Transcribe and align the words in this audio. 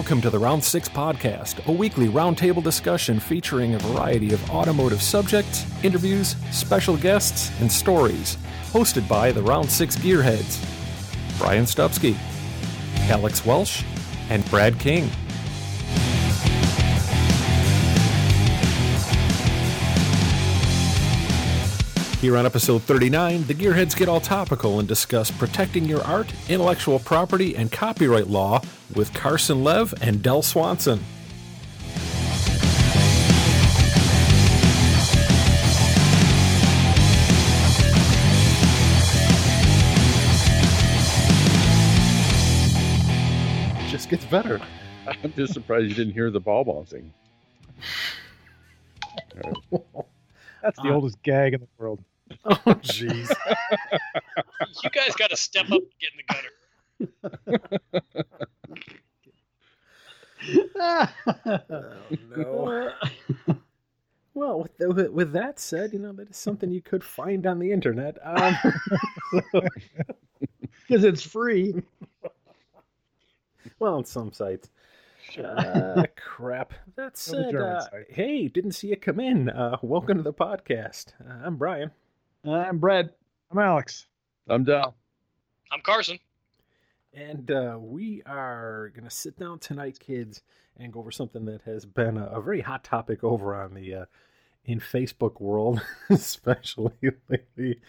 Welcome 0.00 0.22
to 0.22 0.30
the 0.30 0.38
Round 0.38 0.64
6 0.64 0.88
Podcast, 0.88 1.66
a 1.66 1.70
weekly 1.70 2.08
roundtable 2.08 2.64
discussion 2.64 3.20
featuring 3.20 3.74
a 3.74 3.78
variety 3.80 4.32
of 4.32 4.50
automotive 4.50 5.02
subjects, 5.02 5.66
interviews, 5.84 6.36
special 6.52 6.96
guests, 6.96 7.52
and 7.60 7.70
stories. 7.70 8.38
Hosted 8.72 9.06
by 9.06 9.30
the 9.30 9.42
Round 9.42 9.70
6 9.70 9.96
Gearheads 9.96 10.58
Brian 11.38 11.64
Stupski, 11.64 12.16
Alex 13.10 13.44
Welsh, 13.44 13.84
and 14.30 14.42
Brad 14.48 14.78
King. 14.78 15.10
Here 22.20 22.36
on 22.36 22.44
episode 22.44 22.82
39, 22.82 23.44
the 23.46 23.54
Gearheads 23.54 23.96
get 23.96 24.06
all 24.08 24.20
topical 24.20 24.78
and 24.78 24.86
discuss 24.86 25.30
protecting 25.30 25.86
your 25.86 26.02
art, 26.02 26.30
intellectual 26.50 26.98
property, 26.98 27.56
and 27.56 27.72
copyright 27.72 28.26
law 28.26 28.60
with 28.94 29.14
Carson 29.14 29.64
Lev 29.64 29.94
and 30.02 30.22
Del 30.22 30.42
Swanson. 30.42 31.00
Just 43.88 44.08
gets 44.08 44.24
better. 44.26 44.60
I'm 45.24 45.32
just 45.32 45.52
surprised 45.52 45.86
you 45.88 45.94
didn't 45.94 46.12
hear 46.12 46.30
the 46.30 46.38
ball 46.38 46.62
bouncing. 46.64 47.12
That's 50.62 50.78
the 50.80 50.88
Uh, 50.90 50.92
oldest 50.92 51.20
gag 51.22 51.54
in 51.54 51.60
the 51.60 51.66
world. 51.76 51.98
Oh, 52.44 52.54
jeez. 52.82 53.30
You 54.82 54.90
guys 54.90 55.14
got 55.16 55.30
to 55.30 55.36
step 55.36 55.70
up 55.70 55.82
and 55.82 55.92
get 56.00 56.10
in 56.12 56.18
the 56.18 56.24
gutter. 56.34 56.50
oh, 60.76 61.08
no. 63.48 63.54
Well, 64.32 64.62
with, 64.62 64.78
the, 64.78 64.88
with, 64.88 65.10
with 65.10 65.32
that 65.32 65.58
said, 65.58 65.92
you 65.92 65.98
know, 65.98 66.12
that 66.12 66.30
is 66.30 66.36
something 66.36 66.70
you 66.70 66.80
could 66.80 67.02
find 67.02 67.44
on 67.46 67.58
the 67.58 67.72
internet. 67.72 68.16
Um, 68.24 68.56
Because 70.88 71.04
it's 71.04 71.22
free. 71.22 71.74
well, 73.78 73.94
on 73.96 74.04
some 74.04 74.32
sites. 74.32 74.70
Uh, 75.38 76.02
crap. 76.16 76.72
That 76.96 77.04
On 77.04 77.10
said, 77.14 77.54
uh, 77.54 77.84
hey, 78.08 78.48
didn't 78.48 78.72
see 78.72 78.88
you 78.88 78.96
come 78.96 79.20
in. 79.20 79.50
Uh, 79.50 79.76
welcome 79.82 80.16
to 80.16 80.22
the 80.22 80.32
podcast. 80.32 81.12
Uh, 81.20 81.44
I'm 81.44 81.56
Brian. 81.56 81.90
I'm 82.44 82.78
Brad. 82.78 83.10
I'm 83.50 83.58
Alex. 83.58 84.06
I'm 84.48 84.64
Del. 84.64 84.94
I'm 85.70 85.80
Carson. 85.82 86.18
And 87.12 87.50
uh, 87.50 87.76
we 87.78 88.22
are 88.24 88.90
going 88.94 89.04
to 89.04 89.14
sit 89.14 89.38
down 89.38 89.58
tonight, 89.58 89.98
kids, 90.00 90.40
and 90.78 90.92
go 90.92 91.00
over 91.00 91.10
something 91.10 91.44
that 91.44 91.60
has 91.62 91.84
been 91.84 92.16
a, 92.16 92.26
a 92.26 92.40
very 92.40 92.62
hot 92.62 92.82
topic 92.82 93.22
over 93.22 93.54
on 93.54 93.74
the 93.74 93.94
uh, 93.94 94.04
in 94.64 94.80
Facebook 94.80 95.38
world, 95.40 95.82
especially 96.10 96.92
lately. 97.28 97.80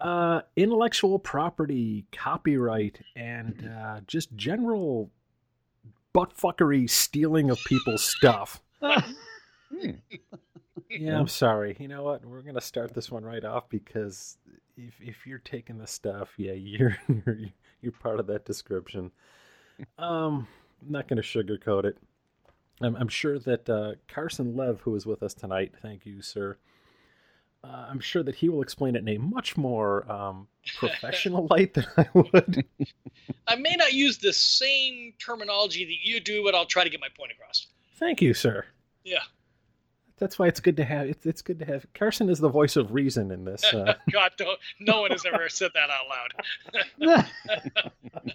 Uh, 0.00 0.40
intellectual 0.56 1.18
property, 1.18 2.06
copyright, 2.12 2.98
and 3.14 3.70
uh, 3.78 4.00
just 4.06 4.34
general 4.36 5.10
buttfuckery 6.14 6.88
stealing 6.88 7.50
of 7.50 7.58
people's 7.66 8.04
stuff. 8.04 8.62
Hmm. 9.72 9.90
Yeah, 10.88 11.18
I'm 11.18 11.28
sorry. 11.28 11.76
You 11.78 11.88
know 11.88 12.02
what? 12.02 12.24
We're 12.24 12.42
gonna 12.42 12.60
start 12.60 12.94
this 12.94 13.10
one 13.10 13.24
right 13.24 13.44
off 13.44 13.68
because 13.68 14.36
if 14.76 14.94
if 15.00 15.26
you're 15.26 15.38
taking 15.38 15.78
the 15.78 15.86
stuff, 15.86 16.30
yeah, 16.36 16.52
you're 16.52 16.96
you're 17.08 17.38
you're 17.80 17.92
part 17.92 18.20
of 18.20 18.26
that 18.26 18.44
description. 18.44 19.10
Um, 19.98 20.46
I'm 20.82 20.92
not 20.92 21.08
gonna 21.08 21.22
sugarcoat 21.22 21.84
it. 21.84 21.98
I'm, 22.80 22.96
I'm 22.96 23.08
sure 23.08 23.38
that 23.38 23.68
uh, 23.68 23.92
Carson 24.08 24.56
Lev, 24.56 24.80
who 24.80 24.94
is 24.96 25.06
with 25.06 25.22
us 25.22 25.34
tonight, 25.34 25.72
thank 25.80 26.04
you, 26.04 26.20
sir. 26.20 26.56
Uh, 27.64 27.86
I'm 27.88 28.00
sure 28.00 28.24
that 28.24 28.34
he 28.34 28.48
will 28.48 28.60
explain 28.60 28.96
it 28.96 29.06
in 29.06 29.08
a 29.08 29.18
much 29.18 29.56
more 29.56 30.10
um, 30.10 30.48
professional 30.78 31.46
light 31.50 31.74
than 31.74 31.86
I 31.96 32.08
would. 32.12 32.64
I 33.46 33.54
may 33.54 33.76
not 33.76 33.92
use 33.92 34.18
the 34.18 34.32
same 34.32 35.12
terminology 35.24 35.84
that 35.84 35.98
you 36.02 36.18
do, 36.18 36.42
but 36.42 36.56
I'll 36.56 36.66
try 36.66 36.82
to 36.82 36.90
get 36.90 37.00
my 37.00 37.08
point 37.16 37.30
across. 37.30 37.68
Thank 37.98 38.20
you, 38.20 38.34
sir. 38.34 38.64
Yeah. 39.04 39.20
That's 40.22 40.38
why 40.38 40.46
it's 40.46 40.60
good 40.60 40.76
to 40.76 40.84
have. 40.84 41.08
It's, 41.08 41.26
it's 41.26 41.42
good 41.42 41.58
to 41.58 41.64
have. 41.64 41.84
Carson 41.94 42.28
is 42.30 42.38
the 42.38 42.48
voice 42.48 42.76
of 42.76 42.92
reason 42.92 43.32
in 43.32 43.44
this. 43.44 43.64
Uh, 43.64 43.94
God, 44.12 44.30
don't, 44.36 44.56
no 44.78 45.00
one 45.00 45.10
has 45.10 45.26
ever 45.26 45.48
said 45.48 45.72
that 45.74 45.90
out 45.90 47.26
loud. 47.26 47.26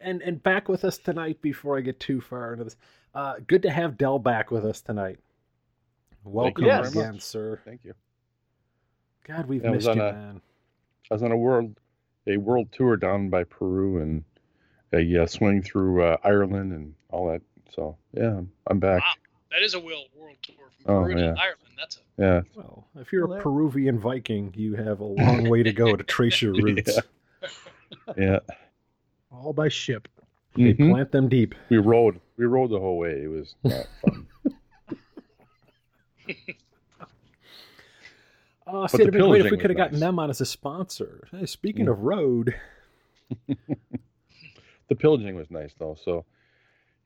and 0.00 0.20
and 0.22 0.42
back 0.42 0.68
with 0.68 0.84
us 0.84 0.98
tonight 0.98 1.40
before 1.40 1.78
I 1.78 1.82
get 1.82 2.00
too 2.00 2.20
far 2.20 2.54
into 2.54 2.64
this. 2.64 2.74
Uh, 3.14 3.34
good 3.46 3.62
to 3.62 3.70
have 3.70 3.96
Del 3.96 4.18
back 4.18 4.50
with 4.50 4.64
us 4.64 4.80
tonight. 4.80 5.20
Welcome 6.24 6.64
you 6.64 6.70
very 6.72 6.88
again, 6.88 7.20
sir. 7.20 7.60
Thank 7.64 7.84
you. 7.84 7.94
God, 9.28 9.46
we've 9.46 9.62
Yeah, 9.62 9.70
missed 9.70 9.86
you, 9.86 9.92
a- 9.92 10.12
man. 10.12 10.40
I 11.12 11.14
was 11.14 11.22
on 11.22 11.30
a 11.30 11.36
world 11.36 11.78
a 12.26 12.38
world 12.38 12.72
tour 12.72 12.96
down 12.96 13.30
by 13.30 13.44
Peru 13.44 13.98
and 14.02 14.24
a 14.92 15.22
uh, 15.22 15.26
swing 15.26 15.62
through 15.62 16.02
uh, 16.02 16.16
Ireland 16.24 16.72
and 16.72 16.94
all 17.12 17.28
that. 17.28 17.42
So 17.72 17.96
yeah, 18.12 18.30
I'm- 18.34 18.50
I'm 18.66 18.80
back. 18.80 19.00
Wow. 19.02 19.12
That 19.54 19.62
is 19.62 19.74
a 19.74 19.78
world 19.80 20.06
world 20.16 20.36
tour 20.42 20.56
from 20.82 20.92
Oh, 20.94 21.02
Peru 21.04 21.14
to 21.14 21.20
yeah. 21.20 21.34
Ireland. 21.38 21.60
That's 21.78 21.96
a 21.96 22.00
Yeah, 22.20 22.40
Well, 22.56 22.88
if 22.96 23.12
you're 23.12 23.28
Well, 23.28 23.38
a 23.38 23.42
Peruvian 23.42 24.00
Viking, 24.00 24.52
you 24.56 24.74
have 24.74 24.98
a 24.98 25.04
long 25.04 25.48
way 25.48 25.62
to 25.62 25.72
go 25.72 25.94
to 25.94 26.02
trace 26.02 26.42
your 26.42 26.52
roots. 26.60 26.98
yeah. 28.16 28.40
All 29.30 29.52
by 29.52 29.68
ship. 29.68 30.08
They 30.56 30.74
Mhm. 30.74 30.90
plant 30.90 31.12
them 31.12 31.28
deep. 31.28 31.54
We 31.68 31.76
rode. 31.78 32.20
We 32.36 32.46
rode 32.46 32.70
the 32.70 32.80
whole 32.80 32.98
way. 32.98 33.22
It 33.22 33.28
was 33.28 33.54
not 33.62 33.86
fun. 34.02 34.26
Oh, 38.66 38.82
the 38.82 38.88
see, 38.88 39.02
it'd 39.02 39.12
been 39.12 39.28
great 39.28 39.44
if 39.44 39.50
we 39.52 39.58
could 39.58 39.68
have 39.68 39.76
gotten 39.76 40.00
them 40.00 40.18
on 40.18 40.30
as 40.30 40.40
a 40.40 40.46
sponsor. 40.46 41.28
Hey, 41.30 41.44
speaking 41.44 41.84
Mm. 41.84 41.90
of 41.92 41.98
road, 42.00 42.54
the 44.88 44.94
pillaging 44.96 45.34
was 45.36 45.50
nice 45.50 45.74
though. 45.78 45.94
So, 46.02 46.24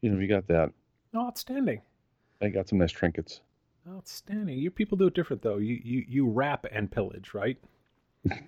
you 0.00 0.08
know, 0.10 0.16
we 0.18 0.28
got 0.28 0.46
that. 0.46 0.70
oh, 1.14 1.26
outstanding, 1.26 1.82
I 2.40 2.48
got 2.48 2.68
some 2.68 2.78
nice 2.78 2.92
trinkets. 2.92 3.40
outstanding. 3.88 4.58
You 4.58 4.70
people 4.70 4.96
do 4.98 5.06
it 5.08 5.14
different 5.14 5.42
though. 5.42 5.56
You 5.58 5.80
you 5.82 6.04
you 6.08 6.28
rap 6.28 6.66
and 6.70 6.90
pillage, 6.90 7.34
right? 7.34 7.56
You're 8.24 8.38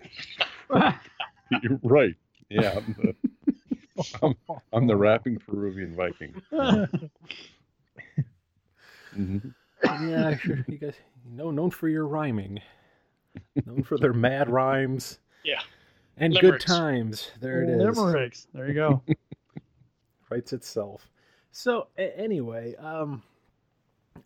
right. 1.83 2.15
Yeah. 2.49 2.79
I'm 2.79 2.97
the, 2.99 3.15
I'm, 4.23 4.35
I'm 4.73 4.87
the 4.87 4.97
rapping 4.97 5.39
Peruvian 5.39 5.95
Viking. 5.97 6.35
Mhm. 9.17 9.55
yeah, 9.85 10.37
sure. 10.37 10.65
You 10.69 10.79
guys, 10.79 10.95
know, 11.29 11.51
known 11.51 11.71
for 11.71 11.89
your 11.89 12.07
rhyming, 12.07 12.61
known 13.67 13.83
for 13.83 13.99
their 13.99 14.13
mad 14.13 14.49
rhymes. 14.49 15.19
Yeah. 15.45 15.61
and 16.17 16.33
Limericks. 16.35 16.65
good 16.65 16.73
times. 16.73 17.31
There 17.41 17.63
it 17.65 17.71
is. 17.71 17.97
Limericks. 17.99 18.47
There 18.55 18.69
you 18.69 18.75
go. 18.75 19.03
Writes 20.31 20.53
itself. 20.53 21.09
So 21.51 21.89
a- 21.99 22.17
anyway, 22.19 22.75
um, 22.77 23.23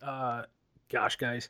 uh, 0.02 0.42
gosh, 0.88 1.16
guys, 1.16 1.48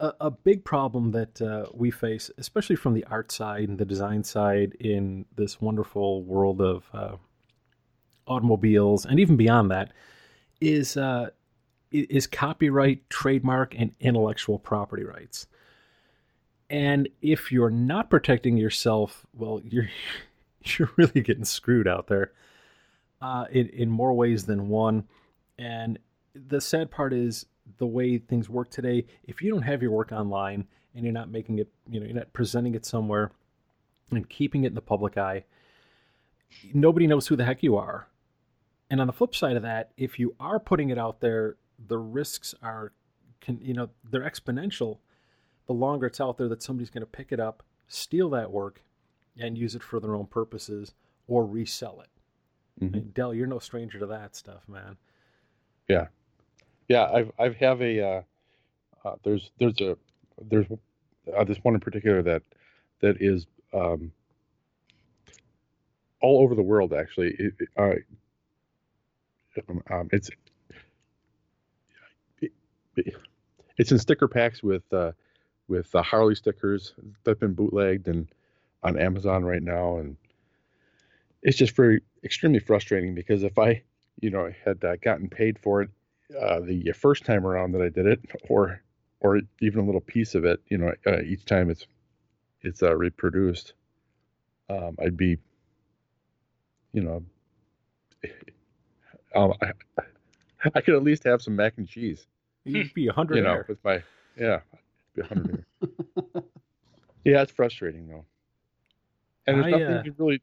a, 0.00 0.12
a 0.20 0.30
big 0.30 0.64
problem 0.64 1.12
that 1.12 1.40
uh, 1.40 1.66
we 1.72 1.90
face, 1.90 2.30
especially 2.38 2.76
from 2.76 2.94
the 2.94 3.04
art 3.04 3.30
side 3.32 3.68
and 3.68 3.78
the 3.78 3.84
design 3.84 4.24
side, 4.24 4.74
in 4.80 5.24
this 5.36 5.60
wonderful 5.60 6.22
world 6.24 6.60
of 6.60 6.84
uh, 6.92 7.16
automobiles 8.26 9.04
and 9.04 9.20
even 9.20 9.36
beyond 9.36 9.70
that, 9.70 9.92
is 10.60 10.96
uh, 10.96 11.30
is 11.90 12.26
copyright, 12.26 13.08
trademark, 13.10 13.74
and 13.78 13.92
intellectual 14.00 14.58
property 14.58 15.04
rights. 15.04 15.46
And 16.70 17.08
if 17.20 17.52
you're 17.52 17.70
not 17.70 18.08
protecting 18.08 18.56
yourself, 18.56 19.26
well, 19.34 19.60
you're 19.64 19.90
you're 20.78 20.90
really 20.96 21.20
getting 21.20 21.44
screwed 21.44 21.86
out 21.86 22.06
there 22.06 22.32
uh, 23.20 23.46
in 23.50 23.68
in 23.68 23.90
more 23.90 24.12
ways 24.12 24.44
than 24.44 24.68
one. 24.68 25.04
And 25.58 25.98
the 26.34 26.60
sad 26.60 26.90
part 26.90 27.12
is 27.12 27.46
the 27.78 27.86
way 27.86 28.18
things 28.18 28.48
work 28.48 28.70
today. 28.70 29.06
If 29.24 29.42
you 29.42 29.50
don't 29.50 29.62
have 29.62 29.82
your 29.82 29.90
work 29.90 30.12
online 30.12 30.66
and 30.94 31.04
you're 31.04 31.12
not 31.12 31.30
making 31.30 31.58
it, 31.58 31.68
you 31.88 32.00
know, 32.00 32.06
you're 32.06 32.14
not 32.14 32.32
presenting 32.32 32.74
it 32.74 32.84
somewhere 32.84 33.32
and 34.10 34.28
keeping 34.28 34.64
it 34.64 34.68
in 34.68 34.74
the 34.74 34.80
public 34.80 35.16
eye, 35.16 35.44
nobody 36.74 37.06
knows 37.06 37.26
who 37.26 37.36
the 37.36 37.44
heck 37.44 37.62
you 37.62 37.76
are. 37.76 38.08
And 38.90 39.00
on 39.00 39.06
the 39.06 39.12
flip 39.12 39.34
side 39.34 39.56
of 39.56 39.62
that, 39.62 39.92
if 39.96 40.18
you 40.18 40.34
are 40.38 40.60
putting 40.60 40.90
it 40.90 40.98
out 40.98 41.20
there, 41.20 41.56
the 41.88 41.98
risks 41.98 42.54
are, 42.62 42.92
can 43.40 43.58
you 43.62 43.72
know, 43.74 43.88
they're 44.10 44.28
exponential. 44.28 44.98
The 45.66 45.72
longer 45.72 46.06
it's 46.06 46.20
out 46.20 46.36
there, 46.36 46.48
that 46.48 46.62
somebody's 46.62 46.90
going 46.90 47.02
to 47.02 47.06
pick 47.10 47.32
it 47.32 47.40
up, 47.40 47.62
steal 47.88 48.28
that 48.30 48.50
work, 48.50 48.82
and 49.38 49.56
use 49.56 49.74
it 49.74 49.82
for 49.82 49.98
their 49.98 50.14
own 50.14 50.26
purposes 50.26 50.92
or 51.26 51.46
resell 51.46 52.00
it. 52.02 52.08
I 52.80 52.84
Mhm. 52.84 52.92
mean, 52.92 53.10
Del, 53.14 53.32
you're 53.32 53.46
no 53.46 53.58
stranger 53.58 53.98
to 53.98 54.06
that 54.06 54.34
stuff, 54.36 54.68
man. 54.68 54.98
Yeah, 55.88 56.08
I've 57.12 57.32
I've 57.38 57.56
have 57.56 57.80
a 57.80 58.00
uh, 58.00 58.22
uh, 59.04 59.14
there's 59.24 59.50
there's 59.58 59.80
a 59.80 59.96
there's 60.40 60.66
uh, 61.36 61.44
this 61.44 61.58
one 61.62 61.74
in 61.74 61.80
particular 61.80 62.22
that 62.22 62.42
that 63.00 63.20
is 63.20 63.46
um, 63.72 64.12
all 66.20 66.42
over 66.42 66.54
the 66.54 66.62
world 66.62 66.92
actually. 66.92 67.34
It, 67.38 67.54
uh, 67.76 67.94
Um, 69.90 70.08
it's 70.12 70.30
it, 72.40 72.52
it, 72.96 73.14
it's 73.76 73.92
in 73.92 73.98
sticker 73.98 74.28
packs 74.28 74.62
with 74.62 74.90
uh, 74.92 75.12
with 75.68 75.92
Harley 75.92 76.34
stickers 76.34 76.94
that've 77.24 77.40
been 77.40 77.54
bootlegged 77.54 78.08
and 78.08 78.28
on 78.82 78.98
Amazon 78.98 79.44
right 79.44 79.62
now, 79.62 79.98
and 79.98 80.16
it's 81.42 81.56
just 81.56 81.76
very 81.76 82.02
extremely 82.24 82.58
frustrating 82.58 83.14
because 83.14 83.42
if 83.42 83.58
I, 83.58 83.82
you 84.20 84.30
know, 84.30 84.50
had 84.64 84.82
uh, 84.84 84.96
gotten 84.96 85.28
paid 85.28 85.58
for 85.58 85.82
it 85.82 85.90
uh, 86.40 86.60
the 86.60 86.92
first 86.92 87.24
time 87.24 87.46
around 87.46 87.72
that 87.72 87.82
I 87.82 87.88
did 87.88 88.06
it, 88.06 88.20
or 88.48 88.82
or 89.20 89.40
even 89.60 89.80
a 89.80 89.84
little 89.84 90.00
piece 90.00 90.34
of 90.34 90.44
it, 90.44 90.60
you 90.68 90.78
know, 90.78 90.92
uh, 91.06 91.20
each 91.20 91.44
time 91.44 91.70
it's 91.70 91.86
it's 92.62 92.82
uh, 92.82 92.94
reproduced, 92.94 93.74
um, 94.68 94.96
I'd 95.00 95.16
be, 95.16 95.38
you 96.92 97.02
know, 97.02 97.24
um, 99.34 99.52
I, 99.62 99.72
I 100.74 100.80
could 100.80 100.94
at 100.94 101.02
least 101.02 101.24
have 101.24 101.42
some 101.42 101.56
mac 101.56 101.74
and 101.76 101.88
cheese. 101.88 102.26
You'd 102.64 102.94
be 102.94 103.08
a 103.08 103.12
hundred. 103.12 103.36
You 103.38 103.42
know, 103.42 103.62
with 103.68 103.82
my 103.84 104.02
yeah, 104.38 104.60
be 105.14 105.22
a 105.22 105.26
hundred. 105.26 105.64
yeah, 107.24 107.42
it's 107.42 107.52
frustrating 107.52 108.08
though, 108.08 108.24
and 109.46 109.56
there's 109.56 109.66
I, 109.66 109.70
nothing 109.78 109.96
uh, 109.96 110.02
you 110.04 110.14
really. 110.18 110.42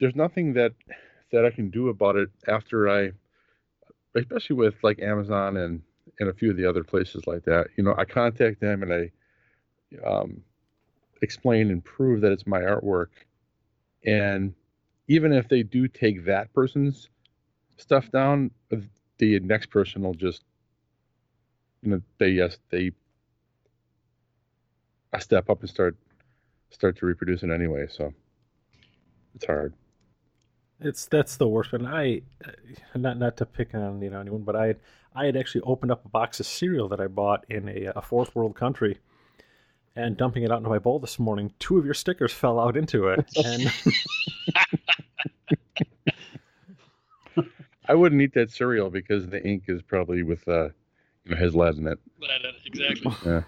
There's 0.00 0.16
nothing 0.16 0.54
that 0.54 0.72
that 1.32 1.44
I 1.44 1.50
can 1.50 1.70
do 1.70 1.88
about 1.88 2.16
it 2.16 2.30
after 2.48 2.88
I, 2.88 3.12
especially 4.14 4.56
with 4.56 4.74
like 4.82 5.00
Amazon 5.00 5.56
and 5.56 5.82
and 6.18 6.28
a 6.28 6.34
few 6.34 6.50
of 6.50 6.56
the 6.56 6.66
other 6.66 6.84
places 6.84 7.26
like 7.26 7.44
that. 7.44 7.68
You 7.76 7.84
know, 7.84 7.94
I 7.96 8.04
contact 8.04 8.60
them 8.60 8.82
and 8.82 8.92
I 8.92 9.10
um, 10.06 10.42
explain 11.22 11.70
and 11.70 11.84
prove 11.84 12.20
that 12.22 12.32
it's 12.32 12.46
my 12.46 12.60
artwork, 12.60 13.08
and 14.04 14.54
even 15.08 15.32
if 15.32 15.48
they 15.48 15.62
do 15.62 15.88
take 15.88 16.24
that 16.26 16.52
person's 16.52 17.08
stuff 17.76 18.10
down, 18.10 18.50
the 19.18 19.40
next 19.40 19.66
person 19.66 20.02
will 20.02 20.14
just, 20.14 20.44
you 21.82 21.90
know, 21.90 22.00
they 22.18 22.28
yes 22.30 22.58
they. 22.70 22.92
I 25.12 25.18
step 25.18 25.50
up 25.50 25.60
and 25.60 25.68
start 25.68 25.96
start 26.70 26.96
to 26.98 27.06
reproduce 27.06 27.42
it 27.42 27.50
anyway, 27.50 27.86
so 27.90 28.12
it's 29.34 29.44
hard. 29.44 29.74
It's 30.82 31.06
that's 31.06 31.36
the 31.36 31.46
worst 31.48 31.72
one. 31.72 31.86
I 31.86 32.22
not 32.94 33.18
not 33.18 33.36
to 33.38 33.46
pick 33.46 33.74
on 33.74 34.00
you 34.00 34.10
know 34.10 34.20
anyone, 34.20 34.42
but 34.42 34.56
I 34.56 34.66
had 34.68 34.80
I 35.14 35.26
had 35.26 35.36
actually 35.36 35.62
opened 35.62 35.92
up 35.92 36.04
a 36.04 36.08
box 36.08 36.40
of 36.40 36.46
cereal 36.46 36.88
that 36.88 37.00
I 37.00 37.06
bought 37.06 37.44
in 37.48 37.68
a, 37.68 37.92
a 37.96 38.02
fourth 38.02 38.34
world 38.34 38.54
country, 38.54 38.98
and 39.94 40.16
dumping 40.16 40.42
it 40.42 40.50
out 40.50 40.58
into 40.58 40.70
my 40.70 40.78
bowl 40.78 40.98
this 40.98 41.18
morning. 41.18 41.52
Two 41.58 41.78
of 41.78 41.84
your 41.84 41.94
stickers 41.94 42.32
fell 42.32 42.58
out 42.58 42.76
into 42.76 43.08
it, 43.08 43.26
and 43.44 43.70
I 47.88 47.94
wouldn't 47.94 48.22
eat 48.22 48.34
that 48.34 48.50
cereal 48.50 48.88
because 48.90 49.26
the 49.28 49.44
ink 49.46 49.64
is 49.68 49.82
probably 49.82 50.22
with 50.22 50.46
uh, 50.48 50.68
you 51.24 51.32
know, 51.32 51.36
has 51.36 51.54
lead 51.54 51.76
in 51.76 51.86
it. 51.86 51.98
But 52.18 52.30
I- 52.30 52.54
exactly. 52.64 53.12
Yeah. 53.26 53.42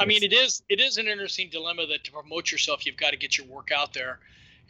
I 0.00 0.06
mean, 0.06 0.24
it 0.24 0.32
is 0.32 0.62
it 0.68 0.80
is 0.80 0.98
an 0.98 1.06
interesting 1.06 1.50
dilemma 1.50 1.86
that 1.86 2.02
to 2.04 2.10
promote 2.10 2.50
yourself, 2.50 2.84
you've 2.84 2.96
got 2.96 3.10
to 3.10 3.16
get 3.16 3.38
your 3.38 3.46
work 3.46 3.70
out 3.70 3.92
there, 3.92 4.18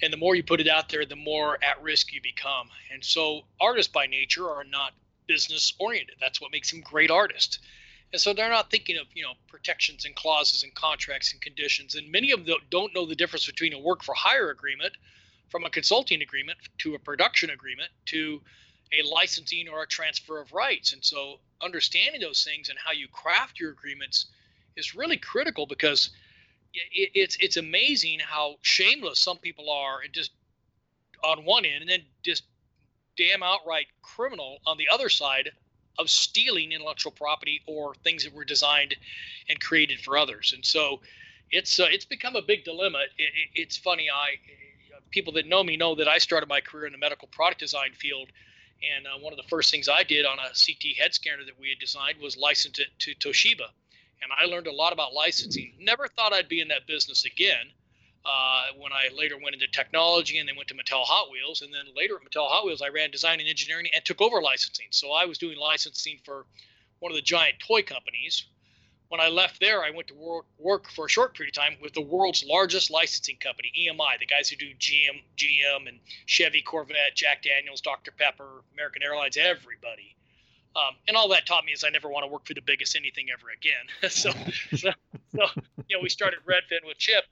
and 0.03 0.13
the 0.13 0.17
more 0.17 0.35
you 0.35 0.43
put 0.43 0.61
it 0.61 0.69
out 0.69 0.89
there, 0.89 1.05
the 1.07 1.17
more 1.17 1.59
at 1.63 1.83
risk 1.83 2.13
you 2.13 2.21
become. 2.21 2.69
And 2.93 3.05
so, 3.05 3.43
artists 3.61 3.93
by 3.93 4.07
nature 4.07 4.49
are 4.49 4.65
not 4.65 4.93
business 5.27 5.73
oriented. 5.79 6.17
That's 6.21 6.41
what 6.41 6.53
makes 6.53 6.71
them 6.71 6.81
great 6.81 7.11
artists. 7.11 7.59
And 8.13 8.21
so 8.21 8.33
they're 8.33 8.51
not 8.51 8.71
thinking 8.71 8.97
of 8.97 9.07
you 9.15 9.23
know 9.23 9.33
protections 9.49 10.05
and 10.05 10.15
clauses 10.15 10.63
and 10.63 10.75
contracts 10.75 11.33
and 11.33 11.41
conditions. 11.41 11.95
And 11.95 12.11
many 12.13 12.31
of 12.31 12.47
them 12.47 12.59
don't 12.71 12.95
know 12.95 13.07
the 13.07 13.17
difference 13.17 13.47
between 13.47 13.73
a 13.73 13.79
work 13.79 14.05
for 14.05 14.15
hire 14.15 14.51
agreement, 14.51 14.93
from 15.49 15.65
a 15.65 15.71
consulting 15.71 16.23
agreement 16.23 16.59
to 16.79 16.95
a 16.95 16.99
production 16.99 17.51
agreement 17.51 17.91
to 18.07 18.41
a 18.93 19.03
licensing 19.03 19.69
or 19.69 19.83
a 19.83 19.87
transfer 19.87 20.41
of 20.41 20.53
rights. 20.53 20.93
And 20.93 21.05
so 21.05 21.41
understanding 21.61 22.21
those 22.21 22.45
things 22.45 22.69
and 22.69 22.79
how 22.79 22.93
you 22.93 23.09
craft 23.09 23.59
your 23.59 23.71
agreements 23.71 24.27
is 24.77 24.95
really 24.95 25.17
critical 25.17 25.67
because 25.67 26.11
it, 26.93 27.11
it's 27.15 27.37
it's 27.41 27.57
amazing 27.57 28.19
how 28.21 28.57
shameless 28.63 29.21
some 29.21 29.39
people 29.39 29.71
are 29.71 30.01
and 30.03 30.13
just 30.13 30.33
on 31.23 31.45
one 31.45 31.65
end 31.65 31.83
and 31.83 31.91
then 31.91 32.03
just 32.23 32.45
damn 33.17 33.43
outright 33.43 33.87
criminal 34.03 34.59
on 34.67 34.77
the 34.77 34.89
other 34.93 35.09
side 35.09 35.51
of 35.99 36.11
stealing 36.11 36.73
intellectual 36.73 37.13
property 37.13 37.63
or 37.67 37.95
things 38.03 38.25
that 38.25 38.35
were 38.35 38.45
designed 38.45 38.95
and 39.49 39.61
created 39.61 40.01
for 40.01 40.19
others. 40.19 40.53
And 40.55 40.65
so 40.65 41.01
it's 41.51 41.79
uh, 41.79 41.87
it's 41.89 42.05
become 42.05 42.37
a 42.37 42.43
big 42.43 42.65
dilemma. 42.65 42.99
It, 43.19 43.23
it, 43.23 43.49
it's 43.55 43.77
funny 43.77 44.09
i 44.13 44.37
people 45.11 45.33
that 45.35 45.47
know 45.47 45.63
me 45.63 45.77
know 45.77 45.95
that 45.95 46.09
i 46.09 46.19
started 46.19 46.49
my 46.49 46.61
career 46.61 46.87
in 46.87 46.93
the 46.93 46.99
medical 46.99 47.29
product 47.29 47.61
design 47.61 47.93
field 47.93 48.29
and 48.97 49.07
uh, 49.07 49.11
one 49.21 49.33
of 49.33 49.37
the 49.37 49.49
first 49.49 49.71
things 49.71 49.89
i 49.89 50.03
did 50.03 50.27
on 50.27 50.39
a 50.41 50.53
ct 50.55 50.99
head 50.99 51.15
scanner 51.15 51.45
that 51.45 51.59
we 51.61 51.69
had 51.69 51.79
designed 51.79 52.19
was 52.21 52.37
license 52.37 52.81
it 52.81 52.89
to 52.99 53.15
toshiba 53.15 53.69
and 54.25 54.33
I 54.37 54.47
learned 54.47 54.67
a 54.67 54.73
lot 54.73 54.93
about 54.93 55.13
licensing. 55.13 55.75
Never 55.79 56.09
thought 56.09 56.33
I'd 56.33 56.49
be 56.49 56.61
in 56.61 56.69
that 56.69 56.87
business 56.87 57.25
again. 57.25 57.71
Uh, 58.25 58.63
when 58.79 58.91
I 58.91 59.15
later 59.15 59.37
went 59.37 59.55
into 59.55 59.67
technology 59.69 60.39
and 60.39 60.49
then 60.49 60.57
went 60.57 60.69
to 60.69 60.75
Mattel 60.75 61.05
Hot 61.05 61.31
Wheels, 61.31 61.61
and 61.61 61.73
then 61.73 61.85
later 61.95 62.17
at 62.17 62.23
Mattel 62.23 62.49
Hot 62.49 62.65
Wheels, 62.65 62.81
I 62.81 62.89
ran 62.89 63.11
design 63.11 63.39
and 63.39 63.49
engineering 63.49 63.87
and 63.95 64.03
took 64.03 64.23
over 64.23 64.41
licensing. 64.41 64.87
So 64.91 65.13
I 65.13 65.27
was 65.27 65.37
doing 65.37 65.59
licensing 65.59 66.19
for 66.25 66.47
one 67.01 67.13
of 67.13 67.17
the 67.17 67.23
giant 67.23 67.57
toy 67.59 67.83
companies. 67.83 68.47
When 69.09 69.21
I 69.21 69.29
left 69.29 69.61
there, 69.61 69.85
I 69.85 69.91
went 69.91 70.09
to 70.09 70.15
work, 70.15 70.47
work 70.59 70.91
for 70.91 71.05
a 71.05 71.09
short 71.09 71.35
period 71.37 71.55
of 71.55 71.63
time 71.63 71.77
with 71.83 71.93
the 71.93 72.01
world's 72.01 72.43
largest 72.43 72.91
licensing 72.91 73.37
company, 73.37 73.71
EMI, 73.79 74.19
the 74.19 74.27
guys 74.27 74.49
who 74.49 74.57
do 74.57 74.73
GM, 74.75 75.23
GM, 75.37 75.87
and 75.87 76.01
Chevy, 76.25 76.63
Corvette, 76.63 77.15
Jack 77.15 77.43
Daniels, 77.43 77.83
Dr. 77.83 78.11
Pepper, 78.11 78.65
American 78.73 79.03
Airlines, 79.03 79.37
everybody. 79.37 80.17
Um, 80.77 80.97
and 81.07 81.17
all 81.17 81.29
that 81.29 81.47
taught 81.47 81.65
me 81.65 81.73
is 81.73 81.85
I 81.85 81.91
never 81.91 82.09
want 82.09 82.25
to 82.25 82.29
work 82.29 82.47
for 82.47 82.55
the 82.55 82.61
biggest 82.61 82.97
anything 82.97 83.27
ever 83.33 83.47
again. 83.51 84.11
so, 84.11 84.31
so, 84.77 84.91
so, 85.35 85.63
you 85.89 85.97
know, 85.97 86.03
we 86.03 86.09
started 86.09 86.41
Redfin 86.47 86.87
with 86.87 86.99
Chip. 86.99 87.25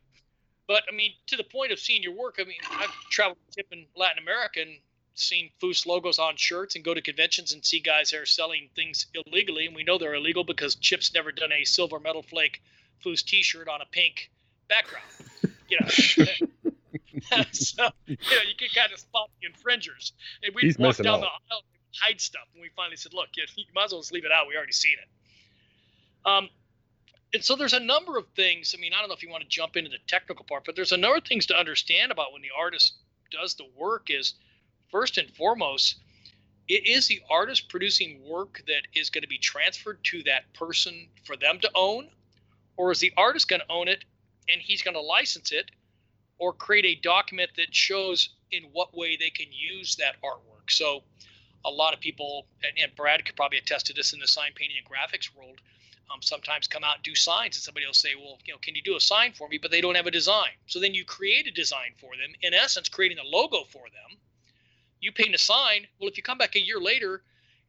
But 0.68 0.84
I 0.90 0.94
mean, 0.94 1.12
to 1.26 1.36
the 1.36 1.44
point 1.44 1.72
of 1.72 1.80
seeing 1.80 2.02
your 2.02 2.14
work, 2.14 2.36
I 2.40 2.44
mean, 2.44 2.60
I've 2.70 2.92
traveled 3.10 3.38
with 3.46 3.56
Chip 3.56 3.66
in 3.72 3.84
Latin 3.96 4.22
America 4.22 4.60
and 4.60 4.78
seen 5.14 5.50
Foose 5.60 5.86
logos 5.86 6.18
on 6.18 6.36
shirts 6.36 6.76
and 6.76 6.84
go 6.84 6.94
to 6.94 7.02
conventions 7.02 7.52
and 7.52 7.64
see 7.64 7.80
guys 7.80 8.10
there 8.10 8.24
selling 8.26 8.68
things 8.76 9.06
illegally. 9.12 9.66
And 9.66 9.74
we 9.74 9.82
know 9.82 9.98
they're 9.98 10.14
illegal 10.14 10.44
because 10.44 10.76
Chip's 10.76 11.12
never 11.12 11.32
done 11.32 11.50
a 11.52 11.64
silver 11.64 11.98
metal 11.98 12.22
flake 12.22 12.62
Foose 13.04 13.24
t 13.24 13.42
shirt 13.42 13.68
on 13.68 13.80
a 13.80 13.86
pink 13.86 14.30
background. 14.68 15.06
You 15.68 15.78
know. 15.80 15.88
so, 17.52 17.88
you 18.06 18.16
know, 18.16 18.42
you 18.48 18.54
can 18.56 18.68
kind 18.74 18.92
of 18.92 19.00
spot 19.00 19.30
the 19.40 19.48
infringers. 19.48 20.12
And 20.42 20.54
we 20.54 20.62
He's 20.62 20.78
walk 20.78 20.88
missing 20.88 21.04
down 21.04 21.14
out. 21.16 21.20
the 21.48 21.54
aisle 21.54 21.62
hide 22.00 22.20
stuff. 22.20 22.44
And 22.54 22.62
we 22.62 22.70
finally 22.76 22.96
said, 22.96 23.14
look, 23.14 23.28
you, 23.36 23.44
you 23.56 23.64
might 23.74 23.84
as 23.84 23.92
well 23.92 24.00
just 24.00 24.12
leave 24.12 24.24
it 24.24 24.32
out. 24.32 24.46
We 24.48 24.56
already 24.56 24.72
seen 24.72 24.96
it. 25.00 26.28
Um, 26.28 26.48
and 27.34 27.42
so 27.42 27.56
there's 27.56 27.72
a 27.72 27.80
number 27.80 28.18
of 28.18 28.26
things. 28.36 28.74
I 28.76 28.80
mean, 28.80 28.92
I 28.92 29.00
don't 29.00 29.08
know 29.08 29.14
if 29.14 29.22
you 29.22 29.30
want 29.30 29.42
to 29.42 29.48
jump 29.48 29.76
into 29.76 29.90
the 29.90 29.98
technical 30.06 30.44
part, 30.44 30.64
but 30.64 30.76
there's 30.76 30.92
a 30.92 30.96
number 30.96 31.16
of 31.16 31.24
things 31.24 31.46
to 31.46 31.56
understand 31.56 32.12
about 32.12 32.32
when 32.32 32.42
the 32.42 32.50
artist 32.56 32.94
does 33.30 33.54
the 33.54 33.66
work 33.76 34.08
is 34.10 34.34
first 34.90 35.16
and 35.16 35.30
foremost, 35.30 35.96
it 36.68 36.86
is 36.86 37.08
the 37.08 37.22
artist 37.30 37.68
producing 37.68 38.20
work 38.28 38.62
that 38.66 38.82
is 38.94 39.10
going 39.10 39.22
to 39.22 39.28
be 39.28 39.38
transferred 39.38 39.98
to 40.04 40.22
that 40.24 40.52
person 40.52 41.08
for 41.24 41.36
them 41.36 41.58
to 41.60 41.70
own, 41.74 42.08
or 42.76 42.92
is 42.92 43.00
the 43.00 43.12
artist 43.16 43.48
going 43.48 43.60
to 43.60 43.72
own 43.72 43.88
it 43.88 44.04
and 44.48 44.60
he's 44.60 44.82
going 44.82 44.94
to 44.94 45.00
license 45.00 45.52
it 45.52 45.70
or 46.38 46.52
create 46.52 46.84
a 46.84 47.00
document 47.00 47.50
that 47.56 47.74
shows 47.74 48.30
in 48.50 48.64
what 48.72 48.96
way 48.96 49.16
they 49.16 49.30
can 49.30 49.46
use 49.50 49.96
that 49.96 50.16
artwork. 50.22 50.70
So 50.70 51.02
a 51.64 51.70
lot 51.70 51.94
of 51.94 52.00
people, 52.00 52.46
and, 52.62 52.72
and 52.82 52.96
Brad 52.96 53.24
could 53.24 53.36
probably 53.36 53.58
attest 53.58 53.86
to 53.86 53.92
this 53.92 54.12
in 54.12 54.20
the 54.20 54.28
sign 54.28 54.52
painting 54.54 54.76
and 54.78 54.86
graphics 54.86 55.34
world, 55.36 55.60
um, 56.12 56.20
sometimes 56.20 56.66
come 56.66 56.84
out 56.84 56.96
and 56.96 57.04
do 57.04 57.14
signs, 57.14 57.56
and 57.56 57.62
somebody 57.62 57.86
will 57.86 57.94
say, 57.94 58.14
"Well, 58.14 58.38
you 58.44 58.52
know, 58.52 58.58
can 58.58 58.74
you 58.74 58.82
do 58.82 58.96
a 58.96 59.00
sign 59.00 59.32
for 59.32 59.48
me?" 59.48 59.58
But 59.58 59.70
they 59.70 59.80
don't 59.80 59.94
have 59.94 60.06
a 60.06 60.10
design. 60.10 60.50
So 60.66 60.78
then 60.78 60.94
you 60.94 61.04
create 61.04 61.46
a 61.46 61.50
design 61.50 61.94
for 61.98 62.16
them, 62.16 62.34
in 62.42 62.54
essence, 62.54 62.88
creating 62.88 63.18
a 63.18 63.24
logo 63.24 63.64
for 63.64 63.84
them. 63.88 64.18
You 65.00 65.12
paint 65.12 65.34
a 65.34 65.38
sign. 65.38 65.86
Well, 65.98 66.08
if 66.08 66.16
you 66.16 66.22
come 66.22 66.38
back 66.38 66.54
a 66.54 66.60
year 66.60 66.80
later, 66.80 67.22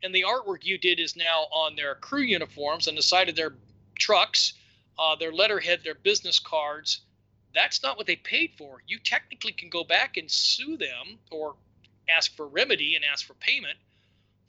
and 0.04 0.14
the 0.14 0.24
artwork 0.24 0.66
you 0.66 0.78
did 0.78 1.00
is 1.00 1.16
now 1.16 1.48
on 1.52 1.76
their 1.76 1.96
crew 1.96 2.22
uniforms, 2.22 2.88
on 2.88 2.96
the 2.96 3.02
side 3.02 3.30
of 3.30 3.36
their 3.36 3.54
trucks, 3.98 4.54
uh, 5.00 5.16
their 5.16 5.32
letterhead, 5.32 5.82
their 5.84 5.96
business 5.96 6.40
cards, 6.40 7.02
that's 7.54 7.82
not 7.82 7.98
what 7.98 8.08
they 8.08 8.16
paid 8.16 8.52
for. 8.58 8.82
You 8.88 9.00
technically 9.00 9.54
can 9.54 9.70
go 9.70 9.84
back 9.84 10.18
and 10.18 10.30
sue 10.30 10.76
them 10.78 11.20
or 11.32 11.56
ask 12.10 12.36
for 12.36 12.48
remedy 12.48 12.96
and 12.96 13.04
ask 13.06 13.26
for 13.26 13.34
payment 13.36 13.78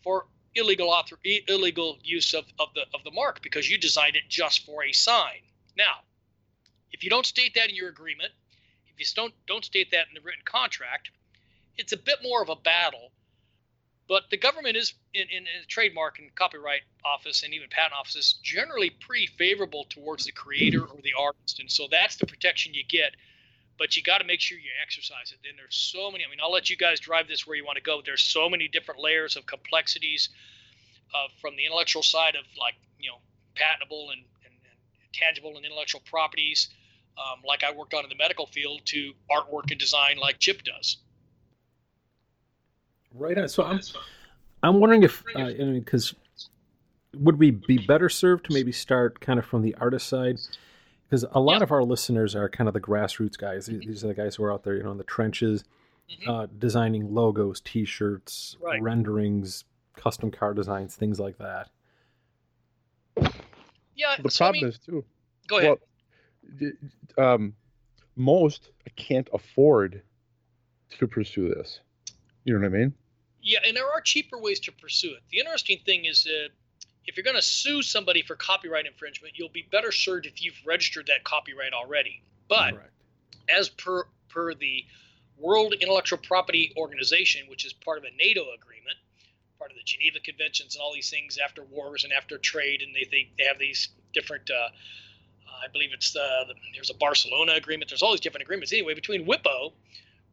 for 0.02 0.26
illegal 0.54 0.88
author 0.88 1.18
illegal 1.48 1.98
use 2.02 2.34
of, 2.34 2.44
of 2.58 2.68
the 2.74 2.82
of 2.94 3.02
the 3.04 3.10
mark 3.10 3.42
because 3.42 3.68
you 3.68 3.78
designed 3.78 4.16
it 4.16 4.22
just 4.28 4.64
for 4.64 4.84
a 4.84 4.92
sign. 4.92 5.40
Now, 5.76 6.02
if 6.92 7.02
you 7.02 7.10
don't 7.10 7.26
state 7.26 7.54
that 7.54 7.68
in 7.68 7.74
your 7.74 7.88
agreement, 7.88 8.32
if 8.88 9.00
you 9.00 9.06
don't 9.14 9.34
don't 9.46 9.64
state 9.64 9.90
that 9.90 10.06
in 10.08 10.14
the 10.14 10.20
written 10.20 10.42
contract, 10.44 11.10
it's 11.76 11.92
a 11.92 11.96
bit 11.96 12.18
more 12.22 12.42
of 12.42 12.48
a 12.48 12.56
battle. 12.56 13.10
But 14.06 14.24
the 14.30 14.36
government 14.36 14.76
is 14.76 14.92
in, 15.14 15.22
in, 15.30 15.44
in 15.44 15.64
trademark 15.66 16.18
and 16.18 16.32
copyright 16.34 16.82
office 17.06 17.42
and 17.42 17.54
even 17.54 17.70
patent 17.70 17.94
offices 17.98 18.34
generally 18.42 18.90
pretty 18.90 19.26
favorable 19.26 19.86
towards 19.88 20.26
the 20.26 20.32
creator 20.32 20.82
or 20.82 21.00
the 21.02 21.14
artist, 21.18 21.58
and 21.58 21.70
so 21.70 21.88
that's 21.90 22.16
the 22.16 22.26
protection 22.26 22.74
you 22.74 22.84
get 22.86 23.16
but 23.78 23.96
you 23.96 24.02
got 24.02 24.18
to 24.18 24.24
make 24.24 24.40
sure 24.40 24.58
you 24.58 24.70
exercise 24.82 25.32
it. 25.32 25.38
Then 25.42 25.54
there's 25.56 25.76
so 25.76 26.10
many. 26.10 26.24
I 26.24 26.30
mean, 26.30 26.38
I'll 26.42 26.52
let 26.52 26.70
you 26.70 26.76
guys 26.76 27.00
drive 27.00 27.28
this 27.28 27.46
where 27.46 27.56
you 27.56 27.64
want 27.64 27.76
to 27.76 27.82
go. 27.82 28.00
There's 28.04 28.22
so 28.22 28.48
many 28.48 28.68
different 28.68 29.00
layers 29.00 29.36
of 29.36 29.46
complexities 29.46 30.28
uh, 31.14 31.28
from 31.40 31.56
the 31.56 31.64
intellectual 31.64 32.02
side 32.02 32.34
of 32.34 32.44
like 32.58 32.74
you 32.98 33.10
know 33.10 33.18
patentable 33.54 34.10
and, 34.10 34.20
and, 34.44 34.54
and 34.54 35.12
tangible 35.12 35.56
and 35.56 35.64
intellectual 35.64 36.02
properties, 36.04 36.68
um, 37.18 37.42
like 37.46 37.62
I 37.62 37.72
worked 37.72 37.94
on 37.94 38.04
in 38.04 38.08
the 38.08 38.16
medical 38.16 38.46
field, 38.46 38.82
to 38.86 39.12
artwork 39.30 39.70
and 39.70 39.78
design 39.78 40.18
like 40.18 40.38
Chip 40.38 40.62
does. 40.62 40.98
Right 43.12 43.38
on. 43.38 43.48
So 43.48 43.64
I'm 43.64 43.80
I'm 44.62 44.80
wondering 44.80 45.04
if 45.04 45.22
uh, 45.36 45.40
I 45.40 45.54
mean 45.54 45.80
because 45.80 46.14
would 47.14 47.38
we 47.38 47.52
be 47.52 47.78
better 47.78 48.08
served 48.08 48.46
to 48.46 48.52
maybe 48.52 48.72
start 48.72 49.20
kind 49.20 49.38
of 49.38 49.46
from 49.46 49.62
the 49.62 49.74
artist 49.76 50.08
side? 50.08 50.38
Because 51.14 51.30
a 51.30 51.38
lot 51.38 51.58
Yeah. 51.58 51.62
of 51.62 51.70
our 51.70 51.84
listeners 51.84 52.34
are 52.34 52.48
kind 52.48 52.66
of 52.66 52.74
the 52.74 52.80
grassroots 52.80 53.38
guys. 53.38 53.66
These- 53.66 53.82
These 53.82 54.04
are 54.04 54.08
the 54.08 54.14
guys 54.14 54.34
who 54.34 54.42
are 54.42 54.52
out 54.52 54.64
there, 54.64 54.74
you 54.74 54.82
know, 54.82 54.90
in 54.90 54.98
the 54.98 55.04
trenches, 55.04 55.62
Mhm. 56.10 56.26
uh, 56.28 56.46
designing 56.58 57.14
logos, 57.14 57.60
T-shirts, 57.60 58.56
Right. 58.60 58.82
renderings, 58.82 59.62
custom 59.94 60.32
car 60.32 60.54
designs, 60.54 60.96
things 60.96 61.20
like 61.20 61.38
that. 61.38 61.70
Yeah. 63.94 64.16
The 64.20 64.28
so, 64.28 64.44
I 64.46 64.48
problem 64.48 64.62
mean, 64.64 64.68
is 64.70 64.78
too. 64.80 65.04
go 65.46 65.58
ahead. 65.58 65.78
Well, 67.16 67.34
um, 67.34 67.54
most 68.16 68.70
can't 68.96 69.28
afford 69.32 70.02
to 70.98 71.06
pursue 71.06 71.48
this. 71.48 71.78
You 72.42 72.54
know 72.54 72.60
what 72.68 72.74
I 72.74 72.76
mean? 72.76 72.94
Yeah, 73.40 73.60
and 73.64 73.76
there 73.76 73.88
are 73.88 74.00
cheaper 74.00 74.38
ways 74.40 74.58
to 74.60 74.72
pursue 74.72 75.14
it. 75.14 75.22
The 75.30 75.38
interesting 75.38 75.78
thing 75.84 76.06
is 76.06 76.24
that 76.24 76.50
if 77.06 77.16
you're 77.16 77.24
going 77.24 77.36
to 77.36 77.42
sue 77.42 77.82
somebody 77.82 78.22
for 78.22 78.34
copyright 78.36 78.86
infringement, 78.86 79.34
you'll 79.36 79.48
be 79.48 79.66
better 79.70 79.92
served 79.92 80.26
if 80.26 80.42
you've 80.42 80.58
registered 80.64 81.06
that 81.06 81.24
copyright 81.24 81.72
already. 81.72 82.22
But 82.48 82.72
Correct. 82.72 82.92
as 83.48 83.68
per 83.68 84.06
per 84.28 84.54
the 84.54 84.84
World 85.38 85.74
Intellectual 85.80 86.18
Property 86.18 86.72
Organization, 86.76 87.46
which 87.48 87.64
is 87.64 87.72
part 87.72 87.98
of 87.98 88.04
a 88.04 88.16
NATO 88.16 88.42
agreement, 88.54 88.96
part 89.58 89.70
of 89.70 89.76
the 89.76 89.82
Geneva 89.84 90.20
Conventions 90.20 90.74
and 90.74 90.82
all 90.82 90.94
these 90.94 91.10
things 91.10 91.38
after 91.38 91.64
wars 91.64 92.04
and 92.04 92.12
after 92.12 92.38
trade, 92.38 92.82
and 92.82 92.94
they 92.94 93.06
they, 93.10 93.30
they 93.38 93.44
have 93.44 93.58
these 93.58 93.88
different. 94.12 94.50
Uh, 94.50 94.68
I 95.62 95.68
believe 95.68 95.90
it's 95.92 96.12
the, 96.12 96.44
the 96.48 96.54
there's 96.74 96.90
a 96.90 96.94
Barcelona 96.94 97.52
agreement. 97.52 97.90
There's 97.90 98.02
all 98.02 98.12
these 98.12 98.20
different 98.20 98.42
agreements. 98.42 98.72
Anyway, 98.72 98.94
between 98.94 99.24
WIPO, 99.26 99.72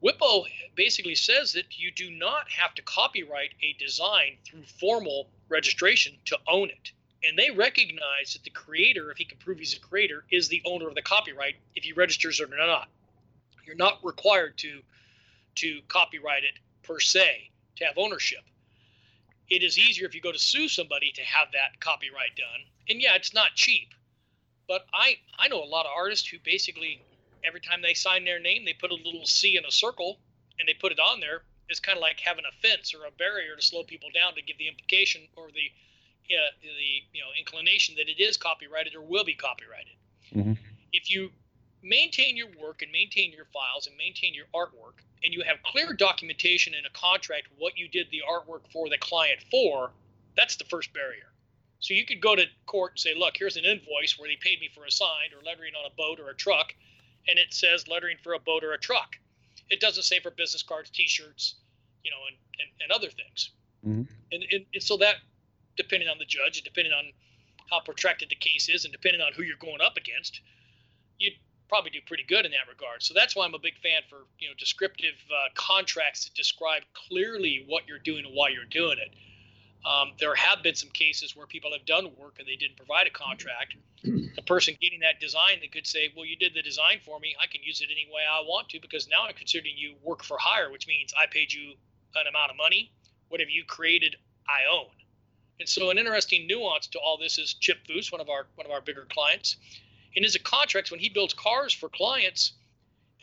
WIPO 0.03 0.45
basically 0.75 1.15
says 1.15 1.53
that 1.53 1.77
you 1.77 1.91
do 1.91 2.09
not 2.09 2.49
have 2.49 2.73
to 2.75 2.81
copyright 2.81 3.51
a 3.61 3.73
design 3.79 4.37
through 4.45 4.63
formal 4.63 5.29
registration 5.51 6.13
to 6.25 6.39
own 6.48 6.70
it. 6.70 6.91
And 7.24 7.38
they 7.38 7.51
recognize 7.51 8.34
that 8.34 8.43
the 8.43 8.50
creator, 8.50 9.12
if 9.12 9.17
he 9.17 9.25
can 9.25 9.38
prove 9.38 9.60
he's 9.60 9.75
a 9.75 9.79
creator, 9.79 10.24
is 10.31 10.48
the 10.48 10.63
owner 10.65 10.88
of 10.88 10.96
the 10.96 11.01
copyright 11.03 11.55
if 11.75 11.84
he 11.84 11.93
registers 11.93 12.41
or 12.41 12.48
not. 12.48 12.89
You're 13.65 13.75
not 13.75 14.03
required 14.03 14.58
to 14.60 14.81
to 15.53 15.81
copyright 15.88 16.43
it 16.43 16.58
per 16.84 17.00
se 17.00 17.51
to 17.75 17.86
have 17.86 17.98
ownership. 17.98 18.43
It 19.50 19.63
is 19.63 19.77
easier 19.77 20.08
if 20.08 20.15
you 20.15 20.22
go 20.22 20.31
to 20.31 20.39
sue 20.39 20.67
somebody 20.67 21.12
to 21.12 21.22
have 21.22 21.51
that 21.51 21.79
copyright 21.79 22.36
done. 22.38 22.65
And 22.89 23.01
yeah, 23.01 23.15
it's 23.15 23.34
not 23.34 23.53
cheap. 23.53 23.89
But 24.67 24.86
I 24.93 25.17
I 25.38 25.48
know 25.50 25.63
a 25.63 25.65
lot 25.65 25.86
of 25.86 25.91
artists 25.96 26.27
who 26.27 26.38
basically 26.43 27.01
every 27.43 27.62
time 27.62 27.81
they 27.81 27.93
sign 27.93 28.24
their 28.24 28.39
name, 28.39 28.65
they 28.65 28.74
put 28.74 28.91
a 28.91 28.96
little 28.96 29.25
C 29.25 29.58
in 29.58 29.65
a 29.65 29.72
circle 29.72 30.20
and 30.60 30.67
they 30.67 30.74
put 30.74 30.91
it 30.91 31.00
on 31.00 31.20
there. 31.20 31.43
It's 31.71 31.79
kind 31.79 31.97
of 31.97 32.01
like 32.01 32.19
having 32.19 32.43
a 32.45 32.51
fence 32.61 32.93
or 32.93 33.05
a 33.05 33.11
barrier 33.11 33.55
to 33.55 33.61
slow 33.61 33.83
people 33.83 34.09
down 34.13 34.35
to 34.35 34.41
give 34.41 34.57
the 34.57 34.67
implication 34.67 35.21
or 35.35 35.47
the 35.47 35.71
uh, 36.31 36.51
the 36.61 37.03
you 37.13 37.21
know 37.21 37.31
inclination 37.37 37.95
that 37.95 38.07
it 38.07 38.21
is 38.21 38.37
copyrighted 38.37 38.95
or 38.95 39.01
will 39.01 39.23
be 39.23 39.33
copyrighted. 39.33 39.95
Mhm. 40.35 40.57
If 40.93 41.09
you 41.09 41.31
maintain 41.81 42.37
your 42.37 42.47
work 42.61 42.81
and 42.81 42.91
maintain 42.91 43.31
your 43.31 43.45
files 43.45 43.87
and 43.87 43.97
maintain 43.97 44.33
your 44.33 44.45
artwork, 44.53 45.01
and 45.23 45.33
you 45.33 45.41
have 45.43 45.61
clear 45.63 45.93
documentation 45.93 46.73
in 46.73 46.85
a 46.85 46.89
contract 46.91 47.47
what 47.57 47.77
you 47.77 47.87
did 47.87 48.07
the 48.11 48.21
artwork 48.29 48.71
for 48.71 48.89
the 48.89 48.97
client 48.97 49.41
for, 49.49 49.91
that's 50.35 50.55
the 50.55 50.65
first 50.65 50.93
barrier. 50.93 51.31
So 51.79 51.93
you 51.93 52.05
could 52.05 52.21
go 52.21 52.35
to 52.35 52.45
court 52.67 52.93
and 52.93 52.99
say, 52.99 53.15
look, 53.15 53.35
here's 53.37 53.57
an 53.57 53.65
invoice 53.65 54.17
where 54.17 54.29
they 54.29 54.35
paid 54.35 54.59
me 54.59 54.69
for 54.73 54.85
a 54.85 54.91
sign 54.91 55.33
or 55.35 55.43
lettering 55.43 55.73
on 55.73 55.89
a 55.91 55.95
boat 55.95 56.19
or 56.19 56.29
a 56.29 56.35
truck, 56.35 56.73
and 57.27 57.39
it 57.39 57.53
says 57.53 57.87
lettering 57.87 58.17
for 58.23 58.33
a 58.33 58.39
boat 58.39 58.63
or 58.63 58.73
a 58.73 58.77
truck. 58.77 59.17
It 59.71 59.79
doesn't 59.79 60.03
say 60.03 60.19
for 60.19 60.31
business 60.31 60.61
cards, 60.61 60.89
T-shirts, 60.91 61.55
you 62.03 62.11
know, 62.11 62.17
and, 62.27 62.37
and, 62.59 62.69
and 62.83 62.91
other 62.91 63.09
things. 63.09 63.51
Mhm. 63.87 64.07
And, 64.31 64.43
and, 64.51 64.65
and 64.73 64.83
so 64.83 64.97
that, 64.97 65.15
depending 65.77 66.09
on 66.09 66.19
the 66.19 66.25
judge, 66.25 66.57
and 66.57 66.65
depending 66.65 66.93
on 66.93 67.11
how 67.71 67.79
protracted 67.79 68.29
the 68.29 68.35
case 68.35 68.69
is, 68.69 68.85
and 68.85 68.91
depending 68.91 69.21
on 69.21 69.31
who 69.33 69.43
you're 69.43 69.57
going 69.57 69.81
up 69.81 69.97
against, 69.97 70.41
you'd 71.17 71.33
probably 71.69 71.89
do 71.89 71.99
pretty 72.05 72.25
good 72.27 72.45
in 72.45 72.51
that 72.51 72.67
regard. 72.69 73.01
So 73.01 73.13
that's 73.13 73.33
why 73.35 73.45
I'm 73.45 73.53
a 73.53 73.59
big 73.59 73.77
fan 73.81 74.01
for 74.09 74.27
you 74.39 74.49
know 74.49 74.53
descriptive 74.59 75.15
uh, 75.31 75.49
contracts 75.55 76.25
that 76.25 76.33
describe 76.35 76.83
clearly 76.93 77.63
what 77.65 77.87
you're 77.87 77.99
doing 77.99 78.25
and 78.25 78.35
why 78.35 78.49
you're 78.49 78.65
doing 78.65 78.97
it. 78.99 79.15
Um, 79.85 80.11
there 80.19 80.35
have 80.35 80.61
been 80.61 80.75
some 80.75 80.89
cases 80.89 81.35
where 81.35 81.47
people 81.47 81.71
have 81.71 81.85
done 81.85 82.11
work 82.17 82.35
and 82.38 82.47
they 82.47 82.55
didn't 82.55 82.77
provide 82.77 83.07
a 83.07 83.09
contract. 83.09 83.75
the 84.03 84.43
person 84.45 84.75
getting 84.79 85.00
that 85.00 85.19
design 85.19 85.57
they 85.59 85.67
could 85.67 85.88
say, 85.88 86.11
"Well, 86.15 86.25
you 86.25 86.35
did 86.35 86.53
the 86.53 86.61
design 86.61 87.00
for 87.03 87.19
me. 87.19 87.35
I 87.39 87.47
can 87.47 87.63
use 87.63 87.81
it 87.81 87.89
any 87.91 88.07
way 88.11 88.21
I 88.29 88.41
want 88.41 88.69
to 88.69 88.79
because 88.79 89.07
now 89.07 89.23
I'm 89.27 89.33
considering 89.33 89.75
you 89.77 89.95
work 90.03 90.23
for 90.23 90.38
hire, 90.38 90.71
which 90.71 90.88
means 90.88 91.13
I 91.17 91.25
paid 91.25 91.51
you 91.51 91.73
an 92.15 92.27
amount 92.27 92.51
of 92.51 92.57
money. 92.57 92.91
Whatever 93.29 93.50
you 93.50 93.63
created, 93.65 94.17
I 94.47 94.71
own." 94.71 94.91
And 95.59 95.69
so, 95.69 95.89
an 95.91 95.97
interesting 95.97 96.47
nuance 96.47 96.88
to 96.88 97.00
all 97.00 97.17
this 97.17 97.38
is 97.38 97.53
Chip 97.53 97.85
Foose, 97.88 98.11
one 98.11 98.21
of 98.21 98.29
our 98.29 98.47
one 98.55 98.65
of 98.65 98.71
our 98.71 98.81
bigger 98.81 99.05
clients. 99.05 99.57
In 100.13 100.23
his 100.23 100.35
contracts, 100.38 100.91
when 100.91 101.00
he 101.00 101.09
builds 101.09 101.33
cars 101.33 101.73
for 101.73 101.89
clients, 101.89 102.53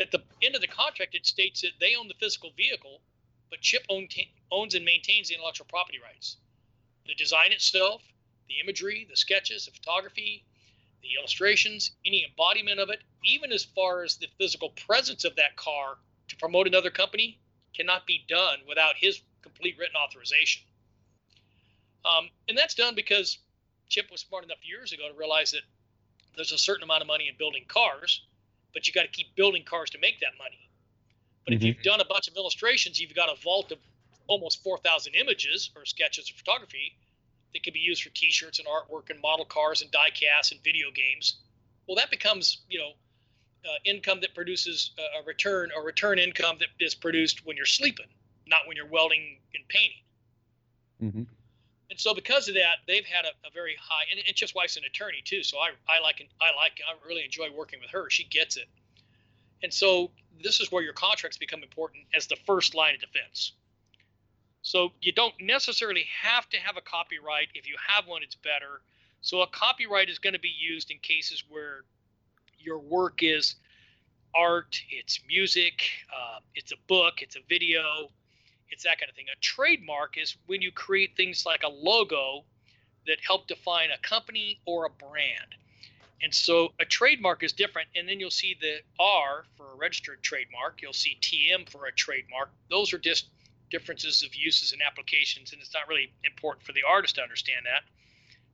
at 0.00 0.10
the 0.10 0.22
end 0.42 0.54
of 0.54 0.60
the 0.60 0.68
contract, 0.68 1.14
it 1.14 1.26
states 1.26 1.60
that 1.62 1.72
they 1.80 1.94
own 1.96 2.08
the 2.08 2.14
physical 2.14 2.50
vehicle, 2.56 3.00
but 3.50 3.60
Chip 3.60 3.84
own, 3.88 4.08
owns 4.50 4.74
and 4.74 4.84
maintains 4.84 5.28
the 5.28 5.34
intellectual 5.34 5.66
property 5.66 5.98
rights. 5.98 6.36
The 7.08 7.14
design 7.14 7.52
itself, 7.52 8.02
the 8.48 8.60
imagery, 8.62 9.06
the 9.08 9.16
sketches, 9.16 9.64
the 9.64 9.72
photography, 9.72 10.44
the 11.02 11.08
illustrations, 11.18 11.92
any 12.04 12.24
embodiment 12.24 12.78
of 12.78 12.90
it, 12.90 13.00
even 13.24 13.50
as 13.50 13.64
far 13.64 14.04
as 14.04 14.16
the 14.16 14.28
physical 14.38 14.70
presence 14.70 15.24
of 15.24 15.34
that 15.36 15.56
car 15.56 15.96
to 16.28 16.36
promote 16.36 16.66
another 16.66 16.90
company, 16.90 17.40
cannot 17.74 18.06
be 18.06 18.24
done 18.28 18.58
without 18.68 18.94
his 18.96 19.22
complete 19.42 19.76
written 19.78 19.96
authorization. 19.96 20.62
Um, 22.04 22.28
and 22.48 22.56
that's 22.56 22.74
done 22.74 22.94
because 22.94 23.38
Chip 23.88 24.10
was 24.10 24.20
smart 24.20 24.44
enough 24.44 24.58
years 24.62 24.92
ago 24.92 25.08
to 25.10 25.18
realize 25.18 25.50
that 25.52 25.62
there's 26.36 26.52
a 26.52 26.58
certain 26.58 26.82
amount 26.82 27.00
of 27.00 27.06
money 27.08 27.28
in 27.28 27.34
building 27.38 27.64
cars, 27.68 28.22
but 28.74 28.86
you 28.86 28.92
got 28.92 29.02
to 29.02 29.08
keep 29.08 29.34
building 29.34 29.64
cars 29.64 29.90
to 29.90 29.98
make 29.98 30.20
that 30.20 30.36
money. 30.38 30.68
But 31.44 31.54
if 31.54 31.62
Mhm. 31.62 31.66
you've 31.66 31.82
done 31.82 32.00
a 32.00 32.04
bunch 32.04 32.28
of 32.28 32.36
illustrations, 32.36 33.00
you've 33.00 33.14
got 33.14 33.30
a 33.30 33.36
vault 33.36 33.72
of 33.72 33.78
almost 34.28 34.62
4,000 34.62 35.14
images 35.14 35.70
or 35.74 35.84
sketches 35.84 36.30
or 36.30 36.34
photography 36.34 36.96
that 37.52 37.62
can 37.62 37.72
be 37.72 37.80
used 37.80 38.02
for 38.02 38.10
T-shirts 38.10 38.58
and 38.58 38.68
artwork 38.68 39.10
and 39.10 39.20
model 39.20 39.44
cars 39.44 39.82
and 39.82 39.90
die 39.90 40.10
casts 40.10 40.52
and 40.52 40.62
video 40.62 40.90
games. 40.90 41.38
Well, 41.86 41.96
that 41.96 42.10
becomes 42.10 42.58
you 42.68 42.78
know 42.78 42.92
uh, 43.64 43.78
income 43.84 44.20
that 44.20 44.34
produces 44.34 44.92
a, 44.98 45.20
a 45.20 45.24
return 45.24 45.70
or 45.74 45.82
return 45.82 46.18
income 46.18 46.56
that 46.60 46.68
is 46.78 46.94
produced 46.94 47.44
when 47.44 47.56
you're 47.56 47.66
sleeping, 47.66 48.06
not 48.46 48.60
when 48.66 48.76
you're 48.76 48.86
welding 48.86 49.38
and 49.54 49.66
painting. 49.68 50.02
Mhm. 51.02 51.26
And 51.90 51.98
so 51.98 52.12
because 52.14 52.48
of 52.48 52.54
that, 52.54 52.78
they've 52.86 53.06
had 53.06 53.24
a, 53.24 53.28
a 53.46 53.50
very 53.52 53.74
high, 53.80 54.04
and, 54.10 54.20
and 54.26 54.36
Chip's 54.36 54.54
wife's 54.54 54.76
an 54.76 54.84
attorney 54.84 55.22
too. 55.24 55.42
So 55.42 55.58
I, 55.58 55.70
I 55.88 56.00
like, 56.00 56.26
I 56.40 56.54
like, 56.54 56.80
I 56.86 56.94
really 57.06 57.24
enjoy 57.24 57.48
working 57.50 57.80
with 57.80 57.90
her. 57.90 58.10
She 58.10 58.24
gets 58.24 58.56
it. 58.56 58.68
And 59.62 59.72
so 59.72 60.10
this 60.42 60.60
is 60.60 60.70
where 60.70 60.82
your 60.82 60.92
contracts 60.92 61.38
become 61.38 61.62
important 61.62 62.04
as 62.14 62.26
the 62.26 62.36
first 62.46 62.74
line 62.74 62.94
of 62.94 63.00
defense. 63.00 63.52
So 64.62 64.92
you 65.00 65.12
don't 65.12 65.34
necessarily 65.40 66.06
have 66.22 66.48
to 66.50 66.58
have 66.58 66.76
a 66.76 66.80
copyright. 66.80 67.48
If 67.54 67.68
you 67.68 67.76
have 67.86 68.06
one, 68.06 68.22
it's 68.22 68.34
better. 68.34 68.82
So 69.20 69.40
a 69.42 69.46
copyright 69.46 70.08
is 70.08 70.18
going 70.18 70.34
to 70.34 70.40
be 70.40 70.52
used 70.58 70.90
in 70.90 70.98
cases 70.98 71.44
where 71.48 71.84
your 72.58 72.78
work 72.78 73.22
is 73.22 73.56
art, 74.34 74.80
it's 74.90 75.20
music, 75.26 75.82
uh, 76.12 76.40
it's 76.54 76.72
a 76.72 76.76
book, 76.86 77.22
it's 77.22 77.36
a 77.36 77.40
video, 77.48 78.10
it's 78.70 78.84
that 78.84 79.00
kind 79.00 79.08
of 79.08 79.16
thing. 79.16 79.26
A 79.32 79.40
trademark 79.40 80.18
is 80.18 80.36
when 80.46 80.62
you 80.62 80.70
create 80.70 81.16
things 81.16 81.44
like 81.46 81.62
a 81.62 81.68
logo 81.68 82.44
that 83.06 83.18
help 83.26 83.48
define 83.48 83.88
a 83.90 83.98
company 84.06 84.60
or 84.66 84.84
a 84.84 84.90
brand. 84.90 85.54
And 86.22 86.34
so 86.34 86.72
a 86.80 86.84
trademark 86.84 87.42
is 87.42 87.52
different. 87.52 87.88
And 87.94 88.08
then 88.08 88.20
you'll 88.20 88.30
see 88.30 88.56
the 88.60 88.78
R 88.98 89.44
for 89.56 89.72
a 89.72 89.76
registered 89.76 90.22
trademark. 90.22 90.82
You'll 90.82 90.92
see 90.92 91.16
TM 91.20 91.68
for 91.70 91.86
a 91.86 91.92
trademark. 91.92 92.50
Those 92.70 92.92
are 92.92 92.98
just 92.98 93.28
differences 93.70 94.22
of 94.22 94.34
uses 94.34 94.72
and 94.72 94.80
applications. 94.82 95.52
And 95.52 95.60
it's 95.60 95.74
not 95.74 95.88
really 95.88 96.12
important 96.24 96.64
for 96.64 96.72
the 96.72 96.82
artist 96.88 97.16
to 97.16 97.22
understand 97.22 97.66
that 97.66 97.82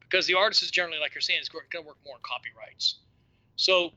because 0.00 0.26
the 0.26 0.35
artist 0.35 0.62
is 0.62 0.71
generally, 0.71 0.99
like 0.99 1.14
you're 1.14 1.23
saying, 1.23 1.40
is 1.40 1.49
going 1.49 1.64
to 1.71 1.80
work 1.80 1.97
more 2.04 2.14
on 2.16 2.21
copyrights. 2.23 3.00
So 3.56 3.92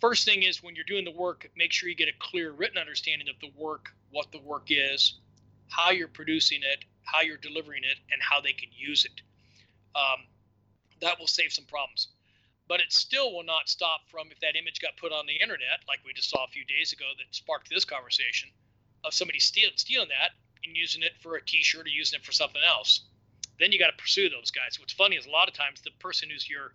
first 0.00 0.24
thing 0.24 0.42
is 0.42 0.62
when 0.62 0.74
you're 0.74 0.84
doing 0.84 1.04
the 1.04 1.10
work, 1.10 1.50
make 1.56 1.72
sure 1.72 1.88
you 1.88 1.94
get 1.96 2.08
a 2.08 2.18
clear 2.18 2.52
written 2.52 2.78
understanding 2.78 3.28
of 3.28 3.36
the 3.40 3.50
work, 3.56 3.90
what 4.10 4.30
the 4.32 4.40
work 4.40 4.66
is, 4.68 5.18
how 5.68 5.90
you're 5.90 6.08
producing 6.08 6.60
it, 6.62 6.84
how 7.04 7.22
you're 7.22 7.36
delivering 7.38 7.82
it, 7.84 7.98
and 8.12 8.20
how 8.22 8.40
they 8.40 8.52
can 8.52 8.68
use 8.76 9.04
it. 9.04 9.20
Um, 9.96 10.26
that 11.00 11.18
will 11.18 11.26
save 11.26 11.52
some 11.52 11.64
problems. 11.64 12.08
but 12.68 12.80
it 12.80 12.92
still 12.92 13.32
will 13.32 13.44
not 13.44 13.68
stop 13.68 14.00
from 14.10 14.28
if 14.30 14.40
that 14.40 14.56
image 14.56 14.80
got 14.80 14.96
put 14.96 15.12
on 15.12 15.26
the 15.26 15.34
internet, 15.36 15.84
like 15.86 16.00
we 16.04 16.12
just 16.12 16.30
saw 16.30 16.44
a 16.44 16.48
few 16.48 16.64
days 16.64 16.92
ago 16.92 17.04
that 17.18 17.34
sparked 17.34 17.68
this 17.68 17.84
conversation, 17.84 18.48
of 19.04 19.14
somebody 19.14 19.38
steal, 19.38 19.70
stealing 19.76 20.08
that 20.08 20.30
and 20.64 20.76
using 20.76 21.02
it 21.02 21.12
for 21.20 21.36
a 21.36 21.44
T-shirt 21.44 21.86
or 21.86 21.88
using 21.88 22.18
it 22.18 22.24
for 22.24 22.32
something 22.32 22.62
else. 22.66 23.02
Then 23.60 23.70
you 23.72 23.78
got 23.78 23.90
to 23.90 23.96
pursue 23.96 24.28
those 24.28 24.50
guys. 24.50 24.80
What's 24.80 24.92
funny 24.92 25.16
is 25.16 25.26
a 25.26 25.30
lot 25.30 25.48
of 25.48 25.54
times 25.54 25.80
the 25.82 25.90
person 26.00 26.28
who's 26.30 26.48
your 26.48 26.74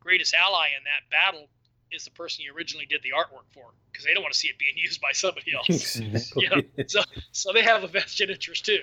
greatest 0.00 0.34
ally 0.34 0.68
in 0.76 0.84
that 0.84 1.10
battle 1.10 1.48
is 1.92 2.04
the 2.04 2.10
person 2.10 2.44
you 2.44 2.54
originally 2.54 2.86
did 2.86 3.02
the 3.02 3.10
artwork 3.10 3.46
for 3.52 3.72
because 3.92 4.04
they 4.04 4.12
don't 4.12 4.22
want 4.22 4.32
to 4.32 4.38
see 4.38 4.48
it 4.48 4.58
being 4.58 4.76
used 4.76 5.00
by 5.00 5.12
somebody 5.12 5.52
else. 5.54 5.96
Exactly. 5.96 6.44
you 6.44 6.50
know, 6.50 6.62
so, 6.86 7.00
so 7.32 7.52
they 7.52 7.62
have 7.62 7.84
a 7.84 7.88
vested 7.88 8.30
interest 8.30 8.64
too. 8.64 8.80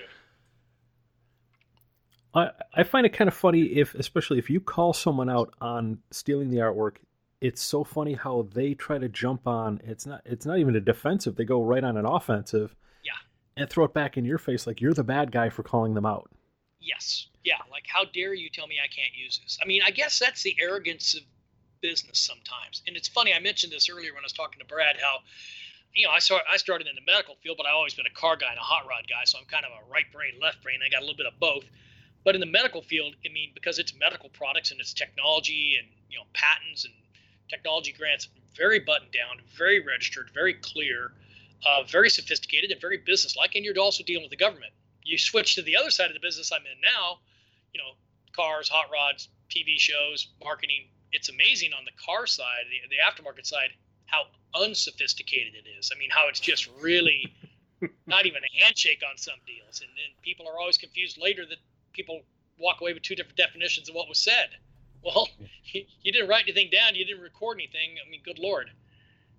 I, 2.34 2.50
I 2.74 2.82
find 2.82 3.06
it 3.06 3.12
kind 3.12 3.28
of 3.28 3.34
funny 3.34 3.62
if, 3.62 3.94
especially 3.94 4.38
if 4.38 4.50
you 4.50 4.60
call 4.60 4.92
someone 4.92 5.30
out 5.30 5.54
on 5.60 5.98
stealing 6.10 6.50
the 6.50 6.58
artwork, 6.58 6.96
it's 7.44 7.60
so 7.60 7.84
funny 7.84 8.14
how 8.14 8.48
they 8.54 8.72
try 8.72 8.96
to 8.96 9.06
jump 9.06 9.46
on. 9.46 9.78
It's 9.84 10.06
not. 10.06 10.22
It's 10.24 10.46
not 10.46 10.58
even 10.58 10.76
a 10.76 10.80
defensive. 10.80 11.36
They 11.36 11.44
go 11.44 11.62
right 11.62 11.84
on 11.84 11.98
an 11.98 12.06
offensive. 12.06 12.74
Yeah. 13.04 13.12
And 13.58 13.68
throw 13.68 13.84
it 13.84 13.92
back 13.92 14.16
in 14.16 14.24
your 14.24 14.38
face 14.38 14.66
like 14.66 14.80
you're 14.80 14.94
the 14.94 15.04
bad 15.04 15.30
guy 15.30 15.50
for 15.50 15.62
calling 15.62 15.92
them 15.92 16.06
out. 16.06 16.30
Yes. 16.80 17.28
Yeah. 17.44 17.58
Like, 17.70 17.84
how 17.86 18.06
dare 18.06 18.32
you 18.32 18.48
tell 18.48 18.66
me 18.66 18.76
I 18.82 18.88
can't 18.88 19.14
use 19.14 19.40
this? 19.44 19.58
I 19.62 19.66
mean, 19.66 19.82
I 19.84 19.90
guess 19.90 20.18
that's 20.18 20.42
the 20.42 20.56
arrogance 20.58 21.14
of 21.14 21.20
business 21.82 22.18
sometimes. 22.18 22.82
And 22.86 22.96
it's 22.96 23.08
funny. 23.08 23.34
I 23.34 23.40
mentioned 23.40 23.74
this 23.74 23.90
earlier 23.90 24.14
when 24.14 24.24
I 24.24 24.24
was 24.24 24.32
talking 24.32 24.58
to 24.60 24.64
Brad. 24.64 24.96
How, 24.98 25.18
you 25.92 26.06
know, 26.06 26.12
I 26.14 26.20
saw 26.20 26.38
I 26.50 26.56
started 26.56 26.86
in 26.88 26.94
the 26.94 27.12
medical 27.12 27.34
field, 27.42 27.58
but 27.58 27.66
I've 27.66 27.74
always 27.74 27.92
been 27.92 28.06
a 28.06 28.18
car 28.18 28.36
guy 28.36 28.48
and 28.48 28.58
a 28.58 28.62
hot 28.62 28.88
rod 28.88 29.04
guy. 29.06 29.24
So 29.24 29.36
I'm 29.38 29.44
kind 29.44 29.66
of 29.66 29.72
a 29.72 29.92
right 29.92 30.10
brain, 30.10 30.40
left 30.40 30.62
brain. 30.62 30.78
I 30.80 30.88
got 30.88 31.02
a 31.02 31.04
little 31.04 31.18
bit 31.18 31.26
of 31.26 31.38
both. 31.38 31.64
But 32.24 32.34
in 32.34 32.40
the 32.40 32.46
medical 32.46 32.80
field, 32.80 33.16
I 33.20 33.28
mean, 33.30 33.50
because 33.54 33.78
it's 33.78 33.92
medical 33.94 34.30
products 34.30 34.70
and 34.70 34.80
it's 34.80 34.94
technology 34.94 35.76
and 35.78 35.88
you 36.08 36.16
know 36.16 36.24
patents 36.32 36.86
and 36.86 36.94
technology 37.48 37.92
grants, 37.92 38.28
very 38.56 38.80
buttoned 38.80 39.12
down, 39.12 39.40
very 39.56 39.84
registered, 39.84 40.30
very 40.32 40.54
clear, 40.54 41.12
uh, 41.66 41.82
very 41.84 42.10
sophisticated, 42.10 42.70
and 42.70 42.80
very 42.80 42.98
business-like. 42.98 43.54
And 43.54 43.64
you're 43.64 43.78
also 43.78 44.04
dealing 44.04 44.24
with 44.24 44.30
the 44.30 44.36
government. 44.36 44.72
You 45.02 45.18
switch 45.18 45.54
to 45.56 45.62
the 45.62 45.76
other 45.76 45.90
side 45.90 46.08
of 46.08 46.14
the 46.14 46.20
business 46.20 46.52
I'm 46.52 46.62
in 46.62 46.80
now, 46.80 47.18
you 47.72 47.80
know, 47.80 47.92
cars, 48.34 48.68
hot 48.68 48.86
rods, 48.92 49.28
TV 49.50 49.78
shows, 49.78 50.28
marketing. 50.42 50.88
It's 51.12 51.28
amazing 51.28 51.72
on 51.72 51.84
the 51.84 51.92
car 52.04 52.26
side, 52.26 52.64
the, 52.70 52.88
the 52.88 53.00
aftermarket 53.02 53.46
side, 53.46 53.70
how 54.06 54.24
unsophisticated 54.54 55.54
it 55.54 55.68
is. 55.78 55.90
I 55.94 55.98
mean, 55.98 56.10
how 56.10 56.28
it's 56.28 56.40
just 56.40 56.68
really 56.80 57.32
not 58.06 58.26
even 58.26 58.42
a 58.42 58.64
handshake 58.64 59.02
on 59.08 59.16
some 59.16 59.38
deals, 59.46 59.80
and 59.80 59.90
then 59.90 60.14
people 60.22 60.46
are 60.48 60.58
always 60.58 60.78
confused 60.78 61.18
later 61.20 61.44
that 61.46 61.58
people 61.92 62.22
walk 62.58 62.80
away 62.80 62.92
with 62.92 63.02
two 63.02 63.14
different 63.14 63.36
definitions 63.36 63.88
of 63.88 63.94
what 63.94 64.08
was 64.08 64.18
said. 64.18 64.50
Well, 65.04 65.28
you, 65.64 65.84
you 66.02 66.12
didn't 66.12 66.28
write 66.28 66.44
anything 66.44 66.70
down, 66.70 66.94
you 66.94 67.04
didn't 67.04 67.22
record 67.22 67.58
anything. 67.58 67.96
I 68.04 68.10
mean, 68.10 68.20
good 68.24 68.38
lord, 68.38 68.70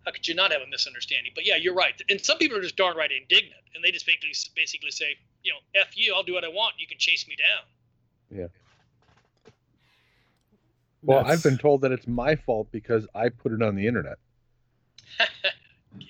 how 0.05 0.11
could 0.11 0.27
you 0.27 0.35
not 0.35 0.51
have 0.51 0.61
a 0.61 0.69
misunderstanding? 0.69 1.31
But 1.33 1.45
yeah, 1.45 1.55
you're 1.55 1.73
right. 1.73 1.99
And 2.09 2.23
some 2.23 2.37
people 2.37 2.57
are 2.57 2.61
just 2.61 2.75
darn 2.75 2.95
right 2.95 3.11
indignant, 3.11 3.61
and 3.73 3.83
they 3.83 3.91
just 3.91 4.05
basically 4.05 4.29
basically 4.55 4.91
say, 4.91 5.17
you 5.43 5.51
know, 5.51 5.59
f 5.81 5.97
you, 5.97 6.13
I'll 6.15 6.23
do 6.23 6.33
what 6.33 6.43
I 6.43 6.49
want. 6.49 6.75
You 6.77 6.87
can 6.87 6.97
chase 6.97 7.27
me 7.27 7.35
down. 7.35 8.39
Yeah. 8.39 8.47
Well, 11.01 11.19
That's- 11.19 11.37
I've 11.37 11.43
been 11.43 11.57
told 11.57 11.81
that 11.81 11.91
it's 11.91 12.07
my 12.07 12.35
fault 12.35 12.67
because 12.71 13.07
I 13.13 13.29
put 13.29 13.51
it 13.51 13.61
on 13.61 13.75
the 13.75 13.87
internet. 13.87 14.17
yeah. 15.99 16.07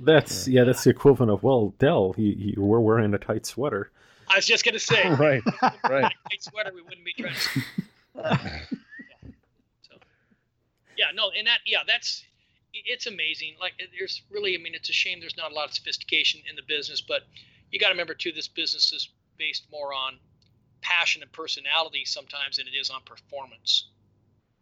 That's 0.00 0.48
yeah. 0.48 0.64
That's 0.64 0.84
the 0.84 0.90
equivalent 0.90 1.30
of 1.30 1.42
well, 1.42 1.74
Del, 1.78 2.14
you, 2.16 2.54
you 2.54 2.62
were 2.62 2.80
wearing 2.80 3.14
a 3.14 3.18
tight 3.18 3.46
sweater. 3.46 3.90
I 4.28 4.36
was 4.36 4.46
just 4.46 4.64
gonna 4.64 4.78
say, 4.78 5.08
right, 5.14 5.42
right. 5.88 6.02
tight 6.02 6.42
sweater, 6.42 6.72
we 6.74 6.82
wouldn't 6.82 7.04
be 7.04 7.14
trying. 7.14 8.62
Yeah, 11.02 11.10
no, 11.16 11.32
and 11.36 11.48
that, 11.48 11.58
yeah, 11.66 11.82
that's, 11.84 12.22
it's 12.72 13.08
amazing. 13.08 13.56
Like, 13.60 13.72
there's 13.98 14.22
really, 14.30 14.54
I 14.54 14.62
mean, 14.62 14.72
it's 14.72 14.88
a 14.88 14.92
shame 14.92 15.18
there's 15.18 15.36
not 15.36 15.50
a 15.50 15.54
lot 15.54 15.66
of 15.66 15.74
sophistication 15.74 16.40
in 16.48 16.54
the 16.54 16.62
business, 16.62 17.00
but 17.00 17.22
you 17.72 17.80
got 17.80 17.88
to 17.88 17.94
remember 17.94 18.14
too, 18.14 18.30
this 18.30 18.46
business 18.46 18.92
is 18.92 19.08
based 19.36 19.66
more 19.72 19.92
on 19.92 20.20
passion 20.80 21.20
and 21.22 21.32
personality 21.32 22.04
sometimes 22.04 22.58
than 22.58 22.68
it 22.68 22.78
is 22.78 22.88
on 22.88 23.00
performance. 23.04 23.88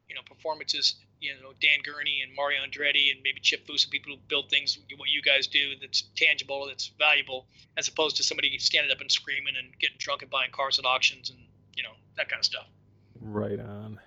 You 0.09 0.15
know, 0.15 0.23
performance 0.25 0.73
is, 0.73 0.95
you 1.21 1.35
know, 1.43 1.53
Dan 1.61 1.81
Gurney 1.85 2.23
and 2.23 2.35
Mario 2.35 2.63
Andretti 2.63 3.11
and 3.13 3.21
maybe 3.23 3.41
Chip 3.43 3.69
and 3.69 3.79
people 3.91 4.15
who 4.15 4.19
build 4.29 4.49
things, 4.49 4.79
what 4.97 5.11
you 5.11 5.21
guys 5.21 5.47
do 5.47 5.75
that's 5.79 6.05
tangible, 6.17 6.69
that's 6.69 6.91
valuable, 6.99 7.49
as 7.77 7.87
opposed 7.87 8.17
to 8.17 8.23
somebody 8.23 8.57
standing 8.57 8.91
up 8.91 9.03
and 9.03 9.13
screaming 9.13 9.57
and 9.59 9.79
getting 9.79 9.97
drunk 9.99 10.23
and 10.23 10.31
buying 10.31 10.53
cars 10.53 10.79
at 10.79 10.87
auctions 10.87 11.29
and, 11.29 11.39
you 11.77 11.83
know, 11.83 11.93
that 12.17 12.31
kind 12.31 12.41
of 12.41 12.47
stuff. 12.47 12.67
Right 13.21 13.61
on. 13.61 14.01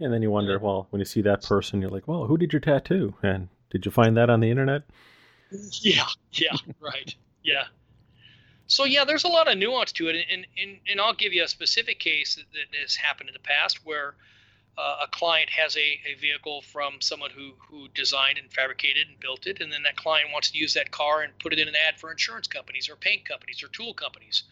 And 0.00 0.12
then 0.12 0.22
you 0.22 0.30
wonder, 0.30 0.58
well, 0.58 0.86
when 0.90 1.00
you 1.00 1.04
see 1.04 1.22
that 1.22 1.42
person, 1.42 1.80
you're 1.80 1.90
like, 1.90 2.08
well, 2.08 2.26
who 2.26 2.36
did 2.36 2.52
your 2.52 2.60
tattoo? 2.60 3.14
And 3.22 3.48
did 3.70 3.84
you 3.84 3.92
find 3.92 4.16
that 4.16 4.30
on 4.30 4.40
the 4.40 4.50
internet? 4.50 4.82
Yeah, 5.80 6.06
yeah, 6.32 6.56
right. 6.80 7.14
Yeah. 7.42 7.64
So 8.66 8.84
yeah, 8.84 9.04
there's 9.04 9.24
a 9.24 9.28
lot 9.28 9.48
of 9.50 9.58
nuance 9.58 9.92
to 9.92 10.08
it, 10.08 10.16
and 10.30 10.46
and, 10.60 10.78
and 10.88 11.00
I'll 11.00 11.14
give 11.14 11.32
you 11.32 11.44
a 11.44 11.48
specific 11.48 11.98
case 11.98 12.36
that, 12.36 12.44
that 12.52 12.78
has 12.80 12.96
happened 12.96 13.28
in 13.28 13.34
the 13.34 13.38
past 13.40 13.84
where 13.84 14.14
uh, 14.78 15.04
a 15.04 15.08
client 15.08 15.50
has 15.50 15.76
a, 15.76 16.00
a 16.06 16.14
vehicle 16.18 16.62
from 16.62 17.00
someone 17.00 17.30
who 17.30 17.52
who 17.68 17.88
designed 17.88 18.38
and 18.38 18.50
fabricated 18.50 19.08
and 19.08 19.20
built 19.20 19.46
it, 19.46 19.60
and 19.60 19.70
then 19.70 19.82
that 19.82 19.96
client 19.96 20.30
wants 20.32 20.50
to 20.50 20.58
use 20.58 20.74
that 20.74 20.90
car 20.90 21.22
and 21.22 21.38
put 21.38 21.52
it 21.52 21.58
in 21.58 21.68
an 21.68 21.74
ad 21.86 22.00
for 22.00 22.10
insurance 22.10 22.46
companies 22.46 22.88
or 22.88 22.96
paint 22.96 23.26
companies 23.26 23.62
or 23.62 23.68
tool 23.68 23.92
companies. 23.92 24.44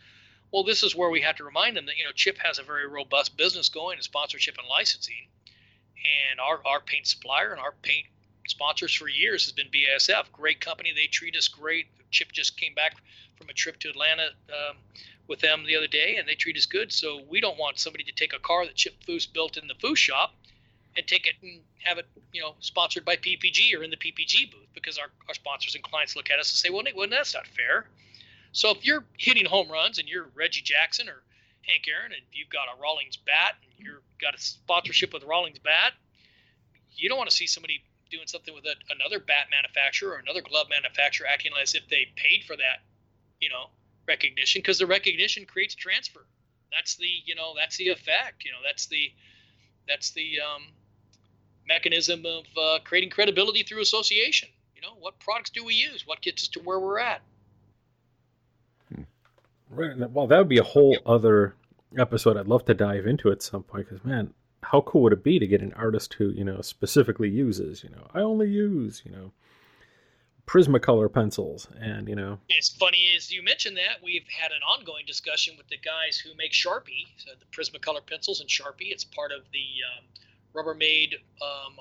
Well, 0.52 0.64
this 0.64 0.82
is 0.82 0.96
where 0.96 1.10
we 1.10 1.20
have 1.20 1.36
to 1.36 1.44
remind 1.44 1.76
them 1.76 1.86
that 1.86 1.96
you 1.96 2.04
know 2.04 2.12
Chip 2.12 2.38
has 2.38 2.58
a 2.58 2.62
very 2.62 2.86
robust 2.86 3.36
business 3.36 3.68
going 3.68 3.98
in 3.98 4.02
sponsorship 4.02 4.58
and 4.58 4.66
licensing, 4.68 5.28
and 6.30 6.40
our 6.40 6.60
our 6.66 6.80
paint 6.80 7.06
supplier 7.06 7.52
and 7.52 7.60
our 7.60 7.74
paint 7.82 8.06
sponsors 8.48 8.92
for 8.92 9.08
years 9.08 9.44
has 9.44 9.52
been 9.52 9.68
BASF. 9.68 10.32
Great 10.32 10.60
company. 10.60 10.92
They 10.94 11.06
treat 11.06 11.36
us 11.36 11.48
great. 11.48 11.86
Chip 12.10 12.32
just 12.32 12.56
came 12.58 12.74
back 12.74 12.96
from 13.36 13.48
a 13.48 13.52
trip 13.52 13.78
to 13.80 13.88
Atlanta 13.88 14.30
um, 14.48 14.76
with 15.28 15.40
them 15.40 15.64
the 15.66 15.76
other 15.76 15.86
day, 15.86 16.16
and 16.16 16.28
they 16.28 16.34
treat 16.34 16.56
us 16.56 16.66
good. 16.66 16.92
So 16.92 17.20
we 17.28 17.40
don't 17.40 17.58
want 17.58 17.78
somebody 17.78 18.04
to 18.04 18.12
take 18.12 18.32
a 18.34 18.38
car 18.38 18.66
that 18.66 18.74
Chip 18.74 18.94
Foose 19.06 19.32
built 19.32 19.56
in 19.56 19.68
the 19.68 19.74
Foose 19.74 19.98
shop 19.98 20.34
and 20.96 21.06
take 21.06 21.26
it 21.26 21.34
and 21.42 21.60
have 21.84 21.98
it, 21.98 22.06
you 22.32 22.42
know, 22.42 22.54
sponsored 22.60 23.04
by 23.04 23.16
PPG 23.16 23.78
or 23.78 23.82
in 23.82 23.90
the 23.90 23.96
PPG 23.96 24.50
booth 24.50 24.66
because 24.74 24.98
our, 24.98 25.06
our 25.28 25.34
sponsors 25.34 25.74
and 25.74 25.84
clients 25.84 26.16
look 26.16 26.30
at 26.30 26.38
us 26.38 26.50
and 26.50 26.58
say, 26.58 26.68
well, 26.68 26.82
Nick, 26.82 26.96
well, 26.96 27.08
that's 27.08 27.34
not 27.34 27.46
fair. 27.46 27.86
So 28.52 28.70
if 28.70 28.84
you're 28.84 29.04
hitting 29.16 29.46
home 29.46 29.70
runs 29.70 29.98
and 29.98 30.08
you're 30.08 30.28
Reggie 30.34 30.62
Jackson 30.62 31.08
or 31.08 31.22
Hank 31.62 31.86
Aaron 31.88 32.12
and 32.12 32.22
you've 32.32 32.50
got 32.50 32.66
a 32.74 32.80
Rawlings 32.80 33.16
bat 33.16 33.54
and 33.62 33.72
you've 33.78 34.02
got 34.20 34.34
a 34.34 34.40
sponsorship 34.40 35.12
with 35.12 35.22
Rawlings 35.24 35.58
bat, 35.58 35.92
you 36.96 37.08
don't 37.08 37.18
want 37.18 37.30
to 37.30 37.36
see 37.36 37.46
somebody 37.46 37.82
doing 38.10 38.26
something 38.26 38.54
with 38.54 38.64
a, 38.64 38.74
another 38.90 39.20
bat 39.20 39.46
manufacturer 39.50 40.14
or 40.14 40.18
another 40.18 40.42
glove 40.42 40.66
manufacturer 40.68 41.26
acting 41.28 41.52
as 41.60 41.74
if 41.74 41.86
they 41.88 42.08
paid 42.16 42.44
for 42.44 42.56
that, 42.56 42.82
you 43.40 43.48
know, 43.48 43.70
recognition 44.08 44.60
because 44.60 44.78
the 44.78 44.86
recognition 44.86 45.46
creates 45.46 45.74
transfer. 45.74 46.26
That's 46.72 46.96
the, 46.96 47.08
you 47.24 47.34
know, 47.34 47.54
that's 47.56 47.76
the 47.76 47.88
effect. 47.88 48.44
You 48.44 48.50
know, 48.50 48.58
that's 48.66 48.86
the, 48.86 49.12
that's 49.86 50.10
the 50.10 50.40
um, 50.40 50.62
mechanism 51.66 52.24
of 52.26 52.44
uh, 52.60 52.78
creating 52.84 53.10
credibility 53.10 53.62
through 53.62 53.80
association. 53.80 54.48
You 54.74 54.82
know, 54.82 54.94
what 54.98 55.18
products 55.20 55.50
do 55.50 55.64
we 55.64 55.74
use? 55.74 56.06
What 56.06 56.20
gets 56.20 56.44
us 56.44 56.48
to 56.50 56.60
where 56.60 56.80
we're 56.80 56.98
at? 56.98 57.22
Right. 59.70 59.96
Well, 60.11 60.26
that 60.26 60.38
would 60.38 60.48
be 60.48 60.59
a 60.59 60.62
whole 60.64 60.96
other 61.06 61.54
episode. 61.96 62.37
I'd 62.37 62.48
love 62.48 62.64
to 62.66 62.74
dive 62.74 63.06
into 63.06 63.30
at 63.30 63.42
some 63.42 63.62
point 63.62 63.88
because, 63.88 64.04
man, 64.04 64.35
how 64.62 64.80
cool 64.83 65.02
would 65.02 65.12
it 65.12 65.22
be 65.24 65.38
to 65.38 65.46
get 65.46 65.62
an 65.62 65.72
artist 65.74 66.14
who 66.14 66.28
you 66.30 66.44
know 66.44 66.61
specifically 66.61 67.28
uses, 67.28 67.83
you 67.85 67.90
know, 67.90 68.06
I 68.12 68.20
only 68.20 68.48
use, 68.48 69.02
you 69.04 69.12
know, 69.12 69.33
Prismacolor 70.46 71.12
pencils, 71.12 71.68
and 71.80 72.09
you 72.09 72.16
know, 72.16 72.38
It's 72.48 72.68
funny 72.68 73.12
as 73.16 73.30
you 73.30 73.42
mentioned 73.42 73.76
that 73.76 74.02
we've 74.02 74.26
had 74.28 74.50
an 74.50 74.62
ongoing 74.62 75.04
discussion 75.06 75.54
with 75.56 75.68
the 75.68 75.76
guys 75.78 76.18
who 76.18 76.35
make 76.37 76.50
Sharpie, 76.52 77.06
so 77.16 77.30
the 77.38 77.46
Prismacolor 77.56 78.04
pencils 78.04 78.40
and 78.40 78.48
Sharpie. 78.50 78.90
It's 78.90 79.04
part 79.04 79.30
of 79.30 79.42
the 79.52 79.66
um, 79.96 80.04
Rubbermaid 80.52 81.14
um, 81.40 81.76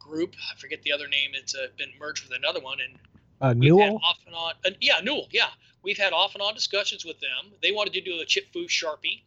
group. 0.00 0.34
I 0.52 0.58
forget 0.58 0.82
the 0.82 0.92
other 0.92 1.06
name. 1.06 1.30
It's 1.34 1.54
uh, 1.54 1.68
been 1.78 1.90
merged 2.00 2.28
with 2.28 2.36
another 2.36 2.58
one, 2.60 2.78
and 2.80 2.98
Uh, 3.40 3.54
Newell? 3.54 4.00
off 4.04 4.18
and 4.26 4.34
on. 4.34 4.54
Uh, 4.66 4.70
yeah, 4.80 5.00
Newell. 5.00 5.28
Yeah, 5.30 5.48
we've 5.82 5.98
had 5.98 6.12
off 6.12 6.34
and 6.34 6.42
on 6.42 6.54
discussions 6.54 7.04
with 7.04 7.20
them. 7.20 7.52
They 7.62 7.72
wanted 7.72 7.92
to 7.94 8.00
do 8.00 8.20
a 8.20 8.24
Chip 8.24 8.52
Foose 8.54 8.70
Sharpie, 8.70 9.22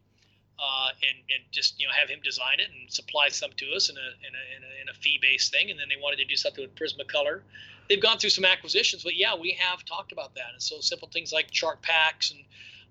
uh, 0.60 0.90
and 1.08 1.18
and 1.34 1.44
just 1.52 1.80
you 1.80 1.88
know 1.88 1.94
have 1.94 2.10
him 2.10 2.20
design 2.24 2.60
it 2.60 2.70
and 2.70 2.92
supply 2.92 3.30
some 3.30 3.52
to 3.58 3.66
us 3.74 3.90
in 3.90 3.98
a 3.98 4.00
in 4.00 4.34
a, 4.34 4.82
in 4.82 4.88
a, 4.88 4.92
a 4.92 4.94
fee 4.94 5.20
based 5.22 5.52
thing. 5.52 5.70
And 5.70 5.80
then 5.80 5.88
they 5.90 6.02
wanted 6.02 6.18
to 6.18 6.26
do 6.26 6.36
something 6.36 6.64
with 6.64 6.76
Prismacolor. 6.76 7.42
They've 7.90 8.02
gone 8.02 8.18
through 8.18 8.32
some 8.32 8.46
acquisitions, 8.46 9.04
but 9.04 9.16
yeah, 9.16 9.36
we 9.36 9.52
have 9.60 9.86
talked 9.86 10.12
about 10.12 10.34
that. 10.36 10.54
And 10.54 10.62
so 10.62 10.80
simple 10.80 11.08
things 11.08 11.32
like 11.32 11.52
Chartpaks 11.52 12.32
and 12.32 12.40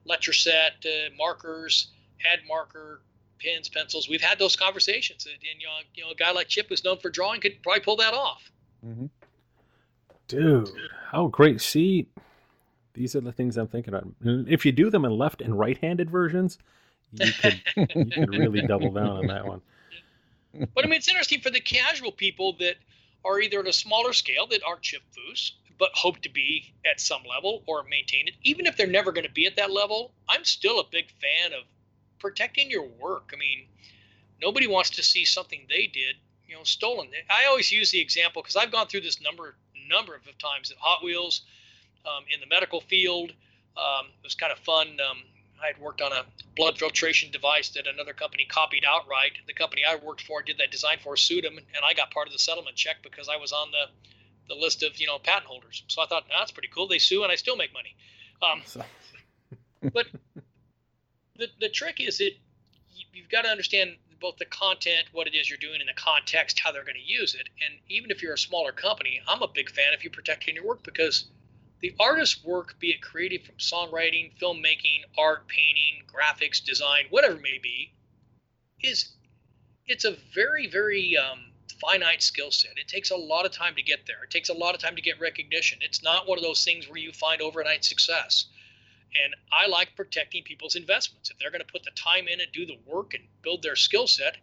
Letraset 0.08 0.84
uh, 0.86 1.10
markers, 1.16 1.88
head 2.18 2.40
marker. 2.48 3.00
Pens, 3.40 3.68
pencils. 3.68 4.08
We've 4.08 4.22
had 4.22 4.38
those 4.38 4.56
conversations, 4.56 5.26
and, 5.26 5.34
and 5.34 5.60
you 5.60 5.66
know, 5.66 5.72
you 5.92 6.04
know, 6.04 6.10
a 6.12 6.14
guy 6.14 6.30
like 6.30 6.48
Chip, 6.48 6.68
who's 6.68 6.84
known 6.84 6.98
for 6.98 7.10
drawing, 7.10 7.40
could 7.42 7.62
probably 7.62 7.80
pull 7.80 7.96
that 7.96 8.14
off. 8.14 8.50
hmm 8.82 9.06
dude, 10.28 10.70
how 11.10 11.26
great! 11.26 11.60
See, 11.60 12.06
these 12.94 13.14
are 13.14 13.20
the 13.20 13.32
things 13.32 13.56
I'm 13.56 13.68
thinking. 13.68 13.94
And 13.94 14.48
If 14.48 14.64
you 14.64 14.72
do 14.72 14.90
them 14.90 15.04
in 15.04 15.12
left 15.12 15.40
and 15.40 15.58
right-handed 15.58 16.10
versions, 16.10 16.58
you 17.12 17.32
could 17.32 17.60
you 17.76 17.86
could 18.06 18.34
really 18.34 18.62
double 18.62 18.90
down 18.90 19.10
on 19.10 19.26
that 19.26 19.46
one. 19.46 19.60
but 20.74 20.84
I 20.84 20.88
mean, 20.88 20.98
it's 20.98 21.08
interesting 21.08 21.40
for 21.40 21.50
the 21.50 21.60
casual 21.60 22.12
people 22.12 22.54
that 22.58 22.76
are 23.24 23.40
either 23.40 23.60
at 23.60 23.66
a 23.66 23.72
smaller 23.72 24.12
scale 24.12 24.46
that 24.48 24.62
aren't 24.66 24.82
Chip 24.82 25.02
Foose, 25.12 25.52
but 25.78 25.90
hope 25.94 26.20
to 26.22 26.28
be 26.28 26.72
at 26.90 27.00
some 27.00 27.22
level 27.28 27.62
or 27.66 27.82
maintain 27.84 28.28
it. 28.28 28.34
Even 28.42 28.66
if 28.66 28.76
they're 28.76 28.86
never 28.86 29.12
going 29.12 29.26
to 29.26 29.32
be 29.32 29.46
at 29.46 29.56
that 29.56 29.70
level, 29.70 30.12
I'm 30.28 30.44
still 30.44 30.78
a 30.80 30.84
big 30.90 31.06
fan 31.10 31.52
of 31.52 31.64
protecting 32.18 32.70
your 32.70 32.86
work. 32.86 33.30
I 33.32 33.36
mean, 33.36 33.66
nobody 34.40 34.66
wants 34.66 34.90
to 34.90 35.02
see 35.02 35.24
something 35.24 35.66
they 35.68 35.86
did, 35.86 36.16
you 36.46 36.54
know, 36.54 36.64
stolen. 36.64 37.08
I 37.30 37.46
always 37.46 37.72
use 37.72 37.90
the 37.90 38.00
example 38.00 38.42
because 38.42 38.56
I've 38.56 38.72
gone 38.72 38.86
through 38.86 39.02
this 39.02 39.20
number 39.20 39.56
number 39.88 40.14
of 40.14 40.22
times 40.38 40.70
at 40.70 40.78
Hot 40.78 41.04
Wheels, 41.04 41.42
um, 42.06 42.24
in 42.32 42.40
the 42.40 42.46
medical 42.46 42.80
field. 42.80 43.32
Um, 43.76 44.06
it 44.06 44.24
was 44.24 44.34
kind 44.34 44.52
of 44.52 44.58
fun. 44.58 44.98
Um, 45.00 45.18
I 45.62 45.68
had 45.68 45.78
worked 45.78 46.02
on 46.02 46.12
a 46.12 46.24
blood 46.56 46.78
filtration 46.78 47.30
device 47.30 47.70
that 47.70 47.86
another 47.86 48.12
company 48.12 48.44
copied 48.44 48.84
outright. 48.86 49.32
The 49.46 49.54
company 49.54 49.82
I 49.88 49.96
worked 49.96 50.22
for 50.22 50.42
did 50.42 50.58
that 50.58 50.70
design 50.70 50.98
for, 51.02 51.16
sued 51.16 51.44
them, 51.44 51.56
and 51.56 51.84
I 51.84 51.94
got 51.94 52.10
part 52.10 52.26
of 52.26 52.32
the 52.32 52.38
settlement 52.38 52.76
check 52.76 52.96
because 53.02 53.28
I 53.28 53.36
was 53.36 53.52
on 53.52 53.70
the 53.70 53.86
the 54.46 54.54
list 54.54 54.82
of 54.82 54.98
you 54.98 55.06
know 55.06 55.18
patent 55.18 55.46
holders. 55.46 55.82
So 55.88 56.02
I 56.02 56.06
thought 56.06 56.24
that's 56.28 56.52
pretty 56.52 56.68
cool. 56.68 56.86
They 56.86 56.98
sue 56.98 57.22
and 57.22 57.32
I 57.32 57.36
still 57.36 57.56
make 57.56 57.72
money. 57.72 57.96
Um, 58.42 58.62
but 59.92 60.06
the 61.36 61.48
the 61.60 61.68
trick 61.68 62.00
is 62.00 62.18
that 62.18 62.32
you've 63.12 63.30
got 63.30 63.42
to 63.42 63.48
understand 63.48 63.96
both 64.20 64.36
the 64.36 64.44
content, 64.46 65.06
what 65.12 65.26
it 65.26 65.34
is 65.34 65.48
you're 65.48 65.58
doing, 65.58 65.80
and 65.80 65.88
the 65.88 66.00
context, 66.00 66.58
how 66.58 66.72
they're 66.72 66.84
going 66.84 66.96
to 66.96 67.12
use 67.12 67.34
it. 67.34 67.48
And 67.64 67.78
even 67.88 68.10
if 68.10 68.22
you're 68.22 68.34
a 68.34 68.38
smaller 68.38 68.72
company, 68.72 69.20
I'm 69.28 69.42
a 69.42 69.48
big 69.48 69.70
fan 69.70 69.92
if 69.92 70.02
you're 70.02 70.12
protecting 70.12 70.54
your 70.54 70.64
work 70.64 70.82
because 70.82 71.26
the 71.84 71.94
artist's 72.00 72.42
work, 72.42 72.80
be 72.80 72.92
it 72.92 73.02
creative 73.02 73.42
from 73.42 73.56
songwriting, 73.56 74.30
filmmaking, 74.40 75.02
art, 75.18 75.46
painting, 75.48 76.02
graphics, 76.08 76.64
design, 76.64 77.04
whatever 77.10 77.34
it 77.34 77.42
may 77.42 77.58
be, 77.62 77.92
is 78.82 79.12
it's 79.86 80.06
a 80.06 80.16
very, 80.34 80.66
very 80.66 81.14
um, 81.18 81.40
finite 81.78 82.22
skill 82.22 82.50
set. 82.50 82.70
It 82.78 82.88
takes 82.88 83.10
a 83.10 83.16
lot 83.16 83.44
of 83.44 83.52
time 83.52 83.74
to 83.74 83.82
get 83.82 84.06
there. 84.06 84.24
It 84.24 84.30
takes 84.30 84.48
a 84.48 84.54
lot 84.54 84.74
of 84.74 84.80
time 84.80 84.96
to 84.96 85.02
get 85.02 85.20
recognition. 85.20 85.78
It's 85.82 86.02
not 86.02 86.26
one 86.26 86.38
of 86.38 86.42
those 86.42 86.64
things 86.64 86.88
where 86.88 86.96
you 86.96 87.12
find 87.12 87.42
overnight 87.42 87.84
success. 87.84 88.46
And 89.22 89.34
I 89.52 89.66
like 89.66 89.94
protecting 89.94 90.42
people's 90.42 90.76
investments. 90.76 91.30
If 91.30 91.38
they're 91.38 91.50
going 91.50 91.60
to 91.60 91.70
put 91.70 91.82
the 91.82 91.90
time 91.90 92.28
in 92.28 92.40
and 92.40 92.50
do 92.50 92.64
the 92.64 92.78
work 92.86 93.12
and 93.12 93.24
build 93.42 93.62
their 93.62 93.76
skill 93.76 94.06
set, 94.06 94.38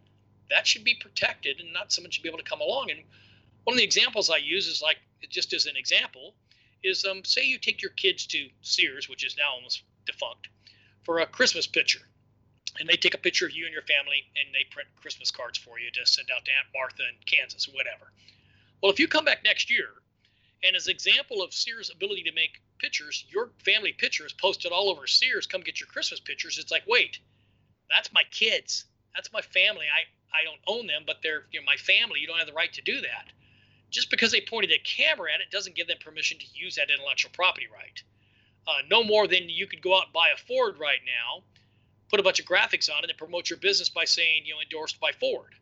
that 0.48 0.64
should 0.64 0.84
be 0.84 0.94
protected 0.94 1.58
and 1.58 1.72
not 1.72 1.90
someone 1.90 2.12
should 2.12 2.22
be 2.22 2.28
able 2.28 2.38
to 2.38 2.44
come 2.44 2.60
along. 2.60 2.92
And 2.92 3.00
one 3.64 3.74
of 3.74 3.78
the 3.78 3.84
examples 3.84 4.30
I 4.30 4.36
use 4.36 4.68
is 4.68 4.80
like, 4.80 4.98
just 5.28 5.52
as 5.52 5.66
an 5.66 5.76
example, 5.76 6.34
is 6.82 7.04
um, 7.04 7.24
say 7.24 7.44
you 7.44 7.58
take 7.58 7.82
your 7.82 7.92
kids 7.92 8.26
to 8.26 8.48
Sears, 8.62 9.08
which 9.08 9.24
is 9.24 9.36
now 9.36 9.52
almost 9.54 9.82
defunct, 10.06 10.48
for 11.04 11.20
a 11.20 11.26
Christmas 11.26 11.66
picture. 11.66 12.00
And 12.80 12.88
they 12.88 12.96
take 12.96 13.14
a 13.14 13.18
picture 13.18 13.46
of 13.46 13.52
you 13.52 13.66
and 13.66 13.72
your 13.72 13.82
family 13.82 14.24
and 14.34 14.54
they 14.54 14.64
print 14.70 14.88
Christmas 14.96 15.30
cards 15.30 15.58
for 15.58 15.78
you 15.78 15.90
to 15.90 16.06
send 16.06 16.28
out 16.34 16.44
to 16.44 16.50
Aunt 16.50 16.68
Martha 16.74 17.02
in 17.02 17.16
Kansas 17.26 17.68
or 17.68 17.72
whatever. 17.72 18.12
Well, 18.82 18.90
if 18.90 18.98
you 18.98 19.06
come 19.06 19.24
back 19.24 19.44
next 19.44 19.70
year 19.70 19.90
and 20.64 20.74
as 20.74 20.88
example 20.88 21.42
of 21.42 21.52
Sears' 21.52 21.90
ability 21.90 22.22
to 22.22 22.32
make 22.32 22.62
pictures, 22.78 23.26
your 23.28 23.50
family 23.64 23.92
picture 23.92 24.24
is 24.24 24.32
posted 24.32 24.72
all 24.72 24.88
over 24.88 25.06
Sears, 25.06 25.46
come 25.46 25.60
get 25.60 25.80
your 25.80 25.88
Christmas 25.88 26.18
pictures. 26.18 26.58
It's 26.58 26.72
like, 26.72 26.84
wait, 26.88 27.18
that's 27.90 28.12
my 28.12 28.22
kids. 28.30 28.86
That's 29.14 29.32
my 29.32 29.42
family. 29.42 29.84
I, 29.86 30.08
I 30.34 30.44
don't 30.44 30.60
own 30.66 30.86
them, 30.86 31.02
but 31.06 31.18
they're 31.22 31.44
you 31.52 31.60
know, 31.60 31.66
my 31.66 31.76
family. 31.76 32.20
You 32.20 32.26
don't 32.26 32.38
have 32.38 32.46
the 32.46 32.54
right 32.54 32.72
to 32.72 32.82
do 32.82 33.02
that 33.02 33.26
just 33.92 34.10
because 34.10 34.32
they 34.32 34.40
pointed 34.40 34.72
a 34.72 34.78
camera 34.78 35.30
at 35.32 35.40
it 35.40 35.50
doesn't 35.52 35.76
give 35.76 35.86
them 35.86 35.98
permission 36.00 36.38
to 36.38 36.46
use 36.54 36.74
that 36.76 36.90
intellectual 36.90 37.30
property 37.32 37.68
right. 37.72 38.02
Uh, 38.66 38.80
no 38.90 39.04
more 39.04 39.28
than 39.28 39.48
you 39.48 39.66
could 39.66 39.82
go 39.82 39.96
out 39.96 40.04
and 40.04 40.12
buy 40.12 40.28
a 40.34 40.36
Ford 40.36 40.78
right 40.80 41.00
now, 41.04 41.42
put 42.10 42.18
a 42.18 42.22
bunch 42.22 42.40
of 42.40 42.46
graphics 42.46 42.90
on 42.90 43.04
it, 43.04 43.10
and 43.10 43.18
promote 43.18 43.50
your 43.50 43.58
business 43.58 43.88
by 43.88 44.04
saying, 44.04 44.42
you 44.46 44.54
know, 44.54 44.60
endorsed 44.60 44.98
by 44.98 45.12
Ford. 45.12 45.54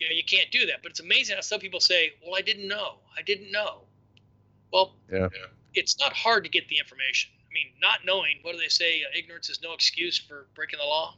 You 0.00 0.08
know, 0.08 0.14
you 0.14 0.24
can't 0.24 0.50
do 0.50 0.66
that. 0.66 0.82
But 0.82 0.90
it's 0.90 1.00
amazing 1.00 1.36
how 1.36 1.42
some 1.42 1.60
people 1.60 1.80
say, 1.80 2.12
well, 2.24 2.36
I 2.36 2.40
didn't 2.40 2.68
know. 2.68 2.94
I 3.16 3.22
didn't 3.22 3.52
know. 3.52 3.82
Well, 4.72 4.94
yeah. 5.12 5.28
it's 5.74 5.98
not 5.98 6.12
hard 6.12 6.44
to 6.44 6.50
get 6.50 6.68
the 6.68 6.78
information. 6.78 7.32
I 7.50 7.52
mean, 7.52 7.72
not 7.82 8.00
knowing, 8.04 8.38
what 8.42 8.52
do 8.52 8.58
they 8.58 8.68
say? 8.68 9.02
Uh, 9.02 9.18
ignorance 9.18 9.50
is 9.50 9.60
no 9.62 9.74
excuse 9.74 10.16
for 10.16 10.46
breaking 10.54 10.78
the 10.78 10.86
law. 10.86 11.16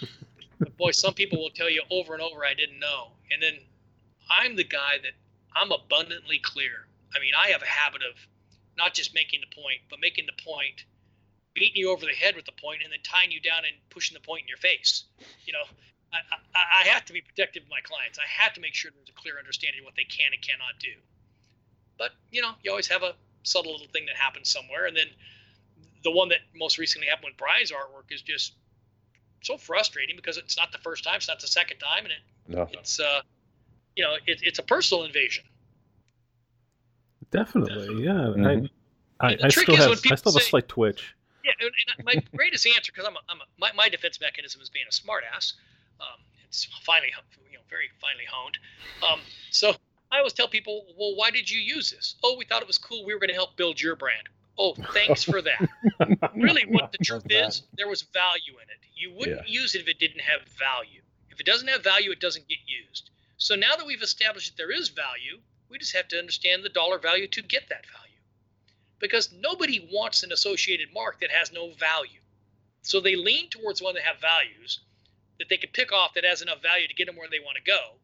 but 0.58 0.76
boy, 0.76 0.90
some 0.90 1.14
people 1.14 1.38
will 1.38 1.50
tell 1.50 1.70
you 1.70 1.82
over 1.90 2.12
and 2.12 2.22
over, 2.22 2.44
I 2.44 2.54
didn't 2.54 2.80
know. 2.80 3.12
And 3.30 3.42
then 3.42 3.54
I'm 4.28 4.56
the 4.56 4.64
guy 4.64 4.98
that 5.02 5.12
I'm 5.56 5.72
abundantly 5.72 6.38
clear. 6.38 6.86
I 7.16 7.18
mean, 7.18 7.32
I 7.32 7.48
have 7.48 7.62
a 7.62 7.66
habit 7.66 8.02
of 8.02 8.14
not 8.76 8.92
just 8.92 9.14
making 9.14 9.40
the 9.40 9.54
point, 9.54 9.80
but 9.88 10.00
making 10.00 10.26
the 10.26 10.36
point, 10.44 10.84
beating 11.54 11.80
you 11.80 11.90
over 11.90 12.04
the 12.04 12.12
head 12.12 12.36
with 12.36 12.44
the 12.44 12.52
point, 12.52 12.82
and 12.84 12.92
then 12.92 13.00
tying 13.02 13.32
you 13.32 13.40
down 13.40 13.64
and 13.64 13.74
pushing 13.88 14.14
the 14.14 14.20
point 14.20 14.42
in 14.42 14.48
your 14.48 14.58
face. 14.60 15.04
You 15.46 15.54
know, 15.54 15.64
I, 16.12 16.18
I, 16.54 16.84
I 16.84 16.88
have 16.88 17.06
to 17.06 17.12
be 17.12 17.22
protective 17.22 17.62
of 17.62 17.70
my 17.70 17.80
clients. 17.82 18.18
I 18.18 18.28
have 18.42 18.52
to 18.54 18.60
make 18.60 18.74
sure 18.74 18.90
there's 18.94 19.08
a 19.08 19.18
clear 19.18 19.38
understanding 19.38 19.80
of 19.80 19.86
what 19.86 19.96
they 19.96 20.04
can 20.04 20.32
and 20.32 20.42
cannot 20.42 20.76
do. 20.78 20.92
But 21.96 22.12
you 22.30 22.42
know, 22.42 22.52
you 22.62 22.70
always 22.70 22.88
have 22.88 23.02
a 23.02 23.14
subtle 23.42 23.72
little 23.72 23.88
thing 23.88 24.04
that 24.06 24.16
happens 24.16 24.50
somewhere, 24.50 24.84
and 24.84 24.96
then 24.96 25.08
the 26.04 26.10
one 26.10 26.28
that 26.28 26.40
most 26.54 26.76
recently 26.76 27.08
happened 27.08 27.32
with 27.32 27.36
Brian's 27.38 27.72
artwork 27.72 28.12
is 28.12 28.20
just 28.20 28.52
so 29.42 29.56
frustrating 29.56 30.16
because 30.16 30.36
it's 30.36 30.56
not 30.56 30.72
the 30.72 30.78
first 30.78 31.04
time, 31.04 31.16
it's 31.16 31.28
not 31.28 31.40
the 31.40 31.46
second 31.46 31.78
time, 31.78 32.04
and 32.04 32.12
it, 32.12 32.22
No. 32.48 32.68
it's 32.72 33.00
uh, 33.00 33.22
you 33.96 34.04
know, 34.04 34.14
it, 34.26 34.40
it's 34.42 34.58
a 34.58 34.62
personal 34.62 35.04
invasion. 35.04 35.44
Definitely, 37.30 38.04
yeah. 38.04 38.12
Mhm. 38.12 38.70
I, 39.20 39.26
I, 39.26 39.34
the 39.36 39.46
I 39.46 39.48
trick 39.48 39.64
still 39.64 39.74
is 39.74 39.80
have 39.80 39.88
when 40.04 40.12
I 40.12 40.14
still 40.16 40.32
have 40.32 40.40
a 40.40 40.44
say- 40.44 40.50
slight 40.50 40.68
twitch. 40.68 41.14
Yeah, 41.44 41.52
and, 41.60 41.70
and 41.96 42.04
my 42.04 42.14
greatest 42.36 42.66
answer, 42.66 42.92
because 42.92 43.06
I'm, 43.06 43.14
a, 43.14 43.20
I'm 43.28 43.38
a, 43.38 43.44
my, 43.58 43.70
my 43.72 43.88
defense 43.88 44.20
mechanism 44.20 44.60
is 44.60 44.68
being 44.68 44.84
a 44.88 44.92
smartass. 44.92 45.54
Um, 46.00 46.20
it's 46.48 46.64
finally, 46.82 47.12
you 47.50 47.56
know, 47.58 47.62
very 47.70 47.88
finely 48.00 48.24
honed. 48.28 48.58
Um, 49.08 49.20
so 49.50 49.74
I 50.10 50.18
always 50.18 50.32
tell 50.32 50.48
people, 50.48 50.86
well, 50.98 51.14
why 51.16 51.30
did 51.30 51.48
you 51.50 51.60
use 51.60 51.90
this? 51.90 52.16
Oh, 52.24 52.36
we 52.36 52.44
thought 52.44 52.62
it 52.62 52.66
was 52.66 52.78
cool. 52.78 53.04
We 53.06 53.14
were 53.14 53.20
going 53.20 53.28
to 53.28 53.34
help 53.34 53.56
build 53.56 53.80
your 53.80 53.94
brand. 53.96 54.28
Oh, 54.58 54.74
thanks 54.92 55.22
for 55.22 55.42
that. 55.42 55.68
really, 56.34 56.64
what 56.68 56.90
the 56.90 56.98
truth 56.98 57.26
is, 57.28 57.62
there 57.76 57.88
was 57.88 58.02
value 58.02 58.54
in 58.54 58.68
it. 58.70 58.80
You 58.94 59.12
wouldn't 59.14 59.48
use 59.48 59.74
it 59.74 59.82
if 59.82 59.88
it 59.88 59.98
didn't 59.98 60.22
have 60.22 60.40
value. 60.58 61.02
If 61.30 61.38
it 61.40 61.46
doesn't 61.46 61.68
have 61.68 61.84
value, 61.84 62.10
it 62.10 62.20
doesn't 62.20 62.48
get 62.48 62.58
used. 62.66 63.10
So 63.38 63.54
now 63.54 63.76
that 63.76 63.86
we've 63.86 64.02
established 64.02 64.56
that 64.56 64.56
there 64.56 64.72
is 64.72 64.88
value, 64.88 65.40
we 65.68 65.78
just 65.78 65.94
have 65.94 66.08
to 66.08 66.18
understand 66.18 66.64
the 66.64 66.68
dollar 66.68 66.98
value 66.98 67.26
to 67.28 67.42
get 67.42 67.68
that 67.68 67.84
value. 67.86 68.20
Because 68.98 69.32
nobody 69.32 69.88
wants 69.92 70.22
an 70.22 70.32
associated 70.32 70.88
mark 70.94 71.20
that 71.20 71.30
has 71.30 71.52
no 71.52 71.72
value. 71.72 72.20
So 72.82 73.00
they 73.00 73.16
lean 73.16 73.50
towards 73.50 73.82
one 73.82 73.94
that 73.94 74.04
have 74.04 74.20
values 74.20 74.80
that 75.38 75.48
they 75.48 75.56
can 75.56 75.70
pick 75.70 75.92
off 75.92 76.14
that 76.14 76.24
has 76.24 76.40
enough 76.40 76.62
value 76.62 76.88
to 76.88 76.94
get 76.94 77.06
them 77.06 77.16
where 77.16 77.28
they 77.30 77.40
want 77.40 77.56
to 77.56 77.62
go, 77.62 77.96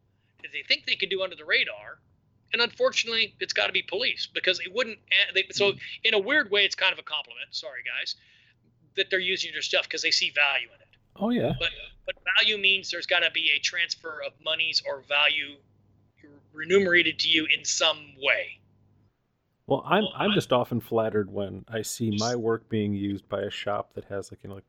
that 0.43 0.51
they 0.51 0.61
think 0.61 0.85
they 0.85 0.95
can 0.95 1.09
do 1.09 1.23
under 1.23 1.35
the 1.35 1.45
radar. 1.45 1.99
And 2.51 2.61
unfortunately, 2.61 3.33
it's 3.39 3.53
got 3.53 3.67
to 3.67 3.73
be 3.73 3.81
police 3.81 4.27
because 4.31 4.59
it 4.59 4.71
wouldn't. 4.71 4.99
They, 5.33 5.45
so 5.51 5.71
mm-hmm. 5.71 5.79
in 6.03 6.13
a 6.13 6.19
weird 6.19 6.51
way, 6.51 6.65
it's 6.65 6.75
kind 6.75 6.93
of 6.93 6.99
a 6.99 7.03
compliment. 7.03 7.47
Sorry, 7.49 7.81
guys, 7.81 8.15
that 8.95 9.09
they're 9.09 9.19
using 9.19 9.51
your 9.51 9.63
stuff 9.63 9.85
because 9.85 10.03
they 10.03 10.11
see 10.11 10.29
value 10.29 10.67
in 10.67 10.81
it. 10.81 10.82
Oh 11.15 11.29
yeah. 11.29 11.53
But 11.59 11.69
but 12.05 12.15
value 12.39 12.57
means 12.57 12.91
there's 12.91 13.05
got 13.05 13.19
to 13.19 13.31
be 13.31 13.51
a 13.55 13.59
transfer 13.59 14.21
of 14.25 14.33
monies 14.43 14.81
or 14.85 15.03
value 15.07 15.55
remunerated 16.53 17.19
to 17.19 17.29
you 17.29 17.45
in 17.45 17.65
some 17.65 17.97
way. 18.21 18.59
Well, 19.65 19.83
I'm 19.85 20.05
I'm 20.15 20.33
just 20.33 20.51
often 20.51 20.79
flattered 20.81 21.31
when 21.31 21.65
I 21.67 21.81
see 21.81 22.15
my 22.17 22.35
work 22.35 22.67
being 22.69 22.93
used 22.93 23.27
by 23.29 23.41
a 23.41 23.49
shop 23.49 23.93
that 23.93 24.05
has 24.05 24.31
like 24.31 24.39
you 24.43 24.49
know 24.49 24.55
like 24.55 24.65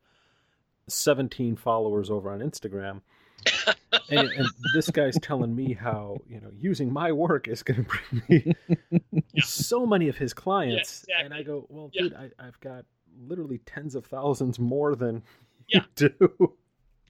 17 0.88 1.56
followers 1.56 2.10
over 2.10 2.30
on 2.30 2.40
Instagram. 2.40 3.00
and, 4.08 4.28
and 4.30 4.48
this 4.74 4.88
guy's 4.90 5.18
telling 5.20 5.54
me 5.54 5.74
how 5.74 6.16
you 6.28 6.40
know 6.40 6.50
using 6.58 6.92
my 6.92 7.12
work 7.12 7.48
is 7.48 7.62
going 7.62 7.84
to 7.84 7.90
bring 7.90 8.22
me 8.28 9.22
so 9.42 9.84
many 9.84 10.08
of 10.08 10.16
his 10.16 10.32
clients, 10.32 11.04
Yeah, 11.08 11.24
and 11.24 11.34
I 11.34 11.42
go, 11.42 11.66
well, 11.68 11.90
Yeah. 11.92 12.02
dude, 12.02 12.14
I, 12.14 12.30
I've 12.38 12.58
got 12.60 12.84
literally 13.26 13.58
tens 13.66 13.94
of 13.94 14.06
thousands 14.06 14.58
more 14.58 14.94
than 14.94 15.22
Yeah. 15.68 15.80
you 15.98 16.08
do. 16.10 16.54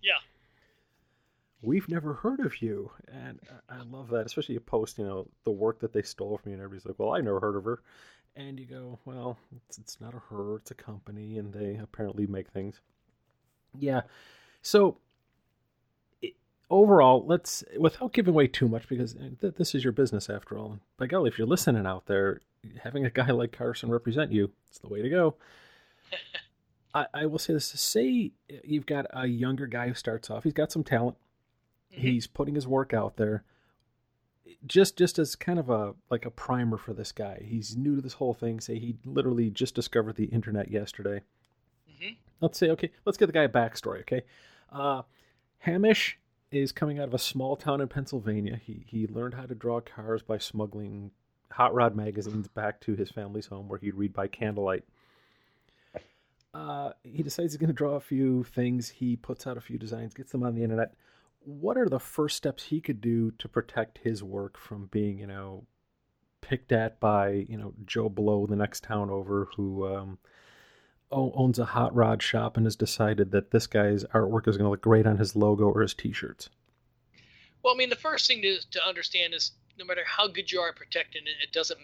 Yeah. 0.03 0.13
We've 1.63 1.89
never 1.89 2.13
heard 2.15 2.41
of 2.41 2.61
you, 2.61 2.91
and 3.09 3.41
I 3.71 3.83
love 3.83 4.11
that. 4.11 4.27
Especially 4.27 4.55
you 4.55 4.61
post, 4.61 4.99
you 4.99 5.05
know, 5.05 5.27
the 5.45 5.51
work 5.51 5.81
that 5.81 5.93
they 5.93 6.03
stole 6.03 6.37
from 6.39 6.51
you, 6.51 6.55
and 6.55 6.63
everybody's 6.63 6.87
like, 6.87 6.99
"Well, 6.99 7.15
I 7.15 7.21
never 7.21 7.41
heard 7.41 7.57
of 7.57 7.65
her," 7.65 7.81
and 8.37 8.61
you 8.61 8.67
go, 8.67 8.99
"Well, 9.07 9.39
it's, 9.57 9.79
it's 9.79 10.01
not 10.01 10.13
a 10.15 10.19
her; 10.31 10.57
it's 10.57 10.71
a 10.71 10.75
company, 10.75 11.39
and 11.39 11.53
they 11.53 11.77
apparently 11.83 12.27
make 12.27 12.49
things." 12.51 12.81
Yeah. 13.79 14.03
So 14.61 14.99
overall, 16.71 17.25
let's 17.27 17.65
without 17.79 18.13
giving 18.13 18.35
away 18.35 18.47
too 18.47 18.69
much 18.69 18.89
because 18.89 19.17
uh, 19.17 19.31
th- 19.41 19.55
this 19.55 19.75
is 19.75 19.85
your 19.85 19.93
business 19.93 20.29
after 20.29 20.59
all. 20.59 20.79
By 20.99 21.07
golly, 21.07 21.29
if 21.29 21.39
you're 21.39 21.47
listening 21.47 21.87
out 21.87 22.07
there, 22.07 22.41
having 22.83 23.05
a 23.07 23.11
guy 23.11 23.31
like 23.31 23.53
Carson 23.53 23.91
represent 23.91 24.33
you, 24.33 24.51
it's 24.69 24.79
the 24.79 24.89
way 24.89 25.03
to 25.03 25.09
go. 25.09 25.35
I, 26.95 27.07
I 27.13 27.27
will 27.27 27.39
say 27.39 27.53
this: 27.53 27.67
say 27.67 28.33
you've 28.63 28.87
got 28.87 29.07
a 29.11 29.27
younger 29.27 29.67
guy 29.67 29.89
who 29.89 29.95
starts 29.95 30.31
off, 30.31 30.45
he's 30.45 30.53
got 30.53 30.71
some 30.73 30.85
talent, 30.85 31.17
Mhm. 31.93 31.99
he's 31.99 32.27
putting 32.27 32.55
his 32.55 32.67
work 32.67 32.95
out 32.95 33.17
there. 33.17 33.45
Just, 34.67 34.97
just 34.97 35.19
as 35.19 35.37
kind 35.37 35.59
of 35.59 35.69
a 35.71 35.95
like 36.11 36.25
a 36.27 36.31
primer 36.31 36.77
for 36.77 36.93
this 36.93 37.13
guy. 37.13 37.43
He's 37.45 37.77
new 37.77 37.97
to 37.97 38.03
this 38.03 38.15
whole 38.15 38.35
thing. 38.35 38.61
Say 38.61 38.79
he 38.79 38.97
literally 39.05 39.51
just 39.51 39.75
discovered 39.75 40.17
the 40.17 40.27
internet 40.27 40.71
yesterday 40.71 41.23
Mhm. 41.91 42.17
let's 42.41 42.59
say 42.59 42.69
okay 42.71 42.91
let's 43.05 43.17
give 43.19 43.29
the 43.29 43.33
guy 43.33 43.43
a 43.45 43.49
backstory 43.49 44.01
okay 44.01 44.23
uh 44.73 45.03
hamish 45.59 46.19
is 46.51 46.73
coming 46.73 46.99
out 46.99 47.09
of 47.09 47.15
a 47.15 47.19
small 47.19 47.57
town 47.57 47.81
in 47.81 47.89
Pennsylvania. 47.89 48.57
He 48.57 48.85
he 48.87 49.07
learned 49.07 49.35
how 49.35 49.47
to 49.47 49.55
draw 49.55 49.81
cars 49.81 50.23
by 50.23 50.39
smuggling 50.39 51.11
hot 51.51 51.75
rod 51.75 51.95
magazines 51.97 52.49
back 52.49 52.81
to 52.83 52.95
his 52.95 53.11
family's 53.11 53.47
home, 53.47 53.69
where 53.69 53.79
he'd 53.79 53.95
read 53.95 54.13
by 54.13 54.27
candlelight. 54.29 54.85
Uh, 56.55 56.93
he 57.03 57.23
decides 57.23 57.53
he's 57.53 57.59
going 57.59 57.69
to 57.69 57.75
draw 57.75 57.97
a 57.97 58.01
few 58.01 58.45
things. 58.45 58.89
He 58.89 59.17
puts 59.17 59.47
out 59.47 59.57
a 59.57 59.61
few 59.61 59.77
designs, 59.77 60.15
gets 60.15 60.33
them 60.33 60.45
on 60.45 60.55
the 60.55 60.63
internet. 60.63 60.95
What 61.41 61.77
are 61.77 61.89
the 61.89 61.99
first 61.99 62.37
steps 62.37 62.63
he 62.63 62.81
could 62.81 63.01
do 63.01 63.33
to 63.33 63.49
protect 63.49 63.99
his 63.99 64.23
work 64.23 64.57
from 64.57 64.87
being, 64.87 65.19
you 65.19 65.27
know, 65.27 65.67
picked 66.41 66.73
at 66.73 67.01
by, 67.01 67.45
you 67.49 67.59
know, 67.59 67.75
Joe 67.85 68.09
Blow, 68.09 68.47
the 68.47 68.57
next 68.57 68.85
town 68.85 69.11
over, 69.11 69.49
who 69.57 69.87
um, 69.87 70.19
owns 71.11 71.59
a 71.59 71.65
hot 71.65 71.95
rod 71.95 72.23
shop 72.23 72.57
and 72.57 72.67
has 72.67 72.77
decided 72.77 73.33
that 73.33 73.51
this 73.51 73.67
guy's 73.67 74.05
artwork 74.05 74.47
is 74.47 74.57
going 74.57 74.67
to 74.67 74.71
look 74.71 74.81
great 74.83 75.07
on 75.07 75.19
his 75.19 75.35
logo 75.35 75.65
or 75.65 75.83
his 75.83 75.95
T-shirts? 75.95 76.51
Well, 77.63 77.75
I 77.75 77.77
mean, 77.77 77.91
the 77.91 77.97
first 77.97 78.27
thing 78.27 78.43
to, 78.43 78.59
to 78.71 78.87
understand 78.87 79.35
is 79.35 79.53
no 79.79 79.85
matter 79.85 80.03
how 80.07 80.29
good 80.29 80.53
you 80.53 80.61
are 80.61 80.69
at 80.69 80.77
protecting 80.77 81.23
it, 81.23 81.43
it 81.43 81.53
doesn't 81.53 81.81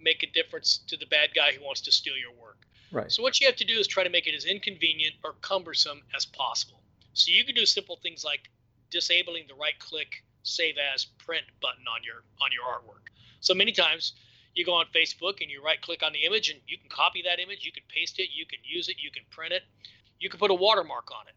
make 0.00 0.22
a 0.22 0.30
difference 0.30 0.78
to 0.86 0.96
the 0.96 1.06
bad 1.06 1.30
guy 1.34 1.52
who 1.52 1.64
wants 1.64 1.82
to 1.82 1.92
steal 1.92 2.16
your 2.16 2.32
work. 2.40 2.66
Right. 2.92 3.10
So 3.10 3.22
what 3.22 3.40
you 3.40 3.46
have 3.46 3.56
to 3.56 3.64
do 3.64 3.74
is 3.74 3.86
try 3.86 4.04
to 4.04 4.10
make 4.10 4.26
it 4.26 4.34
as 4.34 4.44
inconvenient 4.44 5.16
or 5.24 5.34
cumbersome 5.40 6.02
as 6.16 6.26
possible. 6.26 6.80
So 7.12 7.30
you 7.30 7.44
can 7.44 7.54
do 7.54 7.66
simple 7.66 7.98
things 8.02 8.24
like 8.24 8.50
disabling 8.90 9.44
the 9.48 9.54
right-click 9.54 10.24
save 10.42 10.76
as 10.94 11.04
print 11.04 11.44
button 11.60 11.84
on 11.86 12.02
your 12.02 12.24
on 12.40 12.50
your 12.52 12.64
artwork. 12.64 13.10
So 13.40 13.54
many 13.54 13.72
times 13.72 14.14
you 14.54 14.64
go 14.64 14.74
on 14.74 14.86
Facebook 14.94 15.40
and 15.40 15.50
you 15.50 15.62
right-click 15.62 16.02
on 16.02 16.12
the 16.12 16.24
image 16.24 16.50
and 16.50 16.60
you 16.66 16.76
can 16.78 16.90
copy 16.90 17.22
that 17.22 17.38
image, 17.38 17.64
you 17.64 17.72
can 17.72 17.84
paste 17.88 18.18
it, 18.18 18.28
you 18.34 18.46
can 18.46 18.58
use 18.64 18.88
it, 18.88 18.96
you 19.02 19.10
can 19.10 19.22
print 19.30 19.52
it, 19.52 19.62
you 20.18 20.28
can 20.28 20.40
put 20.40 20.50
a 20.50 20.54
watermark 20.54 21.10
on 21.12 21.26
it. 21.28 21.34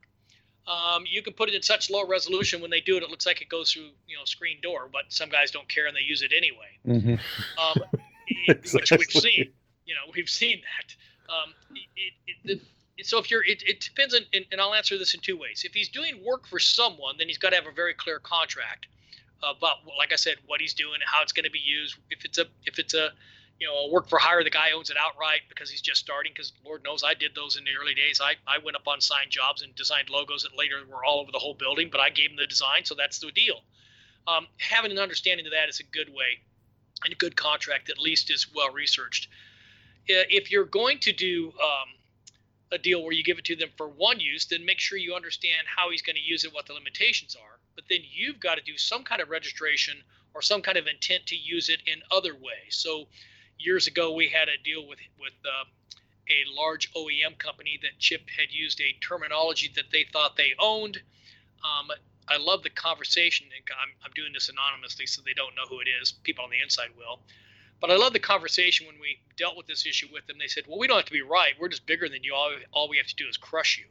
Um, 0.66 1.04
you 1.06 1.22
can 1.22 1.34
put 1.34 1.50
it 1.50 1.56
in 1.56 1.62
such 1.62 1.90
low 1.90 2.08
resolution 2.08 2.62
when 2.62 2.72
they 2.72 2.80
do 2.80 2.96
it, 2.96 3.04
it 3.04 3.10
looks 3.10 3.26
like 3.26 3.42
it 3.42 3.50
goes 3.50 3.72
through 3.72 3.90
you 4.08 4.18
know 4.18 4.26
screen 4.26 4.58
door, 4.62 4.90
but 4.92 5.04
some 5.10 5.30
guys 5.30 5.52
don't 5.52 5.68
care 5.68 5.88
and 5.88 5.96
they 5.96 6.02
use 6.02 6.22
it 6.22 6.32
anyway. 6.36 6.80
Mm-hmm. 6.88 7.16
Um, 7.62 8.00
which 8.74 8.92
we've 8.92 9.22
seen. 9.22 9.52
You 9.86 9.96
know, 9.96 10.12
we've 10.16 10.30
seen 10.30 10.62
that. 10.62 10.96
Um, 11.30 11.54
it, 11.96 12.14
it, 12.46 12.62
it, 12.98 13.06
so 13.06 13.18
if 13.18 13.32
you're, 13.32 13.44
it, 13.44 13.64
it 13.68 13.80
depends 13.80 14.14
on, 14.14 14.22
and, 14.34 14.46
and 14.52 14.62
I'll 14.62 14.74
answer 14.74 14.98
this 14.98 15.14
in 15.14 15.20
two 15.22 15.38
ways. 15.38 15.64
If 15.66 15.74
he's 15.74 15.90
doing 15.90 16.24
work 16.24 16.48
for 16.48 16.60
someone, 16.60 17.16
then 17.18 17.28
he's 17.28 17.38
got 17.38 17.50
to 17.50 17.56
have 17.56 17.66
a 17.66 17.72
very 17.72 17.94
clear 17.94 18.20
contract 18.20 18.88
about, 19.40 19.78
like 19.98 20.14
I 20.14 20.16
said, 20.16 20.36
what 20.46 20.62
he's 20.62 20.74
doing, 20.74 21.00
how 21.06 21.22
it's 21.22 21.34
going 21.34 21.46
to 21.46 21.52
be 21.52 21.60
used. 21.60 21.98
If 22.10 22.26
it's 22.26 22.38
a, 22.38 22.46
if 22.66 22.80
it's 22.80 22.94
a, 22.94 23.10
you 23.60 23.68
know, 23.68 23.74
a 23.74 23.92
work 23.92 24.10
for 24.10 24.20
hire, 24.20 24.44
the 24.44 24.50
guy 24.50 24.72
owns 24.76 24.90
it 24.90 24.98
outright 25.00 25.42
because 25.50 25.70
he's 25.70 25.82
just 25.82 26.00
starting. 26.00 26.32
Because 26.34 26.54
Lord 26.66 26.84
knows 26.84 27.04
I 27.04 27.14
did 27.14 27.34
those 27.36 27.58
in 27.58 27.64
the 27.64 27.72
early 27.80 27.94
days. 27.94 28.20
I, 28.22 28.34
I 28.48 28.60
went 28.64 28.76
up 28.76 28.88
on 28.88 29.02
signed 29.02 29.32
jobs 29.32 29.62
and 29.62 29.74
designed 29.76 30.10
logos 30.10 30.44
that 30.44 30.58
later 30.58 30.78
were 30.90 31.04
all 31.04 31.20
over 31.20 31.32
the 31.32 31.40
whole 31.40 31.54
building, 31.54 31.90
but 31.92 32.02
I 32.02 32.10
gave 32.10 32.32
him 32.32 32.38
the 32.38 32.48
design, 32.48 32.86
so 32.86 32.96
that's 32.96 33.20
the 33.20 33.32
deal. 33.32 33.62
Um, 34.28 34.48
having 34.58 34.92
an 34.92 35.00
understanding 35.00 35.46
of 35.46 35.52
that 35.52 35.70
is 35.70 35.80
a 35.80 35.84
good 35.84 36.10
way, 36.10 36.40
and 37.04 37.14
a 37.14 37.18
good 37.18 37.36
contract 37.36 37.90
at 37.90 37.98
least 38.00 38.32
is 38.32 38.48
well 38.56 38.72
researched 38.72 39.28
if 40.08 40.52
you're 40.52 40.66
going 40.66 41.00
to 41.00 41.14
do 41.14 41.52
um, 41.62 41.90
a 42.72 42.78
deal 42.78 43.04
where 43.04 43.14
you 43.14 43.24
give 43.24 43.38
it 43.38 43.46
to 43.46 43.56
them 43.56 43.70
for 43.78 43.88
one 43.88 44.20
use, 44.20 44.46
then 44.46 44.66
make 44.66 44.80
sure 44.80 44.98
you 44.98 45.14
understand 45.14 45.68
how 45.68 45.92
he's 45.92 46.02
going 46.02 46.16
to 46.16 46.22
use 46.22 46.44
it, 46.44 46.54
what 46.54 46.66
the 46.66 46.74
limitations 46.74 47.36
are. 47.36 47.60
But 47.76 47.86
then 47.90 48.00
you've 48.04 48.40
got 48.40 48.56
to 48.56 48.64
do 48.64 48.78
some 48.78 49.04
kind 49.04 49.22
of 49.22 49.30
registration 49.30 49.96
or 50.34 50.42
some 50.42 50.62
kind 50.62 50.78
of 50.78 50.88
intent 50.88 51.28
to 51.28 51.36
use 51.36 51.70
it 51.70 51.82
in 51.86 52.02
other 52.12 52.34
ways. 52.34 52.72
So 52.72 53.08
years 53.58 53.88
ago, 53.88 54.14
we 54.14 54.28
had 54.28 54.50
a 54.50 54.62
deal 54.64 54.88
with 54.88 55.00
with 55.20 55.34
uh, 55.46 55.66
a 56.30 56.56
large 56.56 56.92
OEM 56.94 57.38
company 57.38 57.80
that 57.82 58.00
Chip 58.00 58.30
had 58.30 58.52
used 58.52 58.80
a 58.82 58.94
terminology 59.06 59.72
that 59.76 59.92
they 59.92 60.06
thought 60.12 60.36
they 60.36 60.54
owned. 60.60 60.98
Um, 61.64 61.92
I 62.28 62.38
love 62.38 62.64
the 62.64 62.70
conversation. 62.70 63.48
I'm, 63.52 63.92
I'm 64.04 64.12
doing 64.16 64.32
this 64.34 64.50
anonymously, 64.50 65.06
so 65.06 65.22
they 65.26 65.34
don't 65.34 65.56
know 65.56 65.68
who 65.70 65.82
it 65.82 65.88
is. 66.02 66.12
People 66.12 66.46
on 66.46 66.50
the 66.50 66.62
inside 66.62 66.90
will. 66.98 67.20
But 67.84 67.92
I 67.92 67.98
love 67.98 68.14
the 68.14 68.20
conversation 68.20 68.88
when 68.88 68.96
we 68.98 69.20
dealt 69.36 69.58
with 69.58 69.68
this 69.68 69.86
issue 69.86 70.08
with 70.14 70.26
them. 70.26 70.38
They 70.40 70.48
said, 70.48 70.64
"Well, 70.68 70.80
we 70.80 70.88
don't 70.88 70.96
have 70.96 71.06
to 71.08 71.12
be 71.12 71.22
right. 71.22 71.54
We're 71.60 71.68
just 71.68 71.86
bigger 71.86 72.08
than 72.08 72.24
you. 72.24 72.34
All, 72.34 72.54
all 72.72 72.88
we 72.88 72.96
have 72.96 73.08
to 73.08 73.16
do 73.16 73.28
is 73.28 73.36
crush 73.36 73.78
you." 73.78 73.88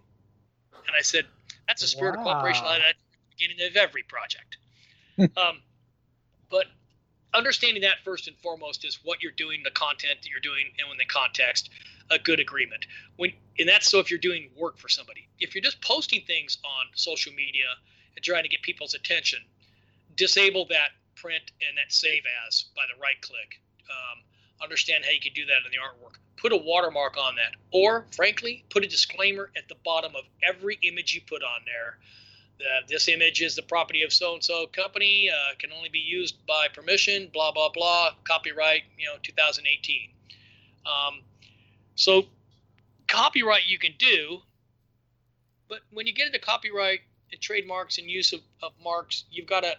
And 0.86 0.96
I 0.98 1.02
said, 1.02 1.26
"That's 1.68 1.82
a 1.82 1.86
spirit 1.86 2.14
wow. 2.14 2.20
of 2.20 2.24
cooperation 2.24 2.64
at 2.64 2.96
the 2.96 3.36
beginning 3.36 3.66
of 3.66 3.76
every 3.76 4.02
project." 4.02 4.56
um, 5.36 5.60
but 6.48 6.68
understanding 7.34 7.82
that 7.82 7.96
first 8.02 8.28
and 8.28 8.36
foremost 8.38 8.86
is 8.86 8.98
what 9.04 9.22
you're 9.22 9.30
doing, 9.32 9.60
the 9.62 9.70
content 9.70 10.22
that 10.22 10.28
you're 10.30 10.40
doing, 10.40 10.72
and 10.78 10.88
when 10.88 10.96
the 10.96 11.04
context, 11.04 11.68
a 12.10 12.18
good 12.18 12.40
agreement. 12.40 12.86
When 13.16 13.34
and 13.58 13.68
that's 13.68 13.90
so 13.90 13.98
if 13.98 14.10
you're 14.10 14.18
doing 14.18 14.48
work 14.56 14.78
for 14.78 14.88
somebody. 14.88 15.28
If 15.38 15.54
you're 15.54 15.62
just 15.62 15.82
posting 15.82 16.22
things 16.22 16.56
on 16.64 16.86
social 16.94 17.34
media 17.34 17.68
and 18.16 18.24
trying 18.24 18.44
to 18.44 18.48
get 18.48 18.62
people's 18.62 18.94
attention, 18.94 19.40
disable 20.16 20.64
that 20.68 20.92
print 21.14 21.52
and 21.60 21.76
that 21.76 21.92
save 21.92 22.22
as 22.46 22.64
by 22.74 22.84
the 22.88 22.98
right 22.98 23.20
click 23.20 23.60
um, 23.90 24.22
understand 24.62 25.04
how 25.04 25.10
you 25.10 25.20
can 25.20 25.32
do 25.32 25.44
that 25.46 25.58
in 25.64 25.70
the 25.70 25.78
artwork. 25.78 26.16
Put 26.36 26.52
a 26.52 26.56
watermark 26.56 27.16
on 27.16 27.36
that, 27.36 27.54
or 27.70 28.06
frankly, 28.14 28.64
put 28.70 28.84
a 28.84 28.88
disclaimer 28.88 29.50
at 29.56 29.68
the 29.68 29.76
bottom 29.84 30.14
of 30.16 30.24
every 30.42 30.78
image 30.82 31.14
you 31.14 31.20
put 31.26 31.42
on 31.42 31.60
there. 31.66 31.98
That 32.58 32.88
this 32.88 33.08
image 33.08 33.40
is 33.40 33.56
the 33.56 33.62
property 33.62 34.02
of 34.02 34.12
so 34.12 34.34
and 34.34 34.44
so 34.44 34.66
company, 34.66 35.30
uh, 35.30 35.54
can 35.58 35.72
only 35.72 35.88
be 35.88 35.98
used 35.98 36.44
by 36.46 36.68
permission, 36.72 37.28
blah 37.32 37.52
blah 37.52 37.70
blah, 37.70 38.10
copyright, 38.24 38.82
you 38.98 39.06
know, 39.06 39.14
2018. 39.22 40.10
Um, 40.86 41.22
so, 41.94 42.24
copyright 43.08 43.66
you 43.66 43.78
can 43.78 43.94
do, 43.98 44.42
but 45.68 45.80
when 45.92 46.06
you 46.06 46.12
get 46.12 46.26
into 46.26 46.38
copyright 46.38 47.00
and 47.32 47.40
trademarks 47.40 47.98
and 47.98 48.10
use 48.10 48.32
of, 48.32 48.40
of 48.62 48.72
marks, 48.82 49.24
you've 49.30 49.46
got 49.46 49.60
to 49.60 49.74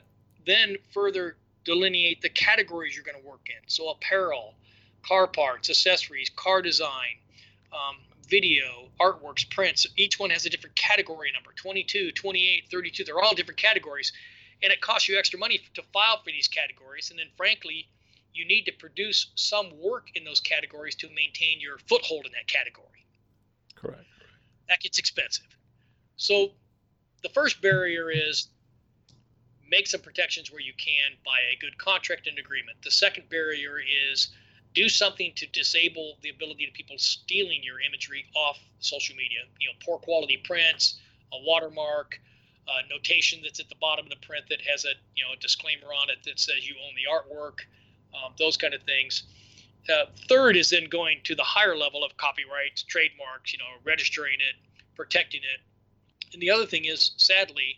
then 0.45 0.75
further 0.93 1.37
delineate 1.63 2.21
the 2.21 2.29
categories 2.29 2.95
you're 2.95 3.05
going 3.05 3.21
to 3.21 3.27
work 3.27 3.47
in. 3.47 3.67
So 3.67 3.89
apparel, 3.89 4.55
car 5.03 5.27
parts, 5.27 5.69
accessories, 5.69 6.29
car 6.29 6.61
design, 6.61 7.17
um, 7.71 7.97
video, 8.27 8.89
artworks, 8.99 9.49
prints. 9.49 9.85
Each 9.97 10.19
one 10.19 10.29
has 10.29 10.45
a 10.45 10.49
different 10.49 10.75
category 10.75 11.31
number 11.33 11.51
22, 11.55 12.11
28, 12.11 12.63
32. 12.71 13.03
They're 13.03 13.21
all 13.21 13.35
different 13.35 13.59
categories. 13.59 14.11
And 14.61 14.71
it 14.71 14.81
costs 14.81 15.09
you 15.09 15.17
extra 15.17 15.39
money 15.39 15.59
to 15.73 15.83
file 15.93 16.21
for 16.23 16.31
these 16.31 16.47
categories. 16.47 17.09
And 17.09 17.19
then, 17.19 17.27
frankly, 17.35 17.87
you 18.33 18.45
need 18.45 18.63
to 18.63 18.71
produce 18.71 19.27
some 19.35 19.69
work 19.79 20.07
in 20.15 20.23
those 20.23 20.39
categories 20.39 20.95
to 20.95 21.09
maintain 21.09 21.59
your 21.59 21.77
foothold 21.77 22.25
in 22.25 22.31
that 22.31 22.47
category. 22.47 23.05
Correct. 23.75 24.05
That 24.69 24.79
gets 24.79 24.99
expensive. 24.99 25.45
So, 26.15 26.51
the 27.21 27.29
first 27.29 27.61
barrier 27.61 28.09
is 28.09 28.47
make 29.69 29.87
some 29.87 30.01
protections 30.01 30.51
where 30.51 30.61
you 30.61 30.73
can 30.77 31.17
by 31.25 31.39
a 31.51 31.57
good 31.59 31.77
contract 31.77 32.27
and 32.27 32.37
agreement. 32.37 32.77
The 32.83 32.91
second 32.91 33.29
barrier 33.29 33.79
is 34.11 34.29
do 34.73 34.89
something 34.89 35.31
to 35.35 35.45
disable 35.47 36.17
the 36.21 36.29
ability 36.29 36.67
of 36.67 36.73
people 36.73 36.97
stealing 36.97 37.61
your 37.63 37.79
imagery 37.81 38.25
off 38.35 38.59
social 38.79 39.15
media. 39.15 39.39
You 39.59 39.69
know, 39.69 39.73
poor 39.85 39.99
quality 39.99 40.37
prints, 40.43 40.99
a 41.31 41.37
watermark, 41.43 42.19
a 42.67 42.93
notation 42.93 43.39
that's 43.43 43.59
at 43.59 43.69
the 43.69 43.75
bottom 43.75 44.05
of 44.05 44.09
the 44.09 44.25
print 44.25 44.45
that 44.49 44.61
has 44.61 44.85
a 44.85 44.93
you 45.15 45.23
know 45.23 45.33
a 45.33 45.37
disclaimer 45.37 45.87
on 45.87 46.09
it 46.09 46.23
that 46.25 46.39
says 46.39 46.67
you 46.67 46.75
own 46.85 46.93
the 46.95 47.09
artwork, 47.11 47.59
um, 48.13 48.33
those 48.39 48.57
kind 48.57 48.73
of 48.73 48.81
things. 48.83 49.23
Uh, 49.89 50.05
third 50.29 50.55
is 50.55 50.69
then 50.69 50.85
going 50.85 51.19
to 51.25 51.35
the 51.35 51.43
higher 51.43 51.75
level 51.75 52.05
of 52.05 52.15
copyrights, 52.15 52.83
trademarks, 52.83 53.51
you 53.51 53.59
know, 53.59 53.65
registering 53.83 54.35
it, 54.35 54.55
protecting 54.95 55.41
it. 55.41 55.59
And 56.31 56.41
the 56.41 56.49
other 56.49 56.65
thing 56.65 56.85
is, 56.85 57.11
sadly, 57.17 57.77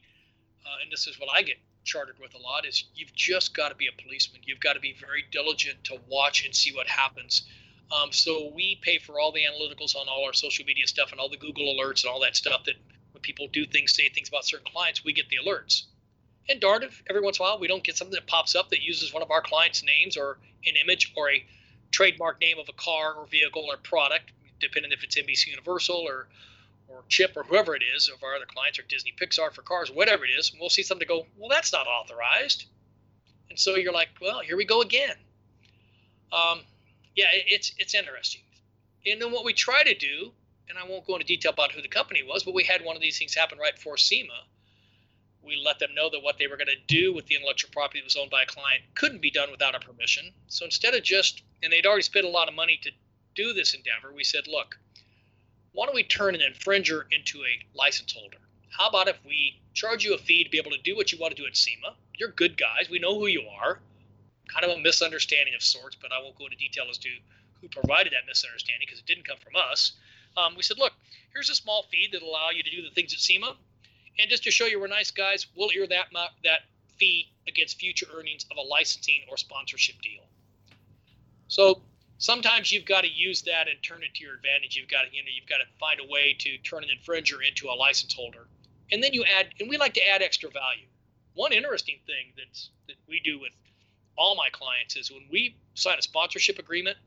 uh, 0.65 0.84
and 0.84 0.91
this 0.91 1.08
is 1.08 1.19
what 1.19 1.30
I 1.34 1.41
get 1.41 1.58
chartered 1.86 2.17
with 2.19 2.34
a 2.34 2.38
lot 2.38 2.65
is 2.65 2.84
you've 2.95 3.13
just 3.13 3.56
got 3.56 3.69
to 3.69 3.76
be 3.76 3.88
a 3.88 4.02
policeman. 4.02 4.41
You've 4.45 4.60
got 4.60 4.74
to 4.74 4.80
be 4.80 4.95
very 5.00 5.24
diligent 5.32 5.84
to 5.86 6.00
watch 6.10 6.45
and 6.45 6.54
see 6.54 6.74
what 6.74 6.88
happens. 6.88 7.43
Um, 7.91 8.12
so 8.12 8.52
we 8.54 8.80
pay 8.82 8.98
for 8.98 9.19
all 9.19 9.32
the 9.32 9.43
analyticals 9.43 9.95
on 9.95 10.08
all 10.10 10.26
our 10.26 10.34
social 10.34 10.65
media 10.65 10.88
stuff 10.88 11.12
and 11.12 11.19
all 11.19 11.30
the 11.30 11.38
Google 11.38 11.76
alerts 11.76 12.04
and 12.04 12.12
all 12.12 12.21
that 12.21 12.36
stuff 12.36 12.63
that 12.65 12.76
when 13.12 13.21
people 13.21 13.48
do 13.48 13.65
things, 13.65 13.93
say 13.93 14.10
things 14.10 14.28
about 14.28 14.45
certain 14.45 14.65
clients, 14.71 15.06
we 15.06 15.13
get 15.13 15.30
the 15.30 15.38
alerts. 15.38 15.84
And 16.50 16.60
darn 16.60 16.84
if 16.84 17.04
every 17.10 17.21
once 17.21 17.39
in 17.39 17.45
a 17.45 17.48
while 17.48 17.60
we 17.60 17.67
don't 17.67 17.84
get 17.84 17.98
something 17.98 18.13
that 18.15 18.28
pops 18.28 18.56
up 18.56 18.69
that 18.69 18.82
uses 18.82 19.13
one 19.13 19.24
of 19.24 19.32
our 19.32 19.41
clients' 19.41 19.84
names 19.84 20.17
or 20.17 20.38
an 20.65 20.76
image 20.76 21.13
or 21.15 21.30
a 21.30 21.45
trademark 21.91 22.41
name 22.41 22.60
of 22.60 22.67
a 22.69 22.74
car 22.74 23.13
or 23.13 23.26
vehicle 23.28 23.65
or 23.69 23.78
product, 23.78 24.32
depending 24.60 24.91
if 24.91 25.04
it's 25.04 25.15
NBC 25.15 25.48
Universal 25.48 25.95
or 25.95 26.28
or 26.88 27.04
Chip 27.10 27.34
or 27.36 27.43
whoever 27.43 27.76
it 27.76 27.84
is 27.95 28.10
of 28.10 28.24
our 28.24 28.36
other 28.36 28.45
clients 28.45 28.80
or 28.80 28.84
Disney 28.84 29.13
Pixar 29.19 29.54
for 29.54 29.62
cars, 29.62 29.91
whatever 29.91 30.26
it 30.26 30.30
is, 30.30 30.52
and 30.52 30.60
we'll 30.60 30.69
see 30.69 30.84
something 30.84 31.08
go, 31.08 31.26
well, 31.38 31.50
that's 31.50 31.74
not 31.74 31.88
authorized. 31.88 32.65
And 33.50 33.60
so 33.60 33.76
you're 33.76 33.93
like, 33.93 34.10
well, 34.21 34.39
here 34.39 34.58
we 34.58 34.65
go 34.65 34.82
again. 34.82 35.15
Um, 36.32 36.62
yeah, 37.15 37.28
it's 37.32 37.74
it's 37.78 37.95
interesting. 37.95 38.41
And 39.06 39.21
then 39.21 39.32
what 39.32 39.45
we 39.45 39.54
try 39.54 39.84
to 39.84 39.93
do, 39.95 40.32
and 40.67 40.78
I 40.78 40.86
won't 40.88 41.06
go 41.06 41.13
into 41.13 41.26
detail 41.26 41.52
about 41.52 41.71
who 41.71 41.82
the 41.82 41.88
company 41.88 42.24
was, 42.24 42.43
but 42.43 42.54
we 42.54 42.63
had 42.63 42.84
one 42.84 42.95
of 42.95 43.02
these 43.02 43.17
things 43.17 43.36
happen 43.36 43.60
right 43.60 43.76
before 43.76 43.98
SEMA. 43.98 44.34
We 45.43 45.62
let 45.63 45.78
them 45.78 45.93
know 45.93 46.10
that 46.10 46.24
what 46.24 46.39
they 46.39 46.48
were 46.48 46.58
going 46.58 46.67
to 46.67 46.88
do 46.88 47.13
with 47.13 47.28
the 47.28 47.36
intellectual 47.36 47.69
property 47.71 48.00
that 48.00 48.06
was 48.06 48.15
owned 48.15 48.32
by 48.32 48.41
a 48.41 48.48
client 48.48 48.82
couldn't 48.95 49.21
be 49.21 49.30
done 49.30 49.52
without 49.52 49.76
a 49.76 49.80
permission. 49.80 50.34
So 50.48 50.65
instead 50.65 50.95
of 50.95 51.04
just, 51.04 51.43
and 51.62 51.71
they'd 51.71 51.86
already 51.86 52.02
spent 52.02 52.26
a 52.26 52.30
lot 52.30 52.50
of 52.50 52.56
money 52.56 52.80
to 52.82 52.91
do 53.36 53.54
this 53.54 53.76
endeavor, 53.76 54.12
we 54.12 54.24
said, 54.24 54.48
look, 54.48 54.80
why 55.76 55.86
don't 55.86 55.96
we 55.96 56.04
turn 56.04 56.36
an 56.36 56.42
infringer 56.42 57.04
into 57.12 57.44
a 57.44 57.78
license 57.78 58.14
holder? 58.14 58.38
how 58.78 58.90
about 58.90 59.08
if 59.08 59.18
we 59.26 59.60
charge 59.74 60.04
you 60.04 60.14
a 60.14 60.18
fee 60.18 60.44
to 60.44 60.50
be 60.50 60.58
able 60.58 60.72
to 60.72 60.82
do 60.82 60.96
what 60.96 61.12
you 61.12 61.18
want 61.18 61.36
to 61.36 61.42
do 61.42 61.48
at 61.48 61.56
SEMA? 61.56 61.96
You're 62.18 62.30
good 62.30 62.58
guys. 62.58 62.90
We 62.90 63.00
know 63.00 63.18
who 63.18 63.28
you 63.28 63.44
are. 63.62 63.80
Kind 64.48 64.66
of 64.66 64.78
a 64.78 64.82
misunderstanding 64.82 65.56
of 65.56 65.62
sorts, 65.62 65.96
but 65.96 66.12
I 66.12 66.22
won't 66.22 66.38
go 66.38 66.46
into 66.46 66.58
detail 66.58 66.86
as 66.90 66.98
to 67.00 67.10
who 67.62 67.68
provided 67.70 68.14
that 68.14 68.28
misunderstanding 68.28 68.86
because 68.86 69.00
it 69.00 69.06
didn't 69.06 69.28
come 69.28 69.38
from 69.38 69.54
us. 69.56 69.94
Um, 70.38 70.56
we 70.56 70.64
said, 70.64 70.78
look, 70.78 70.94
here's 71.34 71.50
a 71.50 71.56
small 71.56 71.84
fee 71.92 72.10
that'll 72.12 72.30
allow 72.30 72.50
you 72.54 72.64
to 72.64 72.70
do 72.70 72.82
the 72.82 72.90
things 72.90 73.14
at 73.14 73.20
SEMA. 73.20 73.56
And 74.20 74.30
just 74.30 74.44
to 74.44 74.52
show 74.52 74.66
you 74.66 74.80
we're 74.80 74.88
nice 74.88 75.12
guys, 75.12 75.48
we'll 75.56 75.72
ear 75.76 75.88
that, 75.88 76.08
that 76.44 76.60
fee 76.98 77.32
against 77.48 77.80
future 77.80 78.08
earnings 78.14 78.46
of 78.52 78.58
a 78.58 78.62
licensing 78.62 79.22
or 79.30 79.38
sponsorship 79.38 80.02
deal. 80.02 80.24
So 81.48 81.82
sometimes 82.17 82.71
you've 82.71 82.86
got 82.86 83.01
to 83.01 83.10
use 83.10 83.41
that 83.43 83.67
and 83.67 83.82
turn 83.84 84.04
it 84.04 84.13
to 84.15 84.23
your 84.23 84.36
advantage. 84.36 84.75
You've 84.75 84.89
got 84.89 85.04
to, 85.04 85.15
you 85.15 85.23
know, 85.23 85.30
you've 85.36 85.49
got 85.49 85.58
to 85.58 85.65
find 85.80 85.99
a 85.99 86.12
way 86.12 86.36
to 86.39 86.58
turn 86.60 86.84
an 86.84 86.89
infringer 86.89 87.45
into 87.47 87.67
a 87.67 87.75
license 87.75 88.13
holder. 88.13 88.47
And 88.91 89.04
then 89.04 89.13
you 89.13 89.23
add, 89.23 89.47
and 89.60 89.69
we 89.69 89.78
like 89.78 89.93
to 89.95 90.08
add 90.08 90.21
extra 90.21 90.49
value. 90.49 90.88
One 91.34 91.51
interesting 91.51 91.97
thing 92.06 92.34
that's 92.38 92.69
that 92.88 92.95
we 93.10 93.19
do 93.19 93.39
with 93.39 93.51
all 94.17 94.36
my 94.36 94.49
clients 94.51 94.95
is 94.95 95.12
when 95.12 95.23
we 95.30 95.58
sign 95.73 95.97
a 95.99 96.01
sponsorship 96.01 96.60
agreement 96.60 96.97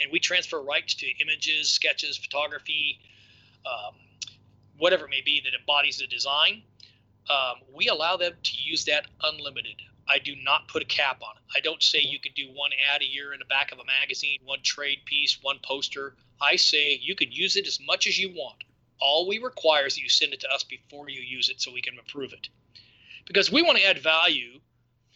and 0.00 0.10
we 0.10 0.18
transfer 0.18 0.60
rights 0.60 0.94
to 0.94 1.06
images, 1.22 1.68
sketches, 1.68 2.16
photography, 2.16 2.98
um, 3.64 3.94
whatever 4.78 5.04
it 5.04 5.10
may 5.10 5.20
be 5.24 5.40
that 5.44 5.52
embodies 5.58 5.98
the 5.98 6.06
design, 6.06 6.62
um, 7.30 7.56
we 7.72 7.88
allow 7.88 8.16
them 8.16 8.32
to 8.42 8.56
use 8.56 8.84
that 8.86 9.06
unlimited. 9.22 9.80
I 10.08 10.18
do 10.18 10.34
not 10.36 10.68
put 10.68 10.82
a 10.82 10.86
cap 10.86 11.22
on 11.22 11.36
it. 11.36 11.42
I 11.56 11.60
don't 11.60 11.82
say 11.82 12.00
you 12.00 12.18
can 12.18 12.32
do 12.34 12.48
one 12.52 12.70
ad 12.92 13.02
a 13.02 13.06
year 13.06 13.32
in 13.32 13.38
the 13.38 13.44
back 13.46 13.72
of 13.72 13.78
a 13.78 13.84
magazine, 13.84 14.40
one 14.44 14.60
trade 14.62 14.98
piece, 15.04 15.38
one 15.42 15.58
poster. 15.62 16.14
I 16.40 16.56
say 16.56 16.98
you 17.02 17.14
can 17.14 17.32
use 17.32 17.56
it 17.56 17.66
as 17.66 17.80
much 17.80 18.06
as 18.06 18.18
you 18.18 18.30
want. 18.30 18.64
All 19.00 19.26
we 19.26 19.38
require 19.38 19.86
is 19.86 19.94
that 19.94 20.02
you 20.02 20.08
send 20.08 20.32
it 20.32 20.40
to 20.40 20.52
us 20.52 20.62
before 20.62 21.08
you 21.08 21.20
use 21.20 21.48
it 21.48 21.60
so 21.60 21.72
we 21.72 21.82
can 21.82 21.98
approve 21.98 22.32
it. 22.32 22.48
Because 23.26 23.50
we 23.50 23.62
want 23.62 23.78
to 23.78 23.84
add 23.84 23.98
value. 23.98 24.60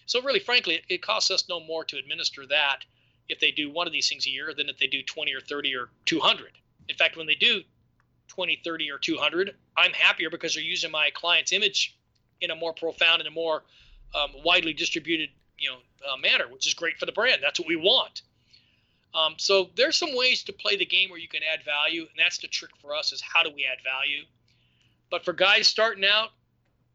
So, 0.07 0.23
really, 0.23 0.41
frankly, 0.41 0.77
it, 0.77 0.85
it 0.89 1.03
costs 1.03 1.31
us 1.31 1.49
no 1.49 1.61
more 1.61 1.85
to 1.85 1.99
administer 1.99 2.47
that 2.47 2.85
if 3.29 3.41
they 3.41 3.51
do 3.51 3.71
one 3.71 3.87
of 3.87 3.93
these 3.93 4.09
things 4.09 4.27
a 4.27 4.31
year 4.31 4.55
than 4.55 4.69
if 4.69 4.79
they 4.79 4.87
do 4.87 5.03
20 5.03 5.35
or 5.35 5.41
30 5.41 5.75
or 5.77 5.91
200. 6.07 6.53
In 6.89 6.97
fact, 6.97 7.17
when 7.17 7.27
they 7.27 7.35
do 7.35 7.63
20, 8.29 8.61
30, 8.65 8.91
or 8.91 8.99
200, 8.99 9.55
I'm 9.77 9.93
happier 9.93 10.31
because 10.31 10.55
they're 10.55 10.63
using 10.63 10.91
my 10.91 11.11
client's 11.13 11.53
image 11.53 11.99
in 12.41 12.51
a 12.51 12.57
more 12.57 12.73
profound 12.73 13.21
and 13.21 13.29
a 13.29 13.33
more 13.33 13.65
um, 14.15 14.31
widely 14.45 14.73
distributed 14.73 15.31
you 15.59 15.71
know 15.71 15.79
uh, 16.11 16.17
manner, 16.17 16.45
which 16.49 16.67
is 16.67 16.75
great 16.75 16.97
for 16.99 17.07
the 17.07 17.13
brand. 17.13 17.41
That's 17.43 17.59
what 17.59 17.69
we 17.69 17.77
want. 17.77 18.23
Um, 19.15 19.35
so 19.37 19.71
there's 19.77 19.97
some 19.97 20.15
ways 20.15 20.43
to 20.45 20.53
play 20.53 20.77
the 20.77 20.87
game 20.87 21.11
where 21.11 21.19
you 21.19 21.29
can 21.29 21.41
add 21.53 21.65
value, 21.65 22.03
and 22.03 22.11
that's 22.19 22.39
the 22.39 22.49
trick 22.49 22.71
for 22.81 22.95
us: 22.95 23.13
is 23.13 23.21
how 23.21 23.43
do 23.43 23.51
we 23.55 23.67
add 23.71 23.79
value? 23.85 24.25
But 25.11 25.25
for 25.25 25.33
guys 25.33 25.67
starting 25.67 26.05
out, 26.05 26.31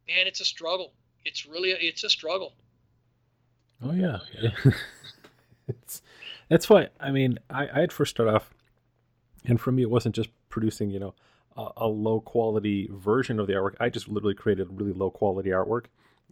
man, 0.07 0.27
it's 0.27 0.41
a 0.41 0.45
struggle. 0.45 0.93
It's 1.25 1.45
really 1.45 1.71
a, 1.71 1.77
it's 1.79 2.03
a 2.03 2.09
struggle. 2.09 2.53
Oh 3.83 3.91
yeah, 3.91 4.19
it's 5.67 6.01
that's 6.49 6.69
why 6.69 6.89
I 6.99 7.11
mean 7.11 7.39
I 7.49 7.67
I 7.67 7.79
had 7.81 7.91
first 7.91 8.11
start 8.11 8.29
off, 8.29 8.53
and 9.45 9.59
for 9.59 9.71
me 9.71 9.81
it 9.81 9.89
wasn't 9.89 10.15
just 10.15 10.29
producing 10.49 10.89
you 10.91 10.99
know 10.99 11.15
a, 11.57 11.69
a 11.77 11.87
low 11.87 12.21
quality 12.21 12.89
version 12.91 13.39
of 13.39 13.47
the 13.47 13.53
artwork. 13.53 13.75
I 13.79 13.89
just 13.89 14.07
literally 14.07 14.35
created 14.35 14.67
really 14.71 14.93
low 14.93 15.09
quality 15.09 15.49
artwork 15.49 15.85